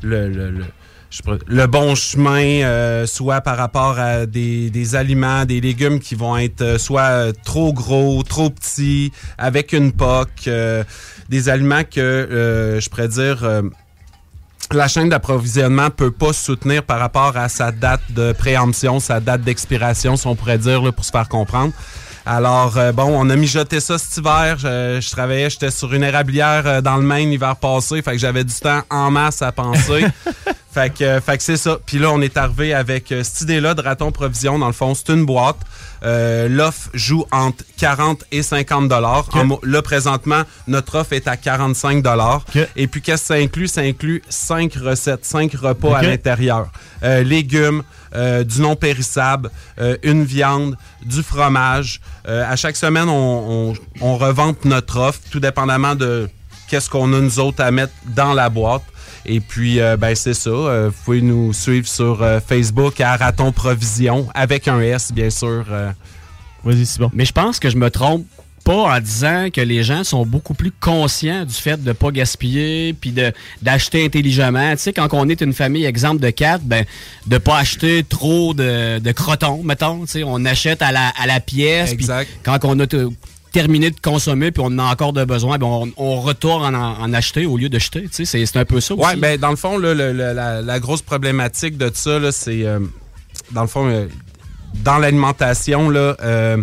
le, 0.01 1.65
bon 1.67 1.95
chemin, 1.95 3.05
soit 3.05 3.41
par 3.41 3.57
rapport 3.57 3.97
à 3.97 4.25
des, 4.25 4.95
aliments, 4.95 5.45
des 5.45 5.61
légumes 5.61 5.99
qui 5.99 6.15
vont 6.15 6.37
être 6.37 6.79
soit 6.79 7.33
trop 7.43 7.73
gros, 7.73 8.21
trop 8.23 8.49
petits, 8.49 9.11
avec 9.37 9.73
une 9.73 9.91
euh, 10.47 10.83
des 11.29 11.49
aliments 11.49 11.83
que 11.83 12.77
je 12.81 12.89
pourrais 12.89 13.07
dire 13.07 13.63
la 14.71 14.87
chaîne 14.87 15.09
d'approvisionnement 15.09 15.89
peut 15.89 16.11
pas 16.11 16.33
soutenir 16.33 16.83
par 16.83 16.99
rapport 16.99 17.35
à 17.37 17.49
sa 17.49 17.71
date 17.71 18.01
de 18.09 18.33
préemption, 18.33 18.99
sa 18.99 19.19
date 19.19 19.41
d'expiration, 19.41 20.15
si 20.15 20.27
on 20.27 20.35
pourrait 20.35 20.57
dire, 20.57 20.93
pour 20.93 21.05
se 21.05 21.11
faire 21.11 21.27
comprendre. 21.27 21.73
Alors, 22.25 22.77
euh, 22.77 22.91
bon, 22.91 23.05
on 23.07 23.29
a 23.29 23.35
mijoté 23.35 23.79
ça 23.79 23.97
cet 23.97 24.17
hiver. 24.17 24.57
Je, 24.59 24.99
je 25.01 25.09
travaillais, 25.11 25.49
j'étais 25.49 25.71
sur 25.71 25.93
une 25.93 26.03
érablière 26.03 26.63
euh, 26.65 26.81
dans 26.81 26.97
le 26.97 27.03
Maine 27.03 27.29
l'hiver 27.29 27.55
passé, 27.55 28.01
fait 28.01 28.11
que 28.11 28.17
j'avais 28.17 28.43
du 28.43 28.53
temps 28.53 28.81
en 28.89 29.09
masse 29.09 29.41
à 29.41 29.51
penser. 29.51 30.05
fait 30.71 30.93
que, 30.93 31.03
euh, 31.03 31.21
fait 31.21 31.37
que 31.37 31.43
c'est 31.43 31.57
ça. 31.57 31.77
Puis 31.85 31.97
là, 31.97 32.11
on 32.11 32.21
est 32.21 32.37
arrivé 32.37 32.73
avec 32.73 33.13
cette 33.23 33.41
idée-là 33.41 33.73
de 33.73 33.81
raton 33.81 34.11
provision. 34.11 34.59
Dans 34.59 34.67
le 34.67 34.73
fond, 34.73 34.93
c'est 34.93 35.09
une 35.13 35.25
boîte. 35.25 35.57
Euh, 36.03 36.47
L'offre 36.47 36.89
joue 36.93 37.25
entre 37.31 37.63
40 37.77 38.23
et 38.31 38.41
50 38.43 38.87
dollars. 38.87 39.25
Mo- 39.43 39.59
Là, 39.63 39.81
présentement, 39.81 40.43
notre 40.67 40.99
offre 40.99 41.13
est 41.13 41.27
à 41.27 41.35
45 41.35 42.01
dollars. 42.03 42.45
Et 42.75 42.87
puis, 42.87 43.01
qu'est-ce 43.01 43.23
que 43.23 43.27
ça 43.27 43.33
inclut? 43.35 43.67
Ça 43.67 43.81
inclut 43.81 44.21
5 44.29 44.73
recettes, 44.75 45.25
5 45.25 45.51
repas 45.55 45.97
à 45.97 46.01
l'intérieur. 46.11 46.69
Euh, 47.03 47.23
légumes, 47.23 47.83
euh, 48.15 48.43
du 48.43 48.61
non 48.61 48.75
périssable, 48.75 49.49
euh, 49.79 49.97
une 50.03 50.23
viande, 50.23 50.75
du 51.05 51.23
fromage. 51.23 52.01
Euh, 52.27 52.43
à 52.49 52.55
chaque 52.55 52.75
semaine, 52.75 53.09
on, 53.09 53.71
on, 53.71 53.73
on 54.01 54.17
revente 54.17 54.65
notre 54.65 54.97
offre, 54.99 55.19
tout 55.31 55.39
dépendamment 55.39 55.95
de 55.95 56.29
qu'est-ce 56.67 56.89
qu'on 56.89 57.11
a 57.13 57.19
nous 57.19 57.39
autres 57.39 57.63
à 57.63 57.71
mettre 57.71 57.93
dans 58.07 58.33
la 58.33 58.49
boîte. 58.49 58.83
Et 59.25 59.41
puis, 59.41 59.79
euh, 59.79 59.97
ben 59.97 60.15
c'est 60.15 60.33
ça. 60.33 60.49
Euh, 60.49 60.89
vous 60.89 61.03
pouvez 61.03 61.21
nous 61.21 61.51
suivre 61.53 61.87
sur 61.87 62.21
euh, 62.23 62.39
Facebook 62.39 62.99
à 63.01 63.15
Raton 63.15 63.51
Provision, 63.51 64.27
avec 64.33 64.67
un 64.67 64.79
S, 64.79 65.11
bien 65.11 65.29
sûr. 65.29 65.65
euh. 65.69 65.91
Vas-y, 66.63 66.85
c'est 66.85 66.99
bon. 66.99 67.09
Mais 67.13 67.25
je 67.25 67.31
pense 67.33 67.59
que 67.59 67.69
je 67.69 67.77
me 67.77 67.89
trompe 67.89 68.25
pas 68.63 68.95
en 68.95 68.99
disant 68.99 69.47
que 69.53 69.61
les 69.61 69.83
gens 69.83 70.03
sont 70.03 70.25
beaucoup 70.25 70.53
plus 70.53 70.71
conscients 70.71 71.45
du 71.45 71.53
fait 71.53 71.81
de 71.83 71.91
pas 71.91 72.11
gaspiller 72.11 72.93
puis 72.93 73.11
de 73.11 73.31
d'acheter 73.61 74.05
intelligemment. 74.05 74.71
Tu 74.75 74.83
sais, 74.83 74.93
quand 74.93 75.07
on 75.13 75.27
est 75.29 75.41
une 75.41 75.53
famille, 75.53 75.85
exemple 75.85 76.21
de 76.21 76.29
quatre, 76.29 76.63
ben 76.63 76.85
de 77.27 77.37
pas 77.37 77.57
acheter 77.57 78.03
trop 78.03 78.53
de, 78.53 78.99
de 78.99 79.11
crotons, 79.11 79.63
mettons. 79.63 80.01
Tu 80.05 80.11
sais, 80.11 80.23
on 80.23 80.43
achète 80.45 80.81
à 80.81 80.91
la, 80.91 81.09
à 81.19 81.25
la 81.27 81.39
pièce. 81.39 81.91
Exact. 81.91 82.29
quand 82.43 82.59
on 82.65 82.79
a 82.79 82.85
terminé 83.51 83.89
de 83.89 83.99
consommer 83.99 84.51
puis 84.51 84.61
on 84.63 84.67
en 84.67 84.79
a 84.79 84.83
encore 84.91 85.11
de 85.13 85.25
besoin, 85.25 85.57
ben 85.57 85.65
on, 85.65 85.91
on 85.97 86.21
retourne 86.21 86.75
en, 86.75 86.99
en 86.99 87.13
acheter 87.13 87.47
au 87.47 87.57
lieu 87.57 87.69
de 87.69 87.79
jeter. 87.79 88.03
Tu 88.03 88.25
sais, 88.25 88.45
c'est- 88.45 88.57
un 88.57 88.65
peu 88.65 88.79
ça 88.79 88.93
aussi. 88.93 89.03
Ouais, 89.03 89.15
ben 89.15 89.39
dans 89.39 89.49
le 89.49 89.55
fond, 89.55 89.77
là, 89.79 89.93
le- 89.95 90.13
le- 90.13 90.33
la, 90.33 90.61
la 90.61 90.79
grosse 90.79 91.01
problématique 91.01 91.75
de 91.77 91.89
ça, 91.93 92.31
c'est 92.31 92.63
euh, 92.65 92.79
dans 93.51 93.61
le 93.61 93.67
fond, 93.67 93.87
euh, 93.89 94.05
dans 94.83 94.99
l'alimentation, 94.99 95.89
là, 95.89 96.15
euh, 96.21 96.57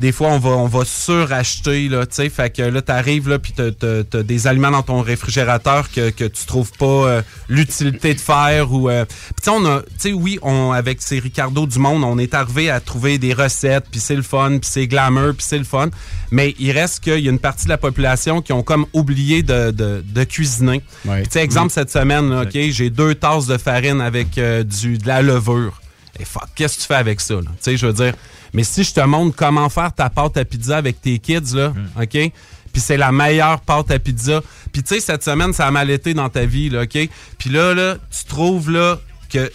des 0.00 0.12
fois, 0.12 0.28
on 0.28 0.38
va, 0.38 0.50
on 0.50 0.66
va 0.66 0.84
suracheter, 0.86 1.88
là, 1.88 2.06
tu 2.06 2.14
sais, 2.16 2.30
fait 2.30 2.50
que 2.50 2.62
là, 2.62 2.80
t'arrives, 2.80 3.28
là, 3.28 3.38
puis 3.38 3.52
t'as, 3.52 4.22
des 4.22 4.46
aliments 4.46 4.70
dans 4.70 4.82
ton 4.82 5.02
réfrigérateur 5.02 5.90
que, 5.90 6.10
que 6.10 6.24
tu 6.24 6.46
trouves 6.46 6.72
pas 6.72 6.86
euh, 6.86 7.22
l'utilité 7.48 8.14
de 8.14 8.20
faire 8.20 8.72
ou... 8.72 8.88
euh, 8.88 9.04
puis 9.04 9.34
tu 9.36 9.44
sais, 9.44 9.50
on 9.50 9.64
a, 9.66 9.80
tu 9.82 9.88
sais, 9.98 10.12
oui, 10.12 10.38
on, 10.42 10.72
avec 10.72 11.02
ces 11.02 11.18
Ricardo 11.18 11.66
du 11.66 11.78
monde, 11.78 12.02
on 12.02 12.18
est 12.18 12.32
arrivé 12.32 12.70
à 12.70 12.80
trouver 12.80 13.18
des 13.18 13.34
recettes, 13.34 13.84
puis 13.90 14.00
c'est 14.00 14.16
le 14.16 14.22
fun, 14.22 14.58
puis 14.58 14.70
c'est 14.70 14.86
glamour, 14.86 15.34
puis 15.36 15.46
c'est 15.46 15.58
le 15.58 15.64
fun, 15.64 15.90
mais 16.30 16.54
il 16.58 16.72
reste 16.72 17.00
qu'il 17.00 17.20
y 17.20 17.28
a 17.28 17.30
une 17.30 17.38
partie 17.38 17.64
de 17.64 17.70
la 17.70 17.78
population 17.78 18.40
qui 18.40 18.54
ont 18.54 18.62
comme 18.62 18.86
oublié 18.94 19.42
de, 19.42 19.70
de, 19.70 20.02
de 20.06 20.24
cuisiner. 20.24 20.82
Tu 21.24 21.30
sais, 21.30 21.42
exemple, 21.42 21.72
cette 21.72 21.90
semaine, 21.90 22.30
là, 22.30 22.42
OK, 22.42 22.58
j'ai 22.70 22.88
deux 22.88 23.14
tasses 23.14 23.46
de 23.46 23.58
farine 23.58 24.00
avec 24.00 24.38
euh, 24.38 24.64
du, 24.64 24.96
de 24.96 25.06
la 25.06 25.20
levure. 25.20 25.80
Et 26.18 26.24
fuck, 26.24 26.48
qu'est-ce 26.54 26.76
que 26.76 26.82
tu 26.82 26.86
fais 26.86 26.94
avec 26.94 27.20
ça, 27.20 27.34
là? 27.34 27.42
Tu 27.42 27.50
sais, 27.60 27.76
je 27.76 27.86
veux 27.86 27.92
dire, 27.92 28.14
mais 28.52 28.64
si 28.64 28.84
je 28.84 28.92
te 28.92 29.00
montre 29.00 29.36
comment 29.36 29.68
faire 29.68 29.92
ta 29.92 30.10
pâte 30.10 30.36
à 30.36 30.44
pizza 30.44 30.76
avec 30.76 31.00
tes 31.00 31.18
kids, 31.18 31.54
là, 31.54 31.72
OK? 32.00 32.32
Puis 32.72 32.80
c'est 32.80 32.96
la 32.96 33.10
meilleure 33.10 33.60
pâte 33.62 33.90
à 33.90 33.98
pizza. 33.98 34.40
Puis 34.72 34.82
tu 34.82 34.94
sais, 34.94 35.00
cette 35.00 35.24
semaine, 35.24 35.52
ça 35.52 35.66
a 35.66 35.70
mal 35.70 35.90
été 35.90 36.14
dans 36.14 36.28
ta 36.28 36.44
vie, 36.44 36.70
là, 36.70 36.82
OK? 36.82 36.98
Puis 37.38 37.50
là, 37.50 37.74
là, 37.74 37.96
tu 38.10 38.24
trouves, 38.26 38.70
là, 38.70 38.98
que 39.28 39.50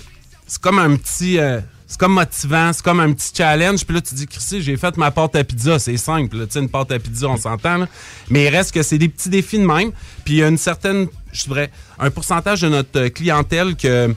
c'est 0.48 0.62
comme 0.62 0.80
un 0.80 0.96
petit... 0.98 1.40
euh, 1.40 1.62
c'est 1.88 2.00
comme 2.00 2.14
motivant, 2.14 2.74
c'est 2.74 2.84
comme 2.84 3.00
un 3.00 3.14
petit 3.14 3.32
challenge. 3.34 3.86
Puis 3.86 3.96
là, 3.96 4.02
tu 4.02 4.16
dis, 4.16 4.26
Christy, 4.26 4.62
j'ai 4.62 4.76
fait 4.76 4.98
ma 4.98 5.12
pâte 5.12 5.36
à 5.36 5.44
pizza. 5.44 5.78
C'est 5.78 5.98
simple. 5.98 6.46
Tu 6.48 6.54
sais, 6.54 6.60
une 6.60 6.68
pâte 6.68 6.92
à 6.92 7.00
pizza, 7.00 7.28
on 7.28 7.38
s'entend. 7.38 7.78
là. 7.78 7.88
Mais 8.30 8.46
il 8.46 8.50
reste 8.50 8.74
que 8.74 8.82
c'est 8.82 8.98
des 8.98 9.08
petits 9.08 9.30
défis 9.30 9.60
de 9.60 9.66
même. 9.66 9.92
Puis 10.26 10.34
il 10.34 10.38
y 10.38 10.44
a 10.44 10.48
une 10.48 10.58
certaine, 10.58 11.08
je 11.32 11.44
dirais, 11.44 11.72
un 12.00 12.10
pourcentage 12.10 12.62
de 12.62 12.70
notre 12.70 13.00
euh, 13.00 13.10
clientèle 13.10 13.76
que 13.76 14.14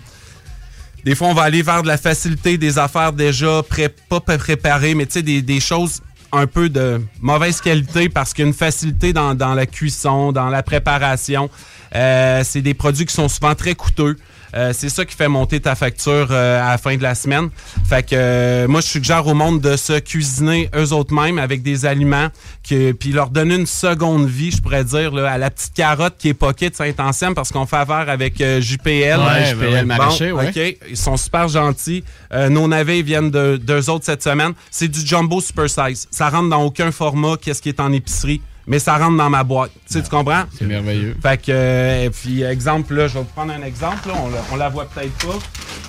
des 1.05 1.15
fois, 1.15 1.29
on 1.29 1.35
va 1.35 1.43
aller 1.43 1.63
vers 1.63 1.83
de 1.83 1.89
la 1.89 1.97
facilité, 1.97 2.59
des 2.59 2.79
affaires 2.79 3.13
déjà 3.13 3.63
pas 4.09 4.21
pré- 4.21 4.39
préparées, 4.39 4.95
mais 4.95 5.07
tu 5.07 5.13
sais, 5.15 5.23
des, 5.23 5.61
choses 5.61 6.03
un 6.33 6.47
peu 6.47 6.69
de 6.69 7.01
mauvaise 7.21 7.61
qualité 7.61 8.09
parce 8.09 8.35
qu'il 8.35 8.53
facilité 8.53 9.13
dans, 9.13 9.35
dans 9.35 9.55
la 9.55 9.67
cuisson, 9.67 10.33
dans 10.33 10.49
la 10.49 10.63
préparation. 10.63 11.49
Euh, 11.95 12.43
c'est 12.45 12.61
des 12.61 12.75
produits 12.75 13.07
qui 13.07 13.15
sont 13.15 13.29
souvent 13.29 13.55
très 13.55 13.75
coûteux. 13.75 14.17
Euh, 14.55 14.73
c'est 14.73 14.89
ça 14.89 15.05
qui 15.05 15.15
fait 15.15 15.29
monter 15.29 15.61
ta 15.61 15.75
facture 15.75 16.29
euh, 16.31 16.63
à 16.63 16.71
la 16.71 16.79
fin 16.79 16.97
de 16.97 17.03
la 17.03 17.15
semaine. 17.15 17.49
Fait 17.89 18.03
que 18.03 18.15
euh, 18.15 18.69
moi, 18.69 18.81
je 18.81 18.87
suggère 18.87 19.27
au 19.27 19.35
monde 19.35 19.61
de 19.61 19.77
se 19.77 19.99
cuisiner 19.99 20.71
eux 20.75 20.93
autres 20.93 21.15
mêmes 21.15 21.39
avec 21.39 21.63
des 21.63 21.87
aliments, 21.87 22.29
que, 22.69 22.93
puis 22.93 23.13
leur 23.13 23.31
donner 23.31 23.57
une 23.57 23.67
seconde 23.67 24.27
vie, 24.27 24.51
je 24.51 24.61
pourrais 24.61 24.85
dire, 24.85 25.13
là, 25.13 25.31
à 25.31 25.39
la 25.39 25.51
petite 25.51 25.75
carotte 25.75 26.15
qui 26.19 26.29
est 26.29 26.35
pocket 26.35 26.73
de 26.73 26.77
Saint-Ancien 26.77 27.33
parce 27.33 27.51
qu'on 27.51 27.67
fait 27.67 27.77
affaire 27.77 28.09
avec 28.09 28.41
euh, 28.41 28.61
JPL. 28.61 29.19
Ouais, 29.19 29.47
JPL 29.51 29.87
maraîcher, 29.87 30.33
ouais. 30.33 30.49
OK, 30.49 30.77
ils 30.91 30.97
sont 30.97 31.17
super 31.17 31.49
gentils. 31.49 32.05
Euh, 32.33 32.49
nos 32.49 32.69
navets 32.69 33.03
viennent 33.03 33.31
de 33.31 33.57
d'eux 33.57 33.91
autres 33.91 34.05
cette 34.05 34.23
semaine. 34.23 34.53
C'est 34.71 34.89
du 34.89 35.05
jumbo 35.05 35.41
super 35.41 35.69
size. 35.69 36.09
Ça 36.11 36.29
rentre 36.29 36.49
dans 36.51 36.63
aucun 36.63 36.91
format 36.93 37.37
qu'est-ce 37.41 37.63
qui 37.63 37.69
est 37.69 37.81
en 37.81 37.93
épicerie, 37.93 38.41
mais 38.69 38.79
ça 38.79 38.97
rentre 38.99 39.17
dans 39.17 39.31
ma 39.31 39.43
boîte. 39.43 39.73
Tu 39.87 39.95
sais, 39.95 40.03
tu 40.03 40.09
comprends? 40.11 40.45
C'est 40.57 40.67
merveilleux. 40.67 41.17
Fait 41.21 41.39
que, 41.39 41.51
euh, 41.51 42.05
et 42.05 42.11
puis, 42.11 42.43
exemple, 42.43 42.95
là, 42.95 43.09
je 43.09 43.15
vais 43.15 43.21
vous 43.21 43.25
prendre 43.35 43.53
un 43.53 43.63
exemple. 43.63 44.07
Là, 44.09 44.15
on, 44.23 44.29
la, 44.29 44.39
on 44.53 44.57
la 44.57 44.69
voit 44.69 44.85
peut-être 44.89 45.13
pas. 45.27 45.39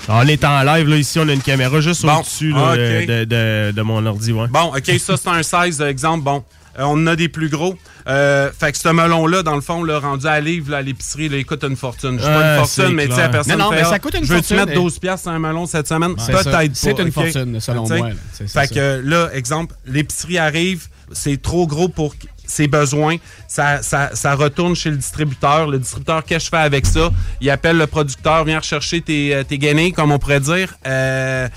On 0.07 0.27
est 0.27 0.43
en 0.43 0.63
live, 0.63 0.87
là, 0.87 0.95
ici, 0.95 1.19
on 1.19 1.27
a 1.29 1.33
une 1.33 1.41
caméra 1.41 1.79
juste 1.81 2.03
Bon. 2.05 2.15
au-dessus 2.17 2.53
Ok. 2.53 2.75
de, 2.77 3.23
de- 3.25 3.71
de 3.75 3.81
mon 3.83 4.03
ordi, 4.05 4.31
ouais. 4.31 4.47
Bon, 4.47 4.73
OK, 4.75 4.91
ça, 4.99 5.17
c'est 5.17 5.29
un 5.29 5.43
size, 5.43 5.79
euh, 5.81 5.89
exemple. 5.89 6.23
Bon, 6.23 6.43
euh, 6.79 6.83
on 6.85 6.93
en 6.93 7.07
a 7.07 7.15
des 7.15 7.27
plus 7.29 7.49
gros. 7.49 7.75
Euh, 8.07 8.49
fait 8.57 8.71
que 8.71 8.77
ce 8.79 8.89
melon-là, 8.89 9.43
dans 9.43 9.53
le 9.53 9.61
fond, 9.61 9.83
là, 9.83 9.99
rendu 9.99 10.25
à 10.25 10.39
livre, 10.39 10.71
là, 10.71 10.77
à 10.77 10.81
l'épicerie, 10.81 11.29
là, 11.29 11.37
il 11.37 11.45
coûte 11.45 11.63
une 11.63 11.75
fortune. 11.75 12.13
Je 12.17 12.23
dis 12.23 12.29
pas 12.29 12.53
une 12.53 12.57
fortune, 12.59 12.83
c'est 12.87 12.93
mais 12.93 13.07
tu 13.07 13.13
sais, 13.13 13.21
la 13.21 13.29
personne 13.29 13.57
Non, 13.59 13.65
non, 13.65 13.69
fait, 13.71 13.75
mais 13.75 13.83
ça 13.83 13.91
ah, 13.95 13.99
coûte 13.99 14.15
une 14.15 14.23
Je 14.25 14.33
veux-tu 14.33 14.47
fortune, 14.47 14.65
mettre 14.65 14.79
hein. 14.79 14.83
12 14.83 14.99
piastres 14.99 15.23
sur 15.23 15.31
un 15.31 15.39
melon 15.39 15.65
cette 15.67 15.87
semaine? 15.87 16.13
c'est 16.17 16.31
Peut-être. 16.31 16.75
C'est 16.75 16.97
une 16.99 17.11
fortune, 17.11 17.59
selon 17.59 17.83
Tu 17.83 17.89
sais? 17.93 17.97
moi, 17.99 18.09
là. 18.09 18.15
Fait 18.33 18.47
ça. 18.47 18.67
que 18.67 19.01
là, 19.05 19.29
exemple, 19.33 19.75
l'épicerie 19.85 20.39
arrive, 20.39 20.87
c'est 21.11 21.39
trop 21.39 21.67
gros 21.67 21.89
pour 21.89 22.15
ses 22.49 22.67
besoins. 22.67 23.15
Ça, 23.47 23.81
ça, 23.81 24.09
ça 24.13 24.35
retourne 24.35 24.75
chez 24.75 24.89
le 24.89 24.97
distributeur. 24.97 25.67
Le 25.67 25.79
distributeur, 25.79 26.23
qu'est-ce 26.25 26.49
que 26.49 26.55
je 26.55 26.57
fais 26.57 26.63
avec 26.65 26.85
ça? 26.85 27.09
Il 27.41 27.49
appelle 27.49 27.77
le 27.77 27.87
producteur, 27.87 28.43
viens 28.43 28.59
rechercher 28.59 29.01
tes, 29.01 29.33
euh, 29.35 29.43
tes 29.43 29.57
guenilles, 29.57 29.93
comme 29.93 30.11
on 30.11 30.19
pourrait 30.19 30.39
dire. 30.41 30.73
Euh, 30.87 31.47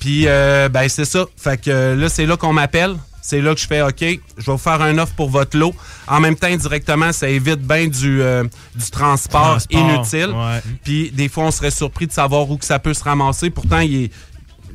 Puis, 0.00 0.24
euh, 0.26 0.68
ben, 0.68 0.88
c'est 0.88 1.04
ça. 1.04 1.26
Fait 1.36 1.60
que 1.60 1.94
là, 1.94 2.08
c'est 2.08 2.26
là 2.26 2.36
qu'on 2.36 2.52
m'appelle. 2.52 2.96
C'est 3.20 3.42
là 3.42 3.54
que 3.54 3.60
je 3.60 3.66
fais 3.66 3.82
OK, 3.82 3.96
je 4.00 4.06
vais 4.06 4.52
vous 4.52 4.56
faire 4.56 4.80
un 4.80 4.96
offre 4.96 5.12
pour 5.14 5.28
votre 5.28 5.58
lot. 5.58 5.74
En 6.06 6.18
même 6.18 6.34
temps, 6.34 6.46
indirectement, 6.46 7.12
ça 7.12 7.28
évite 7.28 7.60
bien 7.60 7.86
du, 7.86 8.22
euh, 8.22 8.44
du 8.74 8.90
transport, 8.90 9.58
Transport, 9.58 9.78
inutile. 9.82 10.30
ouais. 10.30 10.62
Puis 10.82 11.10
des 11.10 11.28
fois, 11.28 11.44
on 11.44 11.50
serait 11.50 11.70
surpris 11.70 12.06
de 12.06 12.12
savoir 12.12 12.50
où 12.50 12.56
que 12.56 12.64
ça 12.64 12.78
peut 12.78 12.94
se 12.94 13.04
ramasser. 13.04 13.50
Pourtant, 13.50 13.80
il 13.80 14.04
est 14.04 14.10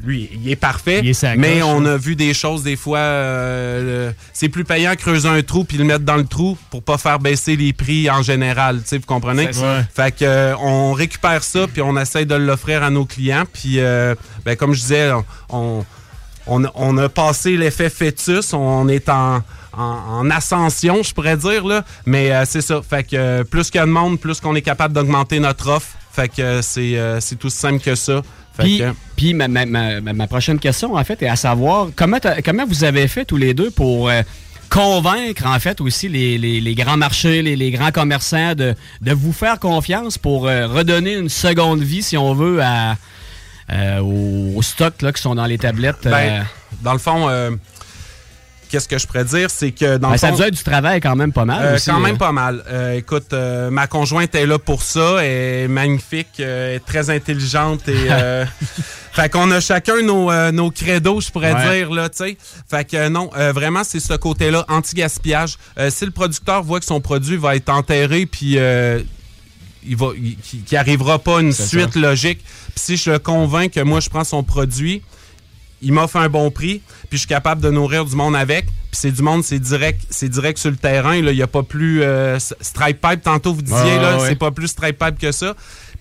lui, 0.04 0.30
il 0.34 0.50
est 0.50 0.56
parfait. 0.56 1.00
Il 1.02 1.10
est 1.10 1.14
sa 1.14 1.36
mais 1.36 1.62
on 1.64 1.86
a 1.86 1.96
vu 1.98 2.16
des 2.16 2.34
choses, 2.34 2.64
des 2.64 2.76
fois, 2.76 2.98
euh, 3.00 4.12
c'est 4.34 4.50
plus 4.50 4.64
payant 4.66 4.94
creuser 4.96 5.30
un 5.30 5.42
trou 5.42 5.64
puis 5.64 5.78
le 5.78 5.84
mettre 5.86 6.04
dans 6.04 6.18
le 6.18 6.26
trou 6.26 6.58
pour 6.70 6.84
pas 6.84 6.98
faire 6.98 7.20
baisser 7.20 7.56
les 7.56 7.74
prix 7.74 8.10
en 8.10 8.22
général. 8.22 8.82
tu 8.82 8.90
sais, 8.90 8.98
Vous 8.98 9.06
comprenez? 9.06 9.48
C'est 9.48 9.60
ça. 9.60 9.78
Ouais. 9.78 9.86
Fait 9.96 10.12
que, 10.12 10.26
euh, 10.26 10.56
on 10.58 10.92
récupère 10.94 11.44
ça 11.44 11.68
puis 11.72 11.82
on 11.82 11.98
essaie 11.98 12.26
de 12.26 12.36
l'offrir 12.36 12.84
à 12.84 12.90
nos 12.90 13.06
clients. 13.06 13.44
Puis, 13.52 13.80
euh, 13.80 14.16
ben, 14.46 14.56
comme 14.56 14.74
je 14.74 14.82
disais, 14.82 15.12
on, 15.50 15.86
on, 16.48 16.64
on 16.76 16.98
a 16.98 17.10
passé 17.10 17.56
l'effet 17.58 17.90
fœtus. 17.90 18.54
On 18.54 18.88
est 18.90 19.08
en, 19.10 19.38
en, 19.72 19.82
en 19.82 20.30
ascension, 20.30 21.02
je 21.04 21.14
pourrais 21.14 21.38
dire. 21.38 21.66
Là. 21.66 21.86
Mais 22.06 22.32
euh, 22.32 22.44
c'est 22.46 22.62
ça. 22.62 22.82
Fait 22.88 23.04
que 23.04 23.16
euh, 23.16 23.44
plus 23.44 23.72
qu'il 23.72 23.80
y 23.80 23.82
a 23.82 23.86
de 23.86 23.92
monde, 23.92 24.20
plus 24.20 24.40
qu'on 24.42 24.56
est 24.56 24.62
capable 24.62 24.94
d'augmenter 24.94 25.40
notre 25.40 25.70
offre. 25.70 25.88
Fait 26.12 26.30
que 26.30 26.42
euh, 26.42 26.62
c'est 26.62 26.96
euh, 26.98 27.20
c'est 27.20 27.38
tout 27.38 27.50
simple 27.50 27.80
que 27.84 27.96
ça. 27.96 28.22
Puis, 28.58 28.78
que- 28.80 28.94
puis 29.16 29.34
ma, 29.34 29.48
ma- 29.48 29.66
ma- 30.02 30.28
prochaine 30.28 30.60
question, 30.60 30.96
en 30.96 31.04
fait, 31.04 31.22
est 31.24 31.28
à 31.28 31.36
savoir 31.36 31.88
comment, 31.96 32.18
comment 32.46 32.66
vous 32.66 32.84
avez 32.84 33.08
fait 33.08 33.26
tous 33.26 33.38
les 33.38 33.54
deux 33.54 33.72
pour 33.72 34.10
euh, 34.10 34.22
convaincre, 34.70 35.46
en 35.48 35.60
fait, 35.60 35.82
aussi 35.82 36.10
les, 36.10 36.38
les- 36.38 36.62
les 36.62 36.76
grands 36.76 36.98
marchés, 36.98 37.42
les, 37.42 37.56
les 37.56 37.72
grands 37.72 37.92
commerçants 37.92 38.56
de, 38.56 38.76
de 39.02 39.12
vous 39.14 39.34
faire 39.34 39.60
confiance 39.60 40.18
pour 40.18 40.48
euh, 40.48 40.68
redonner 40.68 41.14
une 41.16 41.30
seconde 41.30 41.82
vie, 41.82 42.04
si 42.04 42.18
on 42.18 42.34
veut, 42.34 42.62
à, 42.62 42.96
euh, 43.72 44.00
aux, 44.00 44.58
aux 44.58 44.62
stocks 44.62 45.02
là, 45.02 45.12
qui 45.14 45.22
sont 45.22 45.36
dans 45.36 45.46
les 45.46 45.58
tablettes. 45.58 46.04
Ben, 46.04 46.46
dans 46.82 46.94
le 46.94 47.00
fond, 47.00 47.28
qu'est-ce 48.74 48.88
que 48.88 48.98
je 48.98 49.06
pourrais 49.06 49.24
dire, 49.24 49.52
c'est 49.52 49.72
que 49.72 49.98
dans 49.98 50.08
Ben, 50.08 50.14
le 50.14 50.18
ça 50.18 50.30
fond, 50.30 50.38
doit 50.38 50.48
être 50.48 50.56
du 50.56 50.64
travail 50.64 51.00
quand 51.00 51.16
même 51.16 51.32
pas 51.32 51.46
mal. 51.46 51.64
Euh, 51.64 51.76
aussi, 51.76 51.92
quand 51.92 52.00
même 52.00 52.18
pas 52.18 52.32
mal. 52.32 52.64
Euh, 52.68 52.94
écoute, 52.94 53.32
euh, 53.34 53.70
ma 53.70 53.86
conjointe 53.86 54.34
est 54.34 54.48
là 54.48 54.58
pour 54.58 54.82
ça, 54.82 55.24
elle 55.24 55.64
est 55.66 55.68
magnifique, 55.68 56.28
euh, 56.40 56.70
elle 56.72 56.76
est 56.78 56.80
très 56.80 57.12
intelligente 57.12 57.88
et 57.88 58.08
euh, 58.10 58.46
fait 59.12 59.30
qu'on 59.32 59.52
a 59.52 59.60
chacun 59.60 60.02
nos, 60.02 60.32
euh, 60.32 60.52
nos 60.52 60.72
credos, 60.72 61.22
je 61.22 61.30
pourrais 61.30 61.54
Ouais. 61.54 61.78
dire 61.78 61.92
là, 61.94 62.10
tu 62.10 62.18
sais. 62.18 62.38
Fait 62.68 62.84
que 62.84 62.98
euh, 62.98 63.10
non, 63.10 63.30
euh, 63.38 63.52
vraiment 63.54 63.84
c'est 63.84 64.00
ce 64.00 64.14
côté-là 64.16 64.66
anti-gaspillage. 64.70 65.58
Euh, 65.78 65.92
si 65.92 66.06
le 66.06 66.12
producteur 66.12 66.64
voit 66.64 66.80
que 66.80 66.86
son 66.86 67.00
produit 67.00 67.38
va 67.38 67.56
être 67.56 67.70
enterré 67.70 68.26
puis 68.26 68.58
euh, 68.58 69.00
il 69.86 69.96
va 69.98 70.08
il- 70.18 70.38
qu'il 70.64 70.78
arrivera 70.78 71.20
pas 71.20 71.42
une 71.42 71.52
suite 71.54 71.94
ça. 71.94 72.00
logique, 72.00 72.40
puis 72.44 72.74
si 72.76 72.98
je 72.98 73.12
le 73.12 73.20
convainc 73.20 73.72
que 73.74 73.82
moi 73.82 74.00
je 74.00 74.10
prends 74.10 74.24
son 74.24 74.42
produit, 74.42 75.04
il 75.84 75.94
m'offre 75.94 76.18
un 76.18 76.30
bon 76.30 76.50
prix, 76.52 76.82
puis 77.10 77.14
je 77.14 77.18
suis 77.20 77.28
capable 77.28 77.62
de 77.62 77.70
nourrir 77.70 78.06
du 78.06 78.16
monde 78.16 78.36
avec. 78.36 78.66
Puis 78.66 79.00
c'est 79.02 79.12
du 79.12 79.22
monde, 79.22 79.44
c'est 79.44 79.60
direct, 79.60 80.02
c'est 80.10 80.30
direct 80.30 80.58
sur 80.60 80.70
le 80.72 80.78
terrain. 80.78 81.16
Il 81.16 81.26
n'y 81.26 81.42
a 81.42 81.48
pas 81.48 81.64
plus 81.64 82.02
euh, 82.04 82.38
stripe 82.40 83.02
pipe. 83.02 83.22
Tantôt 83.24 83.54
vous 83.54 83.62
disiez 83.62 83.78
Ouais, 83.80 84.00
là, 84.00 84.18
ouais. 84.20 84.28
c'est 84.30 84.36
pas 84.36 84.52
plus 84.52 84.68
stripe 84.68 84.98
pipe 85.00 85.18
que 85.20 85.32
ça. 85.32 85.56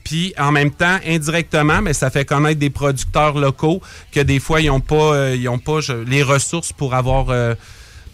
Puis 0.04 0.34
en 0.38 0.50
même 0.52 0.70
temps, 0.72 0.98
indirectement, 1.06 1.80
mais 1.80 1.92
ça 1.92 2.10
fait 2.10 2.24
connaître 2.24 2.58
des 2.58 2.70
producteurs 2.70 3.38
locaux 3.38 3.80
que 4.10 4.20
des 4.20 4.40
fois 4.40 4.60
ils 4.60 4.66
n'ont 4.66 4.80
pas, 4.80 5.14
euh, 5.14 5.36
ils 5.38 5.48
ont 5.48 5.58
pas 5.58 5.80
je- 5.80 5.92
les 6.04 6.22
ressources 6.22 6.72
pour 6.72 6.94
avoir 6.94 7.26
euh, 7.30 7.54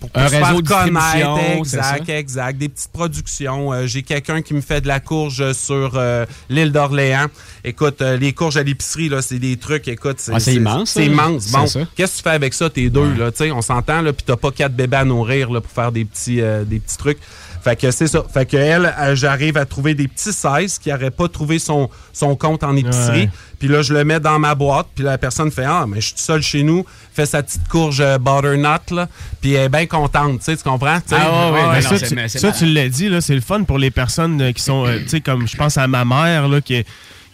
pour, 0.00 0.10
pour 0.10 0.22
Un 0.22 0.28
se 0.28 0.34
faire 0.34 0.46
réseau 0.48 0.62
de 0.62 0.66
distribution, 0.66 1.34
connaître, 1.34 1.58
exact, 1.58 2.08
exact, 2.08 2.58
des 2.58 2.68
petites 2.68 2.92
productions. 2.92 3.72
Euh, 3.72 3.86
J'ai 3.86 4.02
quelqu'un 4.02 4.42
qui 4.42 4.54
me 4.54 4.60
fait 4.60 4.80
de 4.80 4.88
la 4.88 5.00
courge 5.00 5.52
sur 5.52 5.92
euh, 5.96 6.24
l'île 6.48 6.72
d'Orléans. 6.72 7.26
Écoute, 7.64 8.00
euh, 8.02 8.16
les 8.16 8.32
courges 8.32 8.56
à 8.56 8.62
l'épicerie 8.62 9.08
là, 9.08 9.22
c'est 9.22 9.38
des 9.38 9.56
trucs. 9.56 9.88
Écoute, 9.88 10.18
Ah, 10.32 10.40
c'est 10.40 10.54
immense, 10.54 10.90
C'est 10.90 11.00
ça. 11.00 11.06
immense. 11.06 11.50
Bon, 11.50 11.64
qu'est-ce 11.96 12.12
que 12.12 12.16
tu 12.18 12.22
fais 12.22 12.30
avec 12.30 12.54
ça, 12.54 12.70
tes 12.70 12.90
deux, 12.90 13.12
là, 13.14 13.30
tu 13.30 13.38
sais, 13.38 13.50
on 13.50 13.62
s'entend, 13.62 14.02
là, 14.02 14.12
puis 14.12 14.24
t'as 14.26 14.36
pas 14.36 14.50
quatre 14.50 14.74
bébés 14.74 14.96
à 14.98 15.04
nourrir, 15.04 15.50
là, 15.50 15.60
pour 15.60 15.72
faire 15.72 15.92
des 15.92 16.04
petits, 16.04 16.40
des 16.66 16.78
petits 16.78 16.96
trucs. 16.96 17.18
Fait 17.60 17.74
que 17.74 17.90
c'est 17.90 18.06
ça. 18.06 18.24
Fait 18.32 18.46
que 18.46 18.56
elle, 18.56 18.94
j'arrive 19.14 19.56
à 19.56 19.66
trouver 19.66 19.94
des 19.94 20.06
petits 20.06 20.32
16 20.32 20.78
qui 20.78 20.90
n'auraient 20.90 21.10
pas 21.10 21.28
trouvé 21.28 21.58
son, 21.58 21.90
son 22.12 22.36
compte 22.36 22.62
en 22.62 22.76
épicerie. 22.76 23.22
Ouais. 23.22 23.30
Puis 23.58 23.66
là, 23.66 23.82
je 23.82 23.92
le 23.92 24.04
mets 24.04 24.20
dans 24.20 24.38
ma 24.38 24.54
boîte. 24.54 24.86
Puis 24.94 25.04
la 25.04 25.18
personne 25.18 25.50
fait 25.50 25.64
Ah, 25.64 25.84
mais 25.88 26.00
je 26.00 26.06
suis 26.08 26.18
seul 26.18 26.40
chez 26.40 26.62
nous. 26.62 26.86
Fait 27.18 27.26
sa 27.26 27.42
petite 27.42 27.66
courge 27.68 28.00
euh, 28.00 28.16
butternut, 28.18 28.90
là. 28.92 29.08
Puis 29.40 29.54
elle 29.54 29.64
est 29.64 29.68
bien 29.68 29.86
contente. 29.86 30.38
Tu 30.38 30.44
sais, 30.44 30.56
tu 30.56 30.62
comprends? 30.62 30.98
Ah, 31.10 31.50
ouais, 31.50 31.50
ouais, 31.50 31.66
Ouais, 31.68 31.68
ben 31.68 31.74
non, 31.74 31.80
ça, 31.90 31.98
c'est- 31.98 32.06
tu, 32.28 32.38
ça, 32.38 32.52
tu 32.52 32.66
l'as 32.66 32.88
dit, 32.88 33.08
là, 33.08 33.20
c'est 33.20 33.34
le 33.34 33.40
fun 33.40 33.64
pour 33.64 33.78
les 33.78 33.90
personnes 33.90 34.40
euh, 34.40 34.52
qui 34.52 34.62
sont, 34.62 34.86
euh, 34.86 35.00
tu 35.02 35.08
sais, 35.08 35.20
comme 35.20 35.48
je 35.48 35.56
pense 35.56 35.76
à 35.78 35.88
ma 35.88 36.04
mère, 36.04 36.46
là, 36.46 36.60
qui 36.60 36.74
est- 36.74 36.86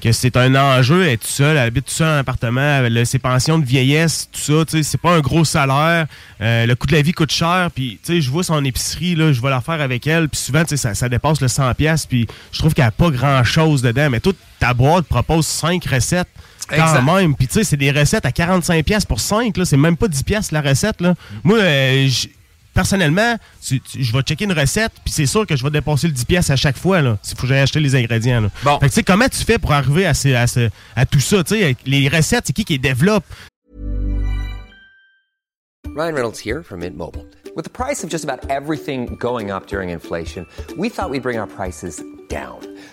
que 0.03 0.13
c'est 0.13 0.37
un 0.37 0.55
enjeu, 0.55 1.03
elle 1.05 1.13
est 1.13 1.17
toute 1.17 1.31
seule, 1.31 1.57
elle 1.57 1.63
habite 1.67 1.85
toute 1.87 1.95
seule 1.95 2.09
en 2.17 2.19
appartement, 2.19 2.61
elle 2.85 2.97
a 2.99 3.05
ses 3.07 3.19
pensions 3.19 3.59
de 3.59 3.65
vieillesse, 3.65 4.29
tout 4.33 4.41
ça, 4.41 4.65
tu 4.67 4.77
sais, 4.79 4.83
c'est 4.83 5.01
pas 5.01 5.13
un 5.17 5.21
gros 5.21 5.45
salaire, 5.47 6.07
euh, 6.43 6.67
le 6.67 6.75
coût 6.75 6.87
de 6.87 6.93
la 6.93 7.01
vie 7.01 7.13
coûte 7.13 7.33
cher, 7.33 7.71
puis 7.75 7.99
tu 8.05 8.13
sais, 8.15 8.21
je 8.21 8.31
vois 8.31 8.43
son 8.43 8.63
épicerie, 8.65 9.15
là, 9.15 9.33
je 9.33 9.41
vais 9.41 9.49
la 9.51 9.63
faire 9.63 9.81
avec 9.81 10.07
elle, 10.07 10.29
puis 10.29 10.39
souvent, 10.41 10.63
tu 10.63 10.71
sais, 10.71 10.77
ça, 10.77 10.95
ça 10.95 11.09
dépasse 11.09 11.41
le 11.41 11.49
100 11.49 11.73
pièces 11.75 12.05
puis 12.07 12.27
je 12.53 12.59
trouve 12.59 12.75
qu'il 12.75 12.85
n'y 12.85 12.89
a 12.89 12.91
pas 12.91 13.11
grand-chose 13.11 13.81
dedans, 13.83 14.11
mais 14.11 14.21
toute 14.21 14.37
ta 14.61 14.75
boîte 14.75 15.07
propose 15.07 15.47
5 15.47 15.83
recettes 15.87 16.29
quand 16.69 16.77
Exact. 16.77 17.03
même, 17.03 17.35
puis 17.35 17.47
tu 17.47 17.55
sais, 17.55 17.65
c'est 17.65 17.77
des 17.77 17.91
recettes 17.91 18.27
à 18.27 18.33
45 18.33 18.85
pièces 18.85 19.05
pour 19.05 19.21
5, 19.21 19.57
là, 19.57 19.65
c'est 19.65 19.77
même 19.77 19.97
pas 19.97 20.09
10 20.09 20.23
pièces 20.23 20.53
la 20.53 20.61
recette, 20.61 21.01
là. 21.01 21.15
Moi, 21.43 21.59
euh, 21.59 22.07
j- 22.07 22.31
personnellement, 22.73 23.37
tu- 23.65 23.81
tu- 23.81 24.03
je 24.03 24.13
vais 24.13 24.23
checker 24.23 24.45
une 24.45 24.53
recette, 24.53 24.93
puis 25.05 25.13
c'est 25.13 25.27
sûr 25.27 25.47
que 25.47 25.55
je 25.57 25.63
vais 25.63 25.71
dépenser 25.71 26.07
le 26.09 26.13
10 26.13 26.25
pièces 26.25 26.51
à 26.51 26.57
chaque 26.57 26.77
fois, 26.77 27.01
là, 27.03 27.19
s'il 27.23 27.37
faut 27.37 27.43
que 27.43 27.49
j'aille 27.49 27.61
acheter 27.63 27.81
les 27.81 27.95
ingrédients, 27.95 28.41
là. 28.41 28.49
Bon. 28.65 28.79
Fait 28.81 28.87
que, 28.87 28.91
tu 28.93 28.95
sais, 28.97 29.03
comment 29.03 29.29
tu 29.29 29.45
fais 29.45 29.59
pour 29.59 29.73
arriver 29.73 30.07
à, 30.07 30.15
ces- 30.15 30.35
à, 30.35 30.47
ce- 30.47 30.71
à 30.97 31.07
tout 31.07 31.21
ça, 31.21 31.45
tu 31.45 31.55
sais, 31.57 31.77
les 31.87 32.09
recettes, 32.09 32.45
c'est 32.47 32.53
qui 32.53 32.65
qui 32.65 32.73
les 32.75 32.79
développe? 32.79 33.25
Ryan 35.97 36.15
Reynolds 36.15 36.41
here 36.45 36.63
from 36.65 36.81
Mint 36.81 36.97
Mobile. 36.97 37.25
With 37.55 37.65
the 37.65 37.71
price 37.73 38.03
of 38.03 38.11
just 38.11 38.25
about 38.25 38.51
everything 38.51 39.17
going 39.21 39.51
up 39.53 39.69
during 39.69 39.91
inflation, 39.91 40.45
we 40.77 40.89
thought 40.91 41.11
we'd 41.11 41.23
bring 41.23 41.39
our 41.39 41.47
prices 41.47 42.03
down. 42.29 42.59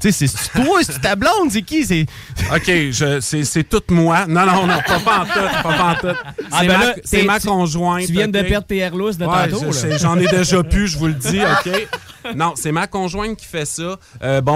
Tu 0.00 0.12
sais, 0.12 0.26
c'est 0.28 0.52
toi, 0.62 0.78
c'est 0.82 1.00
ta 1.00 1.16
blonde, 1.16 1.50
c'est 1.50 1.62
qui? 1.62 1.84
C'est... 1.84 2.06
OK, 2.54 2.70
c'est 3.20 3.44
c'est 3.44 3.64
tout 3.64 3.82
moi. 3.90 4.26
Non, 4.28 4.46
non, 4.46 4.66
non, 4.66 4.78
pas 4.86 5.00
pantoute, 5.00 5.62
pas 5.62 5.72
pantoute. 5.76 6.16
Ah, 6.52 6.58
C'est 6.60 6.66
ben 6.68 6.78
ma, 6.78 6.84
c'est 7.04 7.22
ma 7.24 7.40
conjointe. 7.40 8.06
tu 8.06 8.12
viens 8.12 8.28
de 8.28 8.40
perdre 8.42 8.66
tes 8.66 8.76
airlousses 8.76 9.16
de 9.18 9.26
Ouais, 9.26 9.48
tantôt, 9.48 9.66
J'en 10.00 10.16
ai 10.18 10.26
déjà 10.28 10.62
plus, 10.62 10.86
je 10.88 10.98
vous 10.98 11.08
le 11.08 11.14
dis, 11.14 11.40
OK? 11.40 11.88
Non, 12.36 12.52
c'est 12.56 12.70
ma 12.72 12.86
conjointe 12.86 13.36
qui 13.38 13.46
fait 13.46 13.64
ça. 13.64 13.96
Euh, 14.22 14.40
bon, 14.40 14.54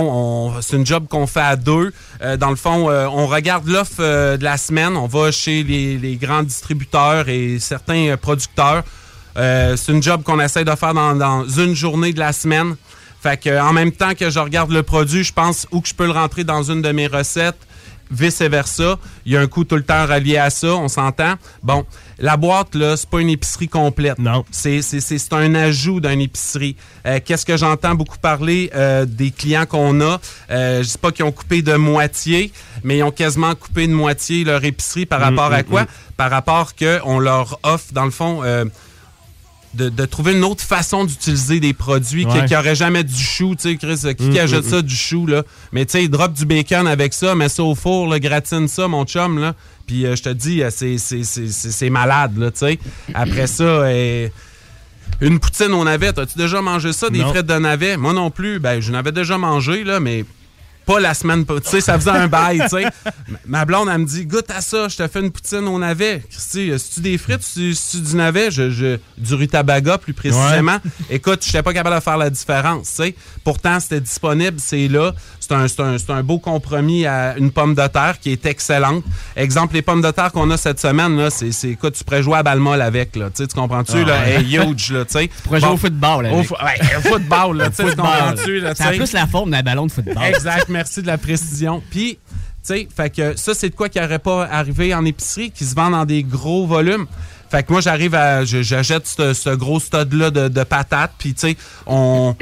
on- 0.55 0.61
c'est 0.62 0.76
une 0.76 0.86
job 0.86 1.07
qu'on 1.09 1.26
fait 1.26 1.40
à 1.40 1.57
deux. 1.57 1.93
Euh, 2.22 2.36
dans 2.36 2.51
le 2.51 2.57
fond, 2.57 2.88
euh, 2.90 3.07
on 3.11 3.26
regarde 3.26 3.66
l'offre 3.66 4.36
de 4.36 4.45
la 4.45 4.57
semaine. 4.59 4.97
On 4.97 5.07
va 5.07 5.32
chez 5.32 5.62
les, 5.64 5.99
les 5.99 6.16
grands 6.16 6.43
distributeurs 6.43 7.28
et 7.28 7.59
certains 7.59 8.16
producteurs. 8.20 8.84
C'est 9.34 9.88
une 9.88 10.03
job 10.03 10.22
qu'on 10.22 10.38
essaie 10.40 10.64
de 10.64 10.74
faire 10.76 10.93
dans, 10.95 11.14
dans 11.16 11.49
une 11.49 11.74
journée 11.74 12.12
de 12.12 12.18
la 12.20 12.32
semaine. 12.32 12.76
Fait 13.22 13.36
que, 13.40 13.60
en 13.60 13.72
même 13.72 13.92
temps 13.92 14.14
que 14.14 14.30
je 14.30 14.38
regarde 14.40 14.72
le 14.72 14.82
produit, 14.82 15.22
je 15.22 15.32
pense 15.32 15.66
où 15.70 15.80
que 15.80 15.88
je 15.88 15.94
peux 15.94 16.06
le 16.06 16.12
rentrer 16.12 16.42
dans 16.44 16.62
une 16.64 16.82
de 16.82 16.90
mes 16.90 17.06
recettes 17.06 17.58
vice-versa. 18.10 18.98
Il 19.24 19.32
y 19.32 19.36
a 19.36 19.40
un 19.40 19.46
coût 19.46 19.64
tout 19.64 19.76
le 19.76 19.82
temps 19.84 20.06
relié 20.06 20.36
à 20.36 20.50
ça, 20.50 20.74
on 20.74 20.88
s'entend. 20.88 21.34
Bon, 21.62 21.86
la 22.18 22.36
boîte, 22.36 22.74
là, 22.74 22.94
c'est 22.96 23.08
pas 23.08 23.20
une 23.20 23.30
épicerie 23.30 23.68
complète. 23.68 24.18
Non. 24.18 24.44
C'est, 24.50 24.82
c'est, 24.82 25.00
c'est, 25.00 25.16
c'est 25.18 25.32
un 25.32 25.54
ajout 25.54 25.98
d'une 26.00 26.20
épicerie. 26.20 26.76
Euh, 27.06 27.20
qu'est-ce 27.24 27.46
que 27.46 27.56
j'entends 27.56 27.94
beaucoup 27.94 28.18
parler 28.18 28.70
euh, 28.74 29.06
des 29.06 29.30
clients 29.30 29.64
qu'on 29.64 29.98
a? 30.02 30.20
Euh, 30.50 30.82
je 30.82 30.88
sais 30.88 30.98
pas 30.98 31.10
qu'ils 31.10 31.24
ont 31.24 31.32
coupé 31.32 31.62
de 31.62 31.74
moitié, 31.74 32.52
mais 32.84 32.98
ils 32.98 33.02
ont 33.02 33.10
quasiment 33.12 33.54
coupé 33.54 33.86
de 33.86 33.94
moitié 33.94 34.44
leur 34.44 34.62
épicerie 34.62 35.06
par 35.06 35.20
Mm, 35.20 35.22
rapport 35.22 35.52
à 35.52 35.60
mm, 35.60 35.64
quoi? 35.64 35.82
mm. 35.84 35.86
Par 36.18 36.30
rapport 36.30 36.72
qu'on 36.74 37.18
leur 37.18 37.58
offre, 37.62 37.92
dans 37.92 38.04
le 38.04 38.10
fond... 38.10 38.42
de, 39.74 39.88
de 39.88 40.04
trouver 40.04 40.32
une 40.32 40.44
autre 40.44 40.62
façon 40.62 41.04
d'utiliser 41.04 41.58
des 41.60 41.72
produits 41.72 42.26
qui- 42.26 42.32
Ouais. 42.32 42.44
qui 42.46 42.52
n'auraient 42.52 42.74
jamais 42.74 43.04
du 43.04 43.16
chou, 43.16 43.54
tu 43.54 43.70
sais, 43.70 43.76
Chris, 43.76 44.00
qui, 44.14 44.28
qui 44.30 44.38
Mm, 44.38 44.44
achète 44.44 44.66
mm, 44.66 44.70
ça, 44.70 44.82
du 44.82 44.94
chou, 44.94 45.26
là? 45.26 45.42
Mais 45.72 45.86
tu 45.86 45.92
sais, 45.92 46.08
drop 46.08 46.32
du 46.34 46.44
bacon 46.44 46.86
avec 46.86 47.14
ça, 47.14 47.34
mets 47.34 47.48
ça 47.48 47.62
au 47.62 47.74
four, 47.74 48.06
là, 48.08 48.18
gratine 48.20 48.68
ça, 48.68 48.86
mon 48.88 49.04
chum, 49.04 49.38
là. 49.38 49.54
Puis 49.86 50.04
euh, 50.06 50.14
je 50.14 50.22
te 50.22 50.28
dis, 50.28 50.62
euh, 50.62 50.68
c'est- 50.70 51.90
malade, 51.90 52.36
là, 52.36 52.50
tu 52.50 52.58
sais. 52.58 52.78
Après 53.14 53.46
ça, 53.46 53.64
euh, 53.64 54.28
une 55.20 55.38
poutine 55.38 55.72
au 55.72 55.84
navet, 55.84 56.18
as-tu 56.18 56.36
déjà 56.38 56.60
mangé 56.62 56.92
ça, 56.92 57.08
des 57.10 57.18
Non. 57.20 57.30
frites 57.32 57.46
de 57.46 57.54
navet? 57.58 57.96
Moi 57.96 58.12
non 58.12 58.30
plus, 58.30 58.58
ben, 58.58 58.80
je 58.80 58.92
n'avais 58.92 59.12
déjà 59.12 59.38
mangé, 59.38 59.84
là, 59.84 60.00
mais 60.00 60.24
pas 60.86 61.00
la 61.00 61.14
semaine, 61.14 61.44
tu 61.46 61.52
sais, 61.64 61.80
ça 61.80 61.98
faisait 61.98 62.10
un 62.10 62.26
bail, 62.28 62.60
tu 62.62 62.68
sais. 62.68 62.86
Ma 63.46 63.64
blonde, 63.64 63.88
elle 63.92 63.98
me 63.98 64.06
dit, 64.06 64.26
goûte 64.26 64.50
à 64.50 64.60
ça, 64.60 64.88
je 64.88 64.96
te 64.96 65.06
fais 65.08 65.20
une 65.20 65.30
poutine 65.30 65.66
au 65.68 65.78
navet. 65.78 66.22
Christy, 66.30 66.72
si 66.78 66.90
tu 66.94 67.00
des 67.00 67.18
frites, 67.18 67.42
si 67.42 67.76
tu 67.90 67.98
du 68.00 68.16
navet, 68.16 68.50
je, 68.50 68.70
je- 68.70 68.98
du 69.18 69.34
rutabaga 69.34 69.98
plus 69.98 70.12
précisément. 70.14 70.78
Écoute, 71.10 71.42
je 71.42 71.48
n'étais 71.48 71.62
pas 71.62 71.72
capable 71.72 71.96
de 71.96 72.00
faire 72.00 72.16
la 72.18 72.30
différence, 72.30 72.88
tu 72.88 72.94
sais. 73.04 73.14
Pourtant, 73.44 73.78
c'était 73.80 74.00
disponible, 74.00 74.58
c'est 74.58 74.88
là. 74.88 75.12
C'est 75.45 75.55
un, 75.55 75.66
c'est 75.66 75.80
un- 75.80 75.99
c'est 75.99 76.11
un 76.11 76.22
beau 76.22 76.38
compromis 76.38 77.05
à 77.05 77.36
une 77.36 77.51
pomme 77.51 77.74
de 77.74 77.84
terre 77.88 78.14
qui 78.20 78.30
est 78.30 78.47
excellente. 78.47 79.03
Exemple, 79.34 79.74
les 79.74 79.82
pommes 79.82 80.01
de 80.01 80.11
terre 80.12 80.30
qu'on 80.30 80.49
a 80.53 80.57
cette 80.57 80.78
semaine, 80.78 81.16
là, 81.16 81.30
c'est, 81.30 81.51
c'est- 81.51 81.70
écoute, 81.70 81.95
tu 81.95 82.05
pourrais 82.05 82.22
jouer 82.22 82.36
à 82.38 82.43
balmol 82.45 82.80
avec, 82.80 83.16
là. 83.16 83.28
Tu 83.34 83.45
comprends-tu, 83.49 83.97
Ah 83.97 84.05
là? 84.05 84.20
ouais. 84.22 84.43
Huge, 84.43 84.93
là, 84.93 85.05
tu 85.05 85.12
sais. 85.14 85.30
pourrais 85.43 85.59
jouer 85.61 85.70
au 85.70 85.76
football, 85.76 86.22
là, 86.26 86.32
Au 86.32 86.43
fo- 86.43 86.64
ouais, 86.64 87.01
football, 87.03 87.57
là, 87.57 87.70
tu 87.70 87.82
comprends-tu, 87.82 88.61
là, 88.61 88.74
sais? 88.76 88.97
plus 88.97 89.12
la 89.12 89.26
forme 89.26 89.51
d'un 89.51 89.62
ballon 89.62 89.86
de 89.86 89.90
football. 89.93 90.14
Exact, 90.22 90.68
merci 90.68 91.03
de 91.03 91.09
la 91.09 91.18
précision. 91.18 91.82
Puis, 91.90 92.18
tu 92.24 92.38
sais, 92.62 92.88
fait 92.97 93.11
que 93.11 93.36
ça, 93.36 93.53
c'est 93.55 93.70
de 93.70 93.74
quoi 93.74 93.88
qui 93.88 93.99
n'aurait 93.99 94.20
pas 94.20 94.45
arrivé 94.45 94.95
en 94.95 95.05
épicerie, 95.05 95.51
qui 95.51 95.64
se 95.64 95.74
vend 95.74 95.90
dans 95.90 96.05
des 96.05 96.22
gros 96.22 96.68
volumes. 96.68 97.07
Fait 97.51 97.64
que 97.64 97.72
moi, 97.72 97.80
j'arrive 97.82 98.14
à. 98.14 98.45
J'achète 98.45 99.07
ce, 99.09 99.34
ce 99.34 99.51
gros 99.51 99.80
stud-là 99.80 100.30
de, 100.30 100.47
de 100.49 100.62
patates, 100.62 101.12
puis, 101.18 101.34
tu 101.34 101.49
sais, 101.49 101.57
on. 101.86 102.36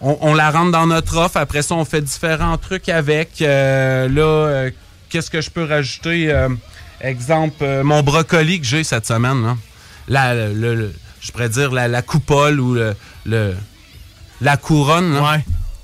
On, 0.00 0.16
on 0.20 0.34
la 0.34 0.50
rentre 0.50 0.70
dans 0.72 0.86
notre 0.86 1.16
offre. 1.16 1.36
Après 1.38 1.62
ça, 1.62 1.74
on 1.74 1.84
fait 1.84 2.00
différents 2.02 2.56
trucs 2.58 2.88
avec. 2.88 3.42
Euh, 3.42 4.08
là, 4.08 4.22
euh, 4.22 4.70
qu'est-ce 5.08 5.30
que 5.30 5.40
je 5.40 5.50
peux 5.50 5.64
rajouter? 5.64 6.30
Euh, 6.30 6.48
exemple, 7.00 7.64
mon 7.82 8.02
brocoli 8.02 8.60
que 8.60 8.66
j'ai 8.66 8.84
cette 8.84 9.06
semaine. 9.06 9.42
Là. 9.44 9.56
La, 10.08 10.34
le- 10.34 10.54
le- 10.54 10.74
le- 10.74 10.94
je 11.20 11.32
pourrais 11.32 11.48
dire 11.48 11.72
la, 11.72 11.88
la 11.88 12.02
coupole 12.02 12.60
ou 12.60 12.74
le, 12.74 12.94
le- 13.26 13.54
la 14.40 14.56
couronne. 14.56 15.14
là. 15.14 15.20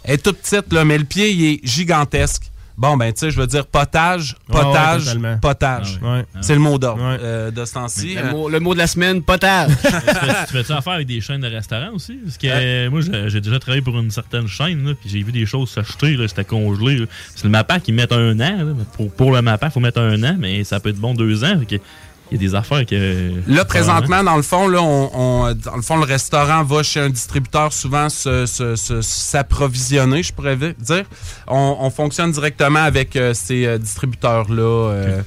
Elle 0.04 0.14
est 0.14 0.18
toute 0.18 0.38
petite, 0.38 0.72
là, 0.72 0.84
mais 0.84 0.98
le 0.98 1.04
pied, 1.04 1.30
il 1.30 1.44
est 1.54 1.60
gigantesque. 1.66 2.50
Bon, 2.76 2.96
ben, 2.96 3.12
tu 3.12 3.20
sais, 3.20 3.30
je 3.30 3.38
veux 3.40 3.46
dire 3.46 3.66
potage, 3.66 4.34
ouais, 4.48 4.60
potage, 4.60 5.16
potage. 5.40 6.00
Ah 6.02 6.14
ouais. 6.14 6.24
C'est 6.40 6.54
le 6.54 6.60
mot 6.60 6.76
d'ordre 6.76 7.00
euh, 7.02 7.50
de 7.52 7.64
ce 7.64 7.74
temps-ci. 7.74 8.14
Le 8.16 8.20
Euh, 8.20 8.30
mot, 8.32 8.48
le 8.48 8.58
mot 8.58 8.74
de 8.74 8.78
la 8.80 8.88
semaine, 8.88 9.22
potage. 9.22 9.70
tu 9.82 9.88
fais- 9.90 10.46
tu 10.46 10.52
fais-tu 10.52 10.72
affaire 10.72 10.94
avec 10.94 11.06
des 11.06 11.20
chaînes 11.20 11.40
de 11.42 11.46
restaurants 11.46 11.92
aussi? 11.94 12.14
Parce 12.24 12.36
que 12.36 12.46
euh, 12.50 12.90
moi, 12.90 13.00
j'ai 13.28 13.40
déjà 13.40 13.58
travaillé 13.60 13.80
pour 13.82 13.96
une 13.98 14.10
certaine 14.10 14.48
chaîne, 14.48 14.84
là, 14.88 14.94
puis 15.00 15.08
j'ai 15.08 15.22
vu 15.22 15.30
des 15.30 15.46
choses 15.46 15.70
s'acheter, 15.70 16.16
là, 16.16 16.26
c'était 16.26 16.44
congelé. 16.44 17.06
C'est 17.36 17.44
le 17.44 17.50
MAPAC 17.50 17.84
qui 17.84 17.92
met 17.92 18.12
un 18.12 18.40
an. 18.40 18.64
là. 18.64 18.72
Pour, 18.96 19.10
pour 19.12 19.32
le 19.32 19.40
MAPAC, 19.40 19.70
il 19.70 19.74
faut 19.74 19.80
mettre 19.80 20.00
un 20.00 20.22
an, 20.24 20.36
mais 20.38 20.64
ça 20.64 20.80
peut 20.80 20.88
être 20.88 20.98
bon 20.98 21.14
deux 21.14 21.44
ans. 21.44 21.58
fait 21.60 21.78
que 21.78 21.82
Il 22.30 22.40
y 22.40 22.44
a 22.44 22.48
des 22.48 22.54
affaires 22.54 22.84
que. 22.86 23.32
Là, 23.46 23.64
présentement, 23.64 24.24
dans 24.24 24.36
le 24.36 24.42
fond, 24.42 24.66
là, 24.66 24.80
on, 24.82 25.10
on- 25.14 25.54
dans 25.54 25.76
le 25.76 25.82
fond, 25.82 25.96
le 25.96 26.04
restaurant 26.04 26.64
va 26.64 26.82
chez 26.82 27.00
un 27.00 27.10
distributeur 27.10 27.72
souvent 27.72 28.08
se- 28.08 28.46
se- 28.46 28.76
se- 28.76 29.02
s'approvisionner, 29.02 30.22
je 30.22 30.32
pourrais 30.32 30.56
dire. 30.56 31.04
On, 31.46 31.76
on 31.80 31.90
fonctionne 31.90 32.32
directement 32.32 32.82
avec 32.82 33.14
euh, 33.16 33.34
ces 33.34 33.66
euh, 33.66 33.78
distributeurs-là. 33.78 34.62
euh, 34.62 35.20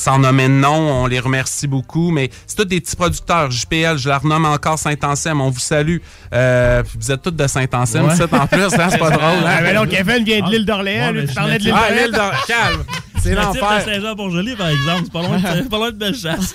Sans 0.00 0.18
nommer 0.18 0.44
de 0.44 0.54
nom, 0.54 1.02
on 1.02 1.06
les 1.06 1.20
remercie 1.20 1.66
beaucoup, 1.66 2.10
mais 2.10 2.30
c'est 2.46 2.56
tous 2.56 2.64
des 2.64 2.80
petits 2.80 2.96
producteurs. 2.96 3.50
JPL, 3.50 3.98
je 3.98 4.08
la 4.08 4.16
renomme 4.16 4.46
encore 4.46 4.78
Saint-Anselme, 4.78 5.42
on 5.42 5.50
vous 5.50 5.58
salue. 5.60 5.98
Euh, 6.32 6.82
puis 6.82 6.96
vous 6.98 7.12
êtes 7.12 7.20
tous 7.20 7.30
de 7.32 7.46
Saint-Anselme, 7.46 8.06
Ouais. 8.06 8.14
c'est 8.16 8.32
en 8.32 8.46
plus, 8.46 8.62
hein, 8.78 8.88
c'est 8.90 8.96
pas 8.96 9.10
drôle. 9.10 9.20
Hein? 9.44 9.56
Ah, 9.58 9.60
mais 9.60 9.74
non, 9.74 9.84
Kevin 9.84 10.24
vient 10.24 10.40
de 10.40 10.50
l'île 10.50 10.64
d'Orléans, 10.64 11.08
Ouais, 11.12 11.20
lui, 11.20 11.28
tu 11.28 11.34
parlais 11.34 11.58
de 11.58 11.64
l'île 11.64 11.74
Ah, 11.76 11.80
d'Orléans. 11.88 12.02
l'île 12.06 12.12
d'Orléans, 12.14 12.38
calme. 12.48 12.82
C'est 13.22 13.34
l'enfer. 13.34 13.82
Saint-Jean-Port-Joli, 13.84 14.56
par 14.56 14.68
exemple. 14.70 15.02
C'est 15.04 15.12
pas 15.12 15.20
loin 15.22 15.36
de, 15.36 15.68
pas 15.68 15.76
loin 15.76 15.90
de 15.90 15.96
Bellechasse. 15.96 16.54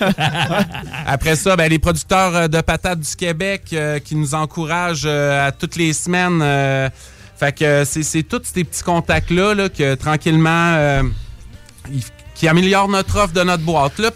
Après 1.06 1.36
ça, 1.36 1.56
ben, 1.56 1.70
les 1.70 1.78
producteurs 1.78 2.36
euh, 2.36 2.48
de 2.48 2.62
patates 2.62 3.00
du 3.00 3.16
Québec 3.16 3.66
euh, 3.74 4.00
qui 4.00 4.16
nous 4.16 4.34
encouragent 4.34 5.04
euh, 5.06 5.48
à 5.48 5.52
toutes 5.52 5.76
les 5.76 5.94
semaines. 5.94 6.40
euh, 6.42 6.90
fait 7.38 7.52
que 7.56 7.84
c'est, 7.86 8.02
c'est 8.02 8.24
tous 8.24 8.42
ces 8.44 8.64
petits 8.64 8.82
contacts-là 8.82 9.54
là, 9.54 9.70
que 9.70 9.94
tranquillement 9.94 10.74
euh, 10.78 11.04
ils- 11.92 12.02
qui 12.36 12.48
améliorent 12.48 12.88
notre 12.90 13.18
offre 13.18 13.34
de 13.34 13.42
notre 13.42 13.64
boîte. 13.64 13.98
Là, 14.00 14.12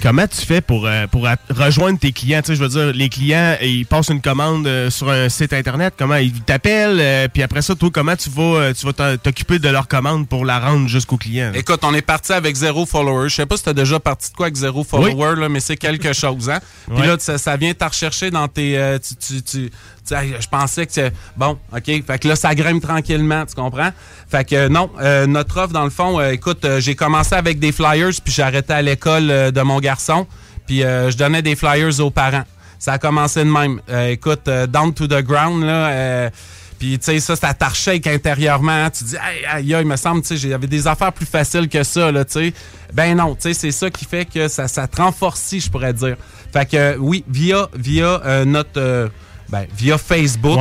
Comment 0.00 0.26
tu 0.28 0.44
fais 0.46 0.60
pour, 0.60 0.86
euh, 0.86 1.06
pour 1.08 1.26
rejoindre 1.50 1.98
tes 1.98 2.12
clients? 2.12 2.40
Tu 2.42 2.54
je 2.54 2.60
veux 2.62 2.68
dire, 2.68 2.92
les 2.92 3.08
clients, 3.08 3.56
ils 3.60 3.84
passent 3.84 4.08
une 4.10 4.20
commande 4.20 4.66
euh, 4.66 4.90
sur 4.90 5.10
un 5.10 5.28
site 5.28 5.52
Internet. 5.52 5.94
Comment 5.98 6.16
ils 6.16 6.32
t'appellent? 6.42 7.00
euh, 7.00 7.26
puis 7.32 7.42
après 7.42 7.62
ça, 7.62 7.74
toi, 7.74 7.90
comment 7.92 8.14
tu 8.14 8.30
vas 8.30 8.42
euh, 8.42 8.72
tu 8.74 8.86
t'occuper 9.18 9.58
de 9.58 9.68
leur 9.68 9.88
commande 9.88 10.28
pour 10.28 10.44
la 10.44 10.60
rendre 10.60 10.88
jusqu'au 10.88 11.16
client? 11.16 11.50
là? 11.52 11.58
Écoute, 11.58 11.80
on 11.82 11.94
est 11.94 12.02
parti 12.02 12.32
avec 12.32 12.54
zéro 12.54 12.86
follower. 12.86 13.28
Je 13.28 13.34
sais 13.36 13.46
pas 13.46 13.56
si 13.56 13.64
t'as 13.64 13.72
déjà 13.72 13.98
parti 13.98 14.30
de 14.30 14.36
quoi 14.36 14.46
avec 14.46 14.56
zéro 14.56 14.84
follower, 14.84 15.34
là, 15.40 15.48
mais 15.48 15.60
c'est 15.60 15.76
quelque 15.76 16.12
chose, 16.12 16.48
hein? 16.48 16.60
Puis 16.94 17.06
là, 17.06 17.16
ça, 17.18 17.38
ça 17.38 17.56
vient 17.56 17.74
t'en 17.74 17.88
rechercher 17.88 18.30
dans 18.30 18.46
tes. 18.48 18.78
euh, 18.78 18.98
tu, 18.98 19.14
tu, 19.16 19.42
tu- 19.42 19.70
hey, 20.10 20.34
je 20.40 20.48
pensais 20.48 20.86
que. 20.86 21.10
Bon, 21.36 21.58
OK. 21.72 21.84
Fait 21.84 22.18
que 22.18 22.28
là, 22.28 22.36
ça 22.36 22.54
grimpe 22.54 22.82
tranquillement, 22.82 23.46
tu 23.46 23.54
comprends? 23.54 23.90
Fait 24.28 24.44
que 24.44 24.54
euh, 24.54 24.68
non, 24.68 24.90
euh, 25.00 25.26
notre 25.26 25.58
offre, 25.60 25.72
dans 25.72 25.84
le 25.84 25.90
fond, 25.90 26.18
euh, 26.18 26.30
écoute, 26.30 26.64
euh, 26.64 26.80
j'ai 26.80 26.94
commencé 26.94 27.34
avec 27.34 27.58
des 27.58 27.72
flyers, 27.72 28.10
puis 28.24 28.40
arrêté 28.42 28.72
à 28.72 28.82
l'école 28.82 29.30
euh, 29.30 29.50
de 29.50 29.60
mon 29.60 29.78
garçon, 29.78 30.26
puis 30.66 30.80
je 30.80 31.16
donnais 31.16 31.42
des 31.42 31.54
flyers 31.56 32.00
aux 32.00 32.10
parents. 32.10 32.44
Ça 32.78 32.94
a 32.94 32.98
commencé 32.98 33.40
de 33.44 33.50
même. 33.50 33.80
Écoute, 34.08 34.48
down 34.68 34.92
to 34.92 35.06
the 35.06 35.22
ground, 35.22 35.62
là. 35.64 36.30
puis, 36.78 36.98
tu 36.98 37.04
sais, 37.04 37.20
ça, 37.20 37.36
ça 37.36 37.54
t'archèque 37.54 38.08
intérieurement. 38.08 38.72
hein. 38.72 38.90
Tu 38.90 39.04
dis, 39.04 39.16
aïe, 39.16 39.44
aïe, 39.48 39.74
aïe, 39.74 39.82
il 39.82 39.88
me 39.88 39.94
semble, 39.96 40.22
tu 40.22 40.36
sais, 40.36 40.48
j'avais 40.48 40.66
des 40.66 40.88
affaires 40.88 41.12
plus 41.12 41.26
faciles 41.26 41.68
que 41.68 41.84
ça, 41.84 42.10
là, 42.10 42.24
tu 42.24 42.32
sais. 42.32 42.54
Ben 42.92 43.16
non, 43.16 43.34
tu 43.36 43.42
sais, 43.42 43.54
c'est 43.54 43.70
ça 43.70 43.88
qui 43.88 44.04
fait 44.04 44.24
que 44.24 44.48
ça, 44.48 44.66
ça 44.66 44.88
te 44.88 45.00
renforcit, 45.00 45.60
je 45.60 45.70
pourrais 45.70 45.92
dire. 45.92 46.16
Fait 46.52 46.68
que, 46.68 46.96
oui, 46.98 47.24
via, 47.28 47.68
via 47.74 48.20
euh, 48.24 48.44
notre, 48.44 49.10
ben, 49.48 49.66
via 49.76 49.98
Facebook. 49.98 50.58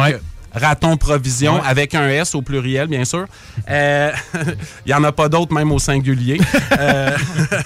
Raton 0.53 0.97
Provision, 0.97 1.55
Ouais. 1.55 1.61
avec 1.63 1.95
un 1.95 2.09
S 2.09 2.35
au 2.35 2.41
pluriel, 2.41 2.87
bien 2.87 3.05
sûr. 3.05 3.25
Euh, 3.69 4.11
Il 4.85 4.91
y 4.91 4.93
en 4.93 5.01
a 5.05 5.13
pas 5.13 5.29
d'autres, 5.29 5.53
même 5.53 5.71
au 5.71 5.79
singulier. 5.79 6.41
Euh, 6.77 7.17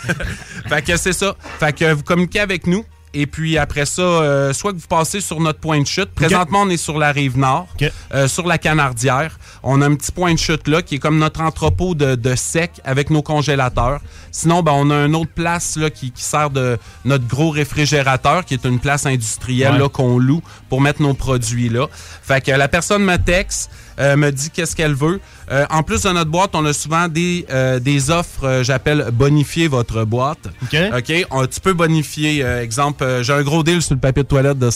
fait 0.69 0.81
que 0.83 0.95
c'est 0.95 1.13
ça. 1.13 1.35
Fait 1.59 1.73
que 1.73 1.93
vous 1.93 2.03
communiquez 2.03 2.41
avec 2.41 2.67
nous. 2.67 2.85
Et 3.17 3.27
puis 3.27 3.57
après 3.57 3.85
ça, 3.85 4.01
euh, 4.01 4.51
soit 4.53 4.73
que 4.73 4.77
vous 4.77 4.87
passez 4.87 5.21
sur 5.21 5.39
notre 5.39 5.59
point 5.59 5.79
de 5.81 5.87
chute. 5.87 6.09
Présentement, 6.13 6.63
on 6.63 6.69
est 6.69 6.77
sur 6.77 6.97
la 6.99 7.11
rive 7.11 7.37
nord, 7.37 7.67
euh, 8.13 8.27
sur 8.27 8.45
la 8.45 8.57
Canardière. 8.57 9.39
On 9.63 9.81
a 9.81 9.87
un 9.87 9.95
petit 9.95 10.11
point 10.11 10.33
de 10.33 10.39
chute 10.39 10.67
là 10.67 10.81
qui 10.81 10.95
est 10.95 10.99
comme 10.99 11.17
notre 11.17 11.41
entrepôt 11.41 11.95
de, 11.95 12.15
de 12.15 12.35
sec 12.35 12.71
avec 12.83 13.09
nos 13.09 13.21
congélateurs. 13.21 14.01
Sinon, 14.31 14.61
ben, 14.63 14.73
on 14.75 14.91
a 14.91 15.05
une 15.05 15.15
autre 15.15 15.31
place 15.33 15.77
là, 15.77 15.89
qui, 15.89 16.11
qui 16.11 16.23
sert 16.23 16.49
de 16.49 16.77
notre 17.05 17.25
gros 17.25 17.49
réfrigérateur, 17.51 18.43
qui 18.43 18.53
est 18.53 18.65
une 18.65 18.79
place 18.79 19.05
industrielle 19.05 19.73
Ouais. 19.73 19.79
là, 19.79 19.89
qu'on 19.89 20.19
loue 20.19 20.41
pour 20.69 20.81
mettre 20.81 21.01
nos 21.01 21.13
produits 21.13 21.69
là. 21.69 21.87
Fait 22.21 22.41
que 22.41 22.51
la 22.51 22.67
personne 22.67 23.03
me 23.03 23.15
texte, 23.17 23.71
euh, 23.99 24.15
me 24.17 24.31
dit 24.31 24.49
qu'est-ce 24.49 24.75
qu'elle 24.75 24.93
veut. 24.93 25.19
Euh, 25.51 25.65
en 25.69 25.83
plus 25.83 26.01
de 26.03 26.09
notre 26.09 26.31
boîte, 26.31 26.51
on 26.53 26.65
a 26.65 26.73
souvent 26.73 27.07
des, 27.07 27.45
euh, 27.51 27.79
des 27.79 28.09
offres, 28.09 28.61
j'appelle 28.63 29.09
bonifier 29.13 29.67
votre 29.67 30.03
boîte. 30.05 30.47
OK. 30.63 30.77
OK. 30.97 31.25
On- 31.31 31.45
tu 31.45 31.59
peux 31.59 31.73
bonifier, 31.73 32.41
exemple, 32.41 33.05
j'ai 33.21 33.33
un 33.33 33.43
gros 33.43 33.63
deal 33.63 33.81
sur 33.81 33.93
le 33.93 33.99
papier 33.99 34.23
de 34.23 34.27
toilette 34.27 34.57
de 34.59 34.69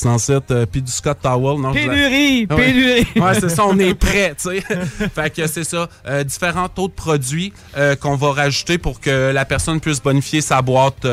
euh, 0.52 0.66
puis 0.72 0.82
du 0.82 0.92
Scott 0.92 1.18
Towel. 1.22 1.60
Non, 1.60 1.72
Pénurie, 1.74 2.48
Ouais. 2.50 2.56
pénurie. 2.56 3.08
Ouais, 3.16 3.34
c'est 3.40 3.50
ça, 3.50 3.66
on 3.66 3.78
est 3.80 3.94
prêt, 3.96 4.36
tu 4.42 4.50
sais. 4.50 4.62
fait 5.16 5.34
que 5.36 5.48
c'est 5.48 5.64
ça. 5.64 5.90
Différents 6.24 6.70
autres 6.78 6.94
produits 6.96 7.52
euh, 7.78 7.96
qu'on 7.96 8.16
va 8.16 8.32
rajouter 8.34 8.78
pour 8.78 9.00
que 9.00 9.32
la 9.32 9.46
personne 9.46 9.80
puisse 9.80 10.02
bonifier 10.02 10.42
sa 10.42 10.62
boîte. 10.62 11.06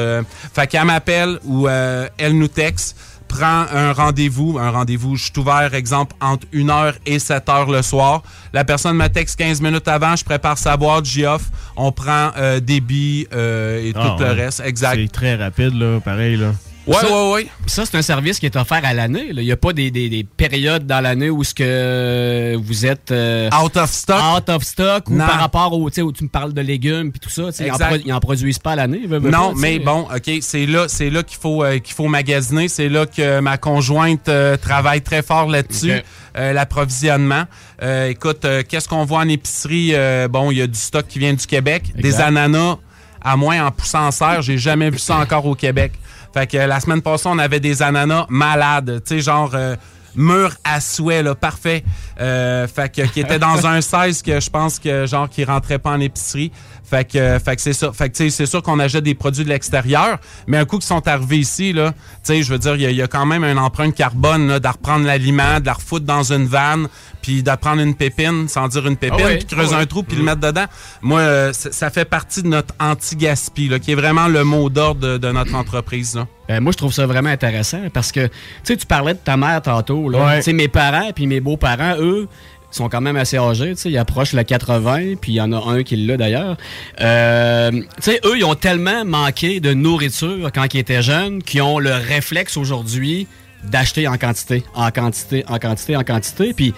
fait 0.54 0.66
qu'elle 0.66 0.84
m'appelle 0.84 1.38
ou 1.44 1.68
elle 1.68 2.38
nous 2.38 2.48
texte 2.48 2.96
prend 3.29 3.66
un 3.72 3.93
rendez-vous, 3.93 4.59
un 4.59 4.70
rendez-vous, 4.70 5.16
je 5.16 5.24
suis 5.24 5.33
ouvert, 5.39 5.74
exemple, 5.74 6.14
entre 6.20 6.47
1h 6.53 6.95
et 7.07 7.18
7h 7.18 7.70
le 7.72 7.83
soir. 7.83 8.22
La 8.53 8.64
personne 8.64 8.97
me 8.97 9.09
texte 9.09 9.39
15 9.39 9.61
minutes 9.61 9.89
avant, 9.89 10.16
je 10.16 10.24
prépare 10.24 10.59
sa 10.59 10.77
boîte, 10.77 11.05
j'y 11.05 11.24
offre, 11.24 11.47
on 11.77 11.93
prend 11.93 12.31
euh, 12.37 12.61
billes 12.61 13.27
euh, 13.33 13.83
et 13.83 13.93
Ah, 13.95 14.14
tout 14.18 14.22
le 14.22 14.31
reste. 14.31 14.61
Exact. 14.64 14.97
C'est 14.97 15.12
très 15.12 15.35
rapide, 15.35 15.74
là, 15.74 16.01
pareil, 16.01 16.37
là. 16.37 16.53
Ouais, 16.87 16.95
Ça- 17.01 17.11
ouais, 17.11 17.32
ouais. 17.32 17.47
Ça, 17.66 17.84
c'est 17.84 17.97
un 17.97 18.03
service 18.03 18.39
qui 18.39 18.47
est 18.47 18.55
offert 18.57 18.80
à 18.84 18.95
l'année. 18.95 19.26
Il 19.32 19.39
n'y 19.41 19.51
a 19.51 19.57
pas 19.57 19.72
des, 19.72 19.91
des- 19.91 20.09
des 20.09 20.22
périodes 20.24 20.87
dans 20.87 21.01
l'année 21.01 21.30
où 21.30 21.43
ce 21.43 21.53
que 21.53 22.57
vous 22.57 22.87
êtes 22.87 23.11
euh, 23.11 23.49
out 23.62 23.76
of 23.76 23.91
stock. 23.91 24.20
Out 24.37 24.49
of 24.49 24.62
stock 24.62 25.11
ou 25.11 25.16
par 25.26 25.41
rapport 25.41 25.72
au, 25.72 25.91
tu 25.91 25.97
sais, 25.97 26.03
où 26.03 26.12
tu 26.12 26.22
me 26.24 26.28
parles 26.28 26.53
de 26.53 26.61
légumes 26.61 27.11
puis 27.11 27.18
tout 27.20 27.28
ça. 27.30 27.51
Ils 27.66 27.72
en, 27.72 27.76
ils 28.16 28.20
produisent 28.20 28.59
pas 28.61 28.72
à 28.72 28.76
l'année. 28.76 29.03
Non, 29.09 29.53
pas, 29.53 29.53
mais 29.57 29.78
bon, 29.80 30.07
OK, 30.14 30.30
c'est 30.41 30.66
là, 30.66 30.87
c'est 30.89 31.11
là 31.11 31.22
qu'il 31.22 31.39
faut, 31.39 31.64
euh, 31.64 31.78
qu'il 31.78 31.95
faut 31.95 32.07
magasiner. 32.09 32.68
C'est 32.68 32.89
là 32.89 33.05
que 33.07 33.41
ma 33.41 33.59
conjointe 33.59 34.28
euh, 34.28 34.57
travaille 34.57 35.03
très 35.03 35.22
fort 35.22 35.49
là-dessus, 35.49 35.91
euh, 36.39 36.53
l'approvisionnement. 36.53 37.45
Euh, 37.82 38.09
écoute, 38.11 38.45
euh, 38.45 38.62
qu'est-ce 38.66 38.89
qu'on 38.89 39.05
voit 39.05 39.20
en 39.20 39.28
épicerie? 39.28 39.93
Bon, 40.30 40.51
il 40.51 40.59
y 40.59 40.62
a 40.62 40.66
du 40.66 40.78
stock 40.78 41.07
qui 41.09 41.18
vient 41.18 41.34
du 41.34 41.47
Québec. 41.47 41.82
Des 41.97 42.20
ananas, 42.20 42.76
à 43.22 43.37
moins 43.37 43.66
en 43.66 43.70
poussant 43.72 44.07
en 44.07 44.11
serre, 44.12 44.43
j'ai 44.43 44.57
jamais 44.59 44.89
vu 44.91 44.99
ça 44.99 45.16
encore 45.18 45.47
au 45.47 45.55
Québec. 45.57 45.93
Fait 46.37 46.47
que 46.47 46.59
la 46.59 46.80
semaine 46.80 47.01
passée, 47.01 47.30
on 47.32 47.39
avait 47.39 47.61
des 47.61 47.80
ananas 47.80 48.26
malades, 48.28 49.01
tu 49.07 49.14
sais, 49.14 49.20
genre 49.22 49.53
euh, 49.55 49.74
mûr 50.14 50.51
à 50.64 50.82
souhait, 50.82 51.22
là, 51.22 51.34
parfait. 51.34 51.82
Euh, 52.20 52.68
fait 52.68 52.95
que 52.95 53.01
qui 53.07 53.20
était 53.20 53.39
dans 53.39 53.66
un 53.66 53.80
16 53.80 54.20
que 54.20 54.39
je 54.39 54.51
pense 54.51 54.78
que 54.78 55.07
genre 55.07 55.30
qui 55.30 55.45
rentrait 55.45 55.78
pas 55.78 55.93
en 55.93 56.01
épicerie. 56.01 56.53
Fait 56.89 57.05
que, 57.11 57.18
euh, 57.18 57.39
fait 57.41 57.57
que 57.57 57.62
c'est 57.62 57.72
ça. 57.72 57.93
Fait 57.93 58.09
que 58.09 58.16
tu 58.16 58.24
sais, 58.24 58.30
c'est 58.30 58.47
sûr 58.47 58.62
qu'on 58.62 58.78
achète 58.78 59.03
des 59.03 59.14
produits 59.14 59.43
de 59.45 59.49
l'extérieur, 59.49 60.18
mais 60.47 60.59
un 60.59 60.64
coup 60.64 60.76
qu'ils 60.78 60.87
sont 60.87 61.07
arrivés 61.09 61.39
ici, 61.39 61.72
là, 61.72 61.91
tu 61.93 61.99
sais, 62.22 62.43
je 62.43 62.53
veux 62.53 62.59
dire, 62.59 62.76
il 62.76 62.82
y, 62.82 62.87
a- 62.87 62.91
il 62.91 62.97
y 62.97 63.03
a 63.03 63.09
quand 63.09 63.26
même 63.26 63.43
une 63.45 63.59
empreinte 63.59 63.95
carbone 63.95 64.47
là, 64.49 64.61
de 64.61 64.68
reprendre 64.68 65.05
l'aliment, 65.05 65.59
de 65.59 65.66
la 65.66 65.72
refoutre 65.72 66.07
dans 66.07 66.32
une 66.32 66.47
vanne, 66.47 66.87
puis 67.22 67.43
d'apprendre 67.43 67.82
une 67.82 67.97
pépine, 67.97 68.47
sans 68.49 68.68
dire 68.68 68.87
une 68.87 68.97
pépine, 68.97 69.18
Ah 69.20 69.26
ouais, 69.26 69.37
puis 69.39 69.47
creuser 69.47 69.70
ah 69.72 69.78
ouais. 69.78 69.82
un 69.82 69.87
trou, 69.87 70.05
puis 70.05 70.16
le 70.16 70.22
mettre 70.22 70.41
dedans. 70.41 70.66
Moi, 71.03 71.20
euh, 71.20 71.53
ça 71.53 71.72
ça 71.72 71.91
fait 71.91 72.05
partie 72.05 72.43
de 72.43 72.48
notre 72.48 72.73
anti-gaspi, 72.78 73.69
là, 73.69 73.78
qui 73.78 73.93
est 73.93 73.94
vraiment 73.97 74.28
le 74.28 74.44
mot 74.44 74.69
d'ordre 74.70 75.01
de, 75.01 75.19
de 75.19 75.32
notre 75.32 75.55
entreprise. 75.55 76.15
Là. 76.16 76.27
Ben, 76.48 76.60
moi, 76.60 76.73
je 76.73 76.77
trouve 76.78 76.93
ça 76.93 77.06
vraiment 77.06 77.31
intéressant 77.31 77.78
parce 77.93 78.12
que, 78.12 78.27
tu 78.27 78.32
sais, 78.65 78.77
tu 78.77 78.86
parlais 78.86 79.15
de 79.15 79.19
ta 79.19 79.36
mère 79.36 79.60
tantôt. 79.62 80.09
Là. 80.09 80.24
Ouais. 80.24 80.36
Tu 80.39 80.43
sais, 80.44 80.52
mes 80.52 80.69
parents 80.69 81.10
puis 81.15 81.27
mes 81.27 81.40
beaux-parents, 81.40 81.97
eux, 81.98 82.28
sont 82.77 82.89
quand 82.89 83.01
même 83.01 83.16
assez 83.16 83.36
âgés. 83.39 83.74
Tu 83.74 83.82
sais, 83.82 83.90
ils 83.90 83.98
approchent 83.98 84.32
le 84.32 84.43
80, 84.43 85.15
puis 85.20 85.32
il 85.32 85.35
y 85.36 85.40
en 85.40 85.53
a 85.53 85.59
un 85.70 85.82
qui 85.82 85.97
l'a 85.97 86.16
d'ailleurs. 86.16 86.57
Euh, 87.01 87.70
tu 87.73 87.85
sais, 88.01 88.20
eux, 88.24 88.36
ils 88.36 88.44
ont 88.44 88.55
tellement 88.55 89.05
manqué 89.05 89.61
de 89.61 89.74
nourriture 89.74 90.51
quand 90.55 90.73
ils 90.74 90.78
étaient 90.78 91.03
jeunes 91.03 91.43
qu'ils 91.43 91.62
ont 91.62 91.78
le 91.78 91.93
réflexe 91.93 92.57
aujourd'hui 92.57 93.27
d'acheter 93.65 94.07
en 94.07 94.16
quantité, 94.16 94.62
en 94.74 94.90
quantité, 94.90 95.44
en 95.48 95.59
quantité, 95.59 95.97
en 95.97 96.05
quantité. 96.05 96.53
Puis 96.55 96.73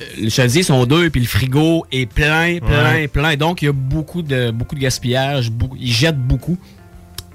euh, 0.00 0.04
le 0.24 0.28
chasier 0.30 0.62
sont 0.62 0.84
deux, 0.84 1.10
puis 1.10 1.20
le 1.20 1.26
frigo 1.26 1.86
est 1.92 2.06
plein, 2.06 2.58
plein, 2.58 2.92
Ouais. 2.92 3.08
plein. 3.08 3.36
Donc, 3.36 3.62
il 3.62 3.66
y 3.66 3.68
a 3.68 3.72
beaucoup 3.72 4.22
de, 4.22 4.50
beaucoup 4.50 4.74
de 4.74 4.80
gaspillage. 4.80 5.50
beaucoup- 5.50 5.76
ils 5.80 5.92
jettent 5.92 6.18
beaucoup. 6.18 6.58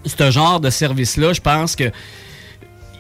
Ce 0.06 0.32
genre 0.32 0.60
de 0.60 0.70
service-là, 0.70 1.32
je 1.34 1.42
pense 1.42 1.76
que 1.76 1.86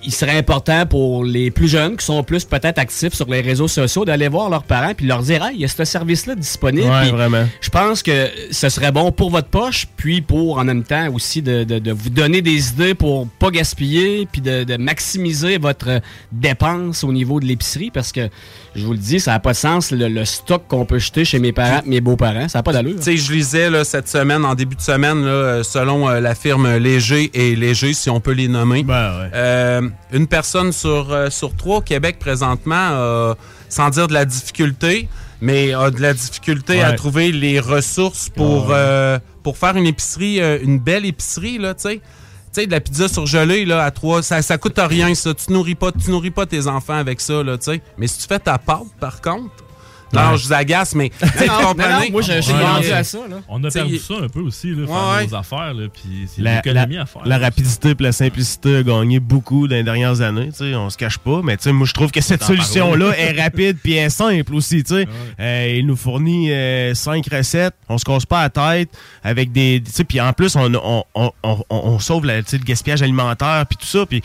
il 0.05 0.13
serait 0.13 0.37
important 0.37 0.85
pour 0.85 1.23
les 1.23 1.51
plus 1.51 1.67
jeunes 1.67 1.95
qui 1.97 2.05
sont 2.05 2.23
plus 2.23 2.45
peut-être 2.45 2.77
actifs 2.79 3.13
sur 3.13 3.29
les 3.29 3.41
réseaux 3.41 3.67
sociaux 3.67 4.05
d'aller 4.05 4.27
voir 4.27 4.49
leurs 4.49 4.63
parents 4.63 4.93
puis 4.95 5.05
leur 5.07 5.21
dire 5.21 5.43
Hey, 5.45 5.55
il 5.55 5.61
y 5.61 5.65
a 5.65 5.67
ce 5.67 5.83
service-là 5.85 6.35
disponible. 6.35 6.87
Ouais, 6.89 7.11
vraiment. 7.11 7.45
Je 7.61 7.69
pense 7.69 8.03
que 8.03 8.29
ce 8.51 8.69
serait 8.69 8.91
bon 8.91 9.11
pour 9.11 9.29
votre 9.29 9.47
poche, 9.47 9.87
puis 9.97 10.21
pour 10.21 10.57
en 10.57 10.63
même 10.65 10.83
temps 10.83 11.07
aussi 11.13 11.41
de, 11.41 11.63
de- 11.63 11.79
de 11.79 11.91
vous 11.91 12.09
donner 12.09 12.41
des 12.41 12.69
idées 12.69 12.93
pour 12.95 13.27
pas 13.39 13.49
gaspiller, 13.51 14.27
puis 14.31 14.41
de, 14.41 14.63
de 14.63 14.77
maximiser 14.77 15.57
votre 15.57 16.01
dépense 16.31 17.03
au 17.03 17.11
niveau 17.13 17.39
de 17.39 17.45
l'épicerie 17.45 17.91
parce 17.91 18.11
que 18.11 18.29
je 18.75 18.85
vous 18.85 18.93
le 18.93 18.97
dis, 18.97 19.19
ça 19.19 19.31
n'a 19.31 19.39
pas 19.39 19.51
de 19.51 19.57
sens 19.57 19.91
le, 19.91 20.07
le 20.07 20.25
stock 20.25 20.63
qu'on 20.67 20.85
peut 20.85 20.99
jeter 20.99 21.25
chez 21.25 21.39
mes 21.39 21.51
parents, 21.51 21.81
mes 21.85 22.01
beaux-parents, 22.01 22.47
ça 22.47 22.59
n'a 22.59 22.63
pas 22.63 22.73
d'allure. 22.73 22.95
Tu 22.97 23.03
sais, 23.03 23.17
je 23.17 23.31
lisais 23.31 23.69
là, 23.69 23.83
cette 23.83 24.07
semaine, 24.07 24.43
en 24.45 24.55
début 24.55 24.75
de 24.75 24.81
semaine, 24.81 25.23
là, 25.23 25.63
selon 25.63 26.09
euh, 26.09 26.19
la 26.19 26.33
firme 26.35 26.77
Léger 26.77 27.29
et 27.33 27.55
Léger, 27.55 27.93
si 27.93 28.09
on 28.09 28.19
peut 28.19 28.31
les 28.31 28.47
nommer, 28.47 28.83
euh, 28.89 29.81
une 30.11 30.27
personne 30.27 30.71
sur, 30.71 31.11
euh, 31.11 31.29
sur 31.29 31.55
trois 31.55 31.77
au 31.77 31.81
Québec 31.81 32.17
présentement, 32.19 32.75
a, 32.75 33.35
sans 33.69 33.89
dire 33.89 34.07
de 34.07 34.13
la 34.13 34.25
difficulté, 34.25 35.07
mais 35.41 35.73
a 35.73 35.89
de 35.91 36.01
la 36.01 36.13
difficulté 36.13 36.81
à 36.81 36.93
trouver 36.93 37.31
les 37.31 37.59
ressources 37.59 38.29
pour, 38.29 38.67
Ouais. 38.67 38.75
euh, 38.77 39.19
pour 39.43 39.57
faire 39.57 39.75
une 39.75 39.87
épicerie, 39.87 40.41
euh, 40.41 40.57
une 40.61 40.79
belle 40.79 41.05
épicerie, 41.05 41.57
là, 41.57 41.73
tu 41.73 41.81
sais. 41.81 42.01
Tu 42.53 42.61
sais, 42.61 42.67
de 42.67 42.71
la 42.71 42.79
pizza 42.81 43.07
surgelée, 43.07 43.65
là, 43.65 43.83
à 43.83 43.89
trois, 43.89 44.21
ça, 44.21 44.43
ça 44.43 44.59
coûte 44.59 44.77
rien, 44.77 45.15
ça. 45.15 45.33
Tu 45.33 45.51
nourris 45.51 45.73
pas, 45.73 45.91
tu 45.91 46.11
nourris 46.11 46.29
pas 46.29 46.45
tes 46.45 46.67
enfants 46.67 46.93
avec 46.93 47.19
ça, 47.19 47.41
là, 47.41 47.57
tu 47.57 47.65
sais. 47.71 47.81
Mais 47.97 48.05
si 48.05 48.19
tu 48.19 48.27
fais 48.27 48.37
ta 48.37 48.59
pâte, 48.59 48.83
par 48.99 49.21
contre, 49.21 49.49
non, 50.13 50.31
Ouais. 50.31 50.37
je 50.37 50.47
vous 50.47 50.53
agace, 50.53 50.95
mais, 50.95 51.09
tu 51.09 51.27
sais, 51.27 51.47
Non, 51.47 51.53
non, 51.61 51.67
comprenez? 51.69 52.05
non, 52.05 52.11
moi, 52.11 52.21
je- 52.21 52.31
je 52.33 52.41
suis 52.41 52.53
Ouais, 52.53 52.63
rendu 52.63 52.91
à 52.91 53.03
ça, 53.03 53.17
là. 53.29 53.37
On 53.47 53.63
a 53.63 53.69
T'sais, 53.69 53.79
perdu 53.79 53.97
ça 53.97 54.13
un 54.23 54.27
peu 54.29 54.39
aussi, 54.41 54.69
là, 54.69 54.85
faire 54.87 54.95
Ouais, 54.95 55.15
ouais. 55.17 55.27
nos 55.27 55.35
affaires, 55.35 55.73
là, 55.73 55.87
puis 55.93 56.27
c'est 56.27 56.41
La, 56.41 56.55
l'économie 56.55 56.95
la- 56.95 57.01
à 57.01 57.05
faire. 57.05 57.21
la 57.25 57.37
rapidité 57.37 57.89
et 57.89 57.95
la 57.99 58.11
simplicité 58.11 58.77
a 58.77 58.83
gagné 58.83 59.19
beaucoup 59.19 59.67
dans 59.67 59.75
les 59.75 59.83
dernières 59.83 60.21
années. 60.21 60.49
tu 60.49 60.57
sais, 60.57 60.75
On 60.75 60.89
se 60.89 60.97
cache 60.97 61.17
pas, 61.17 61.41
mais 61.43 61.57
tu 61.57 61.63
sais, 61.63 61.71
moi 61.71 61.87
je 61.87 61.93
trouve 61.93 62.11
que 62.11 62.21
cette 62.21 62.43
solution-là 62.43 63.17
est 63.17 63.41
rapide 63.41 63.77
puis 63.81 63.93
est 63.93 64.09
simple 64.09 64.53
aussi. 64.55 64.83
tu 64.83 64.95
sais. 64.95 65.07
Euh, 65.39 65.75
il 65.79 65.85
nous 65.87 65.95
fournit 65.95 66.51
euh, 66.51 66.93
cinq 66.93 67.25
recettes, 67.31 67.73
on 67.89 67.97
se 67.97 68.03
casse 68.05 68.25
pas 68.25 68.43
la 68.43 68.49
tête 68.49 68.89
avec 69.23 69.51
des. 69.51 69.81
tu 69.85 69.91
sais, 69.91 70.03
Puis 70.03 70.19
en 70.21 70.33
plus, 70.33 70.55
on, 70.55 70.71
on, 70.75 71.03
on, 71.15 71.31
on, 71.43 71.57
on 71.69 71.99
sauve 71.99 72.25
la- 72.25 72.41
tu 72.43 72.49
sais, 72.51 72.57
le 72.57 72.63
gaspillage 72.63 73.01
alimentaire 73.01 73.65
puis 73.69 73.77
tout 73.77 73.85
ça. 73.87 74.05
Puis 74.05 74.21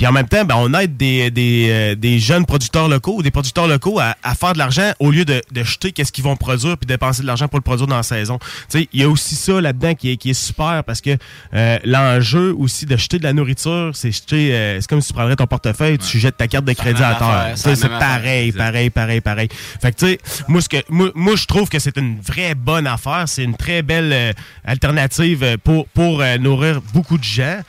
puis 0.00 0.06
en 0.06 0.12
même 0.12 0.28
temps, 0.28 0.46
ben, 0.46 0.54
on 0.56 0.72
aide 0.72 0.96
des, 0.96 1.30
des, 1.30 1.66
euh, 1.68 1.94
des 1.94 2.18
jeunes 2.18 2.46
producteurs 2.46 2.88
locaux 2.88 3.16
ou 3.18 3.22
des 3.22 3.30
producteurs 3.30 3.68
locaux 3.68 4.00
à, 4.00 4.16
à 4.22 4.34
faire 4.34 4.54
de 4.54 4.58
l'argent 4.58 4.92
au 4.98 5.10
lieu 5.10 5.26
de, 5.26 5.42
de 5.52 5.62
jeter 5.62 5.92
qu'est-ce 5.92 6.10
qu'ils 6.10 6.24
vont 6.24 6.36
produire 6.36 6.78
puis 6.78 6.86
dépenser 6.86 7.20
de 7.20 7.26
l'argent 7.26 7.48
pour 7.48 7.58
le 7.58 7.62
produire 7.62 7.86
dans 7.86 7.98
la 7.98 8.02
saison. 8.02 8.38
Tu 8.38 8.46
sais, 8.78 8.88
il 8.94 9.00
y 9.02 9.04
a 9.04 9.10
aussi 9.10 9.34
ça 9.34 9.60
là-dedans 9.60 9.94
qui 9.94 10.12
est, 10.12 10.16
qui 10.16 10.30
est 10.30 10.32
super 10.32 10.84
parce 10.84 11.02
que 11.02 11.18
euh, 11.52 11.78
l'enjeu 11.84 12.54
aussi 12.58 12.86
de 12.86 12.96
jeter 12.96 13.18
de 13.18 13.24
la 13.24 13.34
nourriture, 13.34 13.90
c'est 13.92 14.10
jeter, 14.10 14.54
euh, 14.54 14.80
c'est 14.80 14.88
comme 14.88 15.02
si 15.02 15.08
tu 15.08 15.12
prendrais 15.12 15.36
ton 15.36 15.46
portefeuille, 15.46 15.98
tu 15.98 16.18
jettes 16.18 16.38
ta 16.38 16.48
carte 16.48 16.64
de 16.64 16.72
crédit 16.72 17.02
à 17.02 17.16
terre. 17.16 17.52
c'est 17.56 17.86
pareil, 17.86 18.52
pareil, 18.52 18.88
pareil, 18.88 19.20
pareil. 19.20 19.48
Fait 19.82 19.92
que 19.92 19.98
tu 19.98 20.06
sais, 20.06 20.18
moi, 20.48 20.62
ce 20.62 20.70
que, 20.70 20.78
moi, 20.88 21.10
moi, 21.14 21.36
je 21.36 21.44
trouve 21.44 21.68
que 21.68 21.78
c'est 21.78 21.98
une 21.98 22.18
vraie 22.20 22.54
bonne 22.54 22.86
affaire. 22.86 23.24
C'est 23.26 23.44
une 23.44 23.54
très 23.54 23.82
belle 23.82 24.14
euh, 24.14 24.32
alternative 24.64 25.58
pour, 25.62 25.86
pour 25.88 26.22
euh, 26.22 26.38
nourrir 26.38 26.80
beaucoup 26.94 27.18
de 27.18 27.24
gens. 27.24 27.60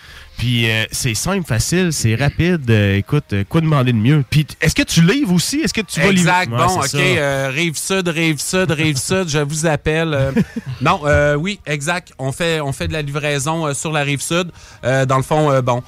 Puis 0.42 0.72
euh, 0.72 0.86
c'est 0.92 1.14
simple, 1.14 1.46
facile, 1.48 1.94
c'est 1.94 2.16
rapide. 2.16 2.68
Euh, 2.72 2.96
écoute, 2.98 3.26
euh, 3.32 3.44
quoi 3.48 3.62
demander 3.62 3.92
de 3.94 3.98
mieux? 4.00 4.24
Puis 4.28 4.48
est-ce 4.60 4.74
que 4.74 4.82
tu 4.82 5.04
livres 5.04 5.36
aussi? 5.36 5.60
Est-ce 5.60 5.72
que 5.72 5.82
tu 5.82 6.00
vas 6.00 6.12
livrer? 6.12 6.32
Exact. 6.32 6.52
Ouais, 6.52 6.58
bon, 6.58 6.78
OK. 6.78 6.88
c'est 6.88 6.98
ça. 6.98 6.98
euh, 6.98 7.50
rive 7.54 7.78
sud, 7.78 8.08
rive 8.08 8.40
sud, 8.42 8.72
rive 8.72 8.98
sud, 9.08 9.30
je 9.30 9.38
vous 9.38 9.68
appelle. 9.68 10.34
non, 10.82 11.02
euh, 11.06 11.36
oui, 11.36 11.60
exact. 11.68 12.14
On 12.18 12.32
fait, 12.32 12.60
on 12.60 12.72
fait 12.74 12.88
de 12.88 12.94
la 12.94 13.04
livraison 13.04 13.72
sur 13.76 13.92
la 13.92 14.02
rive 14.02 14.22
sud. 14.22 14.50
Euh, 14.84 15.06
dans 15.06 15.18
le 15.18 15.22
fond, 15.22 15.62
bon, 15.62 15.84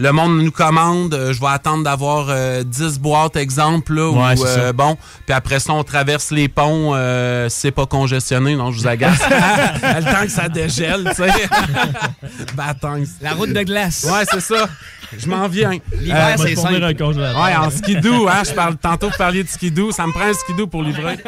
le 0.00 0.12
monde 0.12 0.38
nous 0.42 0.50
commande. 0.50 1.12
euh, 1.14 1.32
je 1.32 1.40
vais 1.40 1.46
attendre 1.48 1.84
d'avoir 1.84 2.26
euh, 2.30 2.62
10 2.64 2.98
boîtes, 2.98 3.36
exemple. 3.36 3.94
Là, 3.94 4.10
Ouais, 4.10 4.32
ou, 4.40 4.46
c'est 4.46 4.60
euh, 4.60 4.72
bon, 4.72 4.96
puis 5.26 5.34
après 5.34 5.60
ça, 5.60 5.72
on 5.72 5.84
traverse 5.84 6.30
les 6.30 6.48
ponts. 6.48 6.92
euh, 6.94 7.48
c'est 7.48 7.70
pas 7.70 7.86
congestionné, 7.86 8.56
non, 8.56 8.70
je 8.72 8.78
vous 8.80 8.86
agace. 8.88 9.20
le 9.30 10.02
temps 10.04 10.22
que 10.22 10.28
ça 10.30 10.48
dégèle, 10.48 11.04
tu 11.14 11.22
sais. 11.22 11.30
Bâtons. 12.54 13.04
La 13.20 13.32
route 13.32 13.52
de 13.52 13.62
glace. 13.62 14.06
Ouais, 14.10 14.24
c'est 14.30 14.40
ça. 14.40 14.68
Je 15.18 15.26
m'en 15.28 15.48
viens. 15.48 15.72
L'hiver, 15.98 16.36
c'est 16.38 16.54
simple. 16.54 16.80
Ouais, 16.84 17.56
en 17.56 17.70
skidoo, 17.70 18.28
hein. 18.28 18.42
Je 18.46 18.52
parle 18.52 18.76
tantôt 18.76 19.10
de 19.10 19.16
parler 19.16 19.42
de 19.42 19.48
skidoo. 19.48 19.90
Ça 19.90 20.06
me 20.06 20.12
prend 20.12 20.24
un 20.26 20.32
skidoo 20.32 20.66
pour 20.66 20.82
livrer. 20.82 21.18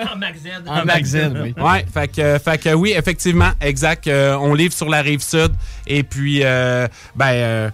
En 0.66 0.84
magazine, 0.84 1.38
oui. 1.42 1.54
Ouais, 1.60 1.84
fait 1.92 2.08
que, 2.08 2.38
fait 2.38 2.58
que 2.58 2.74
oui, 2.74 2.94
effectivement, 2.96 3.50
exact. 3.60 4.06
euh, 4.06 4.36
on 4.36 4.54
livre 4.54 4.72
sur 4.72 4.88
la 4.88 5.02
rive 5.02 5.20
sud. 5.22 5.52
Et 5.86 6.02
puis, 6.04 6.40
euh, 6.44 6.86
ben, 7.16 7.26
euh, 7.32 7.70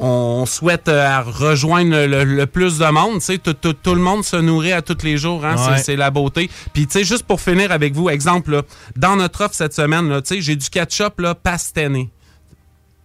on 0.00 0.46
souhaite 0.46 0.88
euh, 0.88 1.20
rejoindre 1.22 1.90
le, 2.06 2.24
le 2.24 2.46
plus 2.46 2.78
de 2.78 2.86
monde. 2.86 3.20
Tu 3.20 3.26
sais, 3.26 3.38
tout, 3.38 3.52
tout- 3.54 3.72
tout 3.74 3.94
le 3.94 4.00
monde 4.00 4.24
se 4.24 4.36
nourrit 4.36 4.72
à 4.72 4.82
tous 4.82 5.02
les 5.04 5.16
jours. 5.16 5.44
Hein, 5.44 5.56
Ouais. 5.70 5.78
c'est, 5.78 5.96
la 5.96 6.10
beauté. 6.10 6.50
Puis, 6.72 6.86
tu 6.86 6.92
sais, 6.98 7.04
juste 7.04 7.24
pour 7.24 7.40
finir 7.40 7.70
avec 7.72 7.94
vous, 7.94 8.08
exemple, 8.10 8.50
là, 8.52 8.62
dans 8.96 9.16
notre 9.16 9.44
offre 9.44 9.54
cette 9.54 9.74
semaine, 9.74 10.08
là, 10.08 10.22
tu 10.22 10.34
sais, 10.36 10.40
j'ai 10.40 10.56
du 10.56 10.68
ketchup 10.70 11.20
là, 11.20 11.34
pastené. 11.34 12.10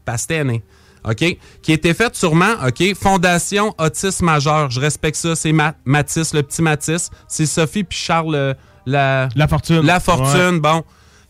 Pastené. 0.05 0.63
OK? 1.07 1.37
Qui 1.61 1.71
a 1.71 1.75
été 1.75 1.93
fait 1.93 2.15
sûrement, 2.15 2.53
OK? 2.65 2.95
Fondation 2.95 3.75
Autisme 3.77 4.25
Majeur. 4.25 4.71
Je 4.71 4.79
respecte 4.79 5.17
ça. 5.17 5.35
C'est 5.35 5.51
Ma- 5.51 5.75
Mathis, 5.85 6.33
le 6.33 6.41
petit 6.41 6.61
Mathis. 6.61 7.11
C'est 7.27 7.45
Sophie 7.45 7.83
puis 7.83 7.97
Charles 7.97 8.33
euh, 8.35 8.53
la... 8.87 9.29
La 9.35 9.47
fortune. 9.47 9.81
La 9.81 9.99
fortune, 9.99 10.55
Ouais. 10.55 10.59
bon. 10.59 10.83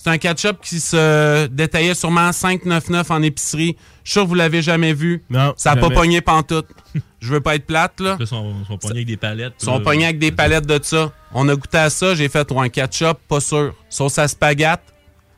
C'est 0.06 0.12
un 0.12 0.20
ketchup 0.20 0.62
qui 0.62 0.80
se 0.80 1.48
détaillait 1.48 1.96
sûrement 1.96 2.30
5,99 2.30 3.12
en 3.12 3.24
épicerie. 3.24 3.76
Je 4.04 4.12
suis 4.12 4.14
sûr 4.14 4.22
que 4.22 4.28
vous 4.28 4.36
l'avez 4.36 4.62
jamais 4.62 4.94
vu. 4.94 5.24
Non, 5.32 5.56
Ça 5.58 5.74
n'a 5.74 5.82
pas 5.82 5.90
pogné 5.90 6.22
pantoute. 6.22 6.68
Je 7.20 7.34
veux 7.34 7.42
pas 7.42 7.56
être 7.56 7.66
plate, 7.66 8.00
là. 8.00 8.16
Ils 8.20 8.28
sont, 8.28 8.54
sont 8.68 8.78
pognés 8.78 8.98
avec 8.98 9.08
des 9.08 9.18
palettes. 9.18 9.54
Ils 9.60 9.66
sont 9.66 9.82
pognés 9.82 10.06
avec 10.06 10.20
des 10.20 10.32
palettes 10.32 10.68
de 10.68 10.80
ça. 10.84 11.12
On 11.34 11.50
a 11.50 11.56
goûté 11.56 11.80
à 11.80 11.90
ça, 11.90 12.14
j'ai 12.14 12.30
fait 12.30 12.52
un 12.52 12.70
ketchup, 12.70 13.18
pas 13.28 13.40
sûr. 13.40 13.74
Sauce 13.90 14.20
à 14.20 14.28
spaghetti, 14.28 14.84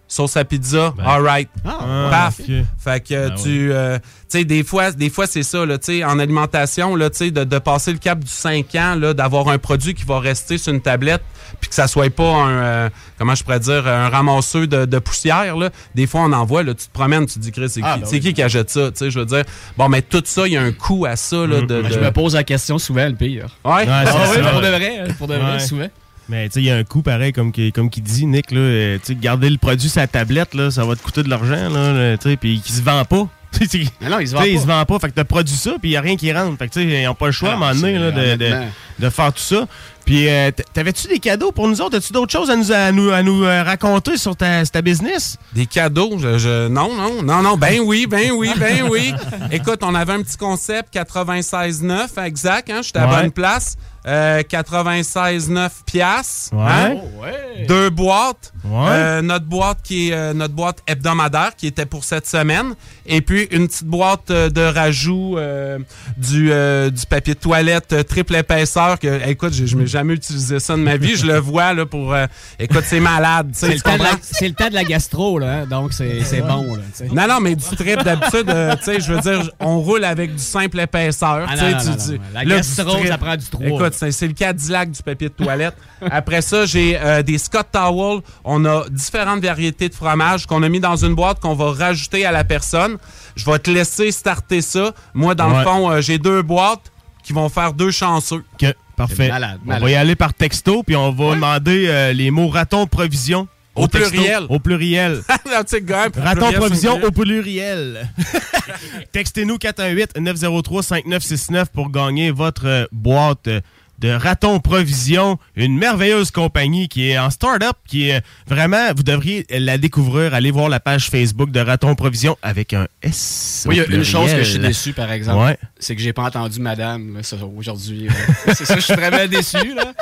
sauce 0.08 0.38
à 0.38 0.46
pizza, 0.46 0.94
all 1.06 1.22
right. 1.22 1.50
Ah, 1.66 2.08
Paf. 2.10 2.38
Fait 2.78 3.00
que 3.02 3.28
Ben 3.30 3.36
tu 3.36 3.72
euh, 3.72 3.98
tu 4.00 4.40
sais 4.40 4.46
des 4.46 4.64
fois 4.64 4.92
des 4.92 5.10
fois 5.10 5.28
c'est 5.28 5.44
ça 5.44 5.66
là, 5.66 5.78
tu 5.78 5.86
sais 5.86 6.04
en 6.04 6.18
alimentation 6.20 6.96
là, 6.96 7.10
tu 7.10 7.18
sais 7.18 7.32
de, 7.32 7.44
de 7.44 7.60
passer 7.60 7.92
le 7.92 7.98
cap 8.00 8.20
du 8.20 8.32
5 8.32 8.74
ans 8.76 8.96
là, 8.96 9.14
d'avoir 9.14 9.50
un 9.50 9.58
produit 9.58 9.94
qui 9.94 10.04
va 10.06 10.20
rester 10.20 10.58
sur 10.58 10.74
une 10.74 10.82
tablette 10.82 11.22
puis 11.60 11.70
que 11.70 11.76
ça 11.76 11.88
soit 11.88 12.10
pas 12.14 12.24
un 12.30 12.50
euh, 12.52 12.90
comment 13.18 13.36
je 13.36 13.44
pourrais 13.44 13.60
dire 13.60 13.88
un 13.88 14.10
ramasseux 14.10 14.68
de, 14.68 14.86
de 14.86 15.00
poussière 15.00 15.56
là. 15.58 15.70
Des 15.96 16.08
fois 16.08 16.22
on 16.22 16.32
en 16.34 16.46
voit 16.46 16.64
là, 16.64 16.74
tu 16.74 16.88
te 16.88 16.92
promènes, 16.94 17.26
tu 17.26 17.36
te 17.36 17.40
dis 17.40 17.52
Chris, 17.52 17.70
c'est 17.70 17.82
Ah, 17.84 17.96
qui, 17.96 18.00
ben 18.02 18.06
c'est 18.06 18.16
oui. 18.16 18.22
qui 18.22 18.34
qui 18.34 18.44
achète 18.44 18.70
ça, 18.70 18.92
tu 18.92 18.98
sais, 18.98 19.12
je 19.12 19.20
veux 19.20 19.26
dire. 19.26 19.44
Bon 19.78 19.90
mais 19.90 20.02
tout 20.02 20.22
ça, 20.26 20.48
il 20.48 20.54
y 20.54 20.58
a 20.58 20.62
un 20.62 20.72
coût 20.72 21.06
à 21.06 21.16
ça 21.18 21.46
là 21.48 21.62
de, 21.62 21.84
Je 21.90 21.96
de- 21.96 22.00
me 22.04 22.12
pose 22.12 22.34
la 22.36 22.44
question 22.44 22.78
souvent, 22.78 23.06
le 23.08 23.16
pire. 23.16 23.48
Ouais. 23.66 23.86
Ah 23.90 24.04
oui, 24.32 24.42
pour 24.52 24.62
de 24.62 24.68
vrai, 24.68 25.08
pour 25.18 25.28
de 25.28 25.36
vrai, 25.36 25.54
Ouais. 25.54 25.60
souvent. 25.60 25.88
Mais 26.30 26.48
tu 26.50 26.54
sais, 26.56 26.60
il 26.62 26.66
y 26.66 26.72
a 26.72 26.76
un 26.76 26.84
coût 26.84 27.02
pareil, 27.02 27.32
comme 27.34 27.52
qu'il 27.52 27.72
comme 27.72 27.90
qu'il 27.90 28.04
dit, 28.04 28.26
Nick. 28.26 28.52
Là, 28.52 28.60
euh, 28.60 28.98
tu 28.98 29.14
sais, 29.14 29.16
garder 29.16 29.50
le 29.50 29.58
produit 29.58 29.88
sur 29.90 30.02
la 30.02 30.08
tablette, 30.08 30.54
là, 30.54 30.72
ça 30.72 30.84
va 30.86 30.96
te 30.96 31.02
coûter 31.02 31.24
de 31.24 31.30
l'argent. 31.30 31.70
là, 31.70 31.94
là, 31.94 32.18
tu 32.18 32.30
sais, 32.30 32.36
Puis 32.38 32.60
qui 32.62 32.72
se 32.74 32.82
vend 32.82 33.04
pas. 33.06 33.28
Mais 34.02 34.10
non, 34.10 34.20
il 34.20 34.28
se 34.28 34.34
tu 34.34 34.38
vend 34.38 34.44
sais, 34.44 34.52
il 34.52 34.60
se 34.60 34.66
pas. 34.68 34.80
vend 34.80 34.86
pas. 34.86 35.00
Fait 35.00 35.08
que 35.10 35.14
t'as 35.16 35.24
produit 35.24 35.56
ça, 35.56 35.72
puis 35.80 35.90
il 35.90 35.92
n'y 35.92 35.98
a 35.98 36.02
rien 36.02 36.16
qui 36.18 36.32
rentre. 36.34 36.58
Fait 36.58 36.68
que 36.68 36.74
tu 36.74 36.82
sais, 36.82 37.02
ils 37.02 37.06
n'ont 37.06 37.16
pas 37.16 37.28
le 37.28 37.32
choix 37.32 37.50
à 37.50 37.54
un 37.54 37.56
Ah, 37.56 37.60
moment 37.60 37.74
donné 37.82 37.98
là, 37.98 38.12
de, 38.12 38.20
de, 38.36 38.46
honnêtement. 38.46 38.68
de 39.00 39.10
faire 39.10 39.34
tout 39.34 39.42
ça. 39.42 39.68
Puis, 40.08 40.30
euh, 40.30 40.52
t'avais-tu 40.74 41.08
des 41.10 41.20
cadeaux 41.20 41.52
pour 41.52 41.68
nous 41.68 41.82
autres? 41.82 41.98
As-tu 41.98 42.14
d'autres 42.14 42.32
choses 42.32 42.50
à 42.50 42.56
nous, 42.56 42.72
à 42.72 42.92
nous, 42.94 43.12
à 43.12 43.22
nous 43.24 43.44
euh, 43.44 43.62
raconter 43.62 44.16
sur 44.16 44.38
ta, 44.38 44.64
business? 44.82 45.38
Des 45.54 45.66
cadeaux? 45.66 46.18
Je, 46.18 46.38
je- 46.38 46.70
non, 46.70 46.96
non, 46.96 47.22
non, 47.22 47.42
non. 47.44 47.58
Ben 47.58 47.82
oui, 47.84 48.08
ben 48.10 48.32
oui, 48.32 48.52
ben 48.58 48.88
oui. 48.90 49.14
Écoute, 49.52 49.80
on 49.82 49.94
avait 49.94 50.14
un 50.14 50.22
petit 50.24 50.38
concept 50.38 50.94
96,9 50.96 52.26
exact. 52.26 52.70
Hein, 52.70 52.80
J'étais 52.82 53.00
à 53.00 53.08
Ouais. 53.10 53.22
bonne 53.24 53.32
place. 53.32 53.76
Euh, 54.08 54.42
96,9 54.42 55.70
piastres. 55.86 56.54
Ouais. 56.56 56.64
hein. 56.66 56.96
Oh, 56.96 57.24
ouais. 57.24 57.66
Deux 57.68 57.90
boîtes. 57.90 58.54
Ouais. 58.64 58.88
Euh, 58.90 59.22
notre 59.22 59.46
boîte 59.46 59.80
qui 59.84 60.10
est 60.10 60.14
euh, 60.14 60.34
notre 60.34 60.54
boîte 60.54 60.78
hebdomadaire 60.88 61.52
qui 61.58 61.68
était 61.68 61.86
pour 61.86 62.06
cette 62.06 62.26
semaine. 62.26 62.76
Et 63.06 63.20
puis 63.20 63.50
une 63.52 63.68
petite 63.68 63.84
boîte 63.86 64.32
euh, 64.32 64.50
de 64.50 64.62
rajout 64.62 65.38
euh, 65.38 65.80
du, 66.18 66.52
euh, 66.54 66.90
du 66.90 67.06
papier 67.06 67.34
de 67.34 67.40
toilette 67.40 67.92
euh, 67.92 68.04
triple 68.04 68.36
épaisseur 68.36 68.98
que 68.98 69.28
écoute, 69.28 69.54
je, 69.54 69.66
je 69.66 69.76
n'ai 69.76 69.97
jamais 69.98 70.14
utilisé 70.14 70.60
ça 70.60 70.76
de 70.76 70.82
ma 70.82 70.98
vie. 70.98 71.16
Je 71.16 71.26
le 71.26 71.38
vois 71.40 71.74
là 71.74 71.86
pour 71.86 72.14
euh, 72.14 72.26
écoute, 72.60 72.84
c'est 72.86 73.00
malade. 73.00 73.50
C'est 73.54 73.68
le, 73.70 73.74
le 73.76 74.54
temps 74.54 74.70
de 74.70 74.74
la 74.74 74.84
gastro, 74.84 75.40
là, 75.40 75.62
hein, 75.62 75.66
donc 75.68 75.94
c'est 75.94 76.22
c'est 76.24 76.42
bon. 76.42 76.76
Là. 76.76 76.82
Non, 77.12 77.34
non, 77.34 77.40
mais 77.42 77.56
du 77.56 77.64
trip 77.76 78.04
d'habitude, 78.04 78.50
euh, 78.50 78.76
tu 78.78 78.84
sais, 78.84 79.00
je 79.00 79.14
veux 79.14 79.20
dire, 79.22 79.50
on 79.60 79.80
roule 79.80 80.04
avec 80.04 80.34
du 80.34 80.42
simple 80.42 80.80
épaisseur. 80.80 81.48
Ah, 81.50 81.56
non, 81.56 81.72
non, 81.72 81.78
tu- 81.78 82.12
non. 82.14 82.20
La 82.34 82.44
là, 82.44 82.56
gastro, 82.58 83.06
ça 83.06 83.18
prend 83.18 83.36
du 83.36 83.46
trois. 83.46 83.66
Écoute, 83.68 83.94
c'est 83.96 84.12
c'est 84.12 84.28
le 84.28 84.34
Cadillac 84.34 84.92
du 84.92 85.02
papier 85.02 85.30
de 85.30 85.34
toilette. 85.34 85.76
Après 86.12 86.42
ça, 86.42 86.66
j'ai 86.66 86.98
euh, 87.00 87.24
des 87.24 87.38
Scott 87.38 87.68
Towel. 87.72 88.22
On 88.44 88.64
a 88.66 88.86
différentes 88.90 89.42
variétés 89.44 89.90
de 89.90 89.96
fromage 89.96 90.46
qu'on 90.46 90.62
a 90.64 90.70
mis 90.70 90.80
dans 90.80 90.96
une 90.96 91.16
boîte 91.16 91.40
qu'on 91.40 91.56
va 91.56 91.72
rajouter 91.72 92.26
à 92.26 92.32
la 92.32 92.44
personne. 92.44 92.98
Je 93.36 93.46
vais 93.50 93.60
te 93.60 93.70
laisser 93.72 94.12
starter 94.12 94.62
ça. 94.62 94.92
Moi, 95.14 95.34
dans 95.36 95.50
Ouais. 95.52 95.58
le 95.60 95.64
fond, 95.64 95.90
euh, 95.92 96.02
j'ai 96.02 96.18
deux 96.18 96.42
boîtes 96.42 96.92
qui 97.28 97.34
vont 97.34 97.50
faire 97.50 97.74
deux 97.74 97.92
chanceux. 97.92 98.42
OK, 98.54 98.74
parfait. 98.96 99.28
malade, 99.28 99.60
On 99.68 99.80
va 99.80 99.92
y 99.92 99.96
aller 99.96 100.16
par 100.16 100.34
texto, 100.34 100.82
puis 100.82 100.96
on 100.96 101.12
va 101.12 101.36
demander 101.36 101.88
euh, 101.90 102.14
les 102.14 102.32
mots 102.32 102.48
raton 102.48 102.88
provision. 102.88 103.50
Au 103.76 103.86
texto. 103.86 104.12
pluriel. 104.12 104.44
Au 104.48 104.60
pluriel. 104.60 105.22
Raton 105.46 105.76
pluriel, 105.76 106.56
provision 106.56 107.04
au 107.04 107.12
pluriel. 107.12 108.10
Textez-nous 109.12 109.58
418-903-5969 109.58 111.66
pour 111.74 111.92
gagner 111.92 112.32
votre 112.32 112.66
euh, 112.66 112.86
boîte 112.94 113.50
euh, 113.50 113.60
de 114.00 114.10
Raton 114.10 114.60
Provision, 114.60 115.40
une 115.56 115.78
merveilleuse 115.78 116.32
compagnie 116.32 116.88
qui 116.88 117.10
est 117.10 117.18
en 117.18 117.30
start-up, 117.30 117.76
qui 117.88 118.10
est 118.10 118.22
vraiment, 118.48 118.94
vous 118.96 119.04
devriez 119.04 119.46
la 119.50 119.78
découvrir, 119.78 120.34
allez 120.34 120.52
voir 120.52 120.70
la 120.70 120.80
page 120.80 121.10
Facebook 121.10 121.52
de 121.52 121.60
Raton 121.60 121.96
Provision 121.96 122.38
avec 122.42 122.74
un 122.74 122.88
S. 123.02 123.66
Oui, 123.68 123.76
il 123.76 123.78
y 123.80 123.82
a 123.82 123.98
une 123.98 124.04
chose 124.04 124.32
que 124.32 124.44
je 124.44 124.52
suis 124.52 124.60
déçu, 124.60 124.94
par 124.94 125.12
exemple. 125.12 125.44
Ouais. 125.44 125.58
C'est 125.80 125.96
que 125.96 126.02
j'ai 126.02 126.14
pas 126.14 126.24
entendu 126.24 126.60
madame 126.60 127.22
aujourd'hui. 127.58 128.08
c'est 128.54 128.66
ça, 128.66 128.76
je 128.76 128.82
suis 128.82 128.94
vraiment 128.94 129.28
déçu. 129.28 129.74
Là. 129.74 129.94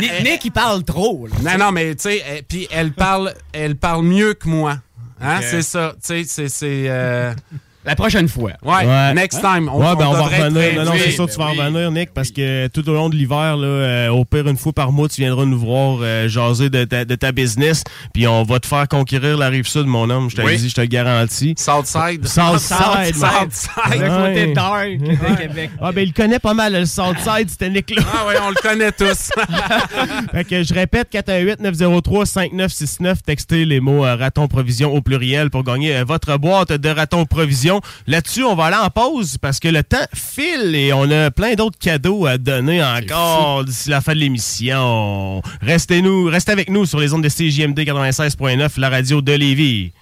Nick, 0.00 0.12
Nick, 0.24 0.44
il 0.44 0.52
parle 0.52 0.84
trop. 0.84 1.26
là. 1.26 1.58
Non, 1.58 1.66
non, 1.66 1.72
mais 1.72 1.94
tu 1.94 2.02
sais, 2.02 2.22
euh, 2.26 2.40
puis 2.46 2.68
elle 2.70 2.92
parle, 2.92 3.34
elle 3.52 3.76
parle 3.76 4.04
mieux 4.04 4.34
que 4.34 4.48
moi. 4.48 4.78
Hein, 5.20 5.40
c'est 5.42 5.62
ça. 5.62 5.94
Tu 6.04 6.24
sais, 6.24 6.48
c'est. 6.48 7.34
La 7.84 7.94
prochaine 7.94 8.28
fois. 8.28 8.50
Ouais, 8.62 8.84
Ouais. 8.86 9.14
next 9.14 9.40
time. 9.40 9.68
On, 9.72 9.78
ouais, 9.80 9.96
ben 9.96 10.06
on, 10.08 10.12
va 10.12 10.22
revenir. 10.24 10.84
Non, 10.84 10.92
c'est 10.98 11.10
sûr, 11.12 11.28
tu 11.30 11.38
vas 11.38 11.52
oui. 11.52 11.58
revenir, 11.58 11.90
Nick, 11.90 12.12
parce 12.12 12.30
que 12.30 12.66
tout 12.68 12.86
au 12.88 12.92
long 12.92 13.08
de 13.08 13.16
l'hiver, 13.16 13.56
là, 13.56 13.66
euh, 13.66 14.08
au 14.10 14.24
pire, 14.24 14.46
une 14.46 14.56
fois 14.58 14.72
par 14.72 14.92
mois, 14.92 15.08
tu 15.08 15.22
viendras 15.22 15.44
nous 15.46 15.58
voir 15.58 15.98
euh, 16.02 16.28
jaser 16.28 16.68
de 16.70 16.84
ta, 16.84 17.04
de 17.04 17.14
ta 17.14 17.32
business, 17.32 17.84
puis 18.12 18.26
on 18.26 18.42
va 18.42 18.60
te 18.60 18.66
faire 18.66 18.86
conquérir 18.88 19.38
la 19.38 19.48
rive 19.48 19.66
sud, 19.66 19.86
mon 19.86 20.10
homme. 20.10 20.28
Je 20.28 20.36
te 20.36 20.42
Oui. 20.42 20.58
dis, 20.58 20.68
je 20.68 20.74
te 20.74 20.80
le 20.82 20.86
garantis. 20.88 21.54
Southside. 21.56 22.26
Southside. 22.26 23.14
Southside. 23.14 23.70
Le 23.92 24.26
côté 24.26 24.46
Ouais. 24.46 24.52
dark 24.52 24.88
de 24.98 25.36
Québec. 25.40 25.70
Ah, 25.80 25.92
ben, 25.92 26.02
il 26.02 26.12
connaît 26.12 26.40
pas 26.40 26.54
mal 26.54 26.72
le 26.74 26.84
Southside, 26.84 27.48
c'était 27.48 27.70
Nick-là. 27.70 28.02
Ah 28.12 28.24
oui, 28.28 28.34
on 28.44 28.50
le 28.50 28.56
connaît 28.56 28.92
tous. 28.92 29.30
fait 30.32 30.44
que 30.44 30.62
je 30.62 30.74
répète, 30.74 31.08
418-903-5969, 31.12 33.16
textez 33.24 33.64
les 33.64 33.80
mots 33.80 34.04
euh, 34.04 34.16
raton 34.16 34.46
provision 34.48 34.92
au 34.94 35.00
pluriel 35.00 35.48
pour 35.50 35.62
gagner 35.64 35.96
euh, 35.96 36.04
votre 36.04 36.36
boîte 36.38 36.72
de 36.72 36.88
raton 36.88 37.24
provision. 37.24 37.67
Là-dessus, 38.06 38.44
on 38.44 38.54
va 38.54 38.66
aller 38.66 38.76
en 38.76 38.90
pause 38.90 39.36
parce 39.40 39.60
que 39.60 39.68
le 39.68 39.82
temps 39.82 39.96
file 40.14 40.74
et 40.74 40.92
on 40.92 41.10
a 41.10 41.30
plein 41.30 41.54
d'autres 41.54 41.78
cadeaux 41.78 42.26
à 42.26 42.38
donner 42.38 42.82
encore 42.82 43.64
d'ici 43.64 43.90
la 43.90 44.00
fin 44.00 44.14
de 44.14 44.18
l'émission. 44.18 45.42
Restez-nous, 45.62 46.24
restez 46.26 46.52
avec 46.52 46.70
nous 46.70 46.86
sur 46.86 47.00
les 47.00 47.12
ondes 47.12 47.22
de 47.22 47.28
CJMD 47.28 47.78
96.9, 47.80 48.80
la 48.80 48.88
radio 48.88 49.20
de 49.20 49.32
Lévis. 49.32 49.92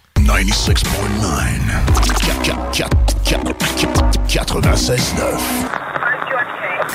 96.9. 4.28 5.75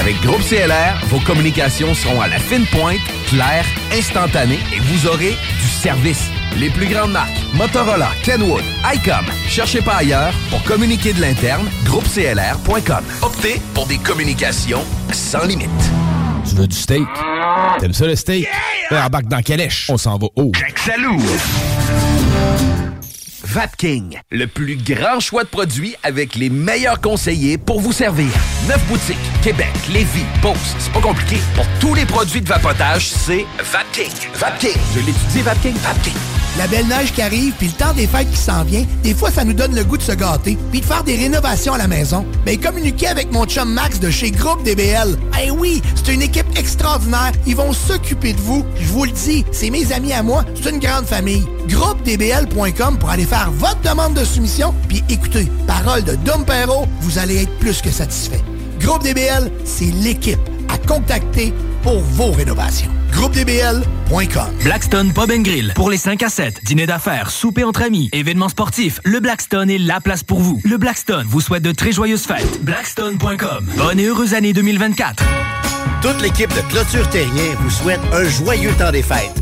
Avec 0.00 0.18
Groupe 0.22 0.40
CLR, 0.40 0.98
vos 1.08 1.20
communications 1.20 1.92
seront 1.92 2.22
à 2.22 2.28
la 2.28 2.38
fine 2.38 2.64
pointe, 2.72 2.96
claires, 3.26 3.66
instantanées 3.92 4.58
et 4.74 4.78
vous 4.80 5.06
aurez 5.06 5.32
du 5.60 5.68
service. 5.68 6.30
Les 6.58 6.70
plus 6.70 6.86
grandes 6.86 7.12
marques, 7.12 7.36
Motorola, 7.52 8.08
Kenwood, 8.22 8.64
ICOM. 8.94 9.26
Cherchez 9.46 9.82
pas 9.82 9.96
ailleurs 9.96 10.32
pour 10.48 10.62
communiquer 10.64 11.12
de 11.12 11.20
l'interne, 11.20 11.68
groupeclr.com. 11.84 13.04
Optez 13.20 13.60
pour 13.74 13.86
des 13.86 13.98
communications 13.98 14.82
sans 15.12 15.44
limite. 15.44 15.68
Tu 16.48 16.54
veux 16.54 16.66
du 16.66 16.76
steak? 16.76 17.06
T'aimes 17.78 17.92
ça 17.92 18.06
le 18.06 18.16
steak? 18.16 18.48
Ben, 18.90 19.04
embarque 19.04 19.26
dans 19.26 19.42
Calèche. 19.42 19.90
On 19.90 19.98
s'en 19.98 20.16
va 20.16 20.28
haut. 20.34 20.52
Salou! 20.76 21.20
Vapking, 23.50 24.20
le 24.30 24.46
plus 24.46 24.76
grand 24.76 25.18
choix 25.18 25.42
de 25.42 25.48
produits 25.48 25.96
avec 26.04 26.36
les 26.36 26.48
meilleurs 26.50 27.00
conseillers 27.00 27.58
pour 27.58 27.80
vous 27.80 27.92
servir. 27.92 28.28
Neuf 28.68 28.80
boutiques, 28.86 29.18
Québec, 29.42 29.72
Lévis, 29.92 30.24
Beauce. 30.40 30.76
C'est 30.78 30.92
pas 30.92 31.00
compliqué. 31.00 31.38
Pour 31.56 31.66
tous 31.80 31.94
les 31.94 32.06
produits 32.06 32.42
de 32.42 32.48
vapotage, 32.48 33.08
c'est 33.08 33.44
Vapking. 33.58 34.12
Vapking. 34.34 34.80
Je 34.94 35.00
l'étudie, 35.00 35.42
Vapking. 35.42 35.74
Vapking. 35.78 36.14
La 36.58 36.66
belle 36.66 36.86
neige 36.86 37.12
qui 37.12 37.22
arrive, 37.22 37.54
puis 37.58 37.68
le 37.68 37.72
temps 37.72 37.92
des 37.92 38.06
fêtes 38.06 38.30
qui 38.30 38.36
s'en 38.36 38.64
vient, 38.64 38.84
des 39.02 39.14
fois, 39.14 39.30
ça 39.30 39.44
nous 39.44 39.52
donne 39.52 39.74
le 39.74 39.84
goût 39.84 39.96
de 39.96 40.02
se 40.02 40.12
gâter, 40.12 40.58
puis 40.70 40.80
de 40.80 40.84
faire 40.84 41.04
des 41.04 41.16
rénovations 41.16 41.74
à 41.74 41.78
la 41.78 41.86
maison. 41.86 42.26
Mais 42.44 42.56
communiquer 42.56 43.06
avec 43.06 43.32
mon 43.32 43.46
chum 43.46 43.72
Max 43.72 44.00
de 44.00 44.10
chez 44.10 44.30
Groupe 44.30 44.62
DBL. 44.64 45.16
Eh 45.42 45.50
oui, 45.50 45.80
c'est 45.94 46.12
une 46.12 46.22
équipe 46.22 46.46
extraordinaire. 46.56 47.32
Ils 47.46 47.56
vont 47.56 47.72
s'occuper 47.72 48.32
de 48.32 48.40
vous. 48.40 48.66
Je 48.80 48.88
vous 48.88 49.04
le 49.04 49.12
dis, 49.12 49.44
c'est 49.52 49.70
mes 49.70 49.92
amis 49.92 50.12
à 50.12 50.22
moi. 50.22 50.44
C'est 50.60 50.70
une 50.70 50.80
grande 50.80 51.06
famille. 51.06 51.46
GroupeDBL.com 51.68 52.98
pour 52.98 53.10
aller 53.10 53.24
faire 53.24 53.39
votre 53.48 53.80
demande 53.80 54.14
de 54.14 54.24
soumission. 54.24 54.74
Puis 54.88 55.02
écoutez, 55.08 55.48
parole 55.66 56.04
de 56.04 56.14
Dom 56.16 56.44
Perrault, 56.44 56.86
vous 57.00 57.18
allez 57.18 57.42
être 57.42 57.58
plus 57.58 57.80
que 57.80 57.90
satisfait. 57.90 58.42
Groupe 58.80 59.02
DBL, 59.02 59.50
c'est 59.64 59.92
l'équipe 60.02 60.40
à 60.68 60.78
contacter 60.78 61.54
pour 61.82 62.00
vos 62.00 62.32
rénovations. 62.32 62.90
GroupeDBL.com 63.12 64.46
Blackstone 64.62 65.12
Pub 65.12 65.30
and 65.30 65.42
Grill. 65.42 65.72
Pour 65.74 65.90
les 65.90 65.96
5 65.96 66.22
à 66.22 66.28
7, 66.28 66.60
dîner 66.64 66.86
d'affaires, 66.86 67.30
souper 67.30 67.64
entre 67.64 67.82
amis, 67.82 68.08
événements 68.12 68.48
sportifs, 68.48 69.00
le 69.04 69.20
Blackstone 69.20 69.70
est 69.70 69.78
la 69.78 70.00
place 70.00 70.22
pour 70.22 70.40
vous. 70.40 70.60
Le 70.64 70.78
Blackstone 70.78 71.26
vous 71.26 71.40
souhaite 71.40 71.62
de 71.62 71.72
très 71.72 71.92
joyeuses 71.92 72.24
fêtes. 72.24 72.62
Blackstone.com. 72.62 73.66
Bonne 73.76 74.00
et 74.00 74.06
heureuse 74.06 74.34
année 74.34 74.52
2024. 74.52 75.24
Toute 76.02 76.22
l'équipe 76.22 76.50
de 76.54 76.60
Clôture 76.72 77.08
Terrien 77.10 77.54
vous 77.60 77.70
souhaite 77.70 78.00
un 78.12 78.24
joyeux 78.28 78.72
temps 78.78 78.92
des 78.92 79.02
fêtes. 79.02 79.39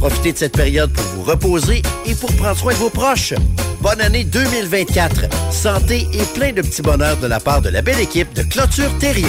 Profitez 0.00 0.32
de 0.32 0.38
cette 0.38 0.56
période 0.56 0.90
pour 0.94 1.04
vous 1.14 1.22
reposer 1.24 1.82
et 2.06 2.14
pour 2.14 2.34
prendre 2.36 2.56
soin 2.56 2.72
de 2.72 2.78
vos 2.78 2.88
proches. 2.88 3.34
Bonne 3.82 4.00
année 4.00 4.24
2024. 4.24 5.26
Santé 5.52 6.08
et 6.14 6.24
plein 6.34 6.52
de 6.54 6.62
petits 6.62 6.80
bonheurs 6.80 7.18
de 7.18 7.26
la 7.26 7.38
part 7.38 7.60
de 7.60 7.68
la 7.68 7.82
belle 7.82 8.00
équipe 8.00 8.32
de 8.32 8.42
Clôture 8.42 8.90
Terrien. 8.98 9.28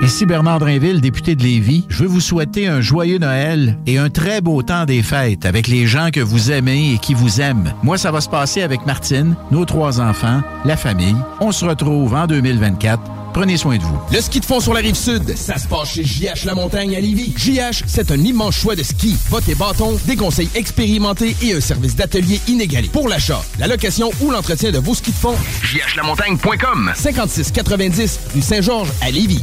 Ici 0.00 0.26
Bernard 0.26 0.60
Drinville, 0.60 1.00
député 1.00 1.34
de 1.34 1.42
Lévis. 1.42 1.84
Je 1.88 2.02
veux 2.02 2.08
vous 2.08 2.20
souhaiter 2.20 2.68
un 2.68 2.80
joyeux 2.80 3.18
Noël 3.18 3.76
et 3.86 3.98
un 3.98 4.10
très 4.10 4.40
beau 4.40 4.62
temps 4.62 4.84
des 4.84 5.02
fêtes 5.02 5.44
avec 5.44 5.66
les 5.66 5.86
gens 5.86 6.10
que 6.12 6.20
vous 6.20 6.52
aimez 6.52 6.94
et 6.94 6.98
qui 6.98 7.14
vous 7.14 7.40
aiment. 7.40 7.74
Moi, 7.82 7.98
ça 7.98 8.12
va 8.12 8.20
se 8.20 8.28
passer 8.28 8.62
avec 8.62 8.86
Martine, 8.86 9.34
nos 9.50 9.64
trois 9.64 10.00
enfants, 10.00 10.40
la 10.64 10.76
famille. 10.76 11.16
On 11.40 11.50
se 11.50 11.64
retrouve 11.64 12.14
en 12.14 12.26
2024. 12.28 13.02
Prenez 13.34 13.56
soin 13.56 13.76
de 13.76 13.82
vous. 13.82 13.98
Le 14.12 14.20
ski 14.20 14.40
de 14.40 14.44
fond 14.44 14.60
sur 14.60 14.72
la 14.72 14.80
rive 14.80 14.94
sud, 14.94 15.36
ça 15.36 15.58
se 15.58 15.66
passe 15.66 15.92
chez 15.92 16.04
JH 16.04 16.44
La 16.46 16.54
Montagne 16.54 16.96
à 16.96 17.00
Lévis. 17.00 17.34
JH, 17.36 17.82
c'est 17.86 18.10
un 18.10 18.18
immense 18.18 18.56
choix 18.56 18.76
de 18.76 18.82
ski. 18.84 19.16
Bottes 19.30 19.48
et 19.48 19.54
bâtons, 19.54 19.98
des 20.06 20.16
conseils 20.16 20.48
expérimentés 20.54 21.36
et 21.42 21.54
un 21.54 21.60
service 21.60 21.96
d'atelier 21.96 22.40
inégalé. 22.46 22.88
Pour 22.88 23.08
l'achat, 23.08 23.42
la 23.58 23.66
location 23.66 24.10
ou 24.20 24.30
l'entretien 24.30 24.70
de 24.70 24.78
vos 24.78 24.94
skis 24.94 25.10
de 25.10 25.16
fond, 25.16 25.34
jhlamontagne.com 25.62 26.92
5690 26.94 28.20
rue 28.34 28.42
Saint-Georges 28.42 28.90
à 29.02 29.10
Lévis. 29.10 29.42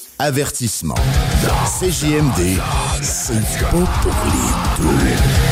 Avertissement. 0.23 0.93
CJMD, 1.65 2.61
c'est 3.01 3.41
pas 3.59 3.71
pour 3.71 4.13
les 4.27 4.83
doux. 4.83 5.50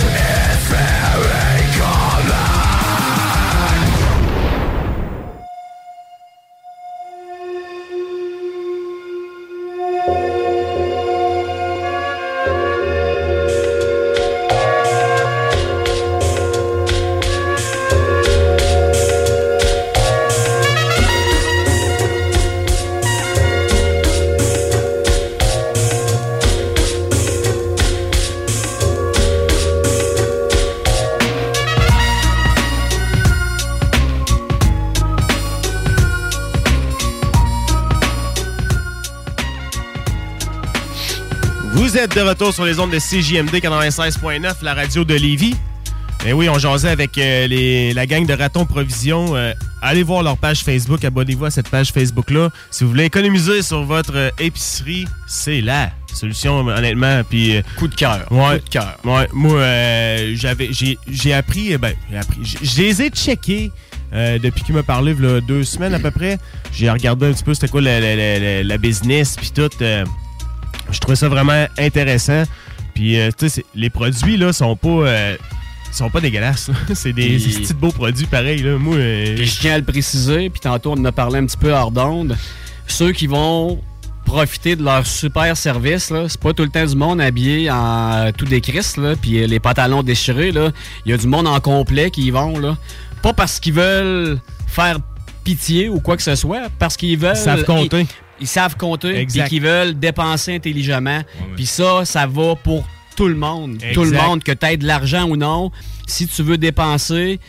De 42.19 42.23
retour 42.27 42.53
sur 42.53 42.65
les 42.65 42.79
ondes 42.79 42.91
de 42.91 42.99
CJMD 42.99 43.49
96.9, 43.61 44.55
la 44.61 44.73
radio 44.73 45.05
de 45.05 45.13
Lévis. 45.13 45.55
Et 46.25 46.33
oui, 46.33 46.49
on 46.49 46.59
jasait 46.59 46.89
avec 46.89 47.17
euh, 47.17 47.47
les- 47.47 47.93
la 47.93 48.05
gang 48.05 48.25
de 48.25 48.33
Raton 48.33 48.65
Provision. 48.65 49.37
Euh, 49.37 49.53
allez 49.81 50.03
voir 50.03 50.21
leur 50.21 50.37
page 50.37 50.63
Facebook, 50.63 51.03
abonnez-vous 51.05 51.45
à 51.45 51.49
cette 51.49 51.69
page 51.69 51.93
Facebook-là. 51.93 52.49
Si 52.71 52.83
vous 52.83 52.89
voulez 52.89 53.05
économiser 53.05 53.61
sur 53.61 53.83
votre 53.83 54.15
euh, 54.17 54.29
épicerie, 54.37 55.05
c'est 55.27 55.61
la 55.61 55.91
solution, 56.13 56.57
honnêtement. 56.67 57.21
Puis, 57.29 57.61
Coup 57.77 57.87
de 57.87 57.95
cœur. 57.95 58.27
Ouais. 58.31 58.59
Coup 58.59 58.65
de 58.65 58.69
cœur. 58.69 58.97
Ouais, 59.05 59.27
moi, 59.31 59.61
j'avais, 60.35 60.67
j'ai, 60.73 60.97
j'ai 61.07 61.33
appris, 61.33 61.73
euh, 61.73 61.77
ben, 61.77 61.93
j'ai 62.11 62.17
appris, 62.17 62.39
je 62.43 62.81
les 62.81 63.01
ai 63.01 63.09
checkés 63.11 63.71
depuis 64.11 64.63
qu'il 64.63 64.75
m'a 64.75 64.83
parlé, 64.83 65.15
il 65.17 65.41
deux 65.41 65.63
semaines 65.63 65.93
à 65.93 65.99
peu 65.99 66.11
près. 66.11 66.37
J'ai 66.73 66.89
regardé 66.89 67.27
un 67.27 67.31
petit 67.31 67.43
peu 67.43 67.53
c'était 67.53 67.69
quoi 67.69 67.79
la, 67.81 67.99
la- 68.01 68.15
la- 68.17 68.39
la- 68.39 68.63
la 68.63 68.77
business, 68.77 69.35
puis 69.37 69.51
tout. 69.51 69.69
Je 70.91 70.99
trouvais 70.99 71.15
ça 71.15 71.29
vraiment 71.29 71.65
intéressant. 71.77 72.43
Puis, 72.93 73.19
euh, 73.19 73.29
tu 73.37 73.49
sais, 73.49 73.63
les 73.75 73.89
produits, 73.89 74.37
là, 74.37 74.51
sont 74.53 74.75
pas... 74.75 74.89
euh, 74.89 75.37
sont 75.91 76.09
pas 76.09 76.21
dégueulasses. 76.21 76.69
c'est 76.93 77.13
des, 77.13 77.37
des 77.37 77.53
petits 77.59 77.73
beaux 77.73 77.91
produits 77.91 78.27
pareils. 78.27 78.61
Là. 78.61 78.77
Moi, 78.77 78.95
euh, 78.95 79.37
je 79.37 79.59
tiens 79.59 79.73
à 79.73 79.77
le 79.77 79.83
préciser, 79.83 80.49
puis 80.49 80.59
tantôt 80.59 80.91
on 80.91 80.99
en 80.99 81.05
a 81.05 81.11
parlé 81.11 81.39
un 81.39 81.45
petit 81.45 81.57
peu 81.57 81.73
hors 81.73 81.91
d'onde. 81.91 82.37
Ceux 82.87 83.11
qui 83.11 83.27
vont 83.27 83.81
profiter 84.25 84.75
de 84.75 84.83
leur 84.83 85.07
super 85.07 85.57
service, 85.57 86.11
là, 86.11 86.25
c'est 86.29 86.39
pas 86.39 86.53
tout 86.53 86.61
le 86.61 86.69
temps 86.69 86.85
du 86.85 86.95
monde 86.95 87.19
habillé 87.19 87.71
en 87.71 88.31
tout 88.37 88.45
décrisse, 88.45 88.97
là, 88.97 89.15
puis 89.19 89.47
les 89.47 89.59
pantalons 89.59 90.03
déchirés, 90.03 90.51
là. 90.51 90.69
Il 91.05 91.11
y 91.11 91.13
a 91.13 91.17
du 91.17 91.25
monde 91.25 91.47
en 91.47 91.59
complet 91.59 92.11
qui 92.11 92.27
y 92.27 92.31
vont, 92.31 92.59
là. 92.59 92.77
Pas 93.23 93.33
parce 93.33 93.59
qu'ils 93.59 93.73
veulent 93.73 94.39
faire 94.67 94.97
pitié 95.43 95.89
ou 95.89 95.99
quoi 95.99 96.15
que 96.15 96.23
ce 96.23 96.35
soit, 96.35 96.69
parce 96.77 96.95
qu'ils 96.95 97.17
veulent... 97.17 97.33
Ils 97.35 97.43
savent 97.43 97.63
compter. 97.63 98.05
Ils 98.41 98.47
savent 98.47 98.75
compter, 98.77 99.15
Exact. 99.17 99.47
qu'ils 99.49 99.61
veulent 99.61 99.93
dépenser 99.97 100.55
intelligemment. 100.55 101.21
Puis 101.55 101.65
ça, 101.65 102.05
ça 102.05 102.25
va 102.27 102.55
pour 102.55 102.87
tout 103.15 103.27
le 103.27 103.35
monde. 103.35 103.77
Tout 103.93 104.03
le 104.05 104.11
monde, 104.11 104.43
que 104.43 104.51
tu 104.51 104.65
aies 104.65 104.77
de 104.77 104.85
l'argent 104.87 105.27
ou 105.27 105.35
non. 105.35 105.71
Si 106.07 106.25
tu 106.27 106.41
veux 106.43 106.57
dépenser, 106.57 107.39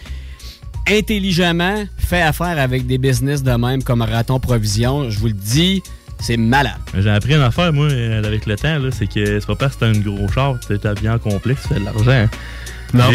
intelligemment, 0.88 1.84
fais 1.98 2.22
affaire 2.22 2.58
avec 2.58 2.86
des 2.86 2.98
business 2.98 3.42
de 3.42 3.52
même 3.52 3.82
comme 3.82 4.02
Raton 4.02 4.40
Provision. 4.40 5.10
Je 5.10 5.18
vous 5.18 5.28
le 5.28 5.32
dis, 5.32 5.82
c'est 6.18 6.36
malade. 6.36 6.74
J'ai 6.98 7.10
appris 7.10 7.34
une 7.34 7.42
affaire, 7.42 7.72
moi, 7.72 7.86
avec 7.90 8.46
le 8.46 8.56
temps, 8.56 8.78
c'est 8.90 9.06
que 9.06 9.38
c'est 9.40 9.46
pas 9.46 9.54
parce 9.54 9.76
que 9.76 9.80
t'as 9.80 9.86
un 9.88 9.98
gros 10.00 10.28
char, 10.28 10.56
t'es 10.66 10.84
habillé 10.86 11.10
en 11.10 11.18
complexe, 11.18 11.62
tu 11.62 11.74
fais 11.74 11.80
de 11.80 11.84
l'argent. 11.84 12.28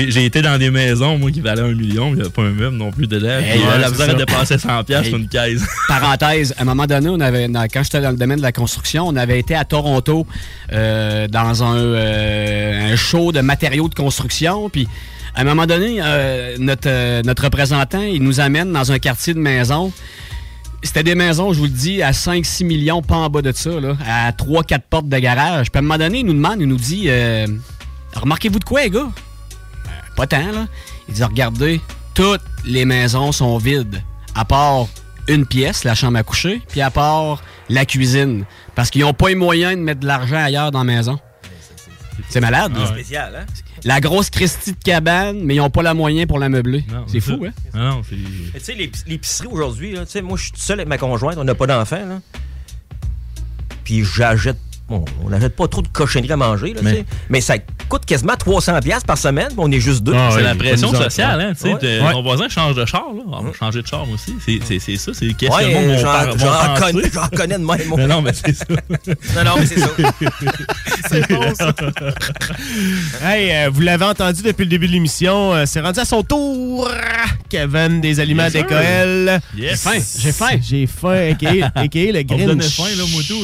J'ai- 0.10 0.26
été 0.26 0.42
dans 0.42 0.58
des 0.58 0.70
maisons, 0.72 1.18
moi, 1.18 1.32
qui 1.32 1.42
valaient 1.42 1.62
un 1.62 1.74
million, 1.74 2.10
il 2.10 2.16
n'y 2.16 2.22
avait 2.22 2.30
pas 2.30 2.42
un 2.44 2.52
meuble 2.52 2.78
non 2.78 2.92
plus 2.92 3.08
dedans. 3.08 3.28
Hey, 3.40 3.60
ouais, 3.60 3.80
la 3.80 3.90
misère 3.90 4.10
à 4.10 4.14
dépenser 4.14 4.56
100$ 4.58 4.84
piastres 4.84 5.10
sur 5.10 5.18
une 5.18 5.28
caisse. 5.28 5.62
Parenthèse, 5.88 6.54
à 6.58 6.62
un 6.62 6.66
moment 6.66 6.86
donné, 6.86 7.10
on 7.10 7.20
avait, 7.20 7.48
quand 7.72 7.84
j'étais 7.84 8.02
dans 8.02 8.12
le 8.12 8.18
domaine 8.18 8.38
de 8.38 8.44
la 8.44 8.52
construction, 8.52 9.08
on 9.08 9.16
avait 9.16 9.40
été 9.40 9.56
à 9.56 9.66
Toronto 9.66 10.26
euh, 10.74 11.28
dans 11.28 11.64
un, 11.64 11.76
euh, 11.78 12.94
un 12.94 12.96
show 12.96 13.32
de 13.32 13.42
matériaux 13.42 13.90
de 13.90 13.96
construction. 13.96 14.70
Puis 14.70 14.88
à 15.36 15.42
un 15.42 15.44
moment 15.44 15.66
donné, 15.66 16.00
euh, 16.02 16.56
notre, 16.60 16.88
euh, 16.88 17.22
notre 17.24 17.44
représentant, 17.44 18.02
il 18.02 18.24
nous 18.24 18.40
amène 18.40 18.72
dans 18.72 18.92
un 18.92 19.00
quartier 19.00 19.34
de 19.34 19.40
maisons. 19.40 19.92
C'était 20.82 21.04
des 21.04 21.16
maisons, 21.16 21.52
je 21.52 21.58
vous 21.60 21.66
le 21.66 21.72
dis, 21.72 22.04
à 22.04 22.12
5-6 22.12 22.64
millions, 22.64 23.02
pas 23.02 23.16
en 23.16 23.30
bas 23.30 23.42
de 23.42 23.52
ça, 23.52 23.72
là, 23.80 23.98
à 24.08 24.32
3-4 24.32 24.82
portes 24.90 25.10
de 25.10 25.18
garage. 25.18 25.72
Puis 25.72 25.78
à 25.78 25.80
un 25.80 25.82
moment 25.82 25.98
donné, 25.98 26.20
il 26.20 26.26
nous 26.26 26.34
demande, 26.34 26.58
il 26.62 26.68
nous 26.68 26.78
dit 26.78 27.06
euh, 27.08 27.48
Remarquez-vous 28.16 28.60
de 28.60 28.64
quoi, 28.64 28.84
les 28.84 28.90
gars 28.92 29.08
Pas 30.16 30.28
tant, 30.28 30.52
là. 30.52 30.68
Il 31.08 31.14
dit 31.16 31.24
Regardez, 31.24 31.82
toutes 32.14 32.42
les 32.66 32.86
maisons 32.86 33.32
sont 33.32 33.58
vides, 33.58 34.02
à 34.34 34.46
part 34.46 34.88
une 35.28 35.46
pièce, 35.46 35.84
la 35.84 35.96
chambre 35.96 36.18
à 36.18 36.24
coucher, 36.24 36.62
puis 36.70 36.82
à 36.82 36.90
part 36.92 37.42
la 37.70 37.86
cuisine. 37.86 38.46
Parce 38.76 38.90
qu'ils 38.90 39.02
n'ont 39.02 39.14
pas 39.14 39.30
les 39.30 39.36
moyens 39.36 39.76
de 39.76 39.82
mettre 39.82 40.02
de 40.02 40.08
l'argent 40.08 40.38
ailleurs 40.38 40.72
dans 40.72 40.80
la 40.80 40.86
maison. 40.86 41.20
C'est 42.30 42.40
malade, 42.42 42.74
là. 42.76 42.86
C'est 42.88 42.94
spécial, 42.94 43.36
hein? 43.36 43.46
La 43.84 44.00
grosse 44.00 44.30
Christie 44.30 44.72
de 44.72 44.78
cabane, 44.84 45.42
mais 45.44 45.56
ils 45.56 45.58
n'ont 45.58 45.70
pas 45.70 45.84
la 45.84 45.94
moyen 45.94 46.26
pour 46.26 46.40
la 46.40 46.48
meubler. 46.50 46.84
C'est 47.08 47.20
fou, 47.20 47.46
hein? 47.46 47.52
Non, 47.74 48.02
c'est. 48.10 48.16
Mais 48.16 48.60
Tu 48.60 48.66
sais, 48.66 48.74
l'ép- 48.74 48.96
l'épicerie 49.06 49.48
aujourd'hui, 49.52 49.92
là, 49.92 50.06
tu 50.06 50.12
sais, 50.14 50.22
moi, 50.22 50.38
je 50.38 50.44
suis 50.46 50.54
seul 50.56 50.80
avec 50.80 50.88
ma 50.88 50.98
conjointe, 50.98 51.38
on 51.38 51.44
n'a 51.44 51.54
pas 51.56 51.68
d'enfant, 51.68 52.04
là. 52.06 52.20
Puis 53.84 54.04
j'achète. 54.04 54.58
Bon, 54.88 55.04
on 55.26 55.30
n'achète 55.32 55.56
pas 55.56 55.68
trop 55.68 55.82
de 55.82 55.88
cochonneries 55.88 56.32
à 56.34 56.38
manger, 56.38 56.74
là, 56.76 56.82
Mais- 56.84 56.92
tu 56.92 56.98
sais. 56.98 57.06
Mais 57.30 57.42
ça, 57.42 57.56
coûte 57.90 58.06
quasiment 58.06 58.36
300 58.38 58.80
pièces 58.82 59.04
par 59.04 59.18
semaine, 59.18 59.50
on 59.58 59.72
est 59.72 59.80
juste 59.80 60.04
deux. 60.04 60.14
c'est 60.14 60.36
Ouais, 60.36 60.44
la 60.44 60.52
il 60.52 60.58
pression 60.60 60.94
sociale, 60.94 61.42
hein. 61.42 61.54
Tu 61.56 61.62
sais, 61.62 61.74
Ouais. 61.74 61.80
de- 61.80 62.02
Ouais. 62.04 62.14
Mon 62.14 62.22
voisin 62.22 62.48
change 62.50 62.76
de 62.76 62.86
char, 62.86 63.06
là. 63.16 63.24
On 63.28 63.42
va 63.44 63.54
changer 63.54 63.82
de 63.82 63.88
char, 63.88 64.06
aussi. 64.12 64.36
C'est- 64.46 64.60
C'est 64.64 64.78
c'est 64.80 64.98
ça, 64.98 65.12
c'est 65.16 65.34
qu'est-ce 65.34 65.50
que 65.52 65.56
Ouais, 65.56 65.74
monde 65.74 65.98
j'en- 66.00 66.80
connais- 66.80 67.10
connais 67.36 67.58
de 67.58 67.64
même, 67.66 67.88
moi. 67.88 67.98
Mais 67.98 68.06
non, 68.08 68.22
mais 68.22 68.32
c'est 68.34 68.54
ça. 68.54 68.66
Non, 68.70 69.44
non, 69.44 69.56
mais 69.60 69.66
c'est 69.66 69.80
ça. 69.80 69.90
C'est 71.10 71.30
bon, 71.30 71.54
ça. 71.56 71.74
hey, 73.24 73.52
euh, 73.52 73.70
vous 73.72 73.82
l'avez 73.82 74.06
entendu 74.06 74.42
depuis 74.42 74.64
le 74.64 74.70
début 74.70 74.88
de 74.88 74.92
l'émission, 74.94 75.54
euh, 75.54 75.64
c'est 75.68 75.82
rendu 75.82 76.00
à 76.00 76.06
son 76.06 76.24
tour. 76.24 76.90
Kevin 77.50 78.02
des 78.02 78.20
aliments 78.20 78.50
d'Écoel. 78.50 79.40
Yes. 79.56 79.70
J'ai 79.70 79.76
faim, 79.76 80.00
j'ai 80.20 80.32
faim. 80.32 80.50
J'ai 80.62 80.88
faim, 80.88 81.32
a.k.a. 81.32 81.54
le 81.54 82.24
On 82.30 82.56
me 82.56 82.62
faim, 82.62 82.84
là, 82.84 83.04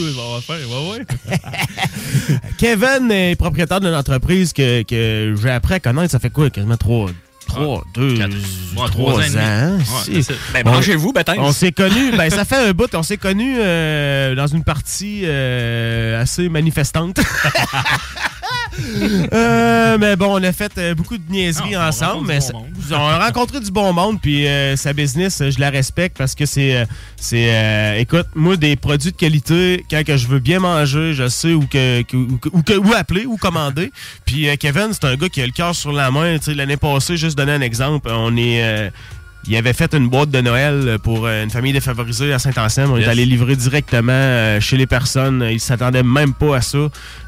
il 0.09 0.15
va 0.15 0.22
avoir 0.23 0.41
faim. 0.43 0.55
Ouais, 0.68 0.91
ouais. 0.97 1.30
Kevin 2.57 3.11
est 3.11 3.35
propriétaire 3.35 3.79
d'une 3.79 3.93
entreprise 3.95 4.53
que, 4.53 4.83
que 4.83 5.35
j'ai 5.41 5.49
appris 5.49 5.75
à 5.75 5.79
connaître, 5.79 6.11
ça 6.11 6.19
fait 6.19 6.29
quoi, 6.29 6.49
quasiment 6.49 6.77
trois... 6.77 7.09
Trois, 7.47 7.83
deux, 7.93 8.15
ouais, 8.15 8.29
trois, 8.73 8.89
trois 8.89 9.19
ans. 9.37 9.77
Si. 10.05 10.11
Ouais. 10.11 10.21
Ben, 10.53 10.61
On- 10.65 10.71
branchez-vous. 10.71 11.11
On 11.39 11.51
s'est 11.51 11.73
connus, 11.73 12.11
ben 12.15 12.29
ça 12.29 12.45
fait 12.45 12.55
un 12.55 12.71
bout, 12.71 12.93
on 12.95 13.03
s'est 13.03 13.17
connus 13.17 13.55
euh, 13.59 14.35
dans 14.35 14.47
une 14.47 14.63
partie 14.63 15.23
euh, 15.25 16.21
assez 16.21 16.47
manifestante. 16.47 17.19
Euh, 19.34 19.98
mais 19.99 20.15
bon, 20.15 20.39
on 20.39 20.43
a 20.43 20.52
fait 20.52 20.72
euh, 20.77 20.95
beaucoup 20.95 21.18
de 21.18 21.31
niaiseries 21.31 21.76
Ah, 21.76 21.89
ensemble. 21.89 22.27
Mais 22.27 22.39
bon 22.52 22.65
on 22.91 22.95
a 22.95 23.26
rencontré 23.26 23.60
du 23.60 23.72
bon 23.72 23.93
monde, 23.93 24.19
puis 24.22 24.48
euh, 24.48 24.76
sa 24.76 24.93
business, 24.93 25.41
je 25.49 25.60
la 25.60 25.69
respecte 25.69 26.18
parce 26.18 26.35
que 26.35 26.45
c'est. 26.45 26.85
c'est 27.15 27.53
euh, 27.53 27.99
écoute, 27.99 28.27
moi, 28.35 28.57
des 28.57 28.76
produits 28.76 29.11
de 29.11 29.18
qualité, 29.18 29.85
quand 29.89 30.03
que 30.03 30.18
je 30.18 30.27
veux 30.27 30.39
bien 30.39 30.60
manger, 30.60 31.14
je 31.14 31.27
sais 31.27 31.53
où, 31.53 31.65
que, 31.65 32.03
où, 32.14 32.39
où 32.53 32.93
appeler, 32.93 33.26
où 33.26 33.38
commander. 33.38 33.91
Puis 34.26 34.48
Kevin, 34.57 34.89
c'est 34.91 35.06
un 35.06 35.15
gars 35.15 35.30
qui 35.30 35.41
a 35.41 35.45
le 35.45 35.52
cœur 35.52 35.76
sur 35.76 35.91
la 35.91 36.11
main. 36.11 36.38
Tu 36.38 36.45
sais, 36.45 36.53
L'année 36.53 36.77
passée, 36.77 37.18
juste 37.18 37.38
donner 37.38 37.53
un 37.53 37.61
exemple, 37.61 38.10
on 38.11 38.35
est. 38.38 38.91
euh, 39.43 39.47
il 39.47 39.55
avait 39.57 39.73
fait 39.73 39.93
une 39.93 40.07
boîte 40.07 40.30
de 40.30 40.39
Noël 40.41 40.97
pour 41.03 41.26
euh, 41.26 41.43
une 41.43 41.49
famille 41.49 41.73
défavorisée 41.73 42.31
à 42.34 42.39
Saint-Anselme. 42.39 42.91
On 42.91 42.97
Yes. 42.97 43.07
est 43.07 43.09
allé 43.09 43.26
livrer 43.26 43.55
directement 43.55 44.11
euh, 44.13 44.59
chez 44.59 44.77
les 44.77 44.85
personnes. 44.88 45.45
Ils 45.51 45.59
s'attendaient 45.59 46.03
même 46.03 46.34
pas 46.34 46.57
à 46.57 46.61
ça. 46.61 46.77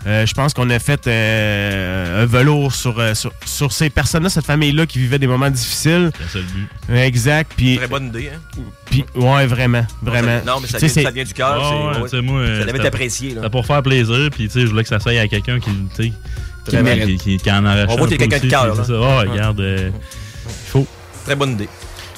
Euh, 0.05 0.25
je 0.25 0.33
pense 0.33 0.53
qu'on 0.53 0.69
a 0.69 0.79
fait 0.79 1.07
euh, 1.07 2.23
un 2.23 2.25
velours 2.25 2.73
sur, 2.75 2.99
euh, 2.99 3.13
sur, 3.13 3.31
sur 3.45 3.71
ces 3.71 3.89
personnes-là, 3.89 4.29
cette 4.29 4.45
famille-là 4.45 4.85
qui 4.85 4.99
vivait 4.99 5.19
des 5.19 5.27
moments 5.27 5.49
difficiles. 5.49 6.11
C'est 6.29 6.39
le 6.39 6.43
but. 6.45 6.95
Exact. 6.99 7.51
Puis, 7.55 7.77
Très 7.77 7.87
bonne 7.87 8.07
idée, 8.07 8.31
hein? 8.35 8.61
puis 8.85 9.05
ouais, 9.15 9.45
vraiment, 9.47 9.85
vraiment. 10.01 10.39
Non, 10.45 10.59
mais 10.61 10.67
ça 10.67 10.77
vient, 10.77 10.87
c'est- 10.87 11.03
ça 11.03 11.11
vient 11.11 11.23
du 11.23 11.33
cœur. 11.33 11.57
Ouais, 11.97 12.01
ouais. 12.01 12.21
moi, 12.21 12.39
euh, 12.39 12.59
ça 12.59 12.65
devait 12.67 12.77
être 12.79 12.85
apprécié. 12.85 13.33
C'était 13.35 13.49
pour 13.49 13.65
faire 13.65 13.81
plaisir, 13.81 14.29
puis 14.31 14.45
tu 14.47 14.51
sais, 14.53 14.61
je 14.61 14.67
voulais 14.67 14.83
que 14.83 14.89
ça 14.89 14.99
soit 14.99 15.19
à 15.19 15.27
quelqu'un 15.27 15.59
qui, 15.59 15.69
tu 15.95 16.03
sais, 16.03 16.13
Qui 16.69 16.77
qui, 17.05 17.17
qui, 17.17 17.37
qui 17.37 17.51
en 17.51 17.65
On 17.65 17.95
voit 17.97 18.05
un 18.05 18.09
qu'il 18.09 18.11
y 18.11 18.13
a 18.13 18.17
quelqu'un 18.27 18.39
de 18.39 18.49
cœur, 18.49 18.77
Ouais. 18.89 19.29
regarde, 19.29 19.59
euh, 19.59 19.89
faut. 20.67 20.87
Très 21.25 21.35
bonne 21.35 21.51
idée. 21.53 21.69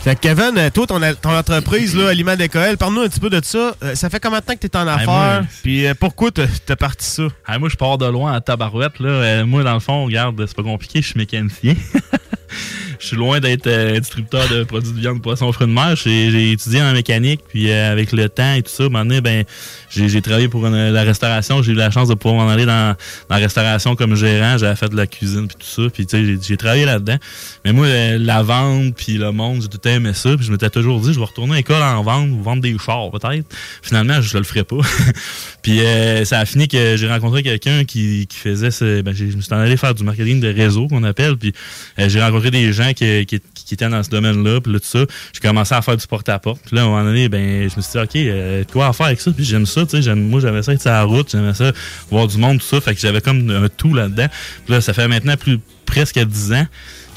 Fait 0.05 0.13
que 0.13 0.19
Kevin, 0.19 0.55
euh, 0.55 0.69
toi, 0.69 0.85
ton, 0.85 0.99
ton 1.19 1.35
entreprise, 1.35 1.95
là, 1.95 2.09
Aliment 2.09 2.35
d'école, 2.35 2.77
parle-nous 2.77 3.01
un 3.01 3.07
petit 3.07 3.19
peu 3.19 3.31
de 3.31 3.43
ça. 3.43 3.75
Euh, 3.81 3.95
ça 3.95 4.07
fait 4.07 4.19
combien 4.19 4.37
de 4.39 4.45
temps 4.45 4.53
que 4.53 4.59
tu 4.59 4.67
es 4.67 4.77
en 4.77 4.85
affaires? 4.85 5.43
Puis 5.63 5.87
euh, 5.87 5.95
pourquoi 5.99 6.29
t'as 6.29 6.75
parti 6.75 7.07
ça? 7.07 7.23
Moi, 7.57 7.69
je 7.69 7.75
pars 7.75 7.97
de 7.97 8.05
loin 8.05 8.31
à 8.31 8.39
tabarouette. 8.39 8.99
Là. 8.99 9.43
Moi, 9.45 9.63
dans 9.63 9.73
le 9.73 9.79
fond, 9.79 10.05
regarde, 10.05 10.45
c'est 10.45 10.55
pas 10.55 10.61
compliqué, 10.61 11.01
je 11.01 11.07
suis 11.07 11.17
mécanicien. 11.17 11.73
Je 13.05 13.09
suis 13.09 13.17
loin 13.17 13.39
d'être 13.39 13.67
euh, 13.67 13.99
distributeur 13.99 14.49
de 14.49 14.63
produits 14.63 14.91
de 14.91 14.99
viande, 14.99 15.21
poisson, 15.21 15.51
fruits 15.51 15.67
de 15.67 15.71
mer. 15.71 15.95
J'ai 15.95 16.53
étudié 16.53 16.81
en 16.81 16.91
mécanique, 16.91 17.41
puis 17.47 17.69
euh, 17.69 17.91
avec 17.91 18.11
le 18.11 18.27
temps 18.29 18.55
et 18.55 18.63
tout 18.63 18.71
ça, 18.71 18.89
donné, 18.89 19.21
ben, 19.21 19.43
j'ai 19.91 20.21
travaillé 20.23 20.47
pour 20.47 20.67
la 20.67 21.03
restauration. 21.03 21.61
J'ai 21.61 21.73
eu 21.73 21.75
la 21.75 21.91
chance 21.91 22.09
de 22.09 22.15
pouvoir 22.15 22.43
m'en 22.43 22.51
aller 22.51 22.65
dans, 22.65 22.95
la 23.29 23.35
restauration 23.35 23.95
comme 23.95 24.15
gérant. 24.15 24.57
J'avais 24.57 24.75
fait 24.75 24.89
de 24.89 24.95
la 24.95 25.05
cuisine, 25.05 25.47
puis 25.47 25.55
tout 25.59 25.83
ça. 25.83 25.87
Puis, 25.93 26.07
j'ai- 26.41 26.57
travaillé 26.57 26.85
là-dedans. 26.85 27.17
Mais 27.63 27.73
moi, 27.73 27.85
euh, 27.85 28.17
la 28.17 28.41
vente, 28.41 28.95
puis 28.95 29.19
le 29.19 29.31
monde, 29.31 29.61
j'ai 29.61 29.67
tout 29.67 29.87
aimé 29.87 30.13
ça. 30.15 30.35
Puis 30.35 30.47
je 30.47 30.51
m'étais 30.51 30.71
toujours 30.71 30.99
dit, 30.99 31.13
je 31.13 31.19
vais 31.19 31.25
retourner 31.25 31.53
à 31.53 31.57
l'école 31.57 31.83
en 31.83 32.01
vente 32.01 32.31
ou 32.31 32.41
vendre 32.41 32.63
des 32.63 32.75
chars, 32.83 33.11
peut-être. 33.11 33.45
Finalement, 33.83 34.19
je 34.19 34.35
le 34.35 34.43
ferai 34.43 34.63
pas. 34.63 34.77
puis 35.61 35.79
ça 36.23 36.39
a 36.39 36.45
fini 36.45 36.67
que 36.67 36.97
j'ai 36.97 37.07
rencontré 37.07 37.43
quelqu'un 37.43 37.83
qui, 37.83 38.27
faisait 38.31 38.71
ce... 38.71 39.01
Ben, 39.01 39.13
je 39.13 39.25
me 39.25 39.41
suis 39.41 39.53
en 39.53 39.59
allé 39.59 39.77
faire 39.77 39.93
du 39.93 40.03
marketing 40.03 40.39
de 40.39 40.51
réseau, 40.51 40.87
qu'on 40.87 41.03
appelle. 41.03 41.37
Puis 41.37 41.53
j'ai 41.99 42.19
rencontré 42.19 42.49
des 42.49 42.73
gens 42.73 42.94
qui, 42.95 43.25
qui, 43.25 43.39
qui 43.53 43.73
étaient 43.73 43.87
dans 43.89 44.01
ce 44.01 44.09
domaine-là. 44.09 44.61
Puis 44.61 44.73
là, 44.73 44.79
tout 44.79 44.85
ça, 44.87 45.05
j'ai 45.33 45.39
commencé 45.39 45.75
à 45.75 45.81
faire 45.81 45.97
du 45.97 46.07
porte-à-porte. 46.07 46.61
Puis 46.65 46.75
là, 46.75 46.81
à 46.81 46.85
un 46.85 46.87
moment 46.89 47.03
donné, 47.03 47.29
ben, 47.29 47.69
je 47.69 47.75
me 47.75 47.81
suis 47.81 47.91
dit, 47.91 47.97
OK, 47.97 48.15
euh, 48.15 48.63
quoi 48.71 48.87
à 48.87 48.93
faire 48.93 49.07
avec 49.07 49.21
ça? 49.21 49.31
Puis 49.31 49.45
j'aime 49.45 49.65
ça, 49.65 49.83
tu 49.85 49.91
sais. 49.91 50.01
j'aime- 50.01 50.27
Moi, 50.29 50.39
j'aimais 50.39 50.63
ça 50.63 50.73
être 50.73 50.81
sur 50.81 50.89
la 50.91 51.03
route. 51.03 51.29
J'aimais 51.31 51.53
ça 51.53 51.71
voir 52.09 52.27
du 52.27 52.37
monde, 52.37 52.59
tout 52.59 52.65
ça. 52.65 52.81
Fait 52.81 52.95
que 52.95 53.01
j'avais 53.01 53.21
comme 53.21 53.49
un 53.51 53.67
tout 53.69 53.93
là-dedans. 53.93 54.27
Puis 54.65 54.73
là, 54.73 54.81
ça 54.81 54.93
fait 54.93 55.07
maintenant 55.07 55.37
plus 55.37 55.59
presque 55.85 56.19
10 56.19 56.53
ans 56.53 56.67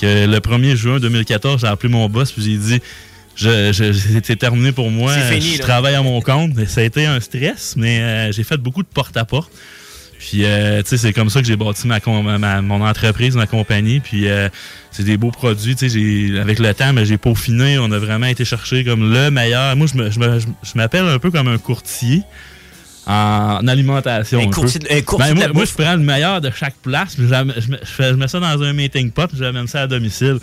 que 0.01 0.27
le 0.27 0.39
1er 0.41 0.77
juin 0.77 0.99
2014, 1.01 1.61
j'ai 1.63 1.67
appelé 1.67 1.93
mon 1.93 2.09
boss. 2.09 2.33
Puis 2.33 2.43
j'ai 2.43 2.57
dit... 2.57 2.81
Je, 3.41 3.73
je- 3.73 3.93
c'était 3.93 4.35
terminé 4.35 4.73
pour 4.73 4.91
moi. 4.91 5.15
Fini, 5.17 5.53
je 5.55 5.59
là. 5.59 5.65
travaille 5.65 5.95
à 5.95 6.03
mon 6.03 6.21
compte. 6.21 6.53
Ça 6.67 6.81
a 6.81 6.85
été 6.85 7.07
un 7.07 7.21
stress, 7.21 7.75
mais 7.77 8.01
euh, 8.01 8.33
j'ai 8.33 8.43
fait 8.43 8.57
beaucoup 8.57 8.83
de 8.83 8.89
porte-à-porte. 8.89 9.53
Puis, 10.19 10.45
euh, 10.45 10.83
tu 10.83 10.89
sais, 10.91 10.97
c'est 10.97 11.13
comme 11.13 11.31
ça 11.31 11.41
que 11.41 11.47
j'ai 11.47 11.57
bâti 11.57 11.87
ma, 11.87 12.01
ma- 12.39 12.61
mon 12.63 12.85
entreprise, 12.85 13.37
ma 13.37 13.47
compagnie. 13.47 14.01
Puis, 14.01 14.29
euh, 14.29 14.49
c'est 14.91 15.05
des 15.05 15.17
beaux 15.17 15.31
produits. 15.31 15.77
Tu 15.77 15.89
sais, 15.89 16.39
avec 16.41 16.59
le 16.59 16.75
temps, 16.75 16.93
ben, 16.93 17.05
j'ai 17.05 17.19
peaufiné. 17.19 17.79
On 17.79 17.91
a 17.93 17.99
vraiment 17.99 18.27
été 18.27 18.45
chercher 18.45 18.85
comme 18.85 19.13
le 19.13 19.31
meilleur. 19.31 19.77
Moi, 19.77 19.87
je 19.93 19.97
me- 19.97 20.11
je 20.11 20.19
me- 20.19 20.39
je 20.41 20.47
je 20.65 20.73
m'appelle 20.75 21.07
un 21.07 21.19
peu 21.21 21.31
comme 21.31 21.47
un 21.49 21.59
courtier 21.59 22.23
en 23.07 23.67
alimentation. 23.67 24.41
Un 24.41 24.51
courtier 24.51 24.81
un 24.91 25.01
courtier 25.03 25.35
Ben, 25.35 25.41
de 25.41 25.47
la 25.47 25.53
moi, 25.53 25.65
je 25.65 25.73
prends 25.73 25.95
le 25.95 26.03
meilleur 26.03 26.41
de 26.41 26.51
chaque 26.55 26.77
place. 26.83 27.17
Je, 27.19 27.23
mets- 27.23 27.55
je 27.57 28.05
je 28.05 28.15
mets 28.15 28.29
ça 28.29 28.41
dans 28.41 28.63
un 28.63 28.73
meeting 28.73 29.11
pot. 29.11 29.29
puis 29.29 29.39
J'amène 29.39 29.67
ça 29.67 29.83
à 29.83 29.87
domicile. 29.87 30.39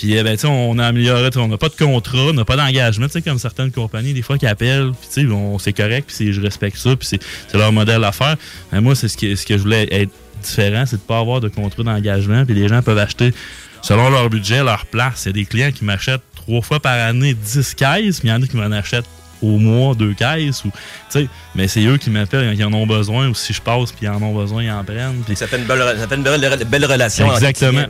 Puis, 0.00 0.14
eh 0.16 0.22
ben, 0.22 0.34
tu 0.34 0.46
on 0.46 0.78
a 0.78 0.86
amélioré. 0.86 1.28
On 1.36 1.46
n'a 1.48 1.58
pas 1.58 1.68
de 1.68 1.74
contrat, 1.74 2.18
on 2.28 2.32
n'a 2.32 2.46
pas 2.46 2.56
d'engagement. 2.56 3.04
Tu 3.04 3.12
sais, 3.12 3.20
comme 3.22 3.38
certaines 3.38 3.70
compagnies, 3.70 4.14
des 4.14 4.22
fois, 4.22 4.38
qui 4.38 4.46
appellent. 4.46 4.92
Puis, 4.98 5.08
tu 5.12 5.28
sais, 5.28 5.30
on- 5.30 5.58
c'est 5.58 5.74
correct. 5.74 6.10
Puis, 6.16 6.32
je 6.32 6.40
respecte 6.40 6.78
ça. 6.78 6.96
Puis, 6.96 7.06
c'est 7.06 7.20
leur 7.58 7.70
modèle 7.70 8.02
à 8.04 8.10
faire. 8.10 8.36
Mais 8.72 8.80
moi, 8.80 8.94
c'est 8.94 9.08
ce 9.08 9.18
que, 9.18 9.36
ce 9.36 9.44
que 9.44 9.58
je 9.58 9.62
voulais 9.62 9.86
être 9.90 10.10
différent, 10.42 10.84
c'est 10.86 10.96
de 10.96 11.02
pas 11.02 11.18
avoir 11.18 11.40
de 11.42 11.48
contrat 11.48 11.82
d'engagement. 11.82 12.46
Puis, 12.46 12.54
les 12.54 12.66
gens 12.66 12.80
peuvent 12.80 12.96
acheter 12.96 13.34
selon 13.82 14.08
leur 14.08 14.30
budget, 14.30 14.64
leur 14.64 14.86
place. 14.86 15.24
Il 15.24 15.28
y 15.28 15.30
a 15.30 15.32
des 15.34 15.44
clients 15.44 15.70
qui 15.70 15.84
m'achètent 15.84 16.22
trois 16.34 16.62
fois 16.62 16.80
par 16.80 16.94
année 16.98 17.34
10 17.34 17.74
caisses. 17.74 18.22
Mais 18.24 18.30
il 18.30 18.32
y 18.32 18.34
en 18.34 18.42
a 18.42 18.46
qui 18.46 18.56
m'en 18.56 18.72
achètent 18.72 19.04
au 19.42 19.58
mois 19.58 19.94
deux 19.94 20.14
caisses. 20.14 20.64
Ou, 20.64 20.70
tu 20.70 21.20
sais, 21.20 21.28
mais 21.54 21.68
c'est 21.68 21.84
eux 21.84 21.98
qui 21.98 22.08
m'appellent 22.08 22.54
ils 22.54 22.64
en 22.64 22.72
ont 22.72 22.86
besoin. 22.86 23.28
Ou 23.28 23.34
si 23.34 23.52
je 23.52 23.60
passe, 23.60 23.92
puis 23.92 24.06
ils 24.06 24.08
en 24.08 24.22
ont 24.22 24.34
besoin, 24.34 24.62
ils 24.62 24.70
en 24.70 24.82
prennent. 24.82 25.22
Puis, 25.26 25.36
Ça 25.36 25.46
fait 25.46 25.58
une 25.58 25.64
belle, 25.64 25.82
ça 25.98 26.08
fait 26.08 26.14
une 26.16 26.22
belle, 26.22 26.64
belle 26.68 26.84
relation. 26.86 27.30
Exactement. 27.34 27.84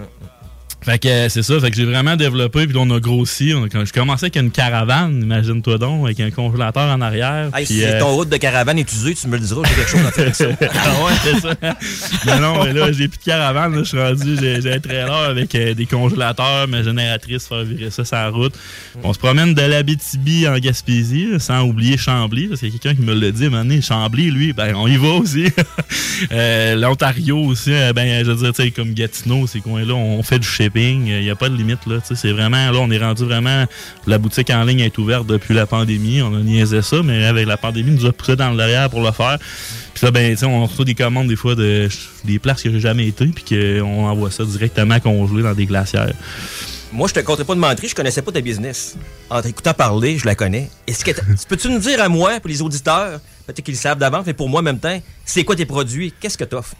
Fait 0.82 0.98
que 0.98 1.08
euh, 1.08 1.28
c'est 1.28 1.42
ça, 1.42 1.60
fait 1.60 1.70
que 1.70 1.76
j'ai 1.76 1.84
vraiment 1.84 2.16
développé, 2.16 2.66
puis 2.66 2.74
là, 2.74 2.80
on 2.82 2.90
a 2.90 3.00
grossi. 3.00 3.52
On 3.54 3.64
a- 3.64 3.68
quand 3.68 3.84
je 3.84 3.92
commençais 3.92 4.26
avec 4.26 4.36
une 4.36 4.50
caravane, 4.50 5.20
imagine-toi 5.22 5.76
donc, 5.78 6.04
avec 6.06 6.20
un 6.20 6.30
congélateur 6.30 6.88
en 6.90 7.00
arrière. 7.02 7.50
Hey, 7.54 7.66
si 7.66 7.84
euh, 7.84 8.00
ton 8.00 8.14
route 8.14 8.30
de 8.30 8.36
caravane 8.38 8.78
est 8.78 8.90
usée, 8.92 9.14
tu 9.14 9.28
me 9.28 9.36
le 9.36 9.44
diras, 9.44 9.62
j'ai 9.68 9.74
quelque 9.74 9.90
chose 9.90 10.06
à 10.06 10.10
faire 10.10 10.34
ça. 10.34 10.44
ah 10.60 11.04
ouais, 11.04 11.12
c'est 11.22 11.40
ça. 11.40 11.54
non, 12.26 12.54
non, 12.54 12.64
mais 12.64 12.72
là, 12.72 12.92
j'ai 12.92 13.08
plus 13.08 13.18
de 13.18 13.24
caravane. 13.24 13.78
Je 13.78 13.84
suis 13.84 13.98
rendu, 14.00 14.36
j'ai 14.40 14.72
un 14.72 14.80
trailer 14.80 15.12
avec 15.12 15.54
euh, 15.54 15.74
des 15.74 15.86
congélateurs, 15.86 16.66
ma 16.66 16.82
génératrice, 16.82 17.46
faire 17.46 17.62
virer 17.64 17.90
ça 17.90 18.04
sur 18.04 18.16
la 18.16 18.30
route. 18.30 18.54
On 19.02 19.12
se 19.12 19.18
promène 19.18 19.52
de 19.52 19.62
l'Abitibi 19.62 20.48
en 20.48 20.58
Gaspésie, 20.58 21.26
là, 21.32 21.38
sans 21.38 21.62
oublier 21.62 21.98
Chambly, 21.98 22.48
parce 22.48 22.60
qu'il 22.60 22.70
y 22.72 22.74
a 22.74 22.78
quelqu'un 22.78 22.98
qui 22.98 23.06
me 23.06 23.14
l'a 23.14 23.30
dit, 23.30 23.50
donné, 23.50 23.82
Chambly, 23.82 24.30
lui, 24.30 24.52
ben, 24.54 24.74
on 24.74 24.86
y 24.86 24.96
va 24.96 25.08
aussi. 25.08 25.44
Euh, 26.32 26.74
L'Ontario 26.76 27.38
aussi, 27.38 27.70
ben, 27.94 28.24
je 28.24 28.30
veux 28.30 28.36
dire, 28.36 28.52
tu 28.52 28.62
sais, 28.62 28.70
comme 28.70 28.92
Gatineau, 28.92 29.46
ces 29.46 29.60
coins-là, 29.60 29.94
on 29.94 30.22
fait 30.22 30.38
du 30.38 30.46
Il 30.74 31.20
n'y 31.20 31.30
a 31.30 31.36
pas 31.36 31.48
de 31.48 31.56
limite, 31.56 31.86
là. 31.86 31.98
C'est 32.02 32.32
vraiment, 32.32 32.70
là, 32.70 32.78
on 32.78 32.90
est 32.90 32.98
rendu 32.98 33.24
vraiment, 33.24 33.66
la 34.06 34.18
boutique 34.18 34.50
en 34.50 34.64
ligne 34.64 34.80
est 34.80 34.96
ouverte 34.98 35.26
depuis 35.26 35.54
la 35.54 35.66
pandémie. 35.66 36.22
On 36.22 36.34
a 36.34 36.40
niaisé 36.40 36.82
ça, 36.82 37.02
mais 37.02 37.24
avec 37.24 37.46
la 37.46 37.56
pandémie, 37.56 37.92
nous 37.92 38.06
a 38.06 38.12
poussé 38.12 38.36
dans 38.36 38.50
le 38.50 38.56
derrière 38.56 38.90
pour 38.90 39.02
le 39.02 39.12
faire. 39.12 39.38
Puis 39.94 40.04
là, 40.06 40.10
ben, 40.10 40.36
on 40.44 40.66
reçoit 40.66 40.84
des 40.84 40.94
commandes 40.94 41.28
des 41.28 41.36
fois 41.36 41.54
de 41.54 41.88
des 42.24 42.38
places 42.38 42.62
que 42.62 42.70
j'ai 42.70 42.80
jamais 42.80 43.06
été, 43.06 43.26
puis 43.26 43.44
qu'on 43.44 44.06
envoie 44.06 44.30
ça 44.30 44.44
directement 44.44 45.00
congelé 45.00 45.42
dans 45.42 45.54
des 45.54 45.66
glacières. 45.66 46.12
Moi, 46.92 47.06
je 47.06 47.14
te 47.14 47.20
compterai 47.20 47.44
pas 47.44 47.54
de 47.54 47.60
mentir, 47.60 47.88
je 47.88 47.94
connaissais 47.94 48.22
pas 48.22 48.32
ta 48.32 48.40
business. 48.40 48.96
En 49.28 49.40
t'écoutant 49.42 49.74
parler, 49.74 50.18
je 50.18 50.26
la 50.26 50.34
connais. 50.34 50.68
Est-ce 50.88 51.04
que 51.04 51.12
peux-tu 51.48 51.68
nous 51.68 51.78
dire 51.78 52.02
à 52.02 52.08
moi, 52.08 52.40
pour 52.40 52.48
les 52.48 52.62
auditeurs, 52.62 53.20
peut-être 53.52 53.64
qu'ils 53.64 53.76
savent 53.76 53.98
d'avance, 53.98 54.24
mais 54.26 54.34
pour 54.34 54.48
moi 54.48 54.60
en 54.60 54.64
même 54.64 54.78
temps, 54.78 55.00
c'est 55.24 55.44
quoi 55.44 55.56
tes 55.56 55.66
produits? 55.66 56.12
Qu'est-ce 56.20 56.38
que 56.38 56.44
t'offres? 56.44 56.74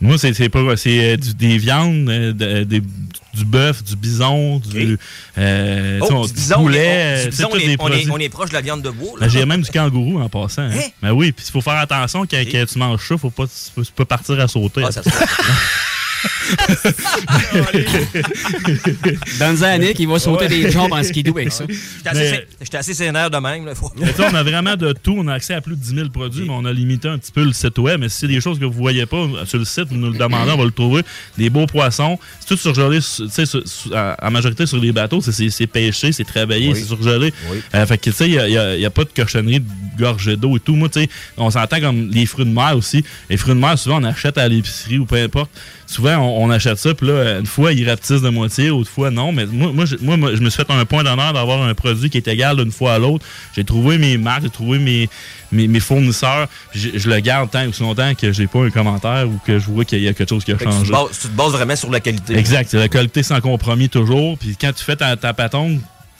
Moi, 0.00 0.16
c'est 0.18 0.34
euh, 0.40 1.16
des 1.36 1.58
viandes, 1.58 2.08
euh, 2.08 2.32
de- 2.32 2.64
des- 2.64 2.82
du 3.34 3.44
bœuf, 3.44 3.84
du 3.84 3.96
bison, 3.96 4.58
du, 4.60 4.98
euh, 5.36 6.00
tu 6.00 6.06
Oh, 6.10 6.26
bison, 6.26 6.54
poulet, 6.56 6.78
on- 6.78 6.90
euh, 6.90 7.22
tu 7.24 7.28
est- 7.28 7.36
des 7.36 7.44
on 7.44 7.56
est- 7.56 7.76
produits. 7.76 8.08
on 8.10 8.18
est 8.18 8.28
proche 8.30 8.48
de 8.48 8.54
la 8.54 8.62
viande 8.62 8.80
de 8.82 8.88
bois. 8.90 9.12
Ben, 9.20 9.28
J'ai 9.28 9.44
même 9.44 9.60
du 9.60 9.70
kangourou 9.70 10.20
en 10.20 10.28
passant. 10.30 10.62
Hein? 10.62 10.70
Hein? 10.74 10.88
Ben 11.02 11.12
oui, 11.12 11.32
puis 11.32 11.44
il 11.46 11.52
faut 11.52 11.60
faire 11.60 11.74
attention 11.74 12.20
quand, 12.26 12.42
quand 12.50 12.64
tu 12.66 12.78
manges 12.78 13.06
ça, 13.06 13.18
faut 13.18 13.30
pas, 13.30 13.44
tu 13.46 13.52
peux 13.74 13.84
pas 13.94 14.04
partir 14.16 14.40
à 14.40 14.48
sauter. 14.48 14.82
Ah, 14.86 14.90
ça 14.92 15.02
Donne-en 19.38 19.62
à 19.62 19.78
Nick, 19.78 19.98
il 20.00 20.08
va 20.08 20.18
sauter 20.18 20.48
des 20.48 20.70
jambes 20.70 20.92
en 20.92 21.02
skidoo 21.02 21.36
avec 21.36 21.52
ça. 21.52 21.64
J'étais 22.60 22.76
assez, 22.78 22.94
sénère 22.94 23.30
de 23.30 23.36
même. 23.38 23.66
là. 23.66 23.74
Faut- 23.74 23.92
Mais 23.98 24.08
tu 24.12 24.14
sais, 24.16 24.28
on 24.30 24.34
a 24.34 24.42
vraiment 24.42 24.76
de 24.76 24.92
tout. 24.92 25.14
On 25.18 25.26
a 25.28 25.34
accès 25.34 25.54
à 25.54 25.60
plus 25.60 25.74
de 25.76 25.80
10 25.80 25.94
000 25.94 26.08
produits, 26.10 26.44
mais 26.44 26.52
on 26.54 26.64
a 26.64 26.72
limité 26.72 27.08
un 27.08 27.18
petit 27.18 27.32
peu 27.32 27.44
le 27.44 27.52
site 27.52 27.78
web. 27.78 28.00
Mais 28.00 28.08
si 28.08 28.18
c'est 28.18 28.28
des 28.28 28.40
choses 28.40 28.58
que 28.58 28.64
vous 28.64 28.72
voyez 28.72 29.06
pas 29.06 29.26
sur 29.44 29.58
le 29.58 29.64
site, 29.64 29.84
vous 29.90 29.96
nous 29.96 30.10
le 30.12 30.18
demandez, 30.18 30.52
on 30.52 30.56
va 30.58 30.64
le 30.64 30.70
trouver. 30.70 31.02
Des 31.36 31.50
beaux 31.50 31.66
poissons. 31.66 32.18
C'est 32.40 32.46
tout 32.48 32.56
surgelé, 32.56 32.98
en 34.22 34.30
majorité 34.30 34.66
sur 34.66 34.78
les 34.78 34.92
bateaux. 34.92 35.20
c'est- 35.20 35.66
pêché, 35.66 36.12
c'est 36.12 36.24
travaillé, 36.24 36.68
Oui. 36.72 36.74
c'est 36.78 36.86
surgelé. 36.86 37.32
Oui. 37.50 37.58
Euh, 37.74 37.84
fait 37.86 37.98
que, 37.98 38.04
tu 38.04 38.12
sais, 38.12 38.28
il 38.28 38.32
n'y 38.36 38.56
a, 38.56 38.76
y 38.76 38.84
a 38.86 38.90
pas 38.90 39.02
de 39.04 39.10
cochonnerie 39.14 39.60
de 39.60 39.66
gorgée 39.98 40.36
d'eau 40.36 40.56
et 40.56 40.60
tout. 40.60 40.74
Moi, 40.76 40.88
tu 40.88 41.00
sais, 41.00 41.08
on 41.36 41.50
s'entend 41.50 41.80
comme 41.80 42.08
les 42.10 42.24
fruits 42.24 42.44
de 42.44 42.50
mer 42.50 42.76
aussi. 42.76 43.04
Les 43.28 43.36
fruits 43.36 43.54
de 43.54 43.58
mer, 43.58 43.76
souvent, 43.78 44.00
on 44.00 44.04
achète 44.04 44.38
à 44.38 44.46
l'épicerie 44.48 44.98
ou 44.98 45.06
peu 45.06 45.16
importe. 45.16 45.50
Souvent, 45.88 46.16
on, 46.18 46.44
on 46.46 46.50
achète 46.50 46.78
ça, 46.78 46.94
puis 46.94 47.06
là, 47.06 47.38
une 47.38 47.46
fois, 47.46 47.72
ils 47.72 47.88
rapetissent 47.88 48.20
de 48.22 48.28
moitié, 48.28 48.68
l'autre 48.68 48.90
fois, 48.90 49.10
non. 49.12 49.30
Mais 49.32 49.46
moi, 49.46 49.70
moi, 49.72 49.84
je- 49.84 49.96
moi, 50.00 50.16
je 50.34 50.40
me 50.40 50.50
suis 50.50 50.64
fait 50.64 50.70
un 50.72 50.84
point 50.84 51.04
d'honneur 51.04 51.32
d'avoir 51.32 51.62
un 51.62 51.74
produit 51.74 52.10
qui 52.10 52.16
est 52.18 52.26
égal 52.28 52.56
d'une 52.56 52.72
fois 52.72 52.94
à 52.94 52.98
l'autre. 52.98 53.24
J'ai 53.54 53.62
trouvé 53.64 53.96
mes 53.96 54.18
marques, 54.18 54.42
j'ai 54.42 54.50
trouvé 54.50 54.78
mes, 54.80 55.08
mes, 55.52 55.68
mes 55.68 55.80
fournisseurs. 55.80 56.48
puis 56.72 56.80
Je, 56.80 56.98
je 56.98 57.08
le 57.08 57.20
garde 57.20 57.50
tant 57.50 57.66
aussi 57.68 57.82
longtemps 57.82 58.12
que 58.14 58.32
j'ai 58.32 58.46
pas 58.48 58.64
un 58.64 58.70
commentaire 58.70 59.28
ou 59.28 59.38
que 59.46 59.58
je 59.60 59.66
vois 59.66 59.84
qu'il 59.84 60.02
y 60.02 60.08
a 60.08 60.12
quelque 60.12 60.28
chose 60.28 60.44
qui 60.44 60.52
a 60.52 60.58
Fait 60.58 60.64
que 60.64 60.70
tu, 60.70 60.76
changé. 60.76 60.88
te 60.90 60.92
bases, 60.92 61.18
tu 61.22 61.28
te 61.28 61.36
bases 61.36 61.52
vraiment 61.52 61.76
sur 61.76 61.90
la 61.90 62.00
qualité. 62.00 62.36
Exact, 62.36 62.68
c'est 62.68 62.78
la 62.78 62.88
qualité 62.88 63.22
sans 63.22 63.40
compromis 63.40 63.88
toujours. 63.88 64.36
Puis 64.38 64.56
quand 64.60 64.72
tu 64.72 64.82
fais 64.82 64.96
ta, 64.96 65.16
ta 65.16 65.32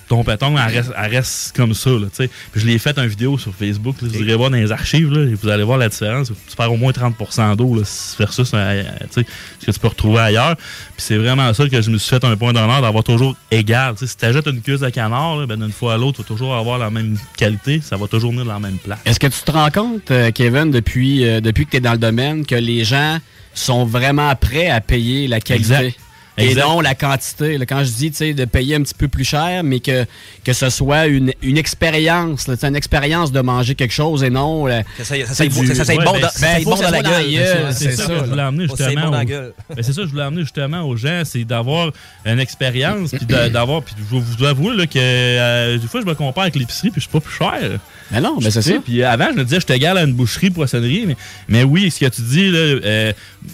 ton 0.09 0.23
patong, 0.23 0.57
elle 0.57 0.73
reste, 0.73 0.93
elle 0.97 1.11
reste 1.11 1.57
comme 1.57 1.75
ça. 1.75 1.91
Là. 1.91 2.07
Puis 2.17 2.29
je 2.55 2.67
l'ai 2.67 2.79
fait 2.79 2.97
une 2.99 3.07
vidéo 3.07 3.39
sur 3.39 3.55
Facebook. 3.55 3.97
là, 4.01 4.09
vous 4.09 4.23
irez 4.23 4.35
voir 4.35 4.51
dans 4.51 4.57
les 4.57 4.71
archives, 4.71 5.11
là, 5.13 5.23
et 5.23 5.35
vous 5.35 5.49
allez 5.49 5.65
voir 5.65 5.79
la 5.79 5.89
différence. 5.89 6.29
Tu 6.49 6.57
perds 6.57 6.73
au 6.73 6.77
moins 6.77 6.93
30% 6.93 7.57
d'eau 7.57 7.75
versus 8.19 8.51
euh, 8.55 8.83
sais, 9.11 9.27
ce 9.61 9.67
que 9.67 9.71
tu 9.71 9.79
peux 9.81 9.89
retrouver 9.89 10.21
ailleurs. 10.21 10.57
Puis 10.57 10.99
c'est 10.99 11.17
vraiment 11.17 11.53
ça 11.53 11.69
que 11.69 11.81
je 11.81 11.91
me 11.91 11.99
suis 11.99 12.11
fait 12.11 12.25
un 12.25 12.37
point 12.37 12.53
d'honneur 12.53 12.83
d'avoir 12.83 13.03
toujours 13.03 13.37
égal. 13.51 13.95
Si 13.97 14.17
tu 14.17 14.25
achètes 14.25 14.47
une 14.47 14.63
cuisse 14.63 14.81
de 14.81 14.91
canard, 14.91 15.37
là, 15.37 15.47
ben, 15.47 15.59
d'une 15.59 15.73
fois 15.73 15.95
à 15.95 15.97
l'autre, 15.97 16.19
tu 16.19 16.23
vas 16.23 16.29
toujours 16.29 16.55
avoir 16.55 16.79
la 16.79 16.91
même 16.91 17.17
qualité. 17.37 17.81
Ça 17.83 17.97
va 17.97 18.07
toujours 18.07 18.31
venir 18.31 18.45
de 18.45 18.51
la 18.51 18.61
même 18.61 18.79
place. 18.79 18.99
Est-ce 19.05 19.19
que 19.19 19.27
tu 19.27 19.41
te 19.41 19.51
rends 19.51 19.71
compte, 19.71 20.11
euh, 20.11 20.31
Kevin, 20.31 20.71
depuis, 20.71 21.27
euh, 21.27 21.41
depuis 21.41 21.67
que 21.67 21.73
tu 21.73 21.77
es 21.79 21.81
dans 21.81 21.93
le 21.93 21.99
domaine, 21.99 22.47
que 22.47 22.55
les 22.55 22.85
gens 22.85 23.19
sont 23.55 23.85
vraiment 23.85 24.35
prêts 24.37 24.69
à 24.69 24.81
payer 24.81 25.27
la 25.27 25.41
qualité? 25.41 25.75
Exact. 25.75 26.01
Et 26.39 26.55
non 26.55 26.81
la 26.81 26.95
quantité. 26.95 27.59
là. 27.59 27.67
quand 27.67 27.83
je 27.85 27.91
dis 27.91 28.11
de 28.35 28.45
payer 28.45 28.75
un 28.77 28.83
petit 28.83 28.95
peu 28.95 29.09
plus 29.09 29.25
cher, 29.25 29.63
mais 29.65 29.81
que, 29.81 30.05
que 30.45 30.53
ce 30.53 30.69
soit 30.71 31.07
une, 31.07 31.33
une 31.43 31.59
expérience, 31.59 32.47
une 32.63 32.77
expérience 32.77 33.33
de 33.33 33.41
manger 33.41 33.75
quelque 33.75 33.95
chose 33.95 34.23
et 34.23 34.31
non. 34.31 34.67
là, 34.67 34.83
Ça, 34.99 35.05
ça, 35.05 35.15
ça, 35.27 35.35
c'est 35.35 35.51
ça, 35.51 35.61
du- 35.61 35.67
ça, 35.69 35.75
ça, 35.75 35.85
ça, 35.85 35.95
Ouais, 35.97 36.05
bon 36.05 36.13
ben, 36.13 36.21
dans- 36.21 36.29
ben, 36.41 36.63
bon 36.65 36.71
dans 36.71 36.77
ça 36.77 36.91
la 36.91 37.03
gueule. 37.03 37.25
C'est 37.73 37.85
c'est 37.91 37.93
ça, 37.97 38.07
ça, 38.07 38.13
que 38.15 38.19
je 38.21 38.25
voulais 38.31 38.43
amener 38.43 38.67
c'est 38.69 38.85
justement. 38.85 39.11
Ben, 39.11 39.53
c'est 39.77 39.93
ça 39.93 40.01
que 40.03 40.07
je 40.07 40.11
voulais 40.13 40.23
amener 40.23 40.43
justement 40.43 40.83
aux 40.83 40.97
gens, 40.97 41.23
c'est 41.25 41.45
d'avoir 41.45 41.91
une 42.25 42.39
expérience, 42.41 43.11
puis 43.11 43.27
d'avoir. 43.27 43.83
Puis 43.83 43.95
je 43.99 44.15
vais 44.17 44.23
vous 44.23 44.45
avouer 44.45 44.77
là, 44.77 44.87
que 44.87 44.99
euh, 44.99 45.79
des 45.79 45.87
fois, 45.87 46.01
je 46.01 46.07
me 46.07 46.15
compare 46.15 46.43
avec 46.43 46.57
l'épicerie, 46.57 46.91
puis 46.91 47.01
je 47.01 47.09
suis 47.09 47.13
pas 47.13 47.21
plus 47.21 47.35
cher. 47.35 47.79
Mais 48.11 48.21
non, 48.21 48.37
ben 48.39 48.51
c'est 48.51 48.61
Tu 48.61 48.69
sais, 48.69 48.75
ça. 48.75 48.81
Puis 48.85 49.03
avant, 49.03 49.29
je 49.33 49.39
me 49.39 49.45
disais, 49.45 49.61
je 49.61 49.67
t'égale 49.67 49.99
à 49.99 50.03
une 50.03 50.13
boucherie, 50.13 50.51
poissonnerie, 50.51 51.05
mais, 51.07 51.17
mais 51.49 51.63
oui, 51.65 51.91
ce 51.91 52.01
que 52.01 52.07
tu 52.07 52.23
dis, 52.23 52.51
là, 52.51 52.59
euh, 52.59 53.13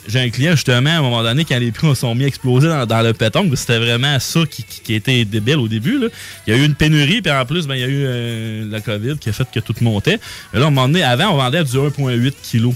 j'ai 0.08 0.20
un 0.20 0.28
client 0.30 0.52
justement, 0.52 0.90
à 0.90 0.94
un 0.98 1.02
moment 1.02 1.22
donné, 1.22 1.44
quand 1.44 1.58
les 1.58 1.70
prix 1.72 1.94
sont 1.96 2.14
mis 2.14 2.24
à 2.24 2.26
exploser 2.26 2.68
dans, 2.86 3.02
le 3.02 3.12
pétanque, 3.12 3.56
c'était 3.56 3.78
vraiment 3.78 4.18
ça 4.18 4.40
qui, 4.50 4.62
qui, 4.62 4.80
qui 4.80 4.94
était 4.94 5.24
débile 5.24 5.58
au 5.58 5.68
début. 5.68 6.00
Il 6.46 6.54
y 6.54 6.56
a 6.56 6.60
eu 6.60 6.64
une 6.64 6.74
pénurie, 6.74 7.22
puis 7.22 7.32
en 7.32 7.44
plus, 7.44 7.66
ben, 7.66 7.74
il 7.74 7.80
y 7.80 7.84
a 7.84 7.88
eu 7.88 8.04
euh, 8.04 8.70
la 8.70 8.80
COVID 8.80 9.18
qui 9.18 9.28
a 9.28 9.32
fait 9.32 9.48
que 9.52 9.60
tout 9.60 9.74
montait. 9.80 10.18
Mais 10.52 10.60
là, 10.60 10.66
à 10.66 10.68
un 10.68 10.70
moment 10.70 10.88
donné, 10.88 11.02
avant, 11.02 11.30
on 11.30 11.36
vendait 11.36 11.58
à 11.58 11.64
du 11.64 11.76
1,8 11.76 12.32
kg. 12.50 12.74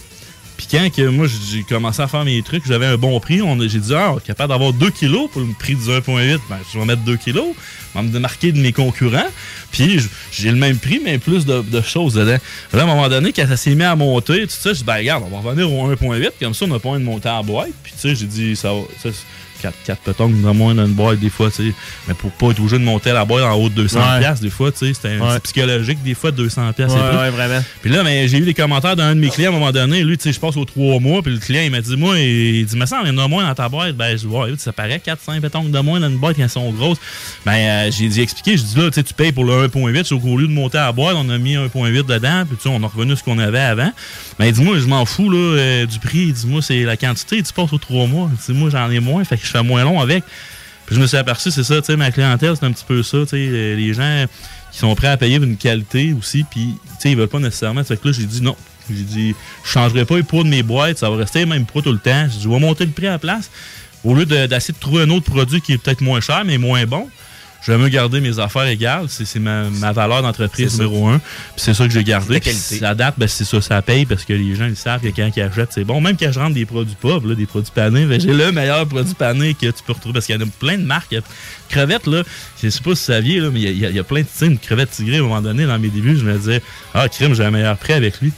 Puis 0.56 0.66
quand 0.70 0.88
que 0.90 1.06
moi 1.08 1.26
j'ai 1.50 1.62
commencé 1.62 2.00
à 2.00 2.08
faire 2.08 2.24
mes 2.24 2.42
trucs, 2.42 2.66
j'avais 2.66 2.86
un 2.86 2.96
bon 2.96 3.18
prix, 3.20 3.40
j'ai 3.68 3.78
dit 3.78 3.94
ah, 3.94 4.14
capable 4.24 4.52
d'avoir 4.52 4.72
2 4.72 4.90
kilos 4.90 5.30
pour 5.30 5.42
le 5.42 5.48
prix 5.58 5.74
du 5.74 5.82
1.8, 5.82 6.38
ben, 6.48 6.56
je 6.72 6.78
vais 6.78 6.84
mettre 6.84 7.02
2 7.02 7.16
kilos, 7.16 7.48
je 7.94 7.98
vais 7.98 8.06
me 8.06 8.12
démarquer 8.12 8.52
de 8.52 8.58
mes 8.58 8.72
concurrents, 8.72 9.28
puis 9.70 10.00
j'ai 10.32 10.50
le 10.50 10.56
même 10.56 10.78
prix, 10.78 11.00
mais 11.04 11.18
plus 11.18 11.44
de, 11.44 11.62
choses 11.82 12.14
dedans. 12.14 12.38
Là, 12.72 12.80
à 12.80 12.82
un 12.82 12.86
moment 12.86 13.08
donné, 13.08 13.32
quand 13.32 13.46
ça 13.46 13.56
s'est 13.56 13.74
mis 13.74 13.84
à 13.84 13.94
monter, 13.96 14.46
tout 14.46 14.54
ça, 14.58 14.72
je 14.72 14.78
dis 14.78 14.84
ben 14.84 14.96
regarde, 14.96 15.24
on 15.30 15.40
va 15.40 15.50
revenir 15.50 15.70
au 15.70 15.92
1.8, 15.92 16.30
comme 16.40 16.54
ça 16.54 16.64
on 16.64 16.68
n'a 16.68 16.78
pas 16.78 16.90
une 16.90 17.04
montée 17.04 17.28
en 17.28 17.44
boîte, 17.44 17.72
puis 17.82 17.92
tu 17.92 18.08
sais, 18.08 18.14
j'ai 18.14 18.26
dit 18.26 18.56
ça 18.56 18.72
va. 18.72 18.80
ça, 19.02 19.10
4, 19.62 19.74
4 19.84 20.00
pétons 20.02 20.28
dans 20.28 20.54
moins 20.54 20.74
dans 20.74 20.86
une 20.86 20.92
boîte 20.92 21.18
des 21.20 21.30
fois, 21.30 21.50
tu 21.50 21.68
sais. 21.68 21.74
Mais 22.08 22.14
pour 22.14 22.30
pas 22.32 22.48
être 22.50 22.58
obligé 22.60 22.78
de 22.78 22.84
monter 22.84 23.12
la 23.12 23.24
boîte 23.24 23.44
en 23.44 23.54
haut 23.54 23.68
de 23.68 23.74
200 23.74 23.98
Ouais. 24.00 24.20
piastres, 24.20 24.42
des 24.42 24.50
fois, 24.50 24.70
tu 24.72 24.78
sais, 24.78 24.94
c'était 24.94 25.16
un 25.16 25.20
Ouais. 25.34 25.40
psychologique, 25.40 26.02
des 26.02 26.14
fois, 26.14 26.30
200 26.30 26.72
piastres. 26.72 26.96
Ouais, 26.96 27.18
ouais, 27.18 27.30
vraiment. 27.30 27.62
Puis 27.82 27.90
là, 27.90 28.02
ben, 28.02 28.28
j'ai 28.28 28.38
eu 28.38 28.44
des 28.44 28.54
commentaires 28.54 28.96
d'un 28.96 29.14
de 29.14 29.20
mes 29.20 29.28
clients 29.28 29.52
à 29.52 29.56
un 29.56 29.58
moment 29.58 29.72
donné. 29.72 30.02
Lui, 30.04 30.16
tu 30.18 30.24
sais, 30.24 30.32
je 30.32 30.40
passe 30.40 30.56
aux 30.56 30.64
trois 30.64 31.00
mois. 31.00 31.22
Puis 31.22 31.32
le 31.32 31.38
client, 31.38 31.62
il 31.64 31.70
m'a 31.70 31.80
dit, 31.80 31.96
moi, 31.96 32.18
il 32.18 32.64
dit, 32.66 32.76
mais 32.76 32.86
ça, 32.86 33.00
il 33.04 33.08
y 33.08 33.10
en 33.10 33.18
a 33.18 33.28
moins 33.28 33.46
dans 33.46 33.54
ta 33.54 33.68
boîte. 33.68 33.96
Ben, 33.96 34.10
je 34.16 34.22
dis, 34.22 34.26
ouais, 34.26 34.52
ça 34.58 34.72
paraît 34.72 35.00
4-5 35.04 35.40
pétons 35.40 35.64
de 35.64 35.78
moins 35.80 36.00
dans 36.00 36.08
une 36.08 36.18
boîte 36.18 36.36
quand 36.36 36.42
elles 36.42 36.48
sont 36.50 36.70
grosses. 36.72 36.98
Ben, 37.44 37.52
euh, 37.54 37.90
j'ai 37.96 38.08
dit, 38.08 38.20
expliqué. 38.20 38.56
Je 38.56 38.62
dis, 38.62 38.76
là, 38.76 38.88
tu 38.90 38.94
sais, 38.94 39.02
tu 39.02 39.14
payes 39.14 39.32
pour 39.32 39.44
le 39.44 39.64
1.8. 39.68 40.04
Sauf 40.04 40.22
qu'au 40.22 40.36
lieu 40.36 40.46
de 40.46 40.52
monter 40.52 40.78
à 40.78 40.86
la 40.86 40.92
boîte, 40.92 41.16
on 41.18 41.28
a 41.28 41.38
mis 41.38 41.56
1.8 41.56 42.02
dedans. 42.06 42.44
Puis, 42.46 42.56
tu 42.56 42.64
sais, 42.64 42.68
on 42.68 42.82
a 42.82 42.86
revenu 42.86 43.16
ce 43.16 43.22
qu'on 43.22 43.38
avait 43.38 43.58
avant. 43.60 43.92
Ben, 44.38 44.46
il 44.46 44.52
dit, 44.52 44.62
moi, 44.62 44.78
je 44.78 44.86
m'en 44.86 45.04
fous, 45.06 45.30
là, 45.30 45.36
euh, 45.38 45.86
du 45.86 45.98
prix. 45.98 46.26
Il 46.28 46.32
dit, 46.32 46.46
moi, 46.46 46.60
c'est 46.62 46.82
la 46.82 46.96
quantité. 46.96 47.42
Tu 47.42 47.52
passes 47.52 47.72
aux 47.72 47.78
trois 47.78 48.06
mois. 48.06 48.30
Il 48.32 48.52
dit, 48.54 48.58
moi, 48.58 48.70
j'en 48.70 48.90
ai 48.90 49.00
moins. 49.00 49.24
Fait 49.24 49.36
que 49.38 49.45
je 49.46 49.52
fais 49.52 49.62
moins 49.62 49.84
long 49.84 50.00
avec. 50.00 50.24
Puis 50.86 50.94
je 50.94 51.00
me 51.00 51.06
suis 51.06 51.16
aperçu, 51.16 51.50
c'est 51.50 51.64
ça, 51.64 51.80
tu 51.80 51.86
sais, 51.86 51.96
ma 51.96 52.10
clientèle, 52.12 52.54
c'est 52.58 52.64
un 52.64 52.72
petit 52.72 52.84
peu 52.86 53.02
ça, 53.02 53.18
tu 53.22 53.28
sais, 53.28 53.36
euh, 53.36 53.74
les 53.76 53.92
gens 53.92 54.26
qui 54.70 54.78
sont 54.78 54.94
prêts 54.94 55.08
à 55.08 55.16
payer 55.16 55.36
une 55.36 55.56
qualité 55.56 56.14
aussi, 56.16 56.44
puis, 56.48 56.74
tu 56.84 56.90
sais, 57.00 57.10
ils 57.10 57.16
veulent 57.16 57.28
pas 57.28 57.40
nécessairement. 57.40 57.82
Fait 57.82 57.96
que 57.96 58.06
là, 58.08 58.12
j'ai 58.12 58.24
dit 58.26 58.40
non. 58.42 58.56
J'ai 58.88 59.02
dit, 59.02 59.34
je 59.64 59.68
changerai 59.68 60.04
pas 60.04 60.16
les 60.16 60.22
poids 60.22 60.44
de 60.44 60.48
mes 60.48 60.62
boîtes, 60.62 60.98
ça 60.98 61.10
va 61.10 61.16
rester 61.16 61.40
les 61.40 61.46
mêmes 61.46 61.66
poids 61.66 61.82
tout 61.82 61.90
le 61.92 61.98
temps. 61.98 62.26
J'ai 62.30 62.36
dit, 62.36 62.44
je 62.44 62.48
vais 62.48 62.60
monter 62.60 62.84
le 62.84 62.92
prix 62.92 63.08
à 63.08 63.12
la 63.12 63.18
place. 63.18 63.50
Au 64.04 64.14
lieu 64.14 64.26
de- 64.26 64.46
d'essayer 64.46 64.72
de, 64.74 64.78
trouver 64.78 65.02
un 65.02 65.10
autre 65.10 65.24
produit 65.28 65.60
qui 65.60 65.72
est 65.72 65.78
peut-être 65.78 66.02
moins 66.02 66.20
cher, 66.20 66.44
mais 66.44 66.56
moins 66.58 66.84
bon, 66.86 67.08
je 67.66 67.72
vais 67.72 67.78
me 67.78 67.88
garder 67.88 68.20
mes 68.20 68.38
affaires 68.38 68.66
égales. 68.66 69.06
C'est 69.08 69.24
c'est 69.24 69.40
ma, 69.40 69.64
ma 69.70 69.90
valeur 69.92 70.22
d'entreprise 70.22 70.78
numéro 70.78 71.08
un. 71.08 71.18
Puis 71.18 71.28
c'est 71.56 71.74
ça 71.74 71.84
que 71.86 71.92
j'ai 71.92 72.04
gardé. 72.04 72.34
La 72.80 72.94
date, 72.94 73.14
ben, 73.18 73.26
c'est 73.26 73.44
ça, 73.44 73.60
ça 73.60 73.82
paye 73.82 74.06
parce 74.06 74.24
que 74.24 74.32
les 74.32 74.54
gens 74.54 74.66
ils 74.66 74.76
savent 74.76 75.00
que 75.00 75.08
quand 75.08 75.28
ils 75.36 75.42
achètent, 75.42 75.72
c'est 75.72 75.84
bon. 75.84 76.00
Même 76.00 76.16
quand 76.16 76.30
je 76.30 76.38
rentre 76.38 76.54
des 76.54 76.64
produits 76.64 76.94
là, 77.02 77.34
des 77.34 77.46
produits 77.46 77.72
panés, 77.74 78.06
ben, 78.06 78.20
j'ai 78.20 78.32
le 78.32 78.52
meilleur 78.52 78.86
produit 78.86 79.14
pané 79.14 79.54
que 79.54 79.66
tu 79.66 79.82
peux 79.84 79.92
retrouver 79.92 80.12
parce 80.14 80.26
qu'il 80.26 80.36
y 80.36 80.38
en 80.38 80.46
a 80.46 80.50
plein 80.60 80.78
de 80.78 80.84
marques. 80.84 81.16
Crevettes, 81.68 82.06
là, 82.06 82.22
je 82.62 82.68
sais 82.68 82.78
pas 82.80 82.84
si 82.84 82.88
vous 82.90 82.94
saviez, 82.94 83.40
là, 83.40 83.50
mais 83.52 83.60
il 83.60 83.78
y 83.78 83.86
a- 83.86 83.90
y, 83.90 83.98
y 83.98 84.02
plein 84.02 84.20
de 84.20 84.26
types 84.26 84.52
de 84.60 84.64
crevettes 84.64 84.90
tigrées. 84.92 85.16
À 85.16 85.20
un 85.20 85.22
moment 85.24 85.42
donné, 85.42 85.66
dans 85.66 85.78
mes 85.78 85.88
débuts, 85.88 86.16
je 86.16 86.24
me 86.24 86.36
disais, 86.38 86.62
ah, 86.94 87.08
crème, 87.08 87.34
j'ai 87.34 87.44
un 87.44 87.50
meilleur 87.50 87.76
prix 87.76 87.94
avec 87.94 88.20
lui. 88.20 88.32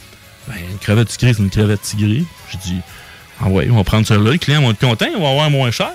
Ben, 0.47 0.55
une 0.71 0.77
crevette 0.79 1.09
tigrée, 1.09 1.33
c'est 1.33 1.43
une 1.43 1.51
crevette 1.51 1.81
tigrée. 1.83 2.23
Je 2.51 2.57
dis, 2.57 2.77
ah 3.39 3.47
ouais, 3.49 3.67
on 3.69 3.75
va 3.75 3.83
prendre 3.83 4.07
celle-là. 4.07 4.31
Les 4.31 4.39
clients 4.39 4.61
vont 4.63 4.71
être 4.71 4.79
contents, 4.79 5.05
ils 5.13 5.19
vont 5.19 5.29
avoir 5.29 5.49
moins 5.51 5.69
cher. 5.69 5.91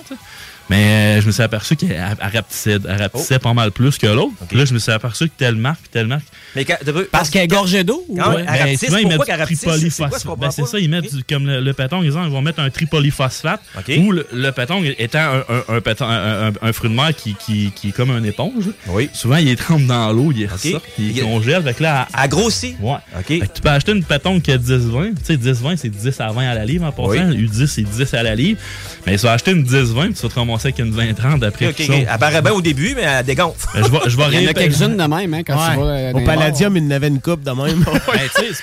Mais 0.69 1.17
euh, 1.17 1.21
je 1.21 1.27
me 1.27 1.31
suis 1.31 1.43
aperçu 1.43 1.75
qu'elle 1.75 1.91
elle 1.91 2.17
rapetissait, 2.19 2.77
elle 2.87 3.01
rapetissait 3.01 3.37
pas 3.39 3.53
mal 3.53 3.71
plus 3.71 3.97
que 3.97 4.07
l'autre. 4.07 4.33
Puis 4.47 4.57
Là, 4.57 4.65
je 4.65 4.73
me 4.73 4.79
suis 4.79 4.91
aperçu 4.91 5.25
que 5.27 5.33
telle 5.37 5.55
marque, 5.55 5.81
puis 5.81 5.89
telle 5.91 6.07
marque. 6.07 6.25
Mais 6.55 6.65
quand- 6.65 6.77
Parce 7.11 7.29
qu'elle 7.29 7.43
est 7.43 7.47
gorgée 7.47 7.83
d'eau? 7.83 8.03
ou- 8.07 8.17
ouais, 8.29 8.43
ben, 8.43 8.45
rapetisse, 8.59 8.85
souvent, 8.85 8.97
ils 8.97 9.07
mettent 9.07 9.23
qu'elle 9.25 9.35
du? 9.35 9.55
C'est 9.55 9.65
tripolyphosphate. 9.67 10.37
Ben, 10.39 10.51
c'est 10.51 10.61
pas? 10.63 10.67
ça, 10.67 10.79
ils 10.79 10.89
mettent 10.89 11.13
du- 11.15 11.23
comme 11.23 11.45
le, 11.45 11.59
exemple, 12.03 12.25
ils 12.27 12.31
vont 12.31 12.41
mettre 12.41 12.59
un 12.61 12.69
tripolyphosphate. 12.69 13.61
Ou 13.99 14.11
le, 14.11 14.27
le 14.33 14.51
pétong 14.51 14.95
étant 14.97 15.19
un, 15.19 15.37
un, 15.49 15.75
un, 15.75 15.79
pétong- 15.79 16.09
un- 16.09 16.47
un- 16.49 16.53
un 16.61 16.73
fruit 16.73 16.89
de 16.89 16.95
mer 16.95 17.15
qui, 17.15 17.35
qui, 17.35 17.71
qui 17.75 17.89
est 17.89 17.91
comme 17.91 18.09
une 18.11 18.25
éponge. 18.25 18.65
Souvent, 19.13 19.37
il 19.37 19.47
est 19.49 19.55
trempe 19.57 19.85
dans 19.85 20.11
l'eau, 20.13 20.31
il 20.35 20.47
ressort, 20.47 20.81
il 20.97 21.17
Il- 21.17 21.21
congèle. 21.23 21.63
Fait 21.63 21.73
que 21.73 21.83
là, 21.83 22.07
Elle 22.21 22.29
grossit. 22.29 22.75
Ouais. 22.79 22.95
OK. 23.17 23.25
Fait 23.27 23.39
que 23.39 23.53
tu 23.53 23.61
peux 23.61 23.69
acheter 23.69 23.91
une 23.91 24.03
pétonque 24.03 24.43
qui 24.43 24.51
a 24.51 24.57
10-20. 24.57 25.13
Tu 25.15 25.23
sais, 25.25 25.37
10-20, 25.37 25.77
c'est 25.77 25.89
10 25.89 26.19
à 26.21 26.31
20 26.31 26.49
à 26.49 26.55
la 26.55 26.65
livre 26.65 26.85
en 26.85 26.91
passant. 26.91 27.09
Oui. 27.29 27.47
U10, 27.47 27.67
c'est 27.67 27.81
10 27.83 28.13
à 28.13 28.23
la 28.23 28.35
livre. 28.35 28.59
Mais 29.05 29.15
tu 29.17 29.23
vas 29.23 29.33
acheter 29.33 29.51
une 29.51 29.63
10-20, 29.63 30.05
puis 30.05 30.13
tu 30.15 30.21
vas 30.23 30.29
te 30.29 30.33
ramasser 30.55 30.67
avec 30.67 30.79
une 30.79 30.91
20-30 30.93 31.43
après. 31.45 31.67
OK, 31.67 31.75
tout 31.75 31.83
OK. 31.83 31.87
ça. 31.87 31.93
Elle 32.13 32.19
paraît 32.19 32.41
bien 32.41 32.51
au 32.53 32.61
début, 32.61 32.93
mais 32.95 33.03
elle 33.03 33.25
dégonfle. 33.25 33.67
Ben, 33.73 33.83
je 33.85 33.91
vais, 33.91 33.99
je 34.07 34.17
vais 34.17 34.23
Il 34.31 34.33
y 34.33 34.37
en 34.37 34.49
a 34.49 34.51
réparer- 34.51 34.53
quelques-unes 34.69 34.97
de 34.97 35.03
même, 35.03 35.33
hein, 35.33 35.41
quand 35.45 35.53
tu 35.53 35.79
vas. 35.79 35.85
euh, 35.85 36.13
Au 36.13 36.21
Palladium, 36.21 36.77
il 36.77 36.83
y 36.83 36.87
en 36.87 36.91
avait 36.91 37.07
une 37.07 37.21
coupe 37.21 37.43
de 37.43 37.51
même. 37.51 37.83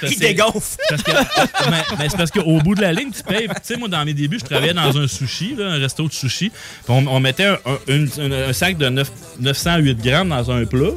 Ben, 0.02 0.08
Il 0.10 0.14
que- 0.14 0.20
dégonfle. 0.20 0.60
c'est 0.60 0.78
parce 0.88 1.02
que- 1.02 1.70
mais- 1.70 1.76
mais 1.98 2.08
c'est 2.08 2.16
parce 2.16 2.30
qu'au 2.30 2.58
bout 2.58 2.74
de 2.74 2.80
la 2.82 2.92
ligne, 2.92 3.10
tu 3.14 3.22
payes. 3.22 3.46
Tu 3.48 3.54
sais, 3.62 3.76
moi, 3.76 3.88
dans 3.88 4.04
mes 4.04 4.14
débuts, 4.14 4.38
je 4.40 4.44
travaillais 4.44 4.72
dans 4.74 4.96
un 4.96 5.06
sushi, 5.06 5.54
là, 5.58 5.66
un 5.72 5.78
resto 5.78 6.06
de 6.08 6.12
sushi. 6.12 6.50
Puis 6.50 6.58
on, 6.88 7.06
on 7.06 7.20
mettait 7.20 7.44
un, 7.46 7.58
un- 7.66 7.78
une- 7.94 8.08
un- 8.18 8.48
un 8.48 8.52
sac 8.52 8.76
de 8.78 8.88
9 8.88 9.10
908 9.40 10.02
grammes 10.02 10.28
dans 10.30 10.50
un 10.50 10.64
plat. 10.64 10.90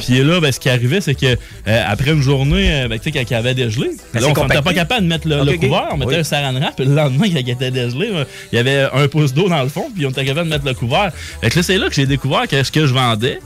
Puis 0.00 0.22
là, 0.22 0.40
ben, 0.40 0.52
ce 0.52 0.60
qui 0.60 0.68
arrivait, 0.68 1.00
c'est 1.00 1.14
que 1.14 1.26
euh, 1.66 1.82
après 1.86 2.12
une 2.12 2.22
journée, 2.22 2.82
euh, 2.84 2.88
ben, 2.88 2.98
tu 2.98 3.04
sais, 3.04 3.12
quand 3.12 3.28
il 3.28 3.34
avait 3.34 3.54
dégelé, 3.54 3.90
Ben, 4.14 4.20
là, 4.20 4.28
on 4.36 4.42
n'était 4.44 4.62
pas 4.62 4.74
capable 4.74 5.02
de 5.02 5.08
mettre 5.08 5.28
le, 5.28 5.40
Ok, 5.40 5.46
le 5.46 5.52
ok. 5.54 5.60
couvert. 5.60 5.88
On 5.92 5.96
mettait 5.96 6.12
Oui. 6.12 6.16
un 6.20 6.24
saran 6.24 6.52
wrap. 6.54 6.76
Puis 6.76 6.84
le 6.86 6.94
lendemain, 6.94 7.26
quand 7.28 7.38
il 7.40 7.50
était 7.50 7.70
dégelé, 7.70 8.10
euh, 8.14 8.24
il 8.52 8.56
y 8.56 8.58
avait 8.58 8.86
un 8.92 9.08
pouce 9.08 9.32
d'eau 9.34 9.48
dans 9.48 9.62
le 9.62 9.68
fond. 9.68 9.90
Puis 9.94 10.06
on 10.06 10.10
était 10.10 10.24
capable 10.24 10.41
de 10.44 10.50
mettre 10.50 10.64
le 10.66 10.74
couvert. 10.74 11.12
Fait 11.40 11.50
que 11.50 11.56
là, 11.58 11.62
c'est 11.62 11.78
là 11.78 11.88
que 11.88 11.94
j'ai 11.94 12.06
découvert 12.06 12.46
que 12.48 12.62
ce 12.62 12.70
que 12.72 12.86
je 12.86 12.94
vendais 12.94 13.40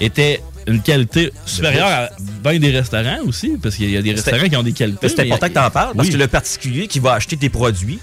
était 0.00 0.40
une 0.66 0.82
qualité 0.82 1.32
supérieure 1.46 1.88
à 1.88 2.08
bien 2.48 2.58
des 2.58 2.70
restaurants 2.70 3.18
aussi, 3.26 3.56
parce 3.62 3.76
qu'il 3.76 3.90
y 3.90 3.96
a 3.96 4.02
des 4.02 4.12
restaurants 4.12 4.48
qui 4.48 4.56
ont 4.56 4.62
des 4.62 4.72
qualités. 4.72 5.08
C'est 5.08 5.20
important 5.20 5.48
que 5.48 5.52
tu 5.52 5.58
en 5.58 5.70
parles, 5.70 5.94
parce 5.96 6.08
Oui. 6.08 6.14
que 6.14 6.18
le 6.18 6.28
particulier 6.28 6.86
qui 6.86 7.00
va 7.00 7.14
acheter 7.14 7.36
tes 7.36 7.48
produits. 7.48 7.98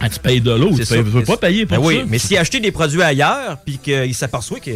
Ah, 0.00 0.08
tu 0.10 0.18
payes 0.20 0.40
de 0.42 0.50
l'eau, 0.50 0.70
tu 0.76 0.84
tu 0.86 1.04
peux 1.04 1.22
pas 1.24 1.36
payer 1.38 1.64
pour 1.66 1.78
Ben 1.78 1.84
oui, 1.84 1.98
ça. 2.00 2.04
mais 2.08 2.18
s'il 2.18 2.36
a 2.36 2.40
acheté 2.40 2.60
des 2.60 2.70
produits 2.70 3.02
ailleurs, 3.02 3.56
puis 3.64 3.78
qu'il 3.78 4.14
s'aperçoit 4.14 4.60
que 4.60 4.70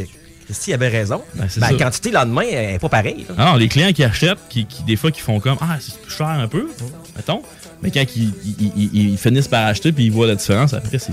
S'il 0.52 0.74
avait 0.74 0.88
raison, 0.88 1.22
Ben, 1.36 1.46
ben, 1.58 1.70
la 1.70 1.84
quantité 1.84 2.08
le 2.08 2.16
lendemain 2.16 2.42
elle 2.50 2.74
est 2.74 2.78
pas 2.80 2.88
pareille. 2.88 3.24
Ah 3.38 3.52
non, 3.52 3.54
les 3.56 3.68
clients 3.68 3.92
qui 3.92 4.02
achètent, 4.02 4.38
qui, 4.48 4.66
qui- 4.66 4.82
des 4.82 4.96
fois, 4.96 5.12
qui 5.12 5.20
font 5.20 5.38
comme 5.38 5.56
Ah, 5.60 5.76
c'est 5.78 5.96
plus 6.00 6.12
cher 6.12 6.26
un 6.26 6.48
peu, 6.48 6.66
mettons. 7.16 7.42
Mais 7.82 7.90
quand 7.90 8.04
ils, 8.14 8.30
ils- 8.60 8.72
ils- 8.76 9.10
ils 9.12 9.16
finissent 9.18 9.48
par 9.48 9.66
acheter 9.66 9.90
puis 9.92 10.04
ils 10.04 10.12
voient 10.12 10.26
la 10.26 10.34
différence, 10.34 10.74
après, 10.74 10.98
c'est. 10.98 11.12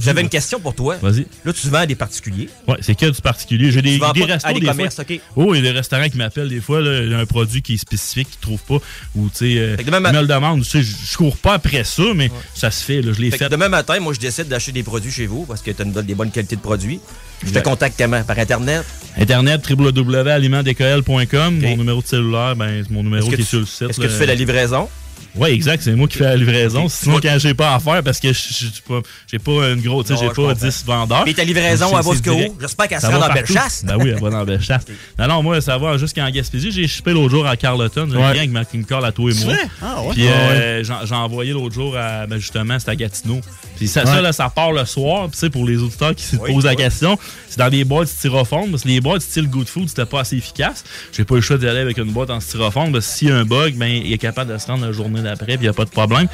J'avais 0.00 0.22
une 0.22 0.28
question 0.30 0.58
pour 0.58 0.74
toi. 0.74 0.96
Vas-y. 1.02 1.26
Là, 1.44 1.52
tu 1.52 1.68
vends 1.68 1.78
à 1.80 1.86
des 1.86 1.94
particuliers. 1.94 2.48
Ouais, 2.66 2.76
c'est 2.80 2.94
que 2.94 3.06
du 3.10 3.20
particulier. 3.20 3.70
J'ai 3.70 3.82
des, 3.82 3.92
des 3.92 3.98
pas 3.98 4.08
à 4.08 4.12
restos 4.12 4.48
des 4.54 4.60
des 4.60 4.66
commerces, 4.66 4.94
fois. 4.94 5.04
ok. 5.08 5.20
Oh, 5.36 5.54
il 5.54 5.58
y 5.64 5.68
a 5.68 5.70
des 5.72 5.76
restaurants 5.78 6.08
qui 6.08 6.16
m'appellent 6.16 6.48
des 6.48 6.60
fois, 6.62 6.80
là, 6.80 7.02
il 7.02 7.10
y 7.10 7.14
a 7.14 7.18
un 7.18 7.26
produit 7.26 7.60
qui 7.62 7.74
est 7.74 7.76
spécifique 7.76 8.28
qu'ils 8.30 8.40
trouvent 8.40 8.62
pas. 8.80 8.84
Ou, 9.16 9.28
tu 9.28 9.36
sais, 9.36 9.58
euh, 9.58 9.76
ils 9.78 9.90
me 9.90 10.20
le 10.20 10.26
demandent. 10.26 10.64
Je 10.64 10.78
je 10.80 11.16
cours 11.16 11.36
pas 11.36 11.54
après 11.54 11.84
ça, 11.84 12.02
mais 12.14 12.30
ça 12.54 12.70
se 12.70 12.82
fait, 12.84 13.02
là, 13.02 13.12
je 13.12 13.20
l'ai 13.20 13.30
Fait 13.30 13.38
fait. 13.38 13.48
demain 13.50 13.68
matin, 13.68 13.98
moi, 14.00 14.14
je 14.14 14.20
décide 14.20 14.48
d'acheter 14.48 14.72
des 14.72 14.82
produits 14.82 15.12
chez 15.12 15.26
vous 15.26 15.44
parce 15.44 15.60
que 15.62 15.70
tu 15.70 15.84
donnes 15.84 16.06
des 16.06 16.14
bonnes 16.14 16.30
qualités 16.30 16.56
de 16.56 16.60
produits. 16.62 17.00
Je 17.44 17.50
te 17.52 17.58
contacte 17.58 17.98
comment? 17.98 18.22
Par 18.22 18.38
Internet? 18.38 18.84
Internet, 19.18 19.68
www.alimentdkl.com. 19.68 21.58
Mon 21.60 21.76
numéro 21.76 22.00
de 22.00 22.06
cellulaire, 22.06 22.56
ben, 22.56 22.82
c'est 22.86 22.90
mon 22.92 23.02
numéro 23.02 23.28
qui 23.28 23.40
est 23.40 23.44
sur 23.44 23.60
le 23.60 23.66
site. 23.66 23.90
est-ce 23.90 24.00
que 24.00 24.06
tu 24.06 24.12
fais 24.12 24.26
la 24.26 24.34
livraison? 24.34 24.88
Oui, 25.34 25.48
exact. 25.50 25.82
C'est 25.82 25.94
moi 25.94 26.06
qui 26.08 26.18
fais 26.18 26.24
la 26.24 26.36
livraison. 26.36 26.88
Sinon, 26.88 27.18
quand 27.22 27.36
j'ai 27.38 27.54
pas 27.54 27.74
à 27.74 27.80
faire, 27.80 28.02
parce 28.02 28.20
que 28.20 28.32
j'ai 28.32 28.68
pas, 28.86 29.00
j'ai 29.30 29.38
pas 29.38 29.70
une 29.70 29.80
grosse, 29.80 30.06
tu 30.06 30.08
sais, 30.08 30.14
Non, 30.14 30.20
j'ai 30.20 30.28
pas 30.28 30.34
comprends. 30.34 30.66
10 30.66 30.84
vendeurs. 30.86 31.24
Puis 31.24 31.34
ta 31.34 31.44
livraison, 31.44 31.86
elle 31.96 32.04
va 32.04 32.14
direct. 32.14 32.54
J'espère 32.60 32.88
qu'elle 32.88 33.00
Ça 33.00 33.08
se 33.08 33.12
rend 33.12 33.18
va 33.20 33.28
dans. 33.28 33.34
Bellechasse. 33.34 33.84
Ben 33.84 33.96
oui, 33.98 34.10
elle 34.10 34.20
va 34.20 34.30
dans 34.30 34.44
Bellechasse. 34.44 34.84
Non, 35.18 35.28
non, 35.28 35.42
moi, 35.42 35.60
ça 35.60 35.78
va 35.78 35.96
jusqu'en 35.98 36.28
Gaspésie. 36.30 36.70
J'ai 36.72 36.86
chipé 36.88 37.12
l'autre 37.12 37.30
jour 37.30 37.46
à 37.46 37.56
Carleton. 37.56 38.08
J'ai 38.10 38.16
Ouais. 38.16 38.24
un 38.24 38.32
client 38.46 38.64
qui 38.70 38.78
me 38.78 38.84
colle 38.84 39.04
à 39.04 39.12
toi 39.12 39.30
et 39.30 39.34
moi. 39.44 39.54
Ah 39.80 40.02
ouais? 40.02 40.08
Puis 40.12 40.26
Ah 40.28 40.32
euh, 40.32 40.84
j'ai 41.04 41.14
envoyé 41.14 41.52
l'autre 41.52 41.74
jour 41.74 41.96
à, 41.96 42.26
ben, 42.26 42.38
justement, 42.38 42.78
c'était 42.78 42.90
à 42.92 42.96
Gatineau. 42.96 43.40
Puis 43.76 43.88
ça, 43.88 44.04
là, 44.20 44.32
ça 44.32 44.48
part 44.50 44.72
le 44.72 44.84
soir. 44.84 45.22
Puis 45.24 45.32
tu 45.32 45.38
sais, 45.38 45.50
pour 45.50 45.66
les 45.66 45.78
auditeurs 45.78 46.14
qui 46.14 46.24
se 46.24 46.36
posent 46.36 46.64
la 46.64 46.74
question, 46.76 47.18
c'est 47.48 47.58
dans 47.58 47.70
des 47.70 47.84
boîtes 47.84 48.08
styrofoam. 48.08 48.70
Parce 48.70 48.82
que 48.82 48.88
les 48.88 49.00
boîtes 49.00 49.22
style 49.22 49.48
Good 49.48 49.68
Food, 49.68 49.88
c'était 49.88 50.04
pas 50.06 50.20
assez 50.20 50.36
efficace. 50.36 50.84
J'ai 51.16 51.24
pas 51.24 51.34
eu 51.34 51.38
le 51.38 51.42
choix 51.42 51.56
d'y 51.58 51.66
aller 51.68 51.80
avec 51.80 51.96
une 51.98 52.12
boîte 52.12 52.30
en 52.30 52.40
styrofoam. 52.40 52.92
Parce 52.92 53.06
que 53.06 53.12
s'il 53.12 53.28
y 53.28 53.30
a 53.30 53.36
un 53.36 53.44
bug, 53.44 53.74
ben, 53.76 53.86
il 53.90 54.12
est 54.12 54.18
capable 54.18 54.52
de 54.52 54.58
se 54.58 54.66
rendre 54.66 54.84
la 54.86 54.92
journée 54.92 55.21
d'après. 55.22 55.46
Puis 55.46 55.56
il 55.56 55.62
n'y 55.62 55.68
a 55.68 55.72
pas 55.72 55.84
de 55.84 55.90
problème. 55.90 56.26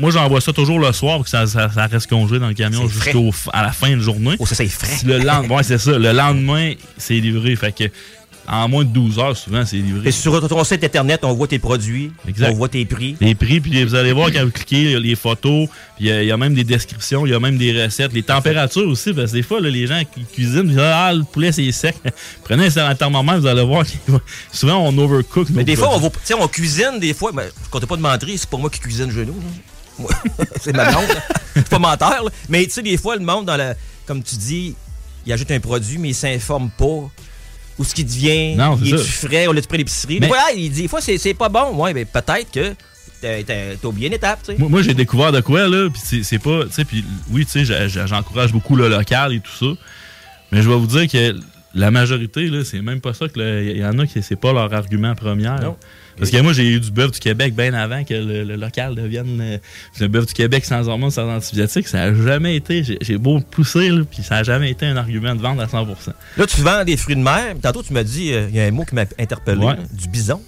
Moi, 0.00 0.10
j'envoie 0.10 0.40
ça 0.40 0.52
toujours 0.52 0.78
le 0.78 0.92
soir 0.92 1.16
pour 1.16 1.24
que 1.24 1.30
ça, 1.30 1.46
ça- 1.46 1.70
ça 1.70 1.86
reste 1.86 2.08
congelé 2.08 2.38
dans 2.38 2.48
le 2.48 2.54
camion 2.54 2.88
jusqu'à 2.88 3.12
la 3.62 3.72
fin 3.72 3.94
de 3.96 4.00
journée. 4.00 4.36
Oh, 4.38 4.46
ça, 4.46 4.54
c'est 4.54 4.66
frais. 4.68 4.96
Le 5.04 5.18
lendemain, 5.18 5.56
ouais, 5.56 5.62
c'est 5.62 5.78
ça. 5.78 5.98
Le 5.98 6.12
lendemain, 6.12 6.72
c'est 6.96 7.14
livré. 7.14 7.54
Fait 7.56 7.72
que 7.72 7.84
en 8.48 8.68
moins 8.68 8.84
de 8.84 8.90
12 8.90 9.18
heures, 9.18 9.36
souvent, 9.36 9.64
c'est 9.64 9.76
livré. 9.76 10.08
Et 10.08 10.12
sur 10.12 10.46
ton 10.48 10.64
site 10.64 10.82
Internet, 10.82 11.20
on 11.24 11.32
voit 11.32 11.46
tes 11.46 11.58
produits, 11.58 12.12
Exact. 12.26 12.50
on 12.50 12.54
voit 12.54 12.68
tes 12.68 12.84
prix. 12.84 13.16
Les 13.20 13.34
prix, 13.34 13.60
puis 13.60 13.82
vous 13.84 13.94
allez 13.94 14.12
voir 14.12 14.32
quand 14.32 14.44
vous 14.44 14.50
cliquez 14.50 14.98
les 14.98 15.14
photos, 15.14 15.68
puis 15.96 16.06
il 16.06 16.06
y 16.06 16.10
a- 16.12 16.22
il 16.22 16.28
y, 16.28 16.32
a 16.32 16.36
même 16.36 16.54
des 16.54 16.64
descriptions, 16.64 17.26
il 17.26 17.30
y 17.30 17.34
a 17.34 17.40
même 17.40 17.58
des 17.58 17.84
recettes, 17.84 18.12
les 18.12 18.22
températures 18.22 18.88
aussi, 18.88 19.12
parce 19.12 19.30
que 19.30 19.36
des 19.36 19.42
fois, 19.42 19.60
là, 19.60 19.70
les 19.70 19.86
gens 19.86 20.02
qui 20.12 20.24
cuisinent, 20.24 20.64
ils 20.64 20.68
disent 20.70 20.78
Ah, 20.80 21.12
le 21.12 21.22
poulet, 21.24 21.52
c'est 21.52 21.70
sec. 21.72 21.94
Prenez 22.44 22.76
un 22.78 22.94
thermomètre, 22.94 23.40
vous 23.40 23.46
allez 23.46 23.62
voir. 23.64 23.84
Souvent, 24.52 24.78
on 24.78 24.96
overcook. 24.98 25.48
Mais 25.50 25.64
des 25.64 25.76
fois, 25.76 25.94
on, 25.94 25.98
va, 25.98 26.08
on 26.38 26.48
cuisine, 26.48 26.98
des 27.00 27.14
fois, 27.14 27.32
ben, 27.32 27.48
je 27.64 27.70
comptais 27.70 27.86
pas 27.86 27.96
de 27.96 28.02
mentir, 28.02 28.28
c'est 28.36 28.48
pas 28.50 28.56
moi 28.56 28.70
qui 28.70 28.80
cuisine. 28.80 29.12
Moi, 29.98 30.10
c'est 30.60 30.74
ma 30.74 30.90
blonde. 30.90 31.04
C'est 31.54 31.68
pas 31.68 31.78
menteur. 31.78 32.24
là. 32.24 32.30
Mais 32.48 32.64
tu 32.64 32.70
sais, 32.70 32.82
des 32.82 32.96
fois, 32.96 33.16
le 33.16 33.24
monde, 33.24 33.46
dans 33.46 33.56
la, 33.56 33.74
comme 34.06 34.22
tu 34.22 34.36
dis, 34.36 34.74
il 35.26 35.32
ajoute 35.32 35.50
un 35.50 35.60
produit, 35.60 35.98
mais 35.98 36.08
il 36.10 36.14
s'informe 36.14 36.70
pas. 36.70 37.10
Où 37.80 37.84
ce 37.84 37.94
qui 37.94 38.04
devient, 38.04 38.56
Non, 38.56 38.78
il 38.84 38.94
est-tu 38.94 39.04
frais, 39.26 39.46
on 39.48 39.52
l'a-tu 39.52 39.66
pris 39.66 39.78
l'épicerie? 39.78 40.14
Mais- 40.20 40.26
Des 40.26 40.26
fois, 40.28 40.38
ah, 40.48 40.52
il 40.54 40.70
dit, 40.70 40.82
des 40.82 40.88
fois, 40.88 41.00
c'est 41.00 41.32
pas 41.34 41.48
bon. 41.48 41.74
Ouais, 41.82 41.94
mais 41.94 42.04
peut-être 42.04 42.50
que 42.52 42.74
t'as 43.22 43.88
oublié 43.88 44.08
une 44.08 44.12
étape, 44.12 44.40
tu 44.44 44.52
sais. 44.52 44.58
Moi, 44.58 44.68
moi, 44.68 44.82
j'ai 44.82 44.92
découvert 44.92 45.32
de 45.32 45.40
quoi, 45.40 45.66
là, 45.66 45.88
puis 45.88 46.22
c'est- 46.22 46.38
pas, 46.38 46.64
tu 46.66 46.72
sais, 46.72 46.84
puis 46.84 47.02
oui, 47.30 47.46
tu 47.46 47.64
sais, 47.64 47.88
j'encourage 48.06 48.52
beaucoup 48.52 48.76
le 48.76 48.88
local 48.90 49.32
et 49.32 49.40
tout 49.40 49.50
ça, 49.58 49.80
mais 50.52 50.60
je 50.60 50.68
vais 50.68 50.76
vous 50.76 50.86
dire 50.86 51.08
que 51.10 51.34
la 51.74 51.90
majorité, 51.90 52.48
là, 52.48 52.64
c'est 52.64 52.82
même 52.82 53.00
pas 53.00 53.14
ça 53.14 53.28
que 53.28 53.40
il 53.70 53.78
y 53.78 53.84
en 53.84 53.98
a 53.98 54.06
qui 54.06 54.22
c'est 54.22 54.36
pas 54.36 54.52
leur 54.52 54.74
argument 54.74 55.14
premier. 55.14 55.44
Non. 55.62 55.76
Parce 56.18 56.30
que 56.30 56.36
moi, 56.40 56.52
j'ai 56.52 56.68
eu 56.68 56.80
du 56.80 56.90
bœuf 56.90 57.12
du 57.12 57.18
Québec 57.18 57.54
bien 57.54 57.72
avant 57.74 58.04
que 58.04 58.14
le, 58.14 58.44
le 58.44 58.56
local 58.56 58.94
devienne 58.94 59.38
euh, 59.40 59.58
le 60.00 60.08
bœuf 60.08 60.26
du 60.26 60.34
Québec 60.34 60.64
sans 60.64 60.88
hormones, 60.88 61.10
sans 61.10 61.28
antibiotiques. 61.28 61.88
Ça 61.88 62.02
a 62.02 62.14
jamais 62.14 62.56
été, 62.56 62.82
j'ai 63.00 63.18
beau 63.18 63.40
pousser, 63.40 63.88
là, 63.88 64.02
puis 64.10 64.22
ça 64.22 64.36
a 64.36 64.42
jamais 64.42 64.70
été 64.70 64.86
un 64.86 64.96
argument 64.96 65.34
de 65.34 65.40
vente 65.40 65.60
à 65.60 65.66
100% 65.66 65.86
Là, 66.36 66.46
tu 66.46 66.60
vends 66.60 66.84
des 66.84 66.96
fruits 66.96 67.16
de 67.16 67.22
mer. 67.22 67.54
Tantôt, 67.62 67.82
tu 67.82 67.92
m'as 67.92 68.02
dit, 68.04 68.32
euh, 68.32 68.46
il 68.50 68.56
y 68.56 68.60
a 68.60 68.64
un 68.64 68.70
mot 68.70 68.84
qui 68.84 68.94
m'a 68.94 69.04
interpellé, 69.18 69.60
Ouais. 69.64 69.76
là, 69.76 69.82
du 69.92 70.08
bison. 70.08 70.42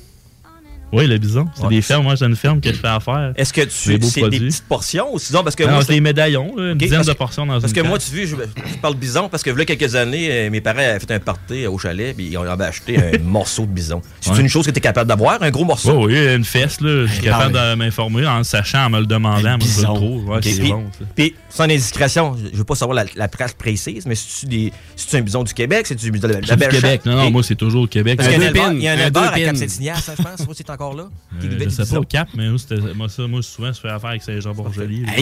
Oui, 0.93 1.07
le 1.07 1.17
bison. 1.19 1.47
C'est 1.55 1.63
Ouais. 1.63 1.69
des 1.71 1.83
fermes. 1.83 2.03
Moi, 2.05 2.15
j'ai 2.17 2.27
une 2.27 2.37
ferme 2.37 2.61
que 2.61 2.69
je 2.71 2.79
fais 2.79 2.87
affaire. 2.89 3.33
Est-ce 3.37 3.53
que 3.53 3.63
tu 3.63 3.71
c'est 3.71 3.99
des 3.99 4.39
petites 4.41 4.65
portions 4.69 5.15
ou 5.15 5.19
sinon 5.19 5.43
parce 5.43 5.57
que 5.57 5.65
Non, 5.65 5.81
c'est 5.81 5.95
des 5.95 6.01
médaillons, 6.01 6.55
là, 6.57 6.73
une 6.73 6.79
dizaine 6.79 6.99
parce 6.99 7.09
de 7.09 7.13
portions 7.15 7.47
dans 7.47 7.61
Parce 7.61 7.73
une 7.73 7.83
que 7.83 7.87
moi, 7.87 7.99
tu 7.99 8.11
vois, 8.27 8.45
je, 8.47 8.71
je 8.73 8.79
parle 8.79 8.95
bison 8.97 9.29
parce 9.31 9.43
que 9.43 9.51
là, 9.51 9.65
quelques 9.65 9.95
années, 9.95 10.29
euh, 10.31 10.51
mes 10.51 10.61
parents 10.61 10.79
avaient 10.81 10.99
fait 11.01 11.11
un 11.15 11.21
party 11.21 11.67
au 11.67 11.79
chalet 11.79 12.15
puis 12.15 12.27
ils 12.29 12.37
avaient 12.37 12.65
acheté 12.65 12.99
un 12.99 13.19
morceau 13.25 13.63
de 13.63 13.71
bison. 13.73 14.03
C'est 14.21 14.31
Ouais. 14.33 14.41
une 14.41 14.49
chose 14.49 14.67
que 14.67 14.71
tu 14.71 14.79
es 14.79 14.81
capable 14.81 15.09
d'avoir, 15.09 15.43
un 15.43 15.51
gros 15.51 15.65
morceau? 15.65 15.93
Oh, 16.03 16.07
oui, 16.07 16.17
une 16.35 16.45
fesse, 16.45 16.81
là. 16.81 17.07
Je 17.07 17.13
suis 17.13 17.29
Ah, 17.29 17.31
capable 17.39 17.53
de 17.55 17.75
m'informer 17.75 18.27
en 18.27 18.39
le 18.39 18.45
sachant, 18.45 18.87
en 18.87 18.91
me 18.91 19.01
le 19.01 19.07
demandant. 19.07 19.41
Moi, 19.43 19.59
je 19.61 19.65
le 19.65 19.77
Bison. 19.81 19.95
trouve. 19.95 20.29
Ouais, 20.29 20.41
puis- 20.41 20.69
bon. 20.71 20.85
Puis, 21.17 21.35
sans 21.49 21.65
indiscrétion, 21.65 22.37
je 22.37 22.51
je 22.53 22.57
veux 22.59 22.65
pas 22.65 22.75
savoir 22.75 22.95
la, 22.97 23.05
la 23.17 23.29
place 23.29 23.55
précise, 23.55 24.05
mais 24.07 24.15
c'est-tu 24.15 25.17
un 25.17 25.21
bison 25.23 25.43
du 25.43 25.55
Québec? 25.55 25.87
C'est-tu 25.87 26.05
du 26.07 26.11
bison 26.13 26.29
de 26.29 26.35
la? 26.35 26.41
Québec. 26.69 27.03
Non, 27.07 27.17
non, 27.17 27.31
moi, 27.31 27.43
c'est 27.43 27.55
toujours 27.57 27.85
au 27.85 27.87
Québec. 27.87 28.19
Parce 28.19 28.29
un 28.29 28.33
Un 28.33 28.75
il 28.75 28.83
y 28.83 28.89
a 28.89 28.93
un 28.93 28.99
Un 28.99 29.11
à. 29.23 29.31
Cap-Saint-Ignace, 29.39 30.05
ça, 30.05 30.15
je 30.19 30.23
pense. 30.23 30.47
Encore 30.83 30.97
là? 30.97 31.09
qui 31.41 31.47
Euh, 31.47 31.59
je 31.65 31.69
sais 31.71 31.95
pas 31.95 32.01
au 32.01 32.05
Cap, 32.05 32.29
mais 32.35 32.49
moi, 32.49 32.59
c'était- 32.59 32.95
moi, 32.95 33.09
ça, 33.09 33.27
moi, 33.27 33.43
souvent, 33.43 33.73
je 33.73 33.81
fais 33.81 33.89
affaire 33.89 34.11
avec 34.11 34.23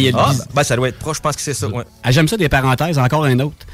a 0.08 0.10
le 0.10 0.16
Ah, 0.18 0.44
ben, 0.54 0.62
ça 0.64 0.76
doit 0.76 0.88
être 0.88 0.98
proche, 0.98 1.18
je 1.18 1.22
pense 1.22 1.36
que 1.36 1.42
c'est 1.42 1.54
ça. 1.54 1.68
ouais. 1.68 1.84
Ah, 2.02 2.10
J'aime 2.10 2.28
ça 2.28 2.36
des 2.36 2.48
parenthèses, 2.48 2.98
encore 2.98 3.24
un 3.24 3.38
autre. 3.40 3.66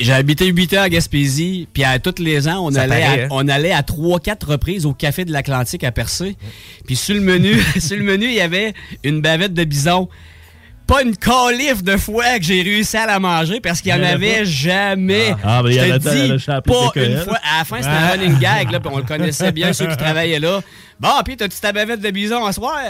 J'ai 0.00 0.12
habité 0.12 0.46
8 0.46 0.74
ans 0.74 0.82
à 0.82 0.88
Gaspésie, 0.88 1.66
puis 1.72 1.82
à 1.82 1.98
tous 1.98 2.22
les 2.22 2.46
ans, 2.46 2.64
on 2.66 2.70
Ça 2.70 2.82
allait, 2.82 3.00
paraît, 3.00 3.22
à, 3.22 3.24
hein? 3.24 3.28
on 3.32 3.48
allait 3.48 3.72
à 3.72 3.82
3-4 3.82 4.44
reprises 4.46 4.86
au 4.86 4.92
Café 4.94 5.24
de 5.24 5.32
l'Atlantique 5.32 5.82
à 5.82 5.90
Percé. 5.90 6.36
Puis 6.86 6.94
sur 6.94 7.14
le 7.16 7.20
menu, 7.20 7.54
sur 7.80 7.96
le 7.96 8.04
menu, 8.04 8.26
il 8.26 8.34
y 8.34 8.40
avait 8.40 8.74
une 9.02 9.20
bavette 9.20 9.54
de 9.54 9.64
bison. 9.64 10.08
Pas 10.88 11.02
une 11.02 11.16
calife 11.16 11.84
de 11.84 11.96
foie 11.98 12.38
que 12.38 12.44
j'ai 12.44 12.62
réussi 12.62 12.96
à 12.96 13.06
la 13.06 13.20
manger 13.20 13.60
parce 13.60 13.80
qu'il 13.82 13.92
n'y 13.94 13.98
en 13.98 14.02
Il 14.02 14.06
y 14.06 14.10
en 14.10 14.14
avait 14.14 14.30
avait 14.30 14.38
pas? 14.38 14.44
jamais. 14.44 15.34
Ah, 15.44 15.62
ben, 15.62 15.68
il 15.68 15.74
y 15.76 15.78
Je 15.78 15.84
te 15.84 16.50
en 16.50 16.54
a- 16.54 16.60
pas 16.62 16.90
une 16.96 17.18
fois. 17.18 17.38
À 17.44 17.58
la 17.58 17.64
fin, 17.64 17.76
c'était 17.76 17.88
Ah. 17.90 18.06
un 18.06 18.10
running 18.12 18.38
gag, 18.38 18.70
là, 18.72 18.80
puis 18.80 18.90
on 18.92 18.96
le 18.96 19.02
connaissait 19.04 19.52
bien, 19.52 19.72
ceux 19.74 19.86
qui 19.86 19.96
travaillaient 19.98 20.40
là. 20.40 20.60
Bon, 20.98 21.10
puis 21.24 21.36
t'as-tu 21.36 21.60
ta 21.60 21.72
bavette 21.72 22.00
de 22.00 22.10
bison 22.10 22.44
à 22.44 22.52
soir? 22.52 22.80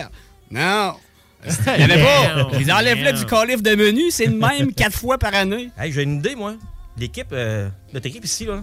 Non. 0.50 0.94
Il 1.76 1.86
n'y 1.86 1.92
avait 1.92 2.02
pas. 2.02 2.48
Ils 2.58 2.72
enlèvent 2.72 3.02
là 3.02 3.12
du 3.12 3.24
calife 3.26 3.62
de 3.62 3.74
menu, 3.74 4.10
c'est 4.10 4.26
le 4.26 4.36
même 4.36 4.72
quatre 4.76 4.96
fois 4.96 5.18
par 5.18 5.34
année. 5.34 5.68
Hey, 5.78 5.92
j'ai 5.92 6.04
une 6.04 6.16
idée, 6.18 6.34
moi. 6.36 6.54
L'équipe, 6.96 7.28
euh, 7.32 7.68
notre 7.92 8.06
équipe 8.06 8.24
ici, 8.24 8.44
là. 8.46 8.62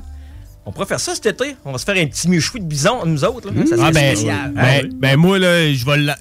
On 0.67 0.71
pourrait 0.71 0.87
faire 0.87 0.99
ça 0.99 1.13
cet 1.13 1.27
été. 1.27 1.55
On 1.63 1.71
va 1.71 1.77
se 1.77 1.85
faire 1.85 1.95
un 1.95 2.07
petit 2.07 2.27
michoui 2.27 2.59
de 2.59 2.65
bison, 2.65 3.05
nous 3.05 3.23
autres. 3.23 3.51
Là. 3.51 3.61
Ça 3.67 3.75
serait 3.77 3.87
Ah 3.87 3.91
ben, 3.91 4.15
spécial. 4.15 4.51
ben, 4.55 4.89
ben 4.95 5.15
moi 5.17 5.37
là, 5.37 5.71
je 5.71 5.85
vais 5.85 5.97
la- 5.97 6.17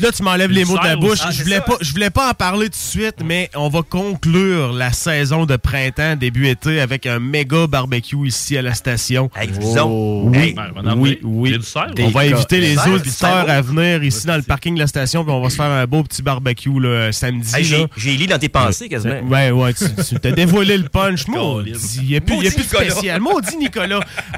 là 0.00 0.10
tu 0.16 0.22
m'enlèves 0.22 0.50
les 0.50 0.64
mots 0.64 0.78
de 0.78 0.84
la 0.84 0.96
bouche. 0.96 1.18
Ah, 1.22 1.30
je 1.30 1.42
voulais 1.42 1.56
ça, 1.56 1.60
pas 1.62 1.76
je 1.80 1.92
voulais 1.92 2.08
pas 2.10 2.30
en 2.30 2.34
parler 2.34 2.66
tout 2.66 2.70
de 2.72 2.74
suite, 2.76 3.16
mais 3.24 3.50
on 3.54 3.68
va 3.68 3.82
conclure 3.82 4.72
la 4.72 4.92
saison 4.92 5.44
de 5.44 5.56
printemps 5.56 6.16
début 6.16 6.48
été 6.48 6.80
avec 6.80 7.04
un 7.06 7.18
méga 7.18 7.66
barbecue 7.66 8.26
ici 8.26 8.56
à 8.56 8.62
la 8.62 8.72
station. 8.74 9.30
Avec 9.34 9.52
du 9.52 9.58
bison. 9.58 10.22
Oui, 10.30 10.38
Hey. 10.38 10.54
Ben, 10.54 10.94
oui, 10.96 11.18
oui. 11.22 11.58
On 12.00 12.08
va 12.08 12.20
inviter 12.20 12.60
les 12.60 12.78
auditeurs 12.88 13.48
à 13.50 13.60
venir 13.60 14.02
ici 14.02 14.26
dans 14.26 14.36
le 14.36 14.42
parking 14.42 14.74
de 14.74 14.80
la 14.80 14.86
station, 14.86 15.22
puis 15.24 15.32
on 15.34 15.42
va 15.42 15.50
se 15.50 15.56
faire 15.56 15.66
un 15.66 15.84
beau 15.86 16.02
petit 16.02 16.22
barbecue 16.22 16.80
là, 16.80 17.12
samedi. 17.12 17.54
Hey, 17.54 17.64
j'ai- 17.64 18.16
lu 18.16 18.26
dans 18.26 18.38
tes 18.38 18.48
pensées, 18.48 18.88
quasiment. 18.88 19.20
Ouais, 19.28 19.50
ouais, 19.50 19.74
tu, 19.74 19.84
t'as 20.20 20.30
dévoilé 20.32 20.78
le 20.78 20.88
punch. 20.88 21.26
Moi, 21.28 21.38
Colin. 21.62 21.76
il 22.00 22.08
n'y 22.08 22.16
a 22.16 22.20
plus, 22.20 22.34
il 22.36 22.44
y 22.44 22.46
a 22.46 22.50
Maudit 22.50 22.50
plus 22.54 22.62
de 22.62 22.68
spécial. 22.92 23.20
Maudit 23.20 23.56
Nicolas. 23.58 23.81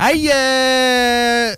Hey, 0.00 0.30
euh, 0.34 1.54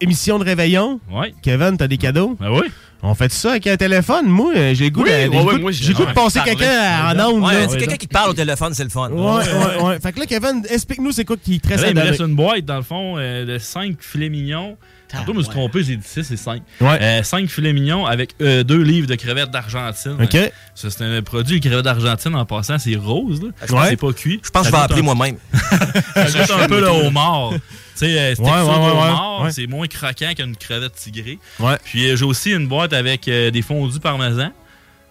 émission 0.00 0.38
de 0.38 0.44
réveillon. 0.44 1.00
Ouais. 1.10 1.34
Kevin, 1.42 1.76
t'as 1.76 1.88
des 1.88 1.98
cadeaux? 1.98 2.36
Ben 2.40 2.50
oui. 2.50 2.68
On 3.02 3.14
fait 3.14 3.32
ça 3.32 3.50
avec 3.52 3.66
un 3.68 3.76
téléphone? 3.76 4.26
Moi, 4.26 4.52
euh, 4.56 4.74
j'ai 4.74 4.86
le 4.86 4.90
goût 4.90 5.02
Oui, 5.04 5.10
de- 5.10 5.14
ouais, 5.14 5.20
j'ai 5.22 5.28
le 5.28 5.44
ouais, 5.44 5.94
goût- 5.94 6.04
goût 6.04 6.06
de 6.06 6.12
passer 6.14 6.40
quelqu'un 6.44 7.14
en 7.16 7.30
ondes. 7.30 7.44
Ouais, 7.44 7.66
c'est 7.68 7.78
quelqu'un 7.78 7.96
qui 7.96 8.08
te 8.08 8.12
parle 8.12 8.30
au 8.30 8.34
téléphone, 8.34 8.74
c'est 8.74 8.82
le 8.84 8.90
fun. 8.90 9.08
Ouais, 9.10 9.20
ouais, 9.44 9.82
ouais. 9.82 10.00
Fait 10.00 10.12
que 10.12 10.18
là, 10.20 10.26
Kevin, 10.26 10.62
explique-nous 10.68 11.12
c'est 11.12 11.24
quoi 11.24 11.36
qui 11.36 11.60
te 11.60 11.68
reste 11.68 11.82
Là, 11.82 11.88
à 11.88 11.90
il 11.92 11.96
me 11.96 12.02
reste 12.02 12.20
une 12.20 12.34
boîte, 12.34 12.64
dans 12.64 12.76
le 12.76 12.82
fond, 12.82 13.14
euh, 13.18 13.44
de 13.44 13.58
5 13.58 13.96
filets 14.00 14.28
mignons. 14.30 14.76
Tantôt, 15.10 15.32
je 15.32 15.38
me 15.38 15.42
suis 15.42 15.52
trompé, 15.52 15.82
j'ai 15.82 15.96
dit 15.96 16.06
6 16.06 16.30
et 16.32 16.36
5. 16.36 16.60
Ouais. 16.82 17.22
5 17.24 17.48
filets 17.48 17.72
mignons 17.72 18.04
avec 18.04 18.34
2 18.40 18.62
livres 18.82 19.06
de 19.06 19.14
crevettes 19.14 19.50
d'Argentine. 19.50 20.16
OK. 20.22 20.34
Euh, 20.34 20.48
Ça, 20.74 20.90
c'est 20.90 21.02
un 21.04 21.22
produit, 21.22 21.54
les 21.54 21.60
crevettes 21.60 21.84
d'Argentine, 21.84 22.34
en 22.34 22.44
passant, 22.44 22.78
c'est 22.78 22.94
rose. 22.96 23.40
Là. 23.42 23.48
Je 23.62 23.66
pense 23.68 23.70
Ouais. 23.78 23.84
que 23.84 23.88
c'est 23.90 23.96
pas 23.96 24.12
cuit. 24.12 24.40
Je 24.44 24.50
pense 24.50 24.62
que 24.64 24.68
je 24.68 24.76
vais 24.76 24.82
appeler 24.82 25.02
moi-même. 25.02 25.36
Goûte 25.52 26.50
un 26.60 26.68
peu 26.68 26.80
le 26.80 26.88
homard. 26.88 27.52
Tu 27.98 28.06
sais, 28.06 28.18
euh, 28.18 29.50
c'est 29.50 29.66
moins 29.66 29.86
croquant 29.88 30.32
qu'une 30.36 30.54
crevette 30.56 30.94
tigrée. 30.94 31.38
Ouais. 31.58 31.76
Puis 31.84 32.08
euh, 32.10 32.16
j'ai 32.16 32.24
aussi 32.24 32.52
une 32.52 32.68
boîte 32.68 32.87
avec 32.94 33.28
euh, 33.28 33.50
des 33.50 33.62
fondus 33.62 34.00
parmesan. 34.00 34.50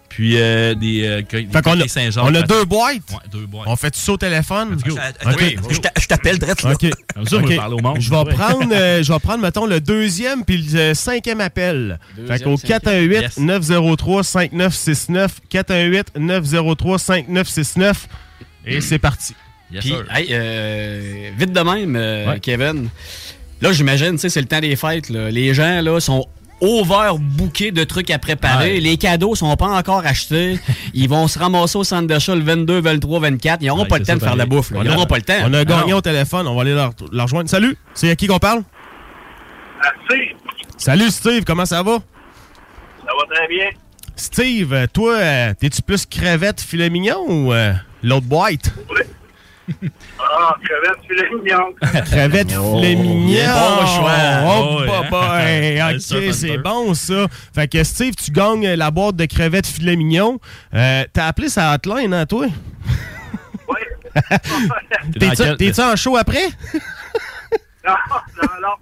Puis 0.08 0.40
euh, 0.40 0.74
des, 0.74 1.04
euh, 1.06 1.22
Fait 1.28 1.46
qu'on 1.62 1.78
a, 1.78 1.86
Saint-Jean. 1.86 2.24
on 2.26 2.34
a 2.34 2.40
deux 2.40 2.64
boîtes. 2.64 2.94
Ouais, 3.10 3.18
deux 3.30 3.44
boîtes. 3.46 3.66
On 3.68 3.76
fait 3.76 3.94
ça 3.94 4.12
au 4.12 4.16
téléphone? 4.16 4.78
Attends, 4.82 4.96
attends, 5.20 5.38
je 5.70 5.78
t'a- 5.80 5.92
je 6.00 6.06
t'appelle 6.06 6.38
direct 6.38 6.62
là. 6.62 6.72
OK. 6.72 6.86
Comme 7.14 7.26
ça, 7.26 7.36
on 7.36 7.40
OK. 7.42 7.50
va 7.50 7.56
parler 7.56 7.74
au 7.74 7.82
monde. 7.82 8.00
Je 8.00 8.08
vais 8.08 8.16
Ouais. 8.16 8.32
prendre, 8.32 8.72
euh, 8.74 9.02
je 9.02 9.12
vais 9.12 9.18
prendre, 9.18 9.42
mettons, 9.42 9.66
le 9.66 9.80
deuxième 9.80 10.46
puis 10.46 10.56
le 10.56 10.78
euh, 10.78 10.94
cinquième 10.94 11.42
appel. 11.42 11.98
Deuxième, 12.16 12.38
fait 12.38 12.42
qu'au 12.44 12.56
cinquième. 12.56 12.78
418-903-5969, 12.78 15.28
418-903-5969, 15.50 17.94
et 18.66 18.80
c'est 18.80 18.98
parti. 18.98 19.34
Yes, 19.70 19.80
Puis, 19.82 19.90
sir. 19.90 20.04
hey, 20.14 20.26
euh, 20.30 21.30
vite 21.38 21.52
de 21.52 21.60
même, 21.60 21.96
euh, 21.96 22.30
Ouais. 22.30 22.40
Kevin. 22.40 22.88
Là, 23.60 23.72
j'imagine, 23.72 24.12
tu 24.12 24.18
sais, 24.18 24.28
c'est 24.30 24.40
le 24.40 24.46
temps 24.46 24.60
des 24.60 24.76
fêtes. 24.76 25.10
là. 25.10 25.30
Les 25.30 25.52
gens, 25.52 25.80
là, 25.82 26.00
sont 26.00 26.26
overbookés 26.60 27.70
de 27.70 27.84
trucs 27.84 28.10
à 28.10 28.18
préparer. 28.18 28.74
Ouais. 28.74 28.80
Les 28.80 28.96
cadeaux 28.96 29.34
sont 29.34 29.54
pas 29.56 29.66
encore 29.68 30.04
achetés. 30.04 30.58
Ils 30.94 31.08
vont 31.08 31.28
se 31.28 31.38
ramasser 31.38 31.78
au 31.78 31.84
centre 31.84 32.06
d'achat 32.06 32.34
le 32.34 32.42
22, 32.42 32.80
23, 32.80 33.20
24. 33.20 33.58
Ils 33.62 33.66
n'auront 33.68 33.82
Ouais, 33.82 33.88
pas 33.88 33.98
le 33.98 34.04
temps 34.04 34.14
de 34.14 34.18
faire 34.20 34.36
la 34.36 34.44
pareil. 34.46 34.48
bouffe. 34.58 34.70
là. 34.70 34.80
Ils 34.82 34.88
n'auront 34.90 35.06
pas 35.06 35.16
le 35.16 35.22
temps. 35.22 35.34
On 35.44 35.54
a 35.54 35.60
Ah 35.60 35.84
non. 35.86 35.96
au 35.96 36.00
téléphone, 36.00 36.46
on 36.48 36.54
va 36.54 36.62
aller 36.62 36.74
leur, 36.74 36.92
leur 37.12 37.24
rejoindre. 37.26 37.48
Salut, 37.48 37.76
c'est 37.94 38.10
à 38.10 38.16
qui 38.16 38.26
qu'on 38.26 38.38
parle? 38.38 38.62
Steve, 40.06 40.36
Salut 40.76 41.10
Steve, 41.10 41.44
comment 41.44 41.66
ça 41.66 41.82
va? 41.82 41.98
ça 43.06 43.12
va 43.28 43.34
très 43.34 43.48
bien. 43.48 43.66
Steve, 44.16 44.88
toi, 44.92 45.14
euh, 45.16 45.54
t'es-tu 45.58 45.82
plus 45.82 46.04
crevette 46.06 46.60
filet 46.60 46.90
mignon 46.90 47.24
ou 47.28 47.52
euh, 47.52 47.72
l'autre 48.02 48.26
boîte? 48.26 48.72
Ah, 50.18 50.56
crevette, 50.62 50.98
filet 51.06 51.28
mignon. 51.30 51.74
Crevette 52.10 52.50
filet 52.52 52.94
mignon. 52.96 53.44
bon 53.54 53.86
choix. 53.86 54.16
Oh, 54.44 54.78
Oh, 54.80 54.84
bah, 54.86 55.00
ouais. 55.00 55.08
bah, 55.10 55.40
hey, 55.50 55.82
Ouais, 55.82 55.94
ok, 56.28 56.32
c'est 56.34 56.58
bon 56.58 56.94
ça. 56.94 57.26
Fait 57.54 57.68
que 57.68 57.82
Steve, 57.84 58.14
tu 58.14 58.30
gagnes 58.30 58.74
la 58.74 58.90
boîte 58.90 59.16
de 59.16 59.26
crevettes 59.26 59.66
filet 59.66 59.96
mignon. 59.96 60.38
Euh, 60.74 61.04
T'as 61.12 61.26
appelé 61.26 61.48
sa 61.48 61.74
hotline, 61.74 62.14
hein, 62.14 62.26
toi? 62.26 62.46
T'es 65.18 65.28
dans 65.30 65.56
T'es-tu 65.56 65.80
en 65.80 65.96
show 65.96 66.16
après? 66.16 66.48
non, 67.84 67.94
non, 68.42 68.48
non. 68.62 68.74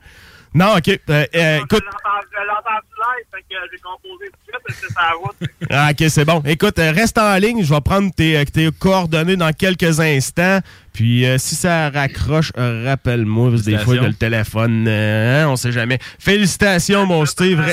Non, 0.54 0.76
ok. 0.78 0.88
Euh, 0.88 1.26
euh, 1.34 1.56
écoute, 1.58 1.82
Je 1.82 1.84
l'entends- 1.84 2.26
je 2.32 2.46
l'entends 2.46 2.80
live, 3.15 3.27
fait 3.33 3.43
que 3.43 3.57
j'ai 3.73 3.78
composé 3.78 4.27
tout 4.31 4.53
de 4.69 4.74
suite, 4.74 4.87
c'est 4.89 5.12
route. 5.15 5.37
Ah, 5.70 5.89
ok, 5.93 6.09
c'est 6.11 6.24
bon. 6.24 6.43
Écoute, 6.45 6.78
euh, 6.78 6.93
reste 6.93 7.19
en 7.19 7.35
ligne. 7.37 7.62
Je 7.65 7.73
vais 7.73 7.81
prendre 7.81 8.11
tes, 8.15 8.37
euh, 8.37 8.45
tes 8.45 8.70
coordonnées 8.73 9.37
dans 9.37 9.53
quelques 9.53 10.01
instants. 10.01 10.61
Puis, 10.93 11.24
euh, 11.27 11.39
si 11.39 11.55
ça 11.55 11.91
raccroche, 11.91 12.53
rappelle-moi. 12.57 13.51
Parce 13.51 13.62
que 13.62 13.66
des 13.70 13.78
fois, 13.78 13.97
que 13.97 14.05
le 14.05 14.15
téléphone, 14.15 14.87
euh, 14.89 15.45
hein, 15.45 15.49
on 15.49 15.57
sait 15.57 15.73
jamais. 15.73 15.99
Félicitations, 16.19 17.07
mon 17.07 17.24
Steve. 17.27 17.61
Un 17.61 17.65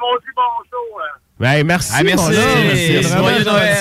bon 0.00 0.12
show. 0.70 0.98
hein. 1.00 1.62
Merci, 1.64 1.92
Ah, 1.94 2.02
merci. 2.04 2.24
mon 2.24 2.36
homme. 2.36 3.22
Joyeux 3.22 3.44
Noël. 3.44 3.76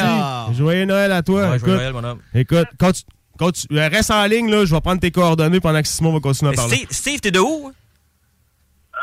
Joyeux 0.58 0.86
Noël 0.86 1.12
à 1.12 1.22
toi. 1.22 1.49
Ouais, 1.49 1.58
écoute, 1.58 1.66
joyeux 1.70 1.78
Noël, 1.91 1.94
mon 1.94 2.03
homme. 2.03 2.20
écoute 2.34 2.68
conti- 2.80 3.68
euh, 3.72 3.88
reste 3.88 4.12
en 4.12 4.26
ligne. 4.26 4.49
Là, 4.49 4.66
je 4.66 4.74
vais 4.74 4.82
prendre 4.82 4.99
tes 5.02 5.12
coordonnées 5.12 5.60
pendant 5.60 5.82
que 5.82 5.88
Simon 5.88 6.14
va 6.14 6.20
continuer 6.20 6.52
à 6.53 6.56
parler. 6.56 6.76
Steve, 6.78 6.88
Steve, 6.91 7.20
t'es 7.20 7.32
de 7.32 7.40
où? 7.40 7.72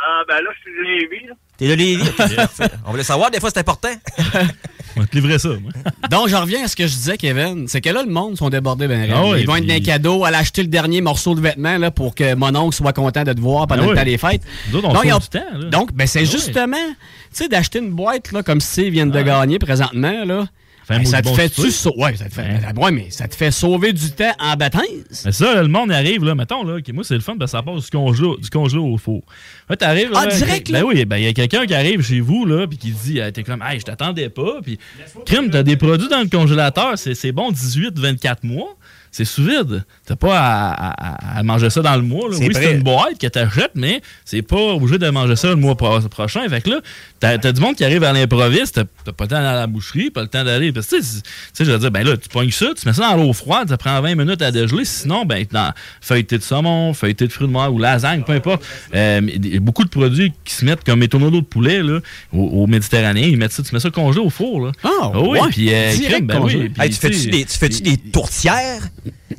Ah, 0.06 0.22
ben 0.28 0.34
là, 0.34 0.50
je 0.56 0.60
suis 0.70 0.78
de 0.78 0.84
Lévis. 0.84 1.26
là. 1.26 1.34
T'es 1.56 1.68
de 1.68 1.74
Lévis? 1.74 2.10
On 2.86 2.90
voulait 2.92 3.02
savoir, 3.02 3.30
des 3.30 3.40
fois, 3.40 3.50
c'est 3.52 3.60
important. 3.60 3.88
On 4.96 5.00
va 5.00 5.06
te 5.06 5.14
livrer 5.16 5.38
ça, 5.38 5.48
moi. 5.60 5.70
Donc, 6.10 6.28
je 6.28 6.34
reviens 6.36 6.64
à 6.64 6.68
ce 6.68 6.74
que 6.74 6.86
je 6.86 6.92
disais, 6.94 7.16
Kevin. 7.16 7.68
C'est 7.68 7.80
que 7.80 7.90
là, 7.90 8.02
le 8.02 8.10
monde 8.10 8.36
sont 8.36 8.48
débordés, 8.48 8.88
ben, 8.88 9.08
Ah 9.14 9.26
ouais, 9.26 9.40
Ils 9.42 9.46
vont 9.46 9.54
être 9.56 9.60
puis- 9.62 9.68
dans 9.68 9.74
les 9.74 9.82
cadeaux, 9.82 10.24
aller 10.24 10.36
acheter 10.36 10.62
le 10.62 10.68
dernier 10.68 11.00
morceau 11.00 11.34
de 11.34 11.40
vêtements 11.40 11.78
là, 11.78 11.90
pour 11.90 12.14
que 12.14 12.34
mon 12.34 12.54
oncle 12.56 12.74
soit 12.74 12.92
content 12.92 13.22
de 13.22 13.32
te 13.32 13.40
voir 13.40 13.66
pendant 13.66 13.82
Ah 13.82 13.86
le 13.86 13.90
ouais. 13.92 13.96
temps 13.98 14.04
des 14.04 14.18
fêtes. 14.18 14.42
Nous 14.70 14.78
autres, 14.78 14.88
on 14.88 14.92
Donc, 14.92 15.02
sauve 15.02 15.06
ils 15.06 15.12
ont- 15.14 15.18
du 15.18 15.28
temps, 15.28 15.58
là. 15.58 15.64
Donc, 15.70 15.92
ben, 15.92 16.06
c'est 16.06 16.20
Ah 16.20 16.22
ouais. 16.22 16.28
justement, 16.28 16.76
tu 16.76 16.96
sais, 17.32 17.48
d'acheter 17.48 17.78
une 17.80 17.90
boîte 17.90 18.32
là, 18.32 18.42
comme 18.42 18.60
Steve 18.60 18.92
vient 18.92 19.06
de 19.06 19.22
gagner 19.22 19.58
présentement, 19.58 20.24
là. 20.24 20.46
Fait 20.88 20.96
ben, 20.98 21.04
ça 21.04 21.20
te 21.22 21.28
maudit 21.28 21.36
bon 21.36 21.42
fait-tu 21.42 21.54
souper. 21.60 21.70
sau- 21.70 21.94
ouais, 21.98 22.16
ça 22.16 22.24
te 22.24 22.34
fait, 22.34 22.60
ouais, 22.76 22.90
mais 22.90 23.10
ça 23.10 23.28
te 23.28 23.34
fait 23.36 23.50
sauver 23.50 23.92
du 23.92 24.10
temps 24.10 24.32
en 24.40 24.56
baptême. 24.56 24.80
Mais 25.24 25.32
ça, 25.32 25.54
là, 25.54 25.62
le 25.62 25.68
monde 25.68 25.92
arrive, 25.92 26.24
là, 26.24 26.34
mettons, 26.34 26.64
là, 26.64 26.80
que 26.80 26.90
moi, 26.92 27.04
c'est 27.04 27.14
le 27.14 27.20
fun, 27.20 27.36
parce 27.38 27.52
que 27.52 27.58
ça 27.58 27.62
passe 27.62 27.84
du 27.84 27.90
congelé, 27.90 28.28
du 28.40 28.48
congelé 28.48 28.78
au 28.80 28.96
four. 28.96 29.22
Là, 29.68 29.76
t'arrives, 29.76 30.10
là, 30.10 30.22
Ah, 30.24 30.26
direct, 30.28 30.70
Ben 30.72 30.78
là? 30.80 30.86
oui, 30.86 31.04
ben, 31.04 31.18
il 31.18 31.24
y 31.24 31.28
a 31.28 31.32
quelqu'un 31.34 31.66
qui 31.66 31.74
arrive 31.74 32.00
chez 32.02 32.20
vous, 32.20 32.46
là, 32.46 32.66
puis 32.66 32.78
qui 32.78 32.90
dit, 32.92 33.20
euh, 33.20 33.30
t'es 33.30 33.42
comme, 33.42 33.62
hey, 33.62 33.78
je 33.80 33.84
t'attendais 33.84 34.30
pas, 34.30 34.60
puis, 34.62 34.78
crime, 35.26 35.50
t'as 35.50 35.62
des 35.62 35.76
produits 35.76 36.08
dans 36.08 36.20
le 36.22 36.28
congélateur, 36.28 36.96
c'est 36.96 37.14
c'est 37.14 37.32
bon 37.32 37.50
18, 37.52 37.98
24 37.98 38.44
mois. 38.44 38.74
C'est 39.10 39.24
sous 39.24 39.42
vide. 39.44 39.84
T'as 40.06 40.16
pas 40.16 40.38
à, 40.38 40.90
à- 40.90 41.38
à 41.38 41.42
manger 41.42 41.70
ça 41.70 41.80
dans 41.82 41.96
le 41.96 42.02
mois. 42.02 42.28
là. 42.28 42.36
C'est 42.38 42.44
Oui, 42.46 42.50
prêt. 42.50 42.62
c'est 42.62 42.74
une 42.74 42.82
boîte 42.82 43.18
que 43.20 43.26
t'achètes, 43.26 43.72
mais 43.74 44.00
c'est 44.24 44.42
pas 44.42 44.56
obligé 44.74 44.98
de 44.98 45.08
manger 45.10 45.36
ça 45.36 45.48
le 45.48 45.56
mois 45.56 45.76
pro- 45.76 46.00
prochain. 46.08 46.48
Fait 46.48 46.60
que 46.60 46.70
là, 46.70 46.80
t'as 47.20 47.30
as 47.42 47.52
du 47.52 47.60
monde 47.60 47.74
qui 47.76 47.84
arrive 47.84 48.04
à 48.04 48.12
l'improviste, 48.12 48.74
t'as 48.76 48.84
t'as 49.04 49.12
pas 49.12 49.24
le 49.24 49.28
temps 49.30 49.36
d'aller 49.36 49.48
à 49.48 49.54
la 49.60 49.66
boucherie, 49.66 50.10
pas 50.10 50.22
le 50.22 50.28
temps 50.28 50.44
d'aller. 50.44 50.72
Parce 50.72 50.86
que, 50.86 50.96
tu 50.96 51.02
sais, 51.02 51.22
tu 51.56 51.64
je 51.64 51.70
veux 51.70 51.78
dire, 51.78 51.90
ben 51.90 52.06
là, 52.06 52.16
tu 52.16 52.28
pognes 52.28 52.50
ça, 52.50 52.66
tu 52.80 52.86
mets 52.86 52.92
ça 52.94 53.10
dans 53.10 53.16
l'eau 53.22 53.32
froide, 53.32 53.68
ça 53.68 53.76
prend 53.76 54.00
20 54.00 54.14
minutes 54.14 54.42
à 54.42 54.50
dégeler. 54.50 54.84
Sinon, 54.84 55.24
ben, 55.24 55.44
dans 55.50 55.72
feuilleté 56.00 56.38
de 56.38 56.42
saumon, 56.42 56.92
feuilleté 56.94 57.26
de 57.26 57.32
fruits 57.32 57.48
de 57.48 57.52
mer 57.52 57.72
ou 57.72 57.78
lasagne, 57.78 58.22
peu 58.24 58.32
importe. 58.32 58.64
Euh, 58.94 59.20
mais 59.22 59.32
il 59.36 59.54
y 59.54 59.56
a 59.56 59.60
beaucoup 59.60 59.84
de 59.84 59.88
produits 59.90 60.32
qui 60.44 60.54
se 60.54 60.64
mettent 60.64 60.84
comme 60.84 60.98
métonneaux 61.00 61.30
de 61.30 61.40
poulet, 61.40 61.82
là, 61.82 62.00
au, 62.32 62.42
au 62.42 62.66
Méditerranée. 62.66 63.28
Ils 63.28 63.36
mettent 63.38 63.52
ça, 63.52 63.62
tu 63.62 63.74
mets 63.74 63.80
ça 63.80 63.90
congelé 63.90 64.20
au 64.20 64.30
four, 64.30 64.66
là. 64.66 64.72
Ah, 64.84 65.10
oui, 65.14 65.38
ouais. 65.40 65.48
puis, 65.50 65.72
euh, 65.74 65.92
Direct 65.92 66.08
crème, 66.10 66.26
ben 66.26 66.38
congelé. 66.40 66.58
oui. 66.64 66.68
puis, 66.70 66.82
Hey, 66.82 66.90
tu 66.90 66.96
fais-tu 66.96 67.26
des, 67.30 67.44
tu 67.44 67.58
fais-tu 67.58 67.82
des 67.82 67.96
tourtières? 67.96 68.82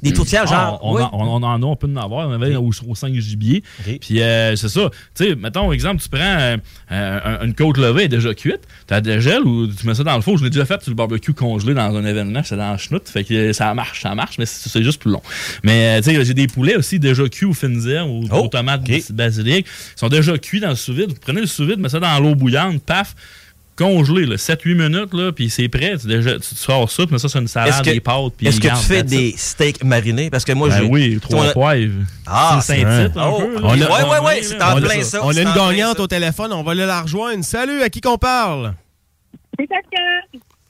Des 0.04 0.14
tourtières, 0.14 0.48
genre. 0.48 0.76
ah, 0.76 0.80
on, 0.82 0.96
oui. 0.96 1.02
en, 1.02 1.10
on 1.14 1.44
en 1.44 1.62
a, 1.62 1.66
on 1.66 1.76
peut 1.76 1.88
en 1.92 1.96
avoir, 1.98 2.28
on 2.30 2.32
avait 2.32 2.56
au, 2.56 2.70
au 2.88 2.96
5 2.96 3.14
gibier. 3.16 3.64
Puis 4.00 4.22
euh, 4.22 4.56
c'est 4.56 4.70
ça. 4.70 4.90
Tu 5.16 5.26
sais, 5.30 5.36
mettons, 5.36 5.72
exemple, 5.72 6.02
tu 6.02 6.10
prends 6.10 6.20
euh, 6.22 6.58
euh, 6.92 7.20
un- 7.42 7.46
une 7.46 7.54
côte 7.54 7.78
levée 7.78 8.08
déjà 8.08 8.34
cuite, 8.34 8.62
tu 8.88 8.94
as 8.94 9.02
de 9.02 9.20
gel 9.20 9.42
ou 9.44 9.68
tu 9.68 9.86
mets 9.88 9.96
ça 9.96 10.04
dans 10.04 10.16
le 10.16 10.22
four. 10.22 10.38
Je 10.38 10.44
l'ai 10.44 10.50
déjà 10.50 10.66
fait 10.66 10.82
sur 10.82 10.92
le 10.92 10.96
barbecue 10.96 11.34
congelé 11.34 11.74
dans 11.74 11.96
un 11.96 12.06
événement, 12.06 12.42
c'est 12.44 12.56
dans 12.58 12.72
la 12.72 12.78
chenoute. 12.78 13.10
Fait 13.10 13.24
que 13.24 13.52
ça 13.54 13.74
marche, 13.74 14.02
ça 14.04 14.14
marche, 14.16 14.38
mais 14.38 14.46
c'est 14.46 14.84
juste 14.84 15.02
plus 15.02 15.12
long. 15.12 15.22
Mais 15.64 16.02
tu 16.02 16.12
sais, 16.12 16.26
j'ai 16.26 16.34
des 16.34 16.48
poulets 16.48 16.76
aussi 16.76 17.00
déjà 17.00 17.28
cuits 17.28 17.46
aux 17.48 17.54
fines 17.54 17.88
herbes 17.88 18.10
ou 18.10 18.24
Oh, 18.32 18.44
aux 18.46 18.48
tomates 18.48 18.84
basilic. 19.12 19.66
Ils 19.68 20.00
sont 20.00 20.10
déjà 20.10 20.38
cuits 20.38 20.60
dans 20.60 20.70
le 20.70 20.76
sous-vide. 20.76 21.10
Vous 21.10 21.16
prenez 21.20 21.42
le 21.42 21.48
sous-vide, 21.48 21.78
mettez 21.80 21.90
ça 21.94 22.00
dans 22.00 22.20
l'eau 22.20 22.36
bouillante, 22.36 22.82
paf 22.84 23.16
congelé, 23.80 24.26
là, 24.28 24.36
7-8 24.36 24.76
minutes, 24.76 25.14
là, 25.14 25.32
puis 25.32 25.50
c'est 25.50 25.68
prêt. 25.70 25.96
Tu, 26.00 26.06
déjà, 26.08 26.34
tu, 26.34 26.50
tu 26.50 26.56
sors 26.56 26.92
ça, 26.92 27.04
mets 27.10 27.18
ça 27.18 27.28
sur 27.30 27.40
une 27.40 27.48
salade, 27.48 27.84
des 27.84 28.00
pâtes, 28.00 28.34
puis 28.38 28.48
est-ce 28.48 28.60
que 28.60 28.68
tu 28.68 28.76
fais 28.86 29.02
des 29.02 29.34
steaks 29.38 29.84
marinés? 29.84 30.30
Parce 30.30 30.46
que 30.46 30.52
moi, 30.52 30.70
Ben 30.70 30.82
j'ai. 30.82 30.86
oui, 30.88 31.20
trois 31.22 31.48
a- 31.48 31.54
poivres. 31.54 32.04
Ah, 32.28 32.60
C'est 32.62 32.84
un 32.84 33.06
Oh, 33.16 33.42
peu, 33.42 33.56
trois 33.60 33.76
ouais, 33.76 34.22
mains, 34.22 34.42
c'est 34.44 34.62
en 34.62 34.76
plein 34.76 35.02
ça. 35.04 35.22
on 35.24 35.30
a 35.30 35.34
c'est 35.34 35.44
une 35.44 35.54
gagnante 35.54 36.00
au 36.00 36.08
téléphone, 36.08 36.54
on 36.54 36.62
va 36.62 36.74
aller 36.74 36.86
la 36.86 37.02
rejoindre. 37.02 37.44
Salut, 37.44 37.82
à 37.82 37.90
qui 37.90 38.02
qu'on 38.02 38.18
parle? 38.18 38.76
C'est. 39.58 39.68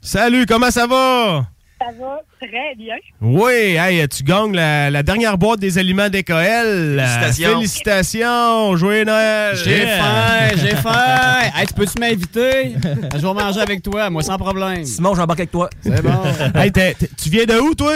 Salut, 0.01 0.45
comment 0.45 0.71
ça 0.71 0.87
va? 0.87 1.47
Ça 1.79 1.85
va 1.99 2.19
très 2.41 2.75
bien. 2.75 2.95
Oui, 3.21 3.77
hey, 3.77 4.05
tu 4.09 4.23
gagnes 4.23 4.53
la, 4.53 4.89
la 4.89 5.01
dernière 5.01 5.37
boîte 5.37 5.59
des 5.61 5.77
aliments 5.77 6.09
d'Écoël. 6.09 6.97
Félicitations. 6.99 7.55
Félicitations. 7.55 8.75
Joyeux 8.75 9.05
Noël. 9.05 9.55
J'ai 9.55 9.85
faim, 9.85 10.49
j'ai 10.57 10.75
faim. 10.75 11.39
Hey, 11.55 11.65
tu 11.67 11.73
peux-tu 11.73 11.99
m'inviter? 11.99 12.75
Je 13.15 13.17
vais 13.25 13.33
manger 13.33 13.61
avec 13.61 13.81
toi, 13.81 14.09
moi, 14.09 14.21
sans 14.23 14.37
problème. 14.37 14.83
Simon, 14.83 15.15
j'embarque 15.15 15.39
avec 15.39 15.51
toi. 15.51 15.69
C'est 15.81 16.01
bon. 16.01 16.11
Hey, 16.55 16.71
tu 16.71 17.29
viens 17.29 17.45
de 17.45 17.59
où, 17.59 17.73
toi? 17.73 17.93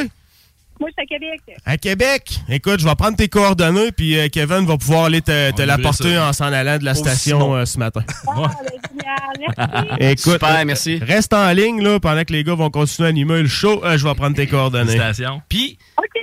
Moi, 0.80 0.90
je 0.90 0.94
suis 0.94 1.02
à 1.02 1.06
Québec. 1.06 1.42
À 1.66 1.78
Québec? 1.78 2.40
Écoute, 2.50 2.80
je 2.80 2.88
vais 2.88 2.96
prendre 2.96 3.16
tes 3.16 3.28
coordonnées, 3.28 3.92
puis 3.92 4.18
euh, 4.18 4.28
Kevin 4.28 4.66
va 4.66 4.78
pouvoir 4.78 5.06
aller 5.06 5.22
te, 5.22 5.62
l'apporter 5.62 6.18
en 6.18 6.34
s'en 6.34 6.52
allant 6.52 6.78
de 6.78 6.86
la 6.86 6.96
station 6.96 7.56
euh, 7.56 7.66
ce 7.66 7.78
matin. 7.78 8.04
Ah, 8.28 8.34
ben, 8.36 8.48
génial. 8.90 9.54
Merci. 9.60 9.96
Écoute, 10.12 10.34
Super, 10.34 10.66
merci. 10.66 10.98
Reste 10.98 11.34
en 11.34 11.52
ligne 11.52 11.82
là, 11.82 12.00
pendant 12.00 12.24
que 12.24 12.34
les 12.34 12.44
gars 12.44 12.56
vont 12.56 12.70
continuer 12.70 13.08
à 13.08 13.10
animer 13.10 13.42
le 13.42 13.48
show. 13.48 13.84
Euh, 13.86 13.98
je 13.98 14.08
vais 14.08 14.16
prendre 14.16 14.36
tes 14.36 14.48
coordonnées. 14.48 14.98
Félicitations. 14.98 15.42
Puis, 15.48 15.78
OK, 15.98 16.06
là. 16.16 16.22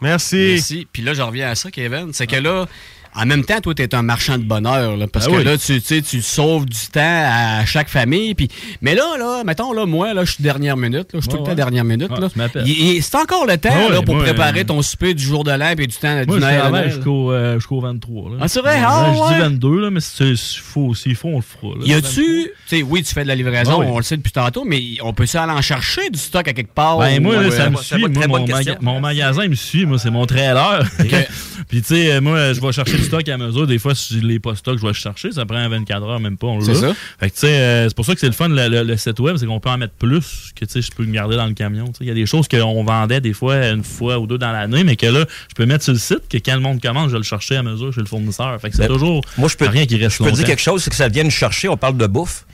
Merci. 0.00 0.52
Merci. 0.54 0.88
Puis 0.90 1.02
là, 1.02 1.14
je 1.14 1.22
reviens 1.22 1.50
à 1.50 1.54
ça, 1.54 1.70
Kevin. 1.70 2.12
C'est 2.12 2.26
que 2.26 2.36
là, 2.36 2.66
en 3.16 3.26
même 3.26 3.44
temps, 3.44 3.60
toi, 3.60 3.74
tu 3.74 3.82
es 3.82 3.94
un 3.94 4.02
marchand 4.02 4.38
de 4.38 4.44
bonheur. 4.44 4.96
là, 4.96 5.06
parce 5.12 5.26
Ben 5.26 5.32
que 5.32 5.38
oui. 5.38 5.44
là, 5.44 5.58
tu, 5.58 5.80
tu 5.80 5.86
sais, 5.86 6.02
tu 6.02 6.22
sauves 6.22 6.66
du 6.66 6.78
temps 6.92 7.00
à 7.02 7.64
chaque 7.66 7.88
famille. 7.88 8.34
Puis, 8.34 8.48
mais 8.82 8.94
là, 8.94 9.16
là, 9.18 9.42
mettons, 9.44 9.72
là, 9.72 9.84
moi, 9.86 10.14
là, 10.14 10.24
je 10.24 10.32
suis 10.32 10.42
dernière 10.42 10.76
minute. 10.76 11.12
là, 11.12 11.18
Je 11.18 11.20
suis 11.20 11.28
tout 11.28 11.36
le 11.36 11.40
Ouais, 11.40 11.44
temps 11.46 11.50
ouais. 11.50 11.56
dernière 11.56 11.84
minute. 11.84 12.10
Ah, 12.10 12.20
C'est 13.02 13.14
encore 13.16 13.46
le 13.46 13.56
temps 13.58 13.68
Ouais, 13.74 13.90
là, 13.90 14.02
pour 14.02 14.14
moi, 14.14 14.24
préparer 14.24 14.60
euh, 14.60 14.64
ton 14.64 14.80
souper 14.82 15.14
du 15.14 15.22
jour 15.22 15.44
de 15.44 15.50
l'an 15.50 15.70
et 15.70 15.86
du 15.86 15.86
temps 15.96 16.14
Moi, 16.26 16.38
du 16.38 16.42
je 16.88 16.94
jusqu'au 16.94 17.32
euh, 17.32 17.54
jusqu'au 17.54 17.80
23. 17.80 18.30
Là. 18.30 18.36
Ah, 18.42 18.48
c'est 18.48 18.60
vrai? 18.60 18.78
Ah, 18.84 19.12
Je 19.30 19.34
dis 19.34 19.40
22, 19.40 19.80
là, 19.80 19.90
mais 19.90 20.00
c'est- 20.00 20.36
s'il 20.36 20.60
faut, 20.60 20.92
faut, 20.94 21.28
on 21.28 21.36
le 21.36 21.42
fera. 21.42 21.74
là. 21.78 21.84
Y 21.84 21.94
a-tu, 21.94 22.12
tu 22.14 22.50
sais, 22.66 22.82
oui, 22.82 23.02
tu 23.02 23.12
fais 23.12 23.22
de 23.24 23.28
la 23.28 23.34
livraison, 23.34 23.72
Ah 23.74 23.78
oui. 23.80 23.86
on 23.88 23.96
le 23.98 24.02
sait 24.04 24.16
depuis 24.16 24.32
tantôt, 24.32 24.64
mais 24.64 24.80
on 25.02 25.12
peut-tu 25.12 25.36
aller 25.36 25.52
en 25.52 25.60
chercher 25.62 26.10
du 26.10 26.18
stock 26.18 26.46
à 26.46 26.52
quelque 26.52 26.72
part? 26.74 26.98
Ben, 26.98 27.20
moi, 27.22 27.34
là, 27.36 27.40
euh, 27.48 27.50
ça 27.50 27.70
me 27.70 27.76
suit. 27.76 28.04
mon, 28.80 29.00
magasin 29.00 29.42
il 29.44 29.50
me 29.50 29.54
suit. 29.54 29.86
Moi, 29.86 29.98
c'est 29.98 30.10
mon 30.10 30.26
trailer. 30.26 30.84
Puis, 31.68 31.82
tu 31.82 31.88
sais, 31.94 32.12
euh, 32.12 32.20
moi, 32.20 32.52
je 32.52 32.60
vais 32.60 32.72
chercher 32.72 32.96
du 33.00 33.06
stock 33.06 33.28
à 33.28 33.36
mesure. 33.38 33.66
Des 33.66 33.78
fois, 33.78 33.94
si 33.94 34.20
je 34.20 34.26
l'ai 34.26 34.38
pas 34.38 34.54
stock, 34.54 34.76
je 34.76 34.82
vais 34.82 34.88
le 34.88 34.94
chercher. 34.94 35.32
Ça 35.32 35.44
prend 35.46 35.68
24 35.68 36.02
heures, 36.06 36.20
même 36.20 36.36
pas. 36.36 36.46
On 36.48 36.60
C'est 36.60 36.74
ça. 36.74 36.92
Fait 37.18 37.30
que, 37.30 37.34
tu 37.34 37.40
sais, 37.40 37.46
euh, 37.48 37.88
c'est 37.88 37.94
pour 37.96 38.04
ça 38.04 38.14
que 38.14 38.20
c'est 38.20 38.26
le 38.26 38.32
fun, 38.32 38.48
le, 38.48 38.68
le- 38.68 38.82
le 38.84 38.96
site 38.96 39.18
web, 39.20 39.36
c'est 39.36 39.46
qu'on 39.46 39.58
peut 39.60 39.68
en 39.70 39.78
mettre 39.78 39.94
plus 39.94 40.52
que, 40.54 40.64
tu 40.64 40.72
sais, 40.72 40.82
je 40.82 40.90
peux 40.90 41.02
le 41.04 41.10
garder 41.12 41.36
dans 41.36 41.46
le 41.46 41.54
camion. 41.54 41.90
Il 42.00 42.06
y 42.06 42.10
a 42.10 42.14
des 42.14 42.26
choses 42.26 42.46
qu'on 42.48 42.84
vendait 42.84 43.20
des 43.20 43.32
fois, 43.32 43.56
une 43.68 43.82
fois 43.84 44.18
ou 44.18 44.26
deux 44.26 44.38
dans 44.38 44.52
l'année, 44.52 44.84
mais 44.84 44.96
que 44.96 45.06
là, 45.06 45.24
je 45.48 45.54
peux 45.54 45.66
mettre 45.66 45.84
sur 45.84 45.92
le 45.92 45.98
site, 45.98 46.28
que 46.30 46.38
quand 46.38 46.54
le 46.54 46.60
monde 46.60 46.80
commande, 46.80 47.08
je 47.08 47.12
vais 47.12 47.18
le 47.18 47.24
chercher 47.24 47.56
à 47.56 47.62
mesure 47.62 47.92
chez 47.92 48.00
le 48.00 48.06
fournisseur. 48.06 48.60
Fait 48.60 48.70
que 48.70 48.76
c'est 48.76 48.82
Ben, 48.82 48.88
toujours 48.88 49.22
Moi, 49.38 49.48
je 49.48 49.56
peux, 49.56 49.66
rien 49.66 49.86
qui 49.86 49.96
reste 49.96 50.18
je 50.18 50.24
peux 50.24 50.32
dire 50.32 50.44
quelque 50.46 50.62
chose, 50.62 50.82
c'est 50.82 50.90
que 50.90 50.96
ça 50.96 51.08
vient 51.08 51.24
nous 51.24 51.30
chercher. 51.30 51.68
On 51.68 51.76
parle 51.76 51.96
de 51.96 52.06
bouffe. 52.06 52.44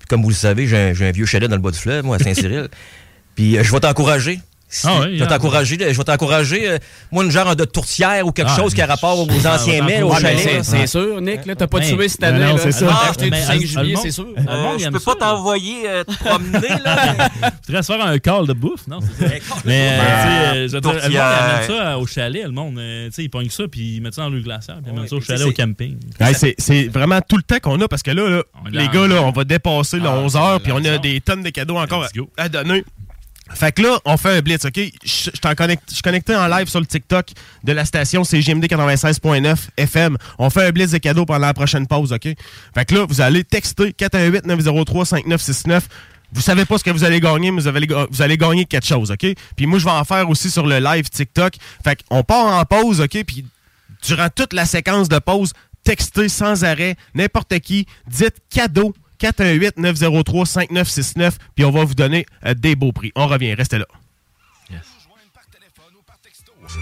Puis 0.00 0.08
comme 0.08 0.22
vous 0.22 0.28
le 0.30 0.34
savez, 0.34 0.66
j'ai 0.66 0.76
un, 0.76 0.92
j'ai 0.92 1.06
un 1.06 1.12
vieux 1.12 1.24
chalet 1.26 1.48
dans 1.48 1.56
le 1.56 1.62
bas 1.62 1.70
du 1.70 1.78
fleuve, 1.78 2.04
moi, 2.04 2.16
à 2.16 2.18
Saint-Cyril. 2.18 2.68
Puis 3.36 3.56
euh, 3.56 3.62
je 3.64 3.72
vais 3.72 3.80
t'encourager. 3.80 4.38
Ah 4.84 5.02
je 5.04 5.08
vais 5.18 5.22
ah. 5.22 5.26
t'encourager. 5.26 5.76
Je 5.80 5.96
vais 5.96 6.04
t'encourager. 6.04 6.68
euh, 6.68 6.78
moi, 7.12 7.24
une 7.24 7.30
genre 7.30 7.54
de 7.54 7.64
tourtière 7.64 8.26
ou 8.26 8.32
quelque 8.32 8.50
Ah, 8.52 8.56
chose 8.60 8.74
qui 8.74 8.82
a 8.82 8.86
rapport 8.86 9.18
aux 9.18 9.46
anciens 9.46 9.84
mets, 9.84 10.02
au 10.02 10.14
chalet. 10.14 10.62
C'est- 10.64 10.86
sûr, 10.86 11.20
Nick, 11.20 11.46
là, 11.46 11.54
t'as 11.54 11.66
pas 11.66 11.78
de 11.78 11.84
Ben, 11.84 11.90
souhait 11.94 12.08
cette 12.08 12.20
ben 12.20 12.34
année, 12.42 12.58
c'est 12.58 12.72
ça. 12.72 12.86
T'as 12.86 13.10
acheté 13.10 13.24
du 13.24 13.30
Mais 13.30 13.42
5 13.42 13.60
le 13.60 13.66
juillet, 13.66 13.94
monde- 13.94 14.02
c'est 14.02 14.10
sûr. 14.10 14.26
Euh, 14.36 14.78
je 14.78 14.88
peux 14.88 15.00
pas 15.00 15.14
t'envoyer 15.14 15.88
euh, 15.88 16.04
te 16.04 16.12
promener, 16.24 16.68
là. 16.84 17.30
Faudrait 17.66 17.82
se 17.82 17.92
faire 17.92 18.06
un 18.06 18.18
call 18.18 18.46
de 18.46 18.52
bouffe, 18.52 18.86
non? 18.86 18.98
c'est 19.18 19.28
ça? 19.28 19.54
Mais, 19.64 19.98
tu 19.98 20.68
sais, 20.68 20.68
je 20.68 20.76
le 20.76 20.80
monde 20.82 21.16
amène 21.16 21.66
ça 21.68 21.98
au 21.98 22.06
chalet, 22.06 22.44
le 22.44 22.50
monde. 22.50 22.74
Tu 22.76 23.12
sais, 23.12 23.22
ils 23.24 23.28
pognent 23.30 23.50
ça, 23.50 23.64
puis 23.70 23.96
ils 23.96 24.00
mettent 24.00 24.14
ça 24.14 24.22
dans 24.22 24.30
le 24.30 24.40
glaciaire, 24.40 24.76
puis 24.76 24.86
ils 24.92 24.96
amènent 24.96 25.08
ça 25.08 25.16
au 25.16 25.20
chalet, 25.20 25.46
au 25.46 25.52
camping. 25.52 25.96
C'est- 26.58 26.88
vraiment 26.88 27.20
tout 27.26 27.36
le 27.36 27.42
temps 27.42 27.58
qu'on 27.62 27.80
a 27.80 27.88
parce 27.88 28.02
que 28.02 28.10
là, 28.10 28.42
les 28.70 28.88
gars, 28.88 29.06
là, 29.06 29.22
on 29.22 29.30
va 29.32 29.44
dépasser 29.44 29.98
le 29.98 30.08
Ah, 30.08 30.18
11 30.18 30.34
h 30.34 30.60
puis 30.60 30.72
on 30.72 30.84
a 30.84 30.98
des 30.98 31.20
tonnes 31.20 31.42
de 31.42 31.50
cadeaux 31.50 31.78
encore 31.78 32.06
à 32.36 32.48
donner. 32.48 32.84
Fait 33.52 33.72
que 33.72 33.82
là, 33.82 33.98
on 34.06 34.16
fait 34.16 34.38
un 34.38 34.40
blitz, 34.40 34.64
OK? 34.64 34.80
Je 35.04 35.54
connecte- 35.54 35.90
suis 35.90 36.02
connecté 36.02 36.34
en 36.34 36.48
live 36.48 36.66
sur 36.68 36.80
le 36.80 36.86
TikTok 36.86 37.26
de 37.62 37.72
la 37.72 37.84
station 37.84 38.24
CGMD 38.24 38.64
96.9 38.66 39.68
FM. 39.76 40.16
On 40.38 40.48
fait 40.50 40.66
un 40.66 40.70
blitz 40.70 40.90
de 40.92 40.98
cadeaux 40.98 41.26
pendant 41.26 41.46
la 41.46 41.54
prochaine 41.54 41.86
pause, 41.86 42.12
OK? 42.12 42.22
Fait 42.74 42.84
que 42.86 42.94
là, 42.94 43.04
vous 43.06 43.20
allez 43.20 43.44
texter 43.44 43.92
418-903-5969. 43.92 45.82
Vous 46.32 46.40
savez 46.40 46.64
pas 46.64 46.78
ce 46.78 46.84
que 46.84 46.90
vous 46.90 47.04
allez 47.04 47.20
gagner, 47.20 47.50
mais 47.50 47.60
vous 47.62 47.70
ga- 47.86 48.06
vous 48.10 48.22
allez 48.22 48.36
gagner 48.36 48.64
quelque 48.64 48.86
chose, 48.86 49.10
OK? 49.10 49.26
Puis 49.56 49.66
moi, 49.66 49.78
je 49.78 49.84
vais 49.84 49.90
en 49.90 50.04
faire 50.04 50.28
aussi 50.28 50.50
sur 50.50 50.66
le 50.66 50.78
live 50.80 51.08
TikTok. 51.08 51.54
Fait 51.84 51.98
qu'on 52.08 52.22
part 52.24 52.46
en 52.46 52.64
pause, 52.64 53.00
OK? 53.00 53.22
Puis 53.24 53.44
durant 54.02 54.28
toute 54.34 54.52
la 54.52 54.64
séquence 54.66 55.08
de 55.08 55.18
pause, 55.18 55.52
textez 55.84 56.28
sans 56.28 56.64
arrêt 56.64 56.96
n'importe 57.14 57.58
qui, 57.60 57.86
dites 58.08 58.36
cadeau 58.50 58.94
418-903-5969, 59.24 61.32
puis 61.54 61.64
on 61.64 61.70
va 61.70 61.84
vous 61.84 61.94
donner 61.94 62.26
euh, 62.44 62.52
des 62.54 62.74
beaux 62.76 62.92
prix. 62.92 63.10
On 63.16 63.26
revient, 63.26 63.54
restez 63.54 63.78
là. 63.78 63.86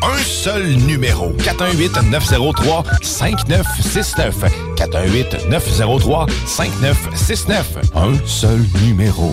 Un 0.01 0.17
seul 0.19 0.73
numéro. 0.75 1.33
418-903-5969. 1.35 4.33
418-903-5969. 4.77 7.65
Un 7.95 8.15
seul 8.27 8.65
numéro. 8.83 9.33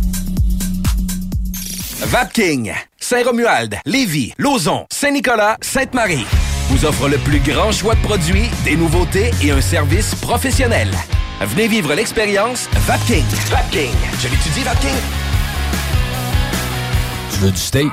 Vapking, 2.03 2.73
Saint-Romuald, 2.99 3.77
Lévis, 3.85 4.33
Lauson, 4.37 4.85
Saint-Nicolas, 4.91 5.57
Sainte-Marie 5.61 6.25
vous 6.71 6.85
offre 6.85 7.09
le 7.09 7.17
plus 7.17 7.39
grand 7.39 7.71
choix 7.73 7.95
de 7.95 8.01
produits, 8.01 8.49
des 8.63 8.77
nouveautés 8.77 9.31
et 9.43 9.51
un 9.51 9.59
service 9.59 10.15
professionnel. 10.15 10.89
Venez 11.41 11.67
vivre 11.67 11.93
l'expérience 11.93 12.69
Vapking. 12.87 13.25
Vapking. 13.49 13.91
Je 14.19 14.27
l'étudie, 14.29 14.63
Vapking. 14.63 14.89
Tu 17.33 17.39
veux 17.39 17.51
du 17.51 17.57
steak? 17.57 17.91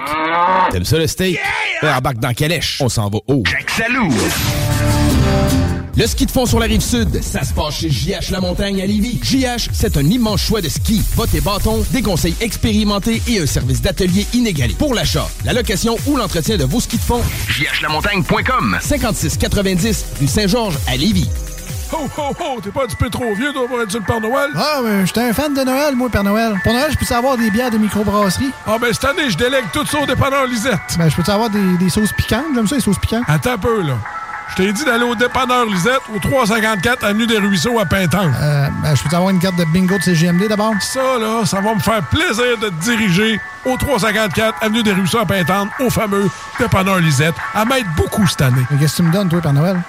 T'aimes 0.70 0.84
ça 0.84 0.96
le 0.96 1.08
steak? 1.08 1.40
Ben, 1.82 1.96
embarque 1.96 2.18
dans 2.18 2.32
Calèche. 2.32 2.78
On 2.80 2.88
s'en 2.88 3.10
va 3.10 3.18
haut. 3.26 3.42
Salou. 3.66 4.08
Le 5.96 6.06
ski 6.06 6.26
de 6.26 6.30
fond 6.30 6.46
sur 6.46 6.60
la 6.60 6.66
rive 6.66 6.80
sud, 6.80 7.22
ça 7.22 7.42
se 7.42 7.52
passe 7.52 7.74
chez 7.74 7.90
JH 7.90 8.30
La 8.30 8.40
Montagne 8.40 8.80
à 8.80 8.86
Lévis. 8.86 9.18
JH, 9.22 9.68
c'est 9.72 9.96
un 9.96 10.04
immense 10.04 10.40
choix 10.42 10.60
de 10.60 10.68
ski, 10.68 11.02
bottes 11.16 11.34
et 11.34 11.40
bâtons, 11.40 11.84
des 11.90 12.02
conseils 12.02 12.36
expérimentés 12.40 13.20
et 13.26 13.40
un 13.40 13.46
service 13.46 13.82
d'atelier 13.82 14.26
inégalé. 14.32 14.74
Pour 14.78 14.94
l'achat, 14.94 15.28
la 15.44 15.52
location 15.52 15.96
ou 16.06 16.16
l'entretien 16.16 16.56
de 16.56 16.64
vos 16.64 16.80
skis 16.80 16.98
de 16.98 17.02
fond, 17.02 17.20
jhlamontagne.com 17.48 18.78
5690 18.80 20.04
rue 20.20 20.26
Saint-Georges 20.28 20.78
à 20.86 20.96
Lévis. 20.96 21.28
Ho, 21.90 22.06
ho, 22.18 22.22
ho! 22.38 22.60
T'es 22.62 22.70
pas 22.70 22.84
un 22.84 22.86
petit 22.86 22.96
peu 22.96 23.08
trop 23.08 23.34
vieux, 23.34 23.50
toi, 23.52 23.66
pour 23.66 23.80
être 23.80 23.90
sur 23.90 23.98
le 24.00 24.04
Père 24.06 24.20
Noël? 24.20 24.50
Ah, 24.54 24.80
mais 24.84 25.06
j'étais 25.06 25.22
un 25.22 25.32
fan 25.32 25.54
de 25.54 25.62
Noël, 25.62 25.96
moi, 25.96 26.10
Père 26.10 26.22
Noël. 26.22 26.52
Pour 26.62 26.74
Noël, 26.74 26.90
je 26.92 26.98
peux 27.04 27.14
avoir 27.14 27.38
des 27.38 27.50
bières 27.50 27.70
de 27.70 27.78
microbrasserie? 27.78 28.50
Ah, 28.66 28.76
ben 28.78 28.92
cette 28.92 29.06
année, 29.06 29.30
je 29.30 29.38
délègue 29.38 29.64
tout 29.72 29.86
ça 29.86 29.98
au 30.02 30.06
dépanneur 30.06 30.46
Lisette. 30.46 30.78
Ben, 30.98 31.08
je 31.08 31.16
peux 31.16 31.32
avoir 31.32 31.48
des, 31.48 31.78
des 31.80 31.88
sauces 31.88 32.12
piquantes? 32.12 32.44
J'aime 32.54 32.68
ça, 32.68 32.74
les 32.76 32.82
sauces 32.82 32.98
piquantes. 32.98 33.24
Attends 33.26 33.52
un 33.52 33.58
peu, 33.58 33.82
là. 33.82 33.94
Je 34.50 34.54
t'ai 34.56 34.72
dit 34.72 34.84
d'aller 34.84 35.04
au 35.04 35.14
dépanneur 35.14 35.66
Lisette, 35.66 36.00
au 36.14 36.18
354 36.18 37.04
Avenue 37.04 37.26
des 37.26 37.38
Ruisseaux 37.38 37.78
à 37.78 37.84
Pintan. 37.84 38.30
Euh, 38.40 38.68
ben, 38.82 38.94
je 38.94 39.02
peux 39.02 39.14
avoir 39.14 39.30
une 39.30 39.38
carte 39.38 39.56
de 39.56 39.64
bingo 39.66 39.96
de 39.98 40.02
CGMD 40.02 40.48
d'abord? 40.48 40.72
Ça, 40.80 41.00
là, 41.20 41.44
ça 41.44 41.60
va 41.60 41.74
me 41.74 41.80
faire 41.80 42.02
plaisir 42.04 42.58
de 42.60 42.68
te 42.68 42.74
diriger 42.84 43.40
au 43.64 43.76
354 43.76 44.56
Avenue 44.62 44.82
des 44.82 44.92
Ruisseaux 44.92 45.18
à 45.18 45.26
Pintan, 45.26 45.68
au 45.80 45.90
fameux 45.90 46.28
dépanneur 46.58 46.98
Lisette, 46.98 47.34
à 47.54 47.64
m'être 47.64 47.88
beaucoup 47.96 48.26
cette 48.26 48.42
année. 48.42 48.62
Mais 48.70 48.78
qu'est-ce 48.78 48.96
que 48.98 49.02
tu 49.02 49.08
me 49.08 49.12
donnes, 49.12 49.28
toi, 49.28 49.40
Père 49.40 49.52
Noël? 49.52 49.80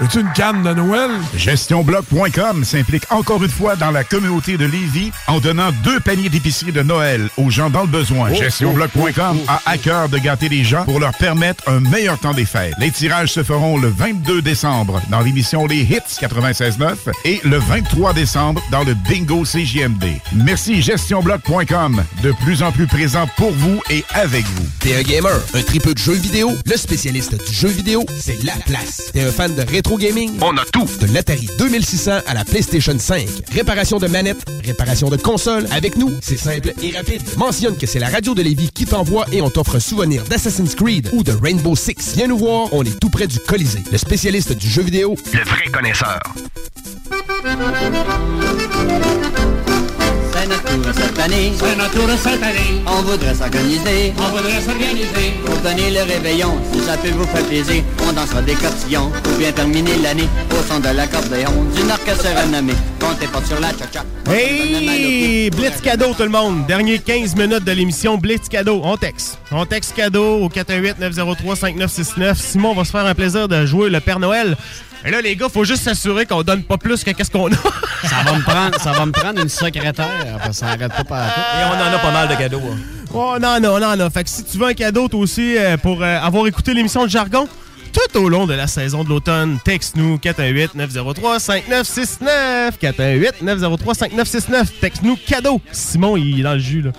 As-tu 0.00 0.20
une 0.20 0.32
canne 0.32 0.62
de 0.62 0.72
Noël? 0.72 1.10
GestionBloc.com 1.36 2.64
s'implique 2.64 3.04
encore 3.10 3.42
une 3.42 3.50
fois 3.50 3.76
dans 3.76 3.90
la 3.90 4.04
communauté 4.04 4.56
de 4.56 4.64
Lévis 4.64 5.12
en 5.26 5.38
donnant 5.38 5.70
deux 5.84 6.00
paniers 6.00 6.30
d'épicerie 6.30 6.72
de 6.72 6.82
Noël 6.82 7.28
aux 7.36 7.50
gens 7.50 7.68
dans 7.68 7.82
le 7.82 7.88
besoin. 7.88 8.30
Oh, 8.32 8.34
GestionBloc.com 8.34 9.38
a 9.48 9.60
à 9.66 9.76
cœur 9.78 10.08
de 10.08 10.18
gâter 10.18 10.48
les 10.48 10.64
gens 10.64 10.84
pour 10.84 10.98
leur 10.98 11.12
permettre 11.12 11.68
un 11.68 11.80
meilleur 11.80 12.18
temps 12.18 12.32
des 12.32 12.46
fêtes. 12.46 12.74
Les 12.78 12.90
tirages 12.90 13.32
se 13.32 13.42
feront 13.42 13.78
le 13.78 13.88
22 13.88 14.40
décembre 14.40 15.02
dans 15.10 15.20
l'émission 15.20 15.66
Les 15.66 15.82
Hits 15.82 16.20
96.9 16.20 16.94
et 17.24 17.40
le 17.44 17.58
23 17.58 18.14
décembre 18.14 18.62
dans 18.70 18.84
le 18.84 18.94
Bingo 18.94 19.44
CJMD. 19.44 20.04
Merci 20.32 20.80
GestionBloc.com, 20.80 22.02
de 22.22 22.32
plus 22.44 22.62
en 22.62 22.72
plus 22.72 22.86
présent 22.86 23.28
pour 23.36 23.52
vous 23.52 23.80
et 23.90 24.04
avec 24.14 24.44
vous. 24.46 24.66
T'es 24.80 24.96
un 24.96 25.02
gamer, 25.02 25.38
un 25.54 25.62
tripeux 25.62 25.94
de 25.94 25.98
jeux 25.98 26.14
vidéo, 26.14 26.50
le 26.66 26.76
spécialiste 26.76 27.34
du 27.46 27.52
jeu 27.54 27.68
vidéo, 27.68 28.04
c'est 28.18 28.42
la 28.42 28.54
place. 28.66 29.10
T'es 29.12 29.20
un 29.20 29.30
fan 29.32 29.54
de 29.54 29.62
rétro 29.82 29.98
gaming? 29.98 30.38
On 30.40 30.56
a 30.56 30.64
tout! 30.72 30.88
De 31.00 31.12
l'Atari 31.12 31.48
2600 31.58 32.20
à 32.28 32.34
la 32.34 32.44
PlayStation 32.44 32.96
5. 32.96 33.26
Réparation 33.52 33.98
de 33.98 34.06
manettes, 34.06 34.44
réparation 34.64 35.10
de 35.10 35.16
consoles. 35.16 35.66
Avec 35.72 35.96
nous, 35.96 36.10
c'est 36.20 36.36
simple 36.36 36.72
et 36.80 36.92
rapide. 36.92 37.22
Mentionne 37.36 37.76
que 37.76 37.86
c'est 37.86 37.98
la 37.98 38.08
radio 38.08 38.32
de 38.34 38.42
Lévis 38.42 38.70
qui 38.70 38.84
t'envoie 38.86 39.26
et 39.32 39.42
on 39.42 39.50
t'offre 39.50 39.76
un 39.76 39.80
souvenir 39.80 40.22
d'Assassin's 40.24 40.76
Creed 40.76 41.08
ou 41.12 41.24
de 41.24 41.32
Rainbow 41.32 41.74
Six. 41.74 42.14
Viens 42.14 42.28
nous 42.28 42.38
voir, 42.38 42.68
on 42.72 42.84
est 42.84 42.96
tout 43.00 43.10
près 43.10 43.26
du 43.26 43.40
Colisée. 43.40 43.82
Le 43.90 43.98
spécialiste 43.98 44.52
du 44.52 44.68
jeu 44.68 44.82
vidéo, 44.82 45.16
Le 45.32 45.42
vrai 45.42 45.64
connaisseur. 45.72 46.20
C'est 50.52 50.76
notre 50.76 50.82
tour 50.82 50.92
cette 50.94 51.18
année. 51.18 51.52
C'est 51.56 51.76
notre 51.76 51.90
tour 51.92 52.08
cette 52.18 52.42
année. 52.42 52.82
On 52.86 53.02
voudrait 53.02 53.34
s'organiser. 53.34 54.12
On 54.18 54.36
voudrait 54.36 54.60
s'organiser. 54.60 55.32
Pour 55.44 55.56
donner 55.56 55.90
le 55.90 56.02
réveillon, 56.02 56.58
si 56.72 56.80
ça 56.80 56.96
peut 56.96 57.10
vous 57.10 57.24
faire 57.24 57.44
plaisir. 57.44 57.82
On 58.06 58.12
dansera 58.12 58.42
des 58.42 58.54
cotillons 58.54 59.10
pour 59.22 59.32
bien 59.38 59.52
terminer 59.52 59.96
l'année. 60.02 60.28
Au 60.50 60.62
son 60.62 60.80
de 60.80 60.94
l'accordéon 60.94 61.64
d'une 61.74 61.90
orchestre 61.90 62.26
renommée. 62.44 62.74
Comptez 63.00 63.26
pas 63.28 63.42
sur 63.44 63.60
la 63.60 63.70
cha-cha. 63.70 64.04
Hey! 64.30 65.50
Blitz 65.50 65.80
cadeau, 65.82 66.12
tout 66.14 66.22
le 66.22 66.28
monde. 66.28 66.66
Dernier 66.66 66.98
15 66.98 67.34
minutes 67.36 67.64
de 67.64 67.72
l'émission 67.72 68.18
Blitz 68.18 68.48
cadeau. 68.48 68.80
On 68.84 68.96
texte. 68.96 69.38
On 69.50 69.64
texte 69.64 69.94
cadeau 69.94 70.36
au 70.36 70.48
418-903-5969. 70.48 72.34
Simon 72.36 72.74
va 72.74 72.84
se 72.84 72.90
faire 72.90 73.06
un 73.06 73.14
plaisir 73.14 73.48
de 73.48 73.64
jouer 73.64 73.88
le 73.88 74.00
Père 74.00 74.18
Noël. 74.18 74.56
Et 75.04 75.10
là, 75.10 75.20
les 75.20 75.34
gars, 75.36 75.48
faut 75.52 75.64
juste 75.64 75.82
s'assurer 75.82 76.26
qu'on 76.26 76.42
donne 76.42 76.62
pas 76.62 76.78
plus 76.78 77.02
que 77.02 77.10
qu'est-ce 77.10 77.30
qu'on 77.30 77.50
a. 77.52 77.56
Ça 78.04 78.22
va 78.24 78.32
me 78.36 78.42
prendre, 78.42 78.80
ça 78.80 78.92
va 78.92 79.06
me 79.06 79.12
prendre 79.12 79.40
une 79.40 79.48
secrétaire. 79.48 80.08
parce 80.38 80.48
que 80.50 80.54
ça 80.56 80.66
arrête 80.68 80.92
pas 80.92 81.04
par 81.04 81.24
Et 81.26 81.64
on 81.64 81.80
en 81.80 81.92
a 81.94 81.98
pas 82.00 82.10
mal 82.10 82.28
de 82.28 82.34
cadeaux. 82.34 82.60
hein. 82.60 82.76
Oh, 83.14 83.36
non, 83.40 83.60
non, 83.60 83.78
non, 83.78 83.96
non. 83.96 84.10
Fait 84.10 84.24
que 84.24 84.30
si 84.30 84.42
tu 84.44 84.58
veux 84.58 84.66
un 84.66 84.74
cadeau, 84.74 85.06
toi 85.06 85.20
aussi, 85.20 85.56
euh, 85.56 85.76
pour 85.76 86.02
euh, 86.02 86.18
avoir 86.20 86.46
écouté 86.48 86.74
l'émission 86.74 87.04
de 87.04 87.10
Jargon, 87.10 87.46
tout 87.92 88.18
au 88.18 88.28
long 88.28 88.46
de 88.46 88.54
la 88.54 88.66
saison 88.66 89.04
de 89.04 89.08
l'automne, 89.08 89.58
texte-nous 89.64 90.16
418-903-5969. 90.18 92.72
418-903-5969. 92.82 94.64
Texte-nous 94.80 95.16
cadeau. 95.26 95.60
Simon, 95.72 96.16
il 96.16 96.40
est 96.40 96.42
dans 96.42 96.54
le 96.54 96.58
jus, 96.58 96.82
là. 96.82 96.90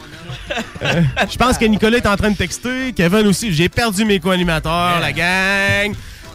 Euh, 0.83 1.01
Je 1.31 1.37
pense 1.37 1.57
que 1.57 1.65
Nicolas 1.65 1.97
est 1.97 2.07
en 2.07 2.15
train 2.15 2.31
de 2.31 2.37
texter. 2.37 2.93
Kevin 2.95 3.27
aussi. 3.27 3.53
J'ai 3.53 3.69
perdu 3.69 4.05
mes 4.05 4.19
co-animateurs, 4.19 4.99
la 4.99 5.11
gang. 5.11 5.93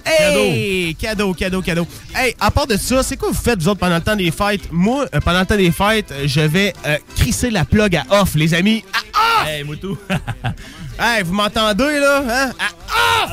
Hey! 0.08 0.94
Cadeau, 0.94 1.34
cadeau, 1.34 1.60
cadeau. 1.62 1.86
Hey, 2.14 2.34
à 2.40 2.50
part 2.50 2.66
de 2.66 2.76
ça, 2.76 3.02
c'est 3.02 3.16
quoi 3.16 3.28
vous 3.28 3.34
faites, 3.34 3.60
vous 3.60 3.68
autres, 3.68 3.80
pendant 3.80 3.96
le 3.96 4.00
temps 4.00 4.16
des 4.16 4.30
fêtes? 4.30 4.72
Moi, 4.72 5.06
euh, 5.14 5.20
pendant 5.20 5.40
le 5.40 5.46
temps 5.46 5.56
des 5.56 5.70
fêtes, 5.70 6.10
euh, 6.12 6.22
je 6.26 6.40
vais 6.40 6.72
euh, 6.86 6.96
crisser 7.16 7.50
la 7.50 7.64
plug 7.64 7.96
à 7.96 8.04
off, 8.10 8.34
les 8.34 8.54
amis. 8.54 8.84
À 8.92 9.42
off! 9.42 9.48
Hey, 9.48 9.64
Moutou. 9.64 9.98
hey, 10.98 11.22
vous 11.22 11.34
m'entendez, 11.34 11.98
là? 11.98 12.22
Hein? 12.28 12.52
À 12.58 12.68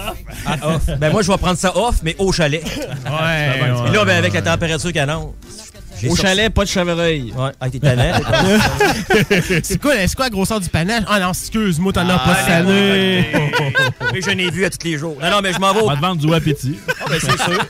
off! 0.03 0.17
Off. 0.63 0.99
Ben 0.99 1.11
moi, 1.11 1.21
je 1.21 1.31
vais 1.31 1.37
prendre 1.37 1.57
ça 1.57 1.75
off, 1.75 1.95
mais 2.03 2.15
au 2.19 2.31
chalet. 2.31 2.63
Ouais. 2.63 3.87
Et 3.87 3.91
là, 3.91 4.05
ben, 4.05 4.17
avec 4.17 4.33
la 4.33 4.41
température 4.41 4.91
qu'elle 4.91 5.09
annonce. 5.09 5.33
j'ai 5.47 5.64
Au 6.03 6.07
sorti- 6.15 6.21
chalet, 6.21 6.49
pas 6.53 6.63
de 6.63 6.69
chevreuil. 6.69 7.33
Ouais, 7.35 7.51
ah, 7.59 7.69
t'es 7.69 7.79
tannant. 7.79 8.03
c'est 9.63 9.79
quoi, 9.81 9.93
c'est 10.07 10.15
quoi 10.15 10.25
la 10.25 10.29
grosseur 10.29 10.59
du 10.59 10.69
panache? 10.69 11.03
Ah 11.07 11.19
non, 11.19 11.29
excuse-moi, 11.31 11.93
t'en 11.93 12.07
as 12.09 12.21
Ah, 12.23 12.35
pas 12.45 12.53
année. 12.53 13.27
Mais 14.13 14.21
je 14.21 14.29
n'ai 14.31 14.49
vu 14.49 14.65
à 14.65 14.69
tous 14.69 14.85
les 14.85 14.97
jours. 14.97 15.17
Non, 15.21 15.29
non, 15.31 15.41
mais 15.41 15.53
je 15.53 15.59
m'en 15.59 15.73
vais. 15.73 15.79
On 15.81 15.85
au- 15.85 15.89
va 15.89 15.95
te 15.95 16.01
vendre 16.01 16.21
du 16.21 16.33
appétit. 16.33 16.77
Ah, 17.01 17.05
ben, 17.09 17.19
c'est 17.19 17.31
sûr. 17.43 17.65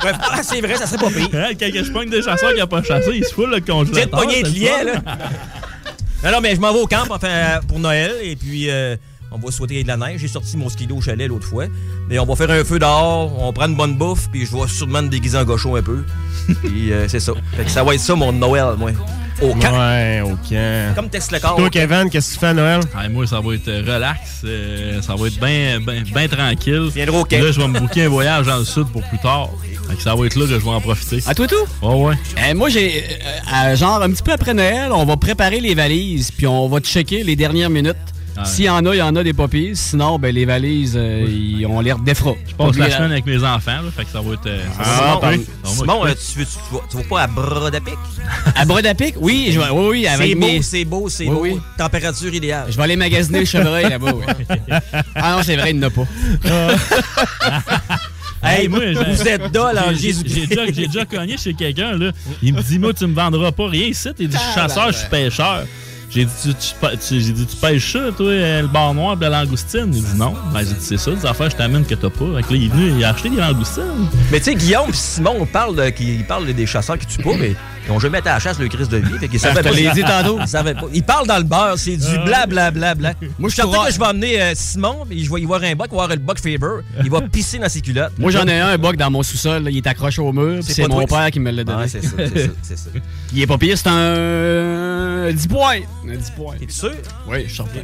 Bref, 0.00 0.16
ah, 0.20 0.40
c'est 0.42 0.60
vrai, 0.60 0.76
ça 0.76 0.86
serait 0.86 0.98
pas 0.98 1.10
pire. 1.10 1.28
Quand 1.58 1.84
je 1.84 1.92
pogne 1.92 2.10
des 2.10 2.22
chasseurs 2.22 2.52
qui 2.54 2.60
n'ont 2.60 2.66
pas 2.66 2.82
chassé, 2.82 3.10
ils 3.14 3.24
se 3.24 3.32
foulent 3.32 3.50
le 3.50 3.56
J'ai 3.56 3.60
de 3.62 3.70
congélateur. 3.70 4.20
un 4.20 4.28
c'est 4.30 4.42
le 4.42 4.48
client, 4.50 4.84
là. 4.84 5.02
Non, 6.24 6.32
non, 6.32 6.40
mais 6.42 6.54
je 6.54 6.60
m'en 6.60 6.72
vais 6.72 6.80
au 6.80 6.86
camp 6.86 7.04
enfin, 7.08 7.60
pour 7.66 7.78
Noël 7.78 8.12
et 8.22 8.36
puis 8.36 8.68
euh, 8.70 8.96
on 9.32 9.38
va 9.38 9.50
souhaiter 9.50 9.82
de 9.82 9.88
la 9.88 9.96
neige. 9.96 10.20
J'ai 10.20 10.28
sorti 10.28 10.56
mon 10.56 10.68
skido 10.68 10.96
au 10.96 11.00
chalet 11.00 11.28
l'autre 11.28 11.46
fois. 11.46 11.66
Mais 12.08 12.18
on 12.18 12.26
va 12.26 12.34
faire 12.36 12.50
un 12.50 12.64
feu 12.64 12.78
dehors, 12.78 13.32
on 13.42 13.52
prend 13.52 13.66
une 13.66 13.76
bonne 13.76 13.96
bouffe, 13.96 14.28
puis 14.30 14.46
je 14.46 14.56
vais 14.56 14.66
sûrement 14.68 15.02
me 15.02 15.08
déguiser 15.08 15.38
en 15.38 15.44
gaucho 15.44 15.76
un 15.76 15.82
peu. 15.82 16.04
puis 16.62 16.92
euh, 16.92 17.06
c'est 17.08 17.20
ça. 17.20 17.32
Fait 17.56 17.64
que 17.64 17.70
ça 17.70 17.82
va 17.84 17.94
être 17.94 18.00
ça 18.00 18.14
mon 18.14 18.32
Noël, 18.32 18.74
moi. 18.78 18.90
Au 19.42 19.54
camp. 19.54 19.72
Ouais, 19.72 20.20
au 20.22 20.36
camp. 20.36 20.94
Comme 20.94 21.08
Tex 21.08 21.30
le 21.30 21.38
corps. 21.38 21.56
Toi, 21.56 21.70
Kevin, 21.70 22.10
qu'est-ce 22.10 22.28
que 22.28 22.34
tu 22.34 22.40
fais 22.40 22.48
à 22.48 22.52
Noël? 22.54 22.80
Ah, 22.94 23.08
moi, 23.08 23.26
ça 23.26 23.40
va 23.40 23.54
être 23.54 23.68
euh, 23.68 23.82
relax. 23.86 24.42
euh, 24.44 25.00
ça 25.00 25.14
va 25.14 25.28
être 25.28 25.40
bien 25.40 25.80
ben, 25.80 26.04
ben 26.12 26.28
tranquille. 26.28 26.90
Viendra 26.94 27.20
au 27.20 27.24
camp. 27.24 27.40
Là, 27.42 27.50
je 27.50 27.58
vais 27.58 27.68
me 27.68 27.78
booker 27.80 28.04
un 28.04 28.08
voyage 28.10 28.46
dans 28.46 28.58
le 28.58 28.64
sud 28.66 28.84
pour 28.92 29.02
plus 29.08 29.18
tard. 29.18 29.48
Fait 29.88 29.96
que 29.96 30.02
ça 30.02 30.14
va 30.14 30.26
être 30.26 30.34
là 30.36 30.42
que 30.44 30.50
je 30.50 30.56
vais 30.56 30.68
en 30.68 30.80
profiter. 30.82 31.20
À 31.26 31.34
toi 31.34 31.46
tout? 31.46 31.54
Ouais, 31.80 31.94
ouais. 31.94 32.14
Eh, 32.50 32.52
moi, 32.52 32.68
j'ai. 32.68 33.02
euh, 33.64 33.76
genre, 33.76 34.02
un 34.02 34.10
petit 34.10 34.22
peu 34.22 34.32
après 34.32 34.52
Noël, 34.52 34.92
on 34.92 35.06
va 35.06 35.16
préparer 35.16 35.60
les 35.60 35.74
valises, 35.74 36.30
puis 36.32 36.46
on 36.46 36.68
va 36.68 36.80
checker 36.80 37.24
les 37.24 37.34
dernières 37.34 37.70
minutes. 37.70 37.96
Ouais. 38.40 38.46
S'il 38.46 38.64
y 38.64 38.70
en 38.70 38.84
a, 38.86 38.94
il 38.94 38.98
y 38.98 39.02
en 39.02 39.14
a 39.16 39.22
des 39.22 39.32
papiers. 39.32 39.72
Sinon, 39.74 40.18
ben, 40.18 40.34
les 40.34 40.44
valises, 40.44 40.94
euh, 40.96 41.24
ils- 41.28 41.66
on 41.66 41.80
les 41.80 41.92
redéfera. 41.92 42.32
Je 42.48 42.54
passe 42.54 42.76
la 42.76 42.90
semaine 42.90 43.12
avec 43.12 43.26
mes 43.26 43.42
enfants, 43.44 43.82
là, 43.82 43.90
fait 43.96 44.04
que 44.04 44.10
ça 44.10 44.20
va 44.20 44.32
être. 44.34 44.46
euh, 44.46 44.62
va 44.78 45.32
Simon, 45.64 46.06
être 46.06 46.16
euh, 46.18 46.20
tu, 46.32 46.38
veux, 46.40 46.44
tu, 46.46 46.74
vas, 46.74 46.80
tu 46.90 46.96
vas 46.96 47.02
pas 47.04 47.22
à 47.22 47.26
Brodapic? 47.26 47.94
À 48.56 48.64
Brodapic? 48.64 49.14
Oui, 49.20 49.50
je 49.52 49.60
vais- 49.60 49.70
oui, 49.70 49.86
oui, 49.90 50.06
avec 50.06 50.28
C'est 50.28 50.34
beau, 50.34 50.46
mes- 50.46 50.62
c'est 50.62 50.84
beau, 50.84 51.08
c'est 51.08 51.24
Oui, 51.26 51.30
beau. 51.34 51.40
oui. 51.42 51.60
Température 51.78 52.32
idéale. 52.34 52.66
Je 52.70 52.76
vais 52.76 52.82
aller 52.82 52.96
magasiner 52.96 53.40
le 53.40 53.44
chevreuil 53.46 53.88
là-bas. 53.88 54.12
oui. 54.14 54.24
ah 55.14 55.36
non, 55.36 55.42
c'est 55.42 55.56
vrai, 55.56 55.70
il 55.70 55.78
n'y 55.78 55.84
en 55.84 55.88
a 55.88 55.90
pas. 55.90 56.06
Hey, 58.42 58.68
moi, 58.68 58.80
vous 58.94 59.28
êtes 59.28 59.52
dol 59.52 59.78
en 59.78 59.92
Jésus. 59.92 60.22
J'ai 60.24 60.46
déjà, 60.46 60.66
déjà 60.66 61.04
cogné 61.04 61.36
chez 61.36 61.52
quelqu'un, 61.52 61.92
là. 61.98 62.10
Il 62.42 62.54
me 62.54 62.62
dit, 62.62 62.78
moi, 62.78 62.94
tu 62.94 63.06
me 63.06 63.14
vendras 63.14 63.52
pas 63.52 63.68
rien 63.68 63.88
ici. 63.88 64.08
Il 64.18 64.28
dit, 64.28 64.34
je 64.36 64.40
suis 64.42 64.54
chasseur, 64.54 64.90
je 64.92 64.96
suis 64.98 65.08
pêcheur. 65.10 65.64
J'ai 66.12 66.24
dit, 66.24 66.32
tu, 66.42 66.48
tu 66.54 66.74
pê- 66.80 66.98
tu- 66.98 67.20
j'ai 67.20 67.32
dit, 67.32 67.46
tu 67.46 67.56
pêches 67.56 67.92
ça, 67.92 68.00
toi, 68.16 68.26
euh, 68.26 68.62
le 68.62 68.66
bar 68.68 68.92
noir 68.94 69.16
de 69.16 69.22
la 69.22 69.28
langoustine? 69.44 69.92
Il 69.94 70.02
dit, 70.02 70.16
non. 70.16 70.34
Ben, 70.52 70.58
j'ai 70.60 70.66
dit, 70.74 70.74
c'est 70.80 70.96
ça, 70.98 71.12
des 71.12 71.24
affaires, 71.24 71.50
je 71.50 71.56
t'amène 71.56 71.84
que 71.84 71.94
t'as 71.94 72.10
pas. 72.10 72.24
Fait 72.36 72.42
que 72.42 72.52
là, 72.52 72.56
il 72.58 72.64
est 72.64 72.68
venu, 72.68 72.92
il 72.98 73.04
a 73.04 73.10
acheté 73.10 73.30
des 73.30 73.36
langoustines. 73.36 74.08
Mais 74.32 74.38
tu 74.38 74.44
sais, 74.46 74.54
Guillaume 74.56 74.90
et 74.90 74.92
Simon 74.92 75.36
on 75.38 75.46
parle, 75.46 75.76
de, 75.76 75.88
qui- 75.90 76.16
ils 76.16 76.24
parlent 76.26 76.52
des 76.52 76.66
chasseurs 76.66 76.98
qui 76.98 77.06
tuent 77.06 77.22
pas, 77.22 77.34
mais 77.38 77.54
ils 77.86 77.92
ont 77.92 78.00
jamais 78.00 78.18
été 78.18 78.28
à 78.28 78.34
la 78.34 78.38
chasse 78.40 78.58
le 78.58 78.66
Christ 78.68 78.90
de 78.90 78.96
vie. 78.96 79.18
Fait 79.20 79.28
qu'ils 79.28 79.38
Ah, 79.44 79.54
savaient 79.54 79.62
je 79.62 79.68
te 79.68 79.74
pas. 79.84 79.94
l'ai 79.94 80.02
dit 80.02 80.02
tantôt. 80.02 80.38
Ils 80.40 80.48
savaient 80.48 80.74
pas. 80.74 80.86
Ils 80.92 81.02
parlent 81.04 81.26
dans 81.28 81.38
le 81.38 81.44
beurre, 81.44 81.74
c'est 81.76 81.96
du 81.96 82.18
blablabla. 82.24 82.70
Bla, 82.72 82.94
bla, 82.94 82.94
bla. 83.14 83.28
Moi, 83.38 83.48
je 83.48 83.54
suis 83.54 83.62
certain 83.62 83.86
que 83.86 83.92
je 83.92 83.98
vais 84.00 84.06
emmener 84.06 84.42
euh, 84.42 84.52
Simon, 84.56 85.06
et 85.12 85.22
je 85.22 85.32
vais 85.32 85.40
y 85.40 85.44
voir 85.44 85.62
un 85.62 85.74
buck, 85.76 85.86
il 85.92 85.96
va 85.96 86.06
voir 86.06 86.08
le 86.08 86.16
buck 86.16 86.38
Faber. 86.38 86.82
Il 87.04 87.10
va 87.10 87.20
pisser 87.20 87.58
dans 87.60 87.68
ses 87.68 87.80
culottes. 87.82 88.12
Moi, 88.18 88.32
j'en 88.32 88.44
ai 88.48 88.58
un, 88.58 88.68
un 88.70 88.78
bug 88.78 88.96
dans 88.96 89.10
mon 89.12 89.22
sous-sol. 89.22 89.62
là, 89.62 89.70
Il 89.70 89.76
est 89.76 89.86
accroché 89.86 90.20
au 90.20 90.32
mur. 90.32 90.56
puis 90.64 90.74
C'est 90.74 90.88
mon 90.88 91.06
toi. 91.06 91.18
père 91.20 91.30
qui 91.30 91.38
me 91.38 91.52
l'a 91.52 91.62
donné. 91.62 91.82
Ouais, 91.82 91.88
c'est 91.88 92.02
ça, 92.02 92.10
c'est 92.16 92.46
ça, 92.46 92.50
c'est 92.62 92.78
ça. 92.78 92.90
Il 93.32 93.40
est 93.40 93.46
pas 93.46 93.58
pire, 93.58 93.78
c'est 93.78 93.88
un 93.88 93.92
euh, 93.92 95.32
10 95.32 95.46
points. 95.46 95.78
Un 96.08 96.16
10 96.16 96.30
points. 96.30 96.54
T'es 96.58 96.66
sûr? 96.72 96.92
Oui, 97.28 97.42
je 97.42 97.48
suis 97.48 97.56
certain. 97.56 97.80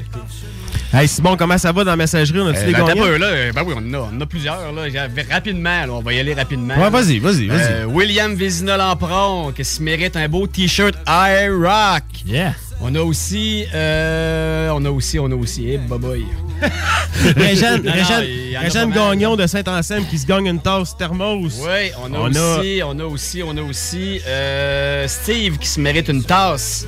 Hey, 0.93 1.07
Simon, 1.07 1.37
comment 1.37 1.59
ça 1.59 1.71
va 1.73 1.85
dans 1.85 1.91
la 1.91 1.97
messagerie? 1.97 2.41
On 2.41 2.47
a-tu 2.47 2.59
Euh, 2.61 2.67
des 2.67 2.73
ben, 2.73 2.95
peu, 2.95 3.17
là, 3.19 3.27
euh, 3.27 3.53
ben 3.53 3.63
oui, 3.67 3.75
on 3.77 3.81
en 3.81 3.95
a, 3.95 4.09
on 4.13 4.17
en 4.17 4.21
a 4.21 4.27
plusieurs. 4.27 4.73
Là. 4.73 4.83
Rapidement, 5.31 5.87
là, 5.87 5.93
on 5.93 6.01
va 6.01 6.13
y 6.15 6.19
aller 6.21 6.33
rapidement. 6.35 6.75
Ouais, 6.77 6.91
vas-y, 6.91 7.19
vas-y, 7.19 7.47
vas-y. 7.49 7.61
Euh, 7.73 7.85
William 7.87 8.35
Vézina 8.35 8.77
Lampron, 8.77 9.53
qui 9.53 9.65
se 9.65 9.83
mérite 9.83 10.17
un 10.17 10.29
beau 10.29 10.47
t-shirt 10.47 10.95
I 11.07 11.49
Rock. 11.49 12.05
Yeah. 12.25 12.55
On 12.81 12.95
a 12.95 13.01
aussi, 13.01 13.65
euh, 13.75 14.71
on 14.75 14.85
a 14.85 14.91
aussi, 14.91 15.19
on 15.19 15.31
a 15.31 15.35
aussi, 15.35 15.69
hey, 15.71 15.77
a 15.87 15.89
pas 15.89 15.99
mal. 15.99 16.19
Gagnon 18.93 19.37
de 19.37 19.47
Saint-Anselme 19.47 20.05
qui 20.07 20.19
se 20.19 20.27
gagne 20.27 20.47
une 20.47 20.61
tasse 20.61 20.97
thermos. 20.97 21.53
Oui, 21.61 21.91
on 22.03 22.13
a 22.15 22.19
On 22.19 22.35
a- 22.35 22.59
aussi, 22.59 22.81
on 22.85 22.99
a 22.99 23.05
aussi, 23.05 23.43
on 23.43 23.57
a 23.57 23.63
aussi 23.63 24.21
euh, 24.27 25.09
Steve 25.09 25.59
qui 25.59 25.69
se 25.69 25.81
mérite 25.81 26.09
une 26.09 26.23
tasse. 26.25 26.87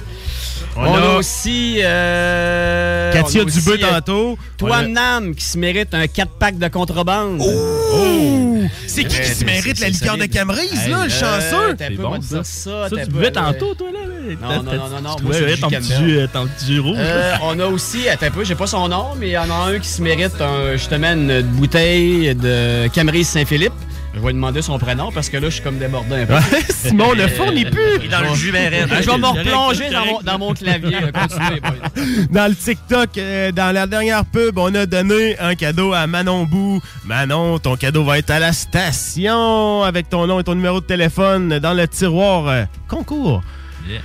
On 0.81 0.83
On, 0.83 0.95
a, 0.95 1.01
a 1.01 1.17
aussi 1.17 1.81
euh, 1.83 3.13
Katia 3.13 3.43
a 3.43 3.45
aussi, 3.45 3.69
euh, 3.69 3.77
tantôt. 3.79 4.39
Toi, 4.57 4.77
a- 4.77 4.83
Nam, 4.87 5.35
qui 5.35 5.45
se 5.45 5.59
mérite 5.59 5.93
un 5.93 6.05
4-pack 6.05 6.57
de 6.59 6.69
contrebande. 6.69 7.41
Oh! 7.41 8.63
C'est 8.87 9.05
qui 9.05 9.19
qui 9.21 9.29
se 9.29 9.45
mérite 9.45 9.81
la 9.81 9.89
liqueur 9.89 10.17
de. 10.17 10.27
Camerise, 10.27 10.89
là, 10.89 11.05
le 11.05 11.11
chanceux? 11.11 11.75
t'as 11.77 11.89
C'est 11.89 11.97
peu, 11.97 12.03
bon, 12.03 12.09
on 12.09 12.13
va 12.13 12.19
te 12.19 12.25
ça. 12.25 12.35
dire 12.37 12.47
ça. 12.47 12.89
Tu 12.91 13.11
buvais 13.11 13.33
tantôt, 13.33 13.75
toi, 13.75 13.89
là? 13.93 13.99
Non, 14.41 14.63
non, 14.63 14.73
non, 14.73 14.89
non, 14.89 15.01
non. 15.03 15.17
Moi, 15.23 15.35
ton 15.61 15.69
petit 15.71 15.93
euh, 16.17 16.27
ton 16.33 16.47
petit 16.47 16.79
rouge. 16.79 16.97
Euh, 16.99 17.33
on 17.43 17.59
a 17.59 17.67
aussi, 17.67 18.09
attends 18.09 18.27
un 18.27 18.31
peu, 18.31 18.45
j'ai 18.45 18.55
pas 18.55 18.67
son 18.67 18.89
nom, 18.89 19.07
mais 19.19 19.29
il 19.29 19.33
y 19.33 19.39
en 19.39 19.51
a 19.51 19.71
un 19.73 19.79
qui 19.79 19.89
se 19.89 20.03
mérite 20.03 20.41
un, 20.41 20.73
justement 20.77 21.13
une 21.13 21.41
bouteille 21.43 22.35
de 22.35 22.89
Camerise 22.89 23.29
Saint-Philippe. 23.29 23.73
Je 24.19 24.23
vais 24.23 24.29
lui 24.31 24.35
demander 24.35 24.63
son 24.63 24.81
prénom 24.81 25.13
parce 25.13 25.29
que 25.29 25.37
là, 25.37 25.45
je 25.49 25.55
suis 25.55 25.63
comme 25.63 25.79
débordé 25.79 26.23
un 26.23 26.27
peu. 26.27 26.35
Simon 26.71 27.15
ne 27.15 27.29
fournit 27.29 27.65
plus. 27.65 27.99
Il 28.01 28.07
est 28.07 28.09
dans 28.09 28.21
le 28.21 28.35
jus. 28.35 28.53
Euh, 28.53 28.87
Je 29.01 29.09
vais 29.09 29.17
me 29.17 29.27
replonger 29.27 29.91
dans 29.91 30.07
mon, 30.07 30.21
dans 30.23 30.39
mon 30.41 30.55
clavier. 30.55 30.91
là. 31.01 31.13
Continuez, 31.13 31.61
boys. 31.61 32.25
Dans 32.33 32.49
le 32.49 32.57
TikTok, 32.57 33.11
euh, 33.17 33.53
dans 33.53 33.73
la 33.73 33.87
dernière 33.87 34.25
pub, 34.25 34.59
on 34.59 34.75
a 34.75 34.87
donné 34.87 35.39
un 35.39 35.55
cadeau 35.55 35.93
à 35.93 36.09
Manon 36.09 36.45
Bou. 36.47 36.81
Manon, 37.05 37.61
ton 37.61 37.77
cadeau 37.77 38.03
va 38.03 38.19
être 38.19 38.31
à 38.31 38.41
la 38.41 38.53
station 38.53 39.85
avec 39.85 40.09
ton 40.09 40.27
nom 40.27 40.41
et 40.41 40.45
ton 40.45 40.57
numéro 40.57 40.81
de 40.81 40.87
téléphone 40.87 41.61
dans 41.61 41.75
le 41.75 41.87
tiroir 41.87 42.49
euh, 42.49 42.65
concours. 42.89 43.43
Yeah. 43.89 44.01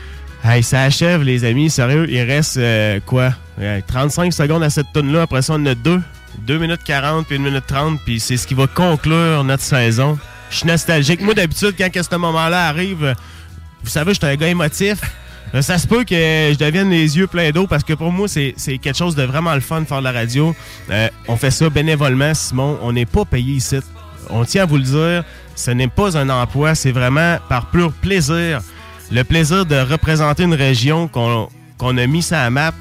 Hey, 0.45 0.61
ça 0.61 0.81
achève, 0.83 1.23
les 1.23 1.43
amis. 1.45 1.69
Sérieux, 1.71 2.05
il 2.09 2.21
reste 2.21 2.57
euh, 2.57 2.99
quoi? 3.05 3.31
Euh, 3.59 3.79
35 3.87 4.31
secondes 4.31 4.61
à 4.63 4.69
cette 4.69 4.91
tonne-là. 4.93 5.23
Après 5.23 5.41
ça, 5.41 5.53
on 5.53 5.55
en 5.55 5.65
a 5.65 5.75
deux. 5.75 6.01
2 6.39 6.57
minutes 6.57 6.83
40 6.83 7.25
puis 7.27 7.37
1 7.37 7.39
minute 7.39 7.65
30. 7.67 7.99
Puis 8.03 8.19
c'est 8.19 8.37
ce 8.37 8.47
qui 8.47 8.53
va 8.53 8.67
conclure 8.67 9.43
notre 9.43 9.63
saison. 9.63 10.17
Je 10.49 10.57
suis 10.57 10.67
nostalgique. 10.67 11.21
Moi, 11.21 11.33
d'habitude, 11.33 11.73
quand 11.77 11.89
ce 11.93 12.15
moment-là 12.15 12.67
arrive, 12.67 13.15
vous 13.83 13.89
savez, 13.89 14.13
je 14.13 14.19
suis 14.19 14.27
un 14.27 14.35
gars 14.35 14.47
émotif. 14.49 14.99
Euh, 15.55 15.61
Ça 15.61 15.77
se 15.77 15.87
peut 15.87 16.03
que 16.03 16.15
je 16.15 16.57
devienne 16.57 16.89
les 16.89 17.17
yeux 17.17 17.27
pleins 17.27 17.51
d'eau 17.51 17.67
parce 17.67 17.83
que 17.83 17.93
pour 17.93 18.11
moi, 18.11 18.27
c'est 18.27 18.53
quelque 18.81 18.97
chose 18.97 19.15
de 19.15 19.23
vraiment 19.23 19.53
le 19.53 19.61
fun 19.61 19.81
de 19.81 19.85
faire 19.85 19.99
de 19.99 20.03
la 20.03 20.11
radio. 20.11 20.55
Euh, 20.89 21.09
on 21.27 21.37
fait 21.37 21.51
ça 21.51 21.69
bénévolement, 21.69 22.33
Simon. 22.33 22.77
On 22.81 22.91
n'est 22.93 23.05
pas 23.05 23.25
payé 23.25 23.55
ici. 23.55 23.77
On 24.29 24.45
tient 24.45 24.63
à 24.63 24.65
vous 24.65 24.77
le 24.77 24.83
dire. 24.83 25.23
Ce 25.55 25.69
n'est 25.71 25.87
pas 25.87 26.17
un 26.17 26.29
emploi, 26.29 26.73
c'est 26.73 26.91
vraiment 26.91 27.37
par 27.49 27.67
pur 27.67 27.91
plaisir. 27.93 28.61
Le 29.11 29.23
plaisir 29.23 29.65
de 29.65 29.75
représenter 29.75 30.43
une 30.43 30.55
région 30.55 31.07
qu'on 31.07 31.49
qu'on 31.77 31.97
a 31.97 32.07
mis 32.07 32.23
sur 32.23 32.37
la 32.37 32.49
map 32.49 32.71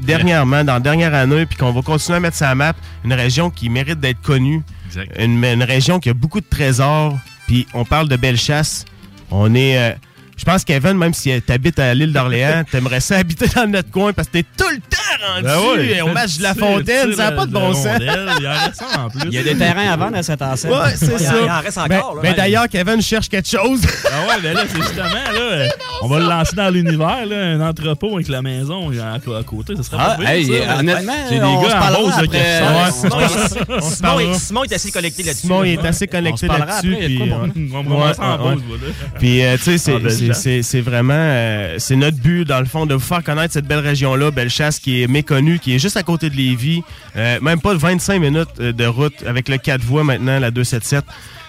dernièrement, 0.00 0.64
dans 0.64 0.74
la 0.74 0.80
dernière 0.80 1.14
année, 1.14 1.46
puis 1.46 1.56
qu'on 1.56 1.72
va 1.72 1.82
continuer 1.82 2.16
à 2.16 2.20
mettre 2.20 2.38
la 2.42 2.54
map. 2.54 2.74
Une 3.04 3.12
région 3.12 3.50
qui 3.50 3.68
mérite 3.68 4.00
d'être 4.00 4.20
connue. 4.22 4.62
Exact. 4.86 5.12
Une, 5.18 5.44
une 5.44 5.62
région 5.62 6.00
qui 6.00 6.10
a 6.10 6.14
beaucoup 6.14 6.40
de 6.40 6.46
trésors. 6.48 7.18
Puis 7.46 7.66
on 7.74 7.84
parle 7.84 8.08
de 8.08 8.16
belle 8.16 8.36
chasse. 8.38 8.84
On 9.30 9.54
est. 9.54 9.78
euh, 9.78 9.92
je 10.36 10.44
pense 10.44 10.64
qu'Evan, 10.64 10.96
même 10.98 11.14
si 11.14 11.40
t'habites 11.40 11.78
à 11.78 11.94
l'île 11.94 12.12
d'Orléans, 12.12 12.64
t'aimerais 12.70 13.00
ça 13.00 13.16
habiter 13.18 13.46
dans 13.54 13.66
notre 13.70 13.90
coin 13.90 14.12
parce 14.12 14.28
que 14.28 14.32
t'es 14.34 14.42
tout 14.42 14.68
le 14.68 14.76
temps 14.78 14.96
rendu 15.24 15.42
Ben 15.42 15.58
ouais. 15.58 16.00
au 16.02 16.08
match 16.12 16.38
de 16.38 16.42
la 16.42 16.54
Fontaine. 16.66 17.12
Ça 17.14 17.24
n'a 17.30 17.32
pas 17.32 17.46
de 17.46 17.52
bon 17.52 17.72
sens. 17.74 17.98
Il 18.00 18.06
y 18.06 18.10
en 18.48 18.50
reste 18.52 18.74
ça 18.76 19.00
en 19.00 19.08
plus. 19.10 19.20
Il 19.26 19.34
y 19.34 19.38
a 19.38 19.42
des 19.42 19.56
terrains 19.56 19.90
à 19.90 19.96
vendre 19.96 20.16
à 20.16 20.22
cette. 20.22 20.40
Ouais, 20.40 20.50
c'est 20.96 21.06
Il 21.06 21.14
en- 21.14 21.18
ça. 21.18 21.34
il 21.44 21.50
en 21.50 21.60
reste 21.60 21.78
Ben- 21.88 21.98
encore, 21.98 22.14
là. 22.16 22.22
ben, 22.22 22.34
D'ailleurs, 22.34 22.68
Kevin 22.68 23.00
cherche 23.02 23.28
quelque 23.28 23.48
chose. 23.48 23.80
Ah 24.06 24.28
ouais, 24.28 24.40
ben 24.42 24.54
là, 24.54 24.62
c'est 24.68 24.80
justement, 24.80 25.04
là, 25.08 25.38
euh, 25.40 25.68
on 26.02 26.08
va 26.08 26.18
le 26.20 26.26
lancer 26.26 26.56
dans 26.56 26.70
l'univers, 26.70 27.26
là, 27.26 27.36
un 27.36 27.60
entrepôt 27.60 28.14
avec 28.14 28.28
la 28.28 28.40
maison 28.40 28.90
à, 28.90 29.42
côté, 29.42 29.74
ça 29.76 29.82
serait 29.82 29.96
Ah, 30.00 30.16
pas 30.18 30.34
hey, 30.34 30.46
ça. 30.46 30.78
honnêtement, 30.78 31.12
J'ai 31.28 31.38
des 31.38 31.44
on 31.44 31.62
se 31.62 31.68
gars 31.68 31.80
en 31.90 31.94
rose, 31.96 32.12
qui 32.30 32.38
ressortent. 32.38 33.14
Ouais, 33.14 33.80
Simon, 33.82 34.60
on 34.60 34.64
est- 34.64 34.72
assez 34.72 34.90
connecté 34.90 35.22
là-dessus. 35.22 35.42
Simon 35.42 35.64
est 35.64 35.84
assez 35.84 36.06
connecté 36.06 36.46
là-dessus. 36.46 36.96
puis, 39.18 39.42
euh, 39.42 39.54
euh, 39.54 39.56
tu 39.62 39.78
sais, 39.78 40.32
c'est- 40.34 40.62
c'est 40.62 40.80
vraiment. 40.80 41.14
euh, 41.16 41.74
c'est 41.78 41.96
notre 41.96 42.16
but, 42.16 42.44
dans 42.44 42.60
le 42.60 42.66
fond, 42.66 42.86
de 42.86 42.94
vous 42.94 43.00
faire 43.00 43.22
connaître 43.22 43.52
cette 43.54 43.66
belle 43.66 43.80
région-là, 43.80 44.30
Bellechasse, 44.30 44.78
qui 44.78 45.02
est 45.02 45.05
méconnue, 45.08 45.58
qui 45.58 45.74
est 45.74 45.78
juste 45.78 45.96
à 45.96 46.02
côté 46.02 46.30
de 46.30 46.36
Lévis. 46.36 46.82
Euh, 47.16 47.38
même 47.40 47.60
pas 47.60 47.72
de 47.74 47.78
25 47.78 48.20
minutes 48.20 48.48
euh, 48.60 48.72
de 48.72 48.86
route 48.86 49.24
avec 49.26 49.48
le 49.48 49.58
4 49.58 49.80
voies 49.82 50.04
maintenant, 50.04 50.38
la 50.38 50.50
277. 50.50 51.04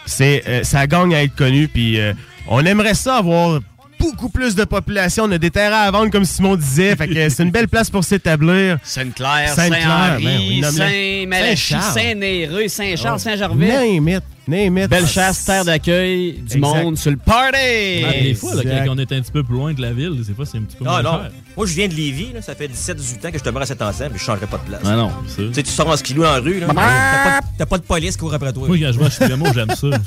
C'est, 0.05 0.43
euh, 0.47 0.63
ça 0.63 0.87
gagne 0.87 1.13
à 1.15 1.23
être 1.23 1.35
connu. 1.35 1.67
Puis, 1.67 1.99
euh, 1.99 2.13
on 2.47 2.65
aimerait 2.65 2.93
ça 2.93 3.17
avoir 3.17 3.59
beaucoup 3.99 4.29
plus 4.29 4.55
de 4.55 4.63
population. 4.63 5.25
On 5.25 5.31
a 5.31 5.37
des 5.37 5.51
terrains 5.51 5.81
à 5.81 5.91
vendre, 5.91 6.11
comme 6.11 6.25
Simon 6.25 6.55
disait. 6.55 6.95
Fait 6.95 7.07
que 7.07 7.29
c'est 7.29 7.43
une 7.43 7.51
belle 7.51 7.67
place 7.67 7.89
pour 7.89 8.03
s'établir. 8.03 8.77
Sainte-Claire, 8.83 9.53
ben 9.55 9.73
Saint-Henri. 9.73 10.63
Saint-Malachie. 10.63 11.75
Saint-Néreux, 11.93 12.67
Saint-Charles, 12.67 13.19
Saint-Gervais. 13.19 13.99
Belle 14.47 15.07
chasse, 15.07 15.43
terre 15.43 15.65
d'accueil, 15.65 16.33
du 16.33 16.57
Exact. 16.57 16.59
monde 16.59 16.97
sur 16.97 17.11
le 17.11 17.17
party! 17.17 17.57
Ah, 18.05 18.11
des 18.23 18.33
fois, 18.33 18.55
là, 18.55 18.85
quand 18.85 18.93
on 18.95 18.97
est 18.97 19.11
un 19.11 19.21
petit 19.21 19.31
peu 19.31 19.43
plus 19.43 19.55
loin 19.55 19.73
de 19.73 19.81
la 19.81 19.91
ville, 19.91 20.23
des 20.23 20.33
fois, 20.33 20.45
c'est 20.45 20.57
un 20.57 20.61
petit 20.61 20.77
peu 20.77 20.85
Non, 20.85 20.91
moins 20.91 21.03
non. 21.03 21.11
cher. 21.23 21.31
Moi, 21.57 21.65
je 21.65 21.73
viens 21.73 21.87
de 21.89 21.93
Lévis, 21.93 22.31
là, 22.33 22.41
ça 22.41 22.55
fait 22.55 22.69
17-18 22.69 23.27
ans 23.27 23.31
que 23.31 23.39
je 23.39 23.43
demeure 23.43 23.63
à 23.63 23.65
cet 23.65 23.81
ensemble, 23.81 24.11
mais 24.13 24.19
je 24.19 24.23
changerai 24.23 24.47
pas 24.47 24.57
de 24.57 24.63
place. 24.63 24.81
Ah 24.85 24.95
non, 24.95 25.11
c'est 25.27 25.47
Tu 25.49 25.53
sais, 25.53 25.63
tu 25.63 25.71
sors 25.71 25.89
en 25.89 25.97
skilou 25.97 26.23
dans 26.23 26.31
la 26.31 26.39
rue, 26.39 26.59
là, 26.59 26.67
t'as 26.67 26.73
pas, 26.73 27.39
t'as 27.57 27.65
pas 27.65 27.77
de 27.77 27.83
police 27.83 28.13
qui 28.15 28.19
court 28.19 28.33
après 28.33 28.53
toi. 28.53 28.67
Moi, 28.69 28.77
quand 28.79 28.91
je 28.93 28.97
vois 28.99 29.09
chez 29.09 29.27
Bémo, 29.27 29.47
j'aime 29.53 29.69
ça. 29.75 29.87
Le 29.87 29.97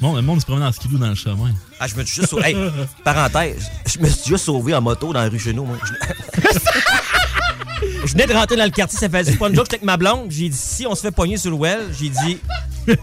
monde, 0.00 0.16
le 0.16 0.22
monde 0.22 0.40
se 0.40 0.46
promène 0.46 0.64
en 0.66 0.72
skidoo 0.72 0.96
dans 0.96 1.10
le 1.10 1.14
chemin. 1.14 1.50
Ah, 1.78 1.86
je 1.86 1.94
me 1.96 2.04
suis 2.04 2.14
juste 2.16 2.30
sauvé. 2.30 2.44
Hey, 2.46 2.56
parenthèse, 3.04 3.70
je 3.86 3.98
me 3.98 4.08
suis 4.08 4.30
juste 4.30 4.46
sauvé 4.46 4.74
en 4.74 4.80
moto 4.80 5.12
dans 5.12 5.20
la 5.20 5.28
rue 5.28 5.38
chez 5.38 5.52
nous, 5.52 5.66
moi. 5.66 5.76
Je... 5.84 5.92
venais 8.12 8.26
de 8.26 8.32
rentrer 8.32 8.56
dans 8.56 8.64
le 8.64 8.70
quartier, 8.70 8.98
ça 8.98 9.08
fait 9.10 9.24
c'est 9.24 9.36
pas 9.36 9.48
une 9.48 9.54
joke, 9.54 9.66
j'étais 9.66 9.76
avec 9.76 9.84
ma 9.84 9.98
blonde. 9.98 10.28
J'ai 10.30 10.48
dit, 10.48 10.56
si 10.56 10.86
on 10.86 10.94
se 10.94 11.02
fait 11.02 11.10
pogner 11.10 11.36
sur 11.36 11.50
le 11.50 11.56
well, 11.56 11.80
j'ai 11.98 12.08
dit, 12.08 12.38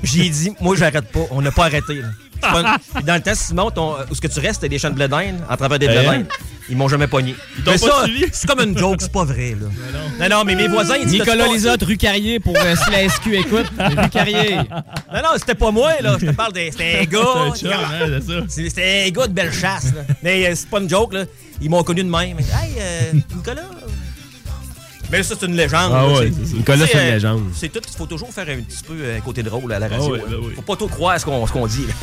j'ai 0.03 0.29
dit, 0.29 0.51
moi, 0.61 0.75
j'arrête 0.75 1.11
pas. 1.11 1.21
On 1.31 1.41
n'a 1.41 1.51
pas 1.51 1.65
arrêté, 1.65 1.95
là. 1.95 2.07
Pas 2.41 2.77
Dans 3.03 3.15
le 3.15 3.21
temps, 3.21 3.35
Simon, 3.35 3.71
ton, 3.71 3.95
où 4.11 4.15
ce 4.15 4.19
que 4.19 4.27
tu 4.27 4.39
restes, 4.41 4.61
t'as 4.61 4.67
des 4.67 4.77
champs 4.77 4.89
de 4.89 4.95
blé 4.95 5.07
d'Inde, 5.07 5.39
à 5.49 5.55
travers 5.55 5.79
des 5.79 5.87
blé 5.87 5.97
Hein? 5.99 6.03
d'Inde. 6.17 6.25
Ils 6.69 6.77
m'ont 6.77 6.87
jamais 6.87 7.07
pogné. 7.07 7.35
Mais 7.65 7.77
ça, 7.77 8.05
c'est 8.31 8.47
comme 8.47 8.61
une 8.61 8.77
joke, 8.77 8.97
c'est 9.01 9.11
pas 9.11 9.23
vrai, 9.25 9.55
là. 9.59 9.67
Non, 10.29 10.37
non, 10.37 10.43
mais 10.45 10.55
mes 10.55 10.67
voisins, 10.67 10.95
ils 10.95 11.05
disent. 11.05 11.19
Nicolas 11.19 11.47
Lisotte, 11.47 11.83
rue 11.83 11.97
Carrier 11.97 12.39
pour 12.39 12.55
euh, 12.57 12.75
si 12.75 12.89
la 12.91 13.07
SQ 13.09 13.27
écoute. 13.33 13.65
Rue 13.77 14.09
Carrier. 14.09 14.55
Non, 14.55 15.19
non, 15.23 15.29
c'était 15.37 15.55
pas 15.55 15.71
moi, 15.71 15.91
là. 16.01 16.17
Je 16.19 16.25
te 16.27 16.31
parle 16.31 16.53
de. 16.53 16.59
C'était 16.71 16.99
un 17.01 17.03
gars. 17.05 17.19
C'est 17.55 17.67
un 17.67 17.71
chum, 17.71 17.79
hein, 18.39 18.45
C'était 18.47 19.05
un 19.07 19.09
gars 19.11 19.27
de 19.27 19.33
belle 19.33 19.51
chasse, 19.53 19.93
là. 19.93 20.01
Mais 20.21 20.47
euh, 20.47 20.53
c'est 20.55 20.69
pas 20.69 20.79
une 20.79 20.89
joke, 20.89 21.13
là. 21.13 21.25
Ils 21.61 21.69
m'ont 21.69 21.83
connu 21.83 22.03
de 22.03 22.09
même. 22.09 22.39
Hey, 22.39 22.75
euh, 22.79 23.11
Nicolas. 23.35 23.61
Mais 25.13 25.21
ça, 25.23 25.35
c'est 25.39 25.45
une 25.45 25.55
légende. 25.55 25.91
Ah 25.95 26.07
là, 26.07 26.13
ouais. 26.19 26.31
Nicolas, 26.55 26.87
c'est 26.87 26.93
une 26.93 26.99
euh, 26.99 27.13
légende. 27.13 27.43
C'est 27.53 27.69
tout. 27.71 27.79
Il 27.87 27.95
faut 27.97 28.07
toujours 28.07 28.33
faire 28.33 28.49
un 28.49 28.61
petit 28.61 28.83
peu 28.85 28.95
euh, 28.99 29.19
côté 29.19 29.43
drôle 29.43 29.71
à 29.71 29.77
la 29.79 29.87
radio. 29.87 30.05
Ah 30.07 30.11
ouais, 30.11 30.21
hein. 30.27 30.39
ben. 30.41 30.55
Faut 30.55 30.61
pas 30.63 30.75
trop 30.75 30.87
croire 30.87 31.19
ce 31.19 31.25
qu'on 31.25 31.45
ce 31.45 31.51
qu'on 31.51 31.67
dit, 31.67 31.85
là. 31.87 31.93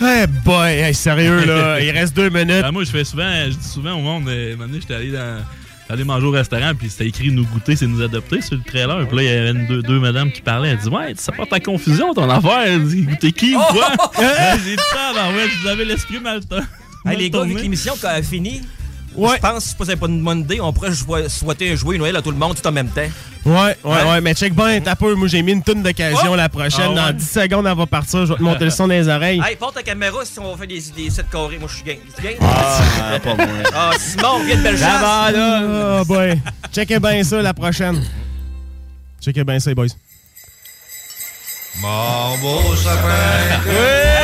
Hey 0.00 0.26
boy, 0.44 0.74
hey, 0.74 0.94
sérieux 0.94 1.44
là, 1.44 1.80
il 1.82 1.90
reste 1.90 2.14
deux 2.14 2.30
minutes. 2.30 2.62
Ben, 2.62 2.70
moi, 2.70 2.84
je 2.84 2.90
fais 2.90 3.02
souvent, 3.04 3.28
je 3.46 3.56
dis 3.56 3.68
souvent 3.68 3.94
au 3.94 4.00
monde, 4.00 4.28
euh, 4.28 4.52
un 4.52 4.56
moment 4.56 4.68
donné, 4.68 4.80
j'étais 4.80 4.94
allé 4.94 5.10
dans. 5.10 5.42
Allé 5.90 6.04
manger 6.04 6.26
au 6.26 6.30
restaurant, 6.30 6.72
puis 6.78 6.90
c'était 6.90 7.06
écrit 7.06 7.30
nous 7.32 7.46
goûter, 7.46 7.74
c'est 7.74 7.86
nous 7.86 8.02
adopter 8.02 8.42
sur 8.42 8.56
le 8.56 8.62
trailer. 8.62 9.06
Puis 9.08 9.16
là, 9.16 9.22
il 9.22 9.26
y 9.26 9.32
avait 9.32 9.50
une- 9.52 9.66
deux, 9.66 9.82
deux 9.82 9.98
madames 9.98 10.30
qui 10.30 10.42
parlaient. 10.42 10.68
Elle 10.68 10.76
dit 10.78 10.88
Ouais, 10.90 11.14
ça 11.16 11.32
porte 11.32 11.50
à 11.52 11.60
confusion 11.60 12.12
ton 12.12 12.28
affaire. 12.28 12.60
Elle 12.66 12.84
dit 12.84 13.02
Goûter 13.02 13.32
qui 13.32 13.56
ou 13.56 13.60
quoi? 13.70 13.88
J'ai 14.64 14.76
dit 14.76 14.82
ça, 14.92 15.12
ben 15.14 15.34
ouais, 15.34 15.46
vous 15.62 15.66
avez 15.66 15.86
l'esprit 15.86 16.20
mal 16.20 16.40
to- 16.44 16.56
Hey, 16.56 16.62
mal 17.04 17.16
les 17.16 17.30
gars, 17.30 17.42
vu 17.44 17.54
que 17.54 17.60
l'émission 17.60 17.94
a 18.02 18.22
fini, 18.22 18.60
Ouais. 19.18 19.36
je 19.36 19.40
pense, 19.40 19.74
pas 19.74 19.84
si 19.84 19.90
c'est 19.90 19.96
pas 19.96 20.06
une 20.06 20.22
bonne 20.22 20.40
idée, 20.40 20.60
on 20.60 20.72
pourrait 20.72 20.92
souhaiter 21.28 21.72
un 21.72 21.74
joyeux 21.76 21.98
Noël 21.98 22.16
à 22.16 22.22
tout 22.22 22.30
le 22.30 22.36
monde 22.36 22.54
tout 22.60 22.66
en 22.66 22.72
même 22.72 22.88
temps. 22.88 23.02
Ouais, 23.44 23.76
ouais, 23.84 24.02
ouais, 24.04 24.20
mais 24.20 24.34
check 24.34 24.54
bien, 24.54 24.80
t'as 24.80 24.94
peu. 24.94 25.14
Moi, 25.14 25.28
j'ai 25.28 25.42
mis 25.42 25.52
une 25.52 25.62
toune 25.62 25.82
d'occasion 25.82 26.32
Oh! 26.32 26.36
la 26.36 26.48
prochaine. 26.48 26.86
Ah 26.86 27.06
ouais? 27.06 27.12
Dans 27.12 27.12
10 27.18 27.24
secondes, 27.30 27.66
elle 27.66 27.76
va 27.76 27.86
partir. 27.86 28.26
Je 28.26 28.32
vais 28.32 28.38
te 28.38 28.42
monter 28.42 28.64
le 28.64 28.70
son 28.70 28.86
dans 28.88 28.94
les 28.94 29.08
oreilles. 29.08 29.42
Hey, 29.44 29.56
porte 29.56 29.74
ta 29.76 29.82
caméra 29.82 30.24
si 30.24 30.38
on 30.38 30.50
va 30.50 30.56
faire 30.58 30.66
des, 30.66 30.82
des 30.96 31.10
7 31.10 31.30
carrés. 31.30 31.58
Moi, 31.58 31.68
je 31.70 31.76
suis 31.76 31.84
game? 31.84 32.38
Ah, 32.42 33.18
pas 33.22 33.34
moi. 33.34 33.46
Ah, 33.74 33.90
Simon, 33.98 34.40
viens 34.44 34.56
de 34.56 34.62
belle 34.62 34.76
chasse. 34.78 34.92
Là-bas, 34.92 35.30
là. 35.30 36.00
Oh 36.00 36.04
boy. 36.04 36.40
Checkez 36.72 36.98
bien 37.00 37.24
ça 37.24 37.40
la 37.40 37.54
prochaine. 37.54 38.04
Checkez 39.22 39.44
bien 39.44 39.58
ça, 39.60 39.70
les 39.70 39.74
boys. 39.74 39.86
Mon 41.80 42.38
beau 42.38 42.74
sapin. 42.76 44.17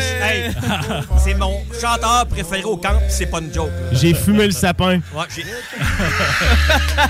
Hey, 0.00 0.50
c'est 1.18 1.34
mon 1.34 1.60
chanteur 1.80 2.26
préféré 2.26 2.64
au 2.64 2.76
camp, 2.76 3.00
c'est 3.08 3.26
pas 3.26 3.40
une 3.40 3.52
joke. 3.52 3.70
J'ai 3.92 4.14
fumé 4.14 4.46
le 4.46 4.52
sapin. 4.52 5.00
Ouais, 5.14 5.24
j'ai. 5.34 5.44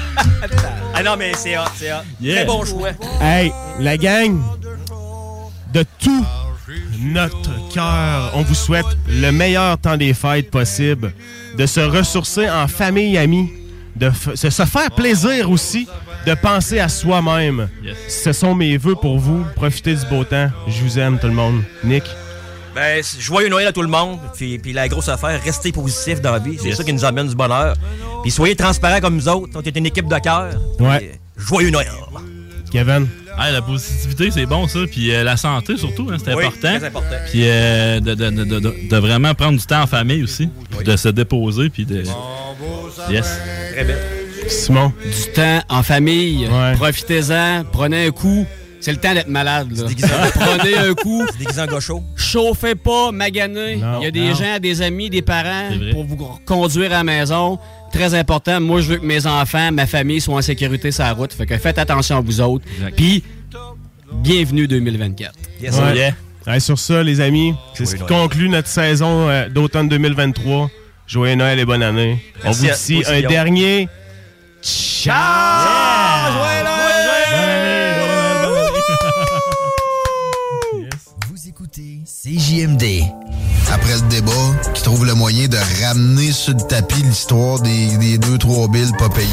ah 0.95 1.03
non, 1.03 1.17
mais 1.17 1.33
c'est 1.35 1.57
hot, 1.57 1.63
c'est 1.77 1.93
hot. 1.93 2.03
Yeah. 2.21 2.37
Très 2.37 2.45
bon 2.45 2.65
choix. 2.65 2.91
Hey, 3.21 3.53
la 3.79 3.97
gang, 3.97 4.41
de 5.73 5.85
tout 5.99 6.25
notre 7.01 7.51
cœur, 7.73 8.33
on 8.35 8.43
vous 8.43 8.55
souhaite 8.55 8.87
le 9.09 9.31
meilleur 9.31 9.79
temps 9.79 9.97
des 9.97 10.15
fêtes 10.15 10.51
possible, 10.51 11.13
de 11.59 11.67
se 11.67 11.81
ressourcer 11.81 12.49
en 12.49 12.69
famille, 12.69 13.19
amis, 13.19 13.51
de 13.97 14.11
se 14.35 14.51
faire 14.51 14.91
plaisir 14.91 15.51
aussi, 15.51 15.87
de 16.27 16.35
penser 16.35 16.79
à 16.79 16.89
soi-même. 16.89 17.69
Ce 18.09 18.33
sont 18.33 18.55
mes 18.55 18.77
vœux 18.77 18.95
pour 18.95 19.19
vous. 19.19 19.45
Profitez 19.57 19.95
du 19.95 20.07
beau 20.07 20.25
temps. 20.25 20.51
Je 20.69 20.83
vous 20.83 20.99
aime, 20.99 21.19
tout 21.19 21.27
le 21.27 21.35
monde. 21.35 21.63
Nick? 21.85 22.05
Ben, 22.75 23.03
joyeux 23.19 23.49
Noël 23.49 23.67
à 23.67 23.73
tout 23.73 23.83
le 23.83 23.89
monde. 23.89 24.19
Puis, 24.35 24.59
puis 24.59 24.73
la 24.73 24.89
grosse 24.89 25.09
affaire, 25.09 25.41
restez 25.45 25.73
positif 25.73 26.21
dans 26.23 26.33
la 26.33 26.39
vie. 26.39 26.57
C'est 26.59 26.69
Yes. 26.69 26.77
ça 26.79 26.85
qui 26.85 26.93
nous 26.93 27.05
amène 27.05 27.29
du 27.29 27.35
bonheur. 27.35 27.75
Puis 28.23 28.31
soyez 28.31 28.57
transparents 28.57 29.01
comme 29.01 29.17
nous 29.17 29.29
autres. 29.29 29.51
On 29.55 29.61
est 29.63 29.77
une 29.77 29.87
équipe 29.87 30.09
de 30.09 30.19
cœur. 30.19 30.55
Ouais. 30.81 30.99
Puis, 31.37 31.45
Joyeux 31.47 31.71
Noël. 31.71 31.89
Kevin? 32.71 33.07
Ah, 33.37 33.51
la 33.51 33.61
positivité, 33.61 34.31
c'est 34.31 34.47
bon, 34.47 34.67
ça. 34.67 34.81
Puis 34.91 35.13
euh, 35.15 35.25
la 35.25 35.37
santé, 35.37 35.77
surtout, 35.77 36.09
hein, 36.11 36.17
c'est 36.23 36.35
Oui, 36.35 36.45
important. 36.47 36.77
très 36.79 36.85
important. 36.87 37.17
Puis 37.31 37.43
euh, 37.45 38.01
de, 38.01 38.15
de- 38.15 38.31
de- 38.31 38.45
de- 38.61 38.75
de 38.91 38.97
vraiment 38.97 39.35
prendre 39.35 39.59
du 39.59 39.67
temps 39.67 39.83
en 39.83 39.87
famille 39.87 40.23
aussi. 40.23 40.49
Puis 40.71 40.85
De 40.85 40.97
se 40.97 41.09
déposer, 41.09 41.69
puis 41.69 41.85
de. 41.85 42.03
Yes. 43.11 43.39
Très 43.75 43.85
bien. 43.85 43.97
Simon? 44.49 44.93
Du 45.05 45.33
temps 45.35 45.61
en 45.69 45.83
famille. 45.83 46.49
Profitez-en. 46.77 47.65
Prenez 47.71 48.07
un 48.07 48.11
coup. 48.11 48.47
C'est 48.83 48.91
le 48.93 48.99
temps 48.99 49.15
d'être 49.15 49.29
malade. 49.29 49.69
Là. 49.77 49.85
Prenez 50.35 50.77
un 50.77 50.93
coup. 50.95 51.23
C'est 51.51 51.67
gaucho. 51.69 52.03
Chauffez 52.17 52.75
pas, 52.75 53.13
maganez. 53.13 53.77
Non, 53.77 54.01
Il 54.01 54.05
y 54.05 54.07
a 54.07 54.11
des 54.11 54.29
non. 54.31 54.35
gens, 54.35 54.59
des 54.61 54.83
amis, 54.83 55.09
des 55.09 55.23
parents 55.23 55.69
pour 55.93 56.05
vous 56.05 56.17
conduire 56.45 56.91
à 56.93 56.97
la 56.97 57.05
maison. 57.05 57.59
Très 57.93 58.13
important. 58.15 58.61
Moi, 58.61 58.81
je 58.81 58.89
veux 58.89 58.97
que 58.97 59.07
mes 59.07 59.25
enfants, 59.27 59.71
ma 59.73 59.87
famille 59.87 60.21
soient 60.21 60.35
en 60.37 60.43
sécurité 60.43 60.91
sur 60.91 61.05
la 61.05 61.13
route. 61.13 61.33
Fait 61.33 61.47
que 61.47 61.57
faites 61.59 61.79
attention 61.79 62.17
à 62.17 62.21
vous 62.21 62.41
autres. 62.41 62.65
Puis, 62.97 63.23
bienvenue 64.13 64.67
2024. 64.67 65.33
Yes, 65.63 65.79
Ouais. 66.45 66.59
Sur 66.59 66.77
ça, 66.77 67.05
les 67.05 67.21
amis, 67.21 67.55
c'est 67.75 67.87
ce 67.87 67.95
qui 67.95 68.03
conclut 68.03 68.49
notre 68.49 68.67
saison 68.67 69.29
euh, 69.29 69.49
d'automne 69.49 69.89
2023. 69.89 70.71
Joyeux 71.07 71.37
Noël 71.37 71.61
et 71.61 71.65
bonne 71.65 71.85
année. 71.85 72.21
On 72.45 72.51
Merci 72.63 72.95
vous 72.97 73.09
à- 73.09 73.21
dit 73.21 73.27
un 73.27 73.29
dernier. 73.29 73.89
Ciao! 74.61 75.15
Vous 76.33 76.62
CJMD. 82.33 83.05
Après 83.71 83.95
le 83.95 84.09
débat, 84.09 84.33
qui 84.73 84.83
trouve 84.83 85.05
le 85.05 85.13
moyen 85.15 85.49
de 85.49 85.59
ramener 85.85 86.33
sur 86.33 86.55
le 86.55 86.63
tapis 86.63 87.03
l'histoire 87.03 87.61
des, 87.61 87.95
des 87.99 88.17
deux, 88.17 88.39
trois 88.39 88.69
billes 88.69 88.91
pas 88.99 89.11
payées. 89.11 89.29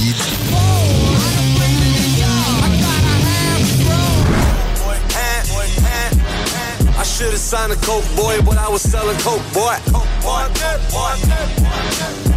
I 6.98 7.04
should 7.04 7.32
have 7.32 7.40
signed 7.40 7.72
a 7.72 7.78
coke 7.78 8.04
boy, 8.18 8.42
but 8.42 8.58
I 8.58 8.68
was 8.70 8.82
selling 8.82 9.18
coke 9.20 9.44
boy. 9.54 9.78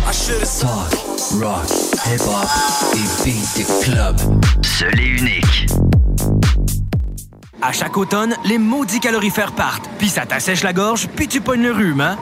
I 0.06 0.12
should 0.12 0.40
have 0.40 0.60
Talk, 0.60 0.92
rock, 1.40 1.66
hip-hop 2.04 2.48
et 2.94 3.24
beat 3.24 3.42
de 3.56 3.64
club. 3.84 4.16
Seul 4.62 5.00
et 5.00 5.06
unique. 5.06 5.71
À 7.64 7.70
chaque 7.70 7.96
automne, 7.96 8.34
les 8.44 8.58
maudits 8.58 8.98
calorifères 8.98 9.52
partent, 9.52 9.88
puis 9.98 10.08
ça 10.08 10.26
t'assèche 10.26 10.64
la 10.64 10.72
gorge, 10.72 11.06
puis 11.14 11.28
tu 11.28 11.40
pognes 11.40 11.62
le 11.62 11.70
rhume, 11.70 12.00
hein? 12.00 12.18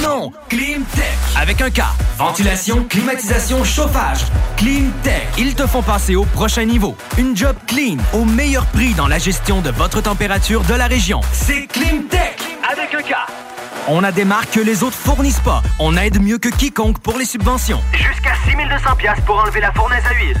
Non! 0.00 0.30
Climtech! 0.48 1.18
Avec 1.36 1.60
un 1.60 1.68
K. 1.68 1.80
Ventilation, 2.16 2.84
climatisation, 2.84 3.64
chauffage. 3.64 4.20
Climtech. 4.56 5.26
Ils 5.36 5.56
te 5.56 5.66
font 5.66 5.82
passer 5.82 6.14
au 6.14 6.24
prochain 6.24 6.64
niveau. 6.64 6.96
Une 7.18 7.36
job 7.36 7.56
clean, 7.66 7.96
au 8.12 8.24
meilleur 8.24 8.66
prix 8.66 8.94
dans 8.94 9.08
la 9.08 9.18
gestion 9.18 9.60
de 9.62 9.70
votre 9.70 10.00
température 10.00 10.62
de 10.62 10.74
la 10.74 10.86
région. 10.86 11.20
C'est 11.32 11.66
Climtech! 11.66 12.38
Avec 12.70 12.94
un 12.94 13.02
K. 13.02 13.16
On 13.88 14.04
a 14.04 14.12
des 14.12 14.24
marques 14.24 14.52
que 14.52 14.60
les 14.60 14.84
autres 14.84 14.96
fournissent 14.96 15.40
pas. 15.40 15.60
On 15.80 15.96
aide 15.96 16.22
mieux 16.22 16.38
que 16.38 16.48
quiconque 16.50 17.00
pour 17.00 17.18
les 17.18 17.26
subventions. 17.26 17.82
Jusqu'à 17.92 18.34
6200 18.46 18.94
pièces 18.96 19.20
pour 19.26 19.38
enlever 19.38 19.60
la 19.60 19.72
fournaise 19.72 20.04
à 20.08 20.14
huile. 20.14 20.40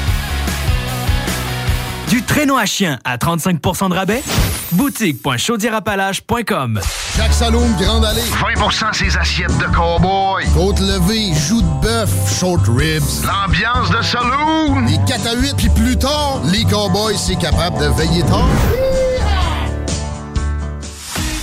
Du 2.11 2.21
traîneau 2.21 2.57
à 2.57 2.65
chien 2.65 2.99
à 3.05 3.15
35% 3.15 3.89
de 3.89 3.95
rabais, 3.95 4.21
Boutique.chaudierapalache.com 4.73 6.81
Jacques 7.15 7.31
Saloum, 7.31 7.73
Grande 7.79 8.03
Allée. 8.03 8.19
20% 8.19 8.93
ses 8.93 9.15
assiettes 9.15 9.57
de 9.57 9.63
cowboy. 9.73 10.43
Côte 10.53 10.81
levée, 10.81 11.31
joues 11.33 11.61
de 11.61 11.81
bœuf, 11.81 12.09
short 12.37 12.67
ribs. 12.67 13.23
L'ambiance 13.25 13.89
de 13.91 14.01
saloon. 14.01 14.81
Les 14.87 14.99
4 15.07 15.25
à 15.25 15.35
8, 15.35 15.55
puis 15.55 15.69
plus 15.69 15.97
tard, 15.97 16.41
les 16.51 16.65
cowboys, 16.65 17.15
c'est 17.17 17.37
capable 17.37 17.79
de 17.79 17.85
veiller 17.85 18.23
tard. 18.23 18.49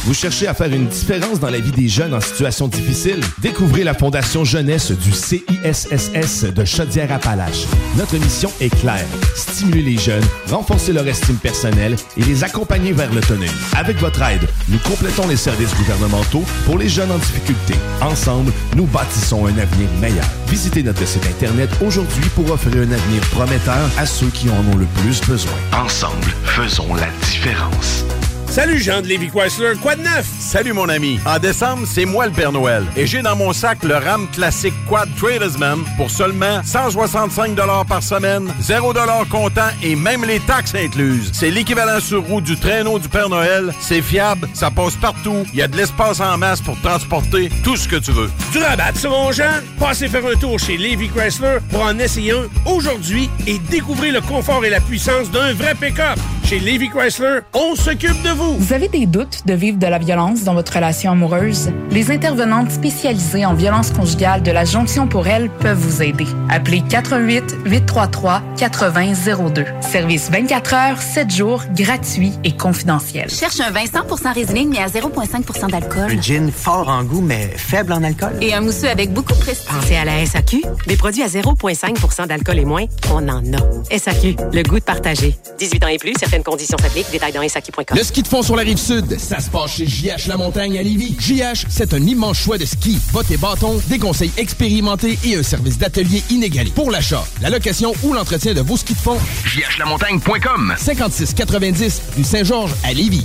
Vous 0.04 0.14
cherchez 0.14 0.46
à 0.46 0.54
faire 0.54 0.72
une 0.72 0.86
différence 0.86 1.40
dans 1.40 1.50
la 1.50 1.58
vie 1.58 1.72
des 1.72 1.88
jeunes 1.88 2.14
en 2.14 2.20
situation 2.20 2.68
difficile? 2.68 3.20
Découvrez 3.40 3.84
la 3.84 3.94
Fondation 3.94 4.44
Jeunesse 4.44 4.92
du 4.92 5.12
CISSS 5.12 6.44
de 6.44 6.64
Chaudière-Appalaches. 6.64 7.66
Notre 7.96 8.16
mission 8.16 8.50
est 8.60 8.74
claire. 8.74 9.06
Stimuler 9.34 9.82
les 9.82 9.98
jeunes, 9.98 10.24
renforcer 10.50 10.92
leur 10.92 11.06
estime 11.06 11.36
personnelle 11.36 11.96
et 12.16 12.22
les 12.22 12.44
accompagner 12.44 12.92
vers 12.92 13.12
l'autonomie. 13.12 13.50
Avec 13.76 13.98
votre 13.98 14.22
aide, 14.22 14.48
nous 14.68 14.78
complétons 14.78 15.26
les 15.26 15.36
services 15.36 15.74
gouvernementaux 15.76 16.44
pour 16.64 16.78
les 16.78 16.88
jeunes 16.88 17.10
en 17.10 17.18
difficulté. 17.18 17.74
Ensemble, 18.00 18.52
nous 18.76 18.86
bâtissons 18.86 19.46
un 19.46 19.58
avenir 19.58 19.88
meilleur. 20.00 20.24
Visitez 20.48 20.82
notre 20.82 21.06
site 21.06 21.26
Internet 21.26 21.70
aujourd'hui 21.84 22.24
pour 22.34 22.50
offrir 22.50 22.76
un 22.76 22.92
avenir 22.92 23.20
prometteur 23.32 23.90
à 23.98 24.06
ceux 24.06 24.28
qui 24.28 24.48
en 24.48 24.72
ont 24.72 24.76
le 24.76 24.86
plus 25.02 25.20
besoin. 25.26 25.52
Ensemble, 25.72 26.32
faisons 26.44 26.94
la 26.94 27.08
différence. 27.26 28.04
Salut 28.50 28.80
Jean 28.80 29.02
de 29.02 29.06
Lévi 29.06 29.28
Chrysler, 29.28 29.74
quoi 29.80 29.94
de 29.94 30.02
neuf? 30.02 30.26
Salut 30.40 30.72
mon 30.72 30.88
ami. 30.88 31.20
En 31.26 31.38
décembre, 31.38 31.86
c'est 31.86 32.06
moi 32.06 32.26
le 32.26 32.32
Père 32.32 32.50
Noël. 32.50 32.84
Et 32.96 33.06
j'ai 33.06 33.20
dans 33.20 33.36
mon 33.36 33.52
sac 33.52 33.84
le 33.84 33.94
RAM 33.94 34.26
classique 34.32 34.74
Quad 34.88 35.08
Tradesman 35.16 35.80
pour 35.96 36.10
seulement 36.10 36.60
165 36.64 37.54
par 37.86 38.02
semaine, 38.02 38.52
0 38.60 38.94
comptant 39.30 39.68
et 39.82 39.94
même 39.94 40.24
les 40.24 40.40
taxes 40.40 40.74
incluses. 40.74 41.30
C'est 41.34 41.50
l'équivalent 41.50 42.00
sur 42.00 42.24
roue 42.24 42.40
du 42.40 42.56
traîneau 42.56 42.98
du 42.98 43.08
Père 43.08 43.28
Noël. 43.28 43.72
C'est 43.80 44.02
fiable, 44.02 44.48
ça 44.54 44.70
passe 44.70 44.96
partout. 44.96 45.44
Il 45.52 45.58
y 45.58 45.62
a 45.62 45.68
de 45.68 45.76
l'espace 45.76 46.18
en 46.20 46.38
masse 46.38 46.62
pour 46.62 46.80
transporter 46.80 47.50
tout 47.62 47.76
ce 47.76 47.86
que 47.86 47.96
tu 47.96 48.12
veux. 48.12 48.30
Du 48.50 48.58
rabat, 48.58 48.94
ça 48.94 49.10
mon 49.10 49.30
Jean? 49.30 49.60
Passez 49.78 50.08
faire 50.08 50.26
un 50.26 50.36
tour 50.36 50.58
chez 50.58 50.78
Lévi 50.78 51.10
Chrysler 51.10 51.58
pour 51.70 51.82
en 51.82 51.98
essayer 51.98 52.32
un 52.32 52.46
aujourd'hui 52.64 53.28
et 53.46 53.58
découvrir 53.70 54.14
le 54.14 54.20
confort 54.22 54.64
et 54.64 54.70
la 54.70 54.80
puissance 54.80 55.30
d'un 55.30 55.52
vrai 55.52 55.74
pick-up. 55.74 56.18
Chez 56.44 56.58
Lévi 56.60 56.88
Chrysler, 56.88 57.40
on 57.52 57.76
s'occupe 57.76 58.20
de 58.22 58.30
vous. 58.30 58.37
Vous 58.38 58.72
avez 58.72 58.86
des 58.86 59.06
doutes 59.06 59.46
de 59.46 59.54
vivre 59.54 59.78
de 59.78 59.86
la 59.88 59.98
violence 59.98 60.44
dans 60.44 60.54
votre 60.54 60.72
relation 60.72 61.10
amoureuse? 61.10 61.70
Les 61.90 62.12
intervenantes 62.12 62.70
spécialisées 62.70 63.44
en 63.44 63.52
violence 63.52 63.90
conjugale 63.90 64.44
de 64.44 64.52
la 64.52 64.64
Jonction 64.64 65.08
pour 65.08 65.26
elle 65.26 65.50
peuvent 65.50 65.76
vous 65.76 66.04
aider. 66.04 66.26
Appelez 66.48 66.84
88 66.88 67.56
833 67.64 68.42
8002. 68.60 69.64
Service 69.80 70.30
24 70.30 70.74
heures, 70.74 71.02
7 71.02 71.34
jours, 71.34 71.64
gratuit 71.74 72.32
et 72.44 72.52
confidentiel. 72.52 73.28
Cherche 73.28 73.58
un 73.58 73.72
vin 73.72 73.84
100% 73.84 74.32
Riesling 74.32 74.68
mais 74.68 74.78
à 74.78 74.86
0,5 74.86 75.70
d'alcool. 75.70 76.12
Un 76.16 76.22
gin 76.22 76.52
fort 76.52 76.88
en 76.88 77.02
goût 77.02 77.20
mais 77.20 77.48
faible 77.56 77.92
en 77.92 78.04
alcool. 78.04 78.36
Et 78.40 78.54
un 78.54 78.60
mousseux 78.60 78.88
avec 78.88 79.12
beaucoup 79.12 79.32
de 79.32 79.38
prestige. 79.40 79.66
Pensez 79.66 79.96
à 79.96 80.04
la 80.04 80.24
SAQ. 80.24 80.62
Des 80.86 80.96
produits 80.96 81.24
à 81.24 81.26
0,5 81.26 82.26
d'alcool 82.28 82.58
et 82.60 82.64
moins, 82.64 82.84
on 83.12 83.28
en 83.28 83.42
a. 83.54 83.98
SAQ, 83.98 84.36
le 84.52 84.62
goût 84.62 84.78
de 84.78 84.84
partager. 84.84 85.36
18 85.58 85.84
ans 85.84 85.88
et 85.88 85.98
plus, 85.98 86.12
certaines 86.20 86.44
conditions 86.44 86.78
s'appliquent. 86.78 87.10
Détails 87.10 87.32
dans 87.32 87.42
SAQ.com. 87.42 87.96
Le 87.96 88.04
ski 88.04 88.22
de 88.28 88.36
fond 88.36 88.42
sur 88.42 88.56
la 88.56 88.62
rive 88.62 88.76
sud, 88.76 89.18
ça 89.18 89.40
se 89.40 89.48
passe 89.48 89.76
chez 89.76 89.86
JH 89.86 90.28
La 90.28 90.36
Montagne 90.36 90.78
à 90.78 90.82
Lévis. 90.82 91.16
JH, 91.18 91.64
c'est 91.70 91.94
un 91.94 92.02
immense 92.02 92.36
choix 92.36 92.58
de 92.58 92.66
ski, 92.66 92.98
bottes 93.10 93.30
et 93.30 93.38
bâtons, 93.38 93.80
des 93.88 93.98
conseils 93.98 94.32
expérimentés 94.36 95.18
et 95.24 95.36
un 95.36 95.42
service 95.42 95.78
d'atelier 95.78 96.22
inégalé. 96.28 96.70
Pour 96.70 96.90
l'achat, 96.90 97.24
la 97.40 97.48
location 97.48 97.94
ou 98.02 98.12
l'entretien 98.12 98.52
de 98.52 98.60
vos 98.60 98.76
skis 98.76 98.92
de 98.92 98.98
fond, 98.98 99.18
jhlamontagne.com 99.46 100.74
5690 100.76 102.02
du 102.16 102.24
Saint-Georges 102.24 102.74
à 102.84 102.92
Lévis. 102.92 103.24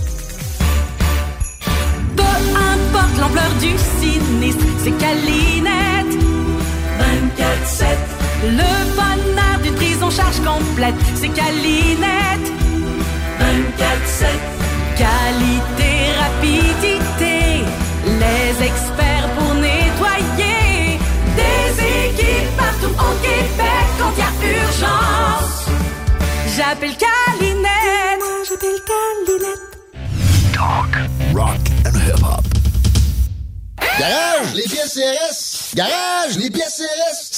Peu 2.15 2.23
importe 2.23 3.19
l'ampleur 3.19 3.51
du 3.59 3.73
sinistre, 3.99 4.65
c'est 4.83 4.97
Calinette. 4.97 6.17
24-7. 7.37 7.85
Le 8.45 8.95
bonheur 8.95 9.59
d'une 9.63 9.75
prise 9.75 10.01
en 10.01 10.11
charge 10.11 10.39
complète, 10.39 10.95
c'est 11.15 11.29
Calinette. 11.29 12.53
24-7. 13.39 14.62
Qualité, 14.95 16.11
rapidité, 16.19 17.65
les 18.05 18.65
experts 18.65 19.29
pour 19.37 19.53
nettoyer. 19.55 20.99
Des 21.35 21.65
équipes 21.81 22.55
partout 22.57 22.93
au 22.93 23.13
Québec 23.21 23.87
quand 23.99 24.11
il 24.15 24.19
y 24.19 24.21
a 24.21 24.61
urgence. 24.61 25.65
J'appelle 26.55 26.95
Calinette. 26.95 28.19
Moi, 28.19 28.43
j'appelle 28.47 28.81
Calinette. 28.87 29.65
Talk, 30.53 30.93
rock 31.33 31.63
and 31.87 31.95
hip-hop. 31.97 32.45
Garage, 33.99 34.53
les 34.55 34.63
pièces 34.63 34.93
CRS. 34.93 35.75
Garage, 35.75 36.37
les 36.37 36.51
pièces 36.51 36.77
CRS. 36.77 37.32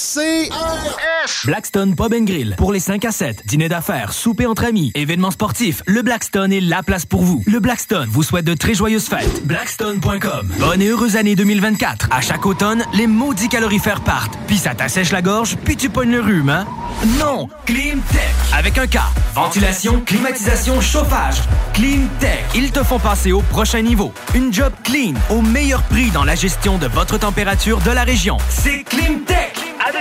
Blackstone 1.46 1.96
Pub 1.96 2.14
and 2.14 2.24
Grill. 2.24 2.56
Pour 2.58 2.72
les 2.72 2.80
5 2.80 3.04
à 3.06 3.12
7, 3.12 3.46
dîner 3.46 3.68
d'affaires, 3.68 4.14
souper 4.14 4.46
entre 4.46 4.64
amis, 4.64 4.92
événements 4.96 5.32
sportifs, 5.32 5.82
le 5.86 6.02
Blackstone 6.02 6.54
est 6.54 6.62
la 6.62 6.84
place 6.84 7.06
pour 7.06 7.24
vous. 7.24 7.44
Le 7.46 7.60
Blackstone 7.60 8.08
vous 8.10 8.24
souhaite 8.24 8.46
de 8.46 8.54
très 8.54 8.74
joyeuses 8.74 9.08
fêtes. 9.08 9.46
Blackstone.com. 9.46 10.52
Bonne 10.60 10.82
et 10.82 10.88
heureuse 10.88 11.18
année 11.18 11.36
2024. 11.36 12.10
À 12.12 12.22
chaque 12.22 12.46
automne, 12.46 12.84
les 12.94 13.08
maudits 13.08 13.50
calorifères 13.50 14.02
partent. 14.02 14.38
Puis 14.48 14.58
ça 14.58 14.74
t'assèche 14.74 15.12
la 15.12 15.22
gorge, 15.22 15.58
puis 15.66 15.76
tu 15.76 15.90
pognes 15.90 16.12
le 16.12 16.22
rhume, 16.22 16.50
hein? 16.50 16.66
Non! 17.20 17.50
Clean 17.66 17.98
Tech. 18.12 18.54
Avec 18.54 18.78
un 18.78 18.88
K. 18.88 19.00
Ventilation, 19.34 20.02
climatisation, 20.02 20.80
chauffage. 20.80 21.42
Clean 21.74 22.08
Tech. 22.20 22.46
Ils 22.56 22.72
te 22.72 22.84
font 22.84 23.00
passer 23.00 23.32
au 23.32 23.42
prochain 23.42 23.82
niveau. 23.82 24.14
Une 24.34 24.54
job 24.54 24.72
clean, 24.84 25.14
au 25.30 25.42
meilleur 25.42 25.84
prix 25.84 26.10
dans 26.12 26.24
la 26.24 26.36
gestion 26.36 26.78
de 26.78 26.88
votre 26.88 27.18
température 27.18 27.80
de 27.82 27.92
la 27.92 28.04
région. 28.04 28.38
C'est 28.50 28.84
Clean 28.84 29.20
Tech. 29.26 29.65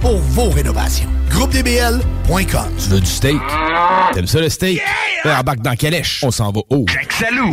pour 0.00 0.18
vos 0.18 0.50
rénovations. 0.50 1.08
GroupeDBL.com. 1.30 2.70
Tu 2.78 2.88
veux 2.90 3.00
du 3.00 3.06
steak? 3.06 3.40
T'aimes 4.12 4.26
ça 4.26 4.40
le 4.40 4.48
steak? 4.48 4.80
Yeah! 5.24 5.40
Embarque 5.40 5.60
dans 5.60 5.74
Calèche. 5.74 6.22
On 6.24 6.30
s'en 6.30 6.52
va 6.52 6.60
haut. 6.70 6.86
Salut! 7.10 7.52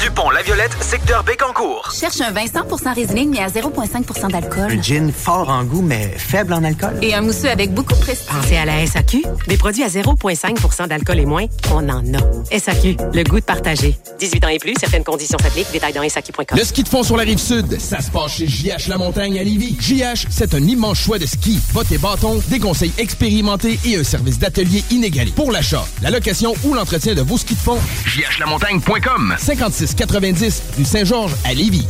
du 0.00 0.10
pont 0.10 0.30
La 0.30 0.42
Violette, 0.42 0.76
secteur 0.80 1.22
Bécancourt. 1.24 1.92
Cherche 1.98 2.20
un 2.20 2.30
vin 2.30 2.44
100% 2.44 2.94
Riesling 2.94 3.30
mais 3.30 3.40
à 3.40 3.48
0,5% 3.48 4.30
d'alcool. 4.30 4.72
Un 4.72 4.82
gin 4.82 5.12
fort 5.12 5.48
en 5.48 5.64
goût 5.64 5.82
mais 5.82 6.14
faible 6.16 6.52
en 6.52 6.64
alcool. 6.64 6.98
Et 7.02 7.14
un 7.14 7.20
mousseux 7.20 7.48
avec 7.48 7.72
beaucoup 7.72 7.94
de 7.94 8.00
prestige. 8.00 8.26
Pensez 8.26 8.56
à 8.56 8.64
la 8.64 8.84
SAQ. 8.86 9.22
Des 9.46 9.56
produits 9.56 9.84
à 9.84 9.88
0,5% 9.88 10.88
d'alcool 10.88 11.20
et 11.20 11.26
moins, 11.26 11.46
on 11.72 11.88
en 11.88 12.02
a. 12.14 12.58
SAQ, 12.58 12.96
le 13.12 13.22
goût 13.24 13.40
de 13.40 13.44
partager. 13.44 13.96
18 14.18 14.44
ans 14.44 14.48
et 14.48 14.58
plus, 14.58 14.74
certaines 14.78 15.04
conditions 15.04 15.38
s'appliquent. 15.38 15.70
Détails 15.72 15.92
dans 15.92 16.08
SAQ.com. 16.08 16.56
Le 16.56 16.64
ski 16.64 16.82
de 16.82 16.88
fond 16.88 17.02
sur 17.02 17.16
la 17.16 17.22
rive 17.22 17.38
sud, 17.38 17.78
ça 17.80 18.00
se 18.00 18.10
passe 18.10 18.32
chez 18.32 18.46
JH 18.46 18.88
La 18.88 18.98
Montagne 18.98 19.38
à 19.38 19.42
Lévis. 19.42 19.76
JH, 19.80 20.26
c'est 20.30 20.54
un 20.54 20.62
immense 20.62 20.98
choix 20.98 21.18
de 21.18 21.26
ski, 21.26 21.60
bottes 21.72 21.92
et 21.92 21.98
bâtons, 21.98 22.42
des 22.48 22.58
conseils 22.58 22.92
expérimentés 22.98 23.78
et 23.84 23.96
un 23.96 24.04
service 24.04 24.38
d'atelier 24.38 24.82
inégalé. 24.90 25.32
Pour 25.34 25.52
l'achat, 25.52 25.86
la 26.02 26.10
location 26.10 26.54
ou 26.64 26.74
l'entretien 26.74 27.14
de 27.14 27.22
vos 27.22 27.38
skis 27.38 27.54
de 27.54 27.60
fond, 27.60 27.78
jhlamontagne.com 28.06 29.36
5690 29.86 30.62
du 30.78 30.84
Saint-Georges 30.84 31.34
à 31.44 31.54
Lévis. 31.54 31.86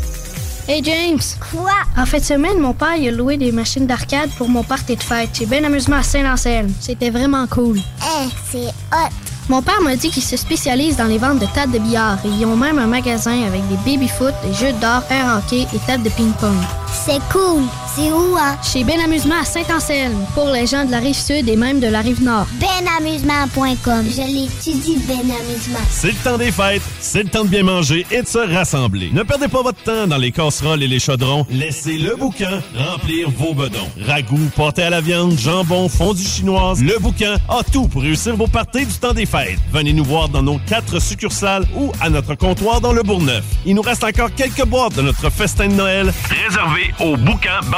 Hey 0.68 0.82
James! 0.82 1.20
Quoi? 1.52 1.72
En 1.96 2.04
fin 2.06 2.18
de 2.18 2.24
semaine, 2.24 2.58
mon 2.58 2.72
père 2.72 2.96
il 2.96 3.08
a 3.08 3.12
loué 3.12 3.36
des 3.36 3.52
machines 3.52 3.86
d'arcade 3.86 4.30
pour 4.36 4.48
mon 4.48 4.64
party 4.64 4.96
de 4.96 5.02
fête. 5.02 5.30
J'ai 5.32 5.46
bien 5.46 5.62
amusement 5.62 5.96
à 5.96 6.02
Saint-Anselme. 6.02 6.72
C'était 6.80 7.10
vraiment 7.10 7.46
cool. 7.46 7.78
Eh, 7.78 8.28
c'est 8.50 8.66
hot! 8.92 9.10
Mon 9.48 9.62
père 9.62 9.80
m'a 9.80 9.94
dit 9.94 10.10
qu'il 10.10 10.24
se 10.24 10.36
spécialise 10.36 10.96
dans 10.96 11.04
les 11.04 11.18
ventes 11.18 11.38
de 11.38 11.46
tables 11.46 11.72
de 11.72 11.78
billard 11.78 12.18
et 12.24 12.28
ils 12.28 12.44
ont 12.44 12.56
même 12.56 12.80
un 12.80 12.88
magasin 12.88 13.44
avec 13.46 13.62
des 13.68 13.76
baby-foot, 13.84 14.34
des 14.44 14.52
jeux 14.54 14.72
d'or, 14.80 15.04
un 15.08 15.38
hockey 15.38 15.68
et 15.72 15.78
tables 15.86 16.02
de 16.02 16.10
ping-pong. 16.10 16.56
C'est 17.04 17.20
cool! 17.30 17.62
C'est 17.96 18.12
où, 18.12 18.36
hein? 18.36 18.58
Chez 18.62 18.84
Ben 18.84 19.00
Amusement 19.00 19.36
à 19.40 19.44
Saint-Anselme, 19.46 20.26
pour 20.34 20.50
les 20.50 20.66
gens 20.66 20.84
de 20.84 20.90
la 20.90 20.98
rive 20.98 21.14
sud 21.14 21.48
et 21.48 21.56
même 21.56 21.80
de 21.80 21.86
la 21.86 22.02
rive 22.02 22.22
nord. 22.22 22.46
Benamusement.com. 22.60 24.04
Je 24.10 24.20
l'étudie, 24.20 24.98
Ben 25.08 25.20
Amusement. 25.20 25.78
C'est 25.88 26.08
le 26.08 26.22
temps 26.22 26.36
des 26.36 26.52
fêtes, 26.52 26.82
c'est 27.00 27.22
le 27.22 27.30
temps 27.30 27.44
de 27.44 27.48
bien 27.48 27.62
manger 27.62 28.04
et 28.10 28.20
de 28.20 28.26
se 28.26 28.36
rassembler. 28.36 29.08
Ne 29.14 29.22
perdez 29.22 29.48
pas 29.48 29.62
votre 29.62 29.82
temps 29.82 30.06
dans 30.06 30.18
les 30.18 30.30
casseroles 30.30 30.82
et 30.82 30.88
les 30.88 30.98
chaudrons. 30.98 31.46
Laissez 31.48 31.96
le 31.96 32.16
bouquin 32.16 32.60
remplir 32.76 33.30
vos 33.30 33.54
bedons. 33.54 33.88
Ragoût, 34.06 34.50
pâté 34.54 34.82
à 34.82 34.90
la 34.90 35.00
viande, 35.00 35.38
jambon, 35.38 35.88
fondue 35.88 36.22
chinoise, 36.22 36.82
le 36.82 36.98
bouquin 36.98 37.36
a 37.48 37.62
tout 37.72 37.88
pour 37.88 38.02
réussir 38.02 38.36
vos 38.36 38.46
parties 38.46 38.84
du 38.84 38.92
temps 38.92 39.14
des 39.14 39.24
fêtes. 39.24 39.58
Venez 39.72 39.94
nous 39.94 40.04
voir 40.04 40.28
dans 40.28 40.42
nos 40.42 40.58
quatre 40.58 41.00
succursales 41.00 41.64
ou 41.74 41.92
à 42.02 42.10
notre 42.10 42.34
comptoir 42.34 42.82
dans 42.82 42.92
le 42.92 43.02
Bourgneuf. 43.02 43.44
Il 43.64 43.74
nous 43.74 43.82
reste 43.82 44.04
encore 44.04 44.34
quelques 44.34 44.66
boîtes 44.66 44.96
de 44.96 45.02
notre 45.02 45.30
festin 45.30 45.68
de 45.68 45.72
Noël. 45.72 46.12
Réservé 46.28 46.92
au 47.00 47.16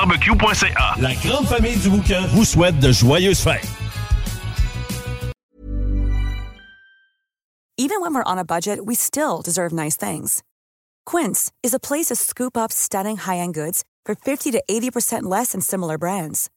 bouquinbarbecue.ca. 0.08 1.00
La 1.00 1.14
grande 1.14 1.46
famille 1.46 1.76
du 1.76 1.90
bouquin 1.90 2.26
vous 2.28 2.44
souhaite 2.44 2.78
de 2.80 2.92
joyeuses 2.92 3.40
fêtes. 3.40 3.66
Even 7.80 8.00
when 8.00 8.12
we're 8.12 8.24
on 8.24 8.38
a 8.38 8.44
budget, 8.44 8.86
we 8.86 8.96
still 8.96 9.40
deserve 9.40 9.72
nice 9.72 9.96
things. 9.96 10.42
Quince 11.06 11.52
is 11.62 11.72
a 11.72 11.78
place 11.78 12.06
to 12.06 12.16
scoop 12.16 12.56
up 12.56 12.72
stunning 12.72 13.16
high-end 13.16 13.54
goods 13.54 13.84
for 14.04 14.16
50 14.16 14.50
to 14.50 14.62
80% 14.68 15.22
less 15.22 15.52
than 15.52 15.60
similar 15.60 15.96
brands. 15.96 16.50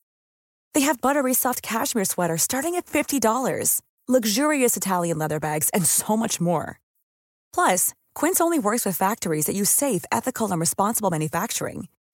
They 0.73 0.81
have 0.81 0.99
buttery 0.99 1.35
soft 1.35 1.61
cashmere 1.61 2.05
sweaters 2.05 2.41
starting 2.41 2.75
at 2.75 2.87
$50, 2.87 3.81
luxurious 4.07 4.75
Italian 4.75 5.19
leather 5.19 5.39
bags, 5.39 5.69
and 5.75 5.85
so 5.85 6.17
much 6.17 6.41
more. 6.41 6.79
Plus, 7.53 7.93
Quince 8.15 8.41
only 8.41 8.57
works 8.57 8.83
with 8.83 8.97
factories 8.97 9.45
that 9.45 9.55
use 9.55 9.69
safe, 9.69 10.05
ethical, 10.11 10.51
and 10.51 10.59
responsible 10.59 11.11
manufacturing. 11.11 11.87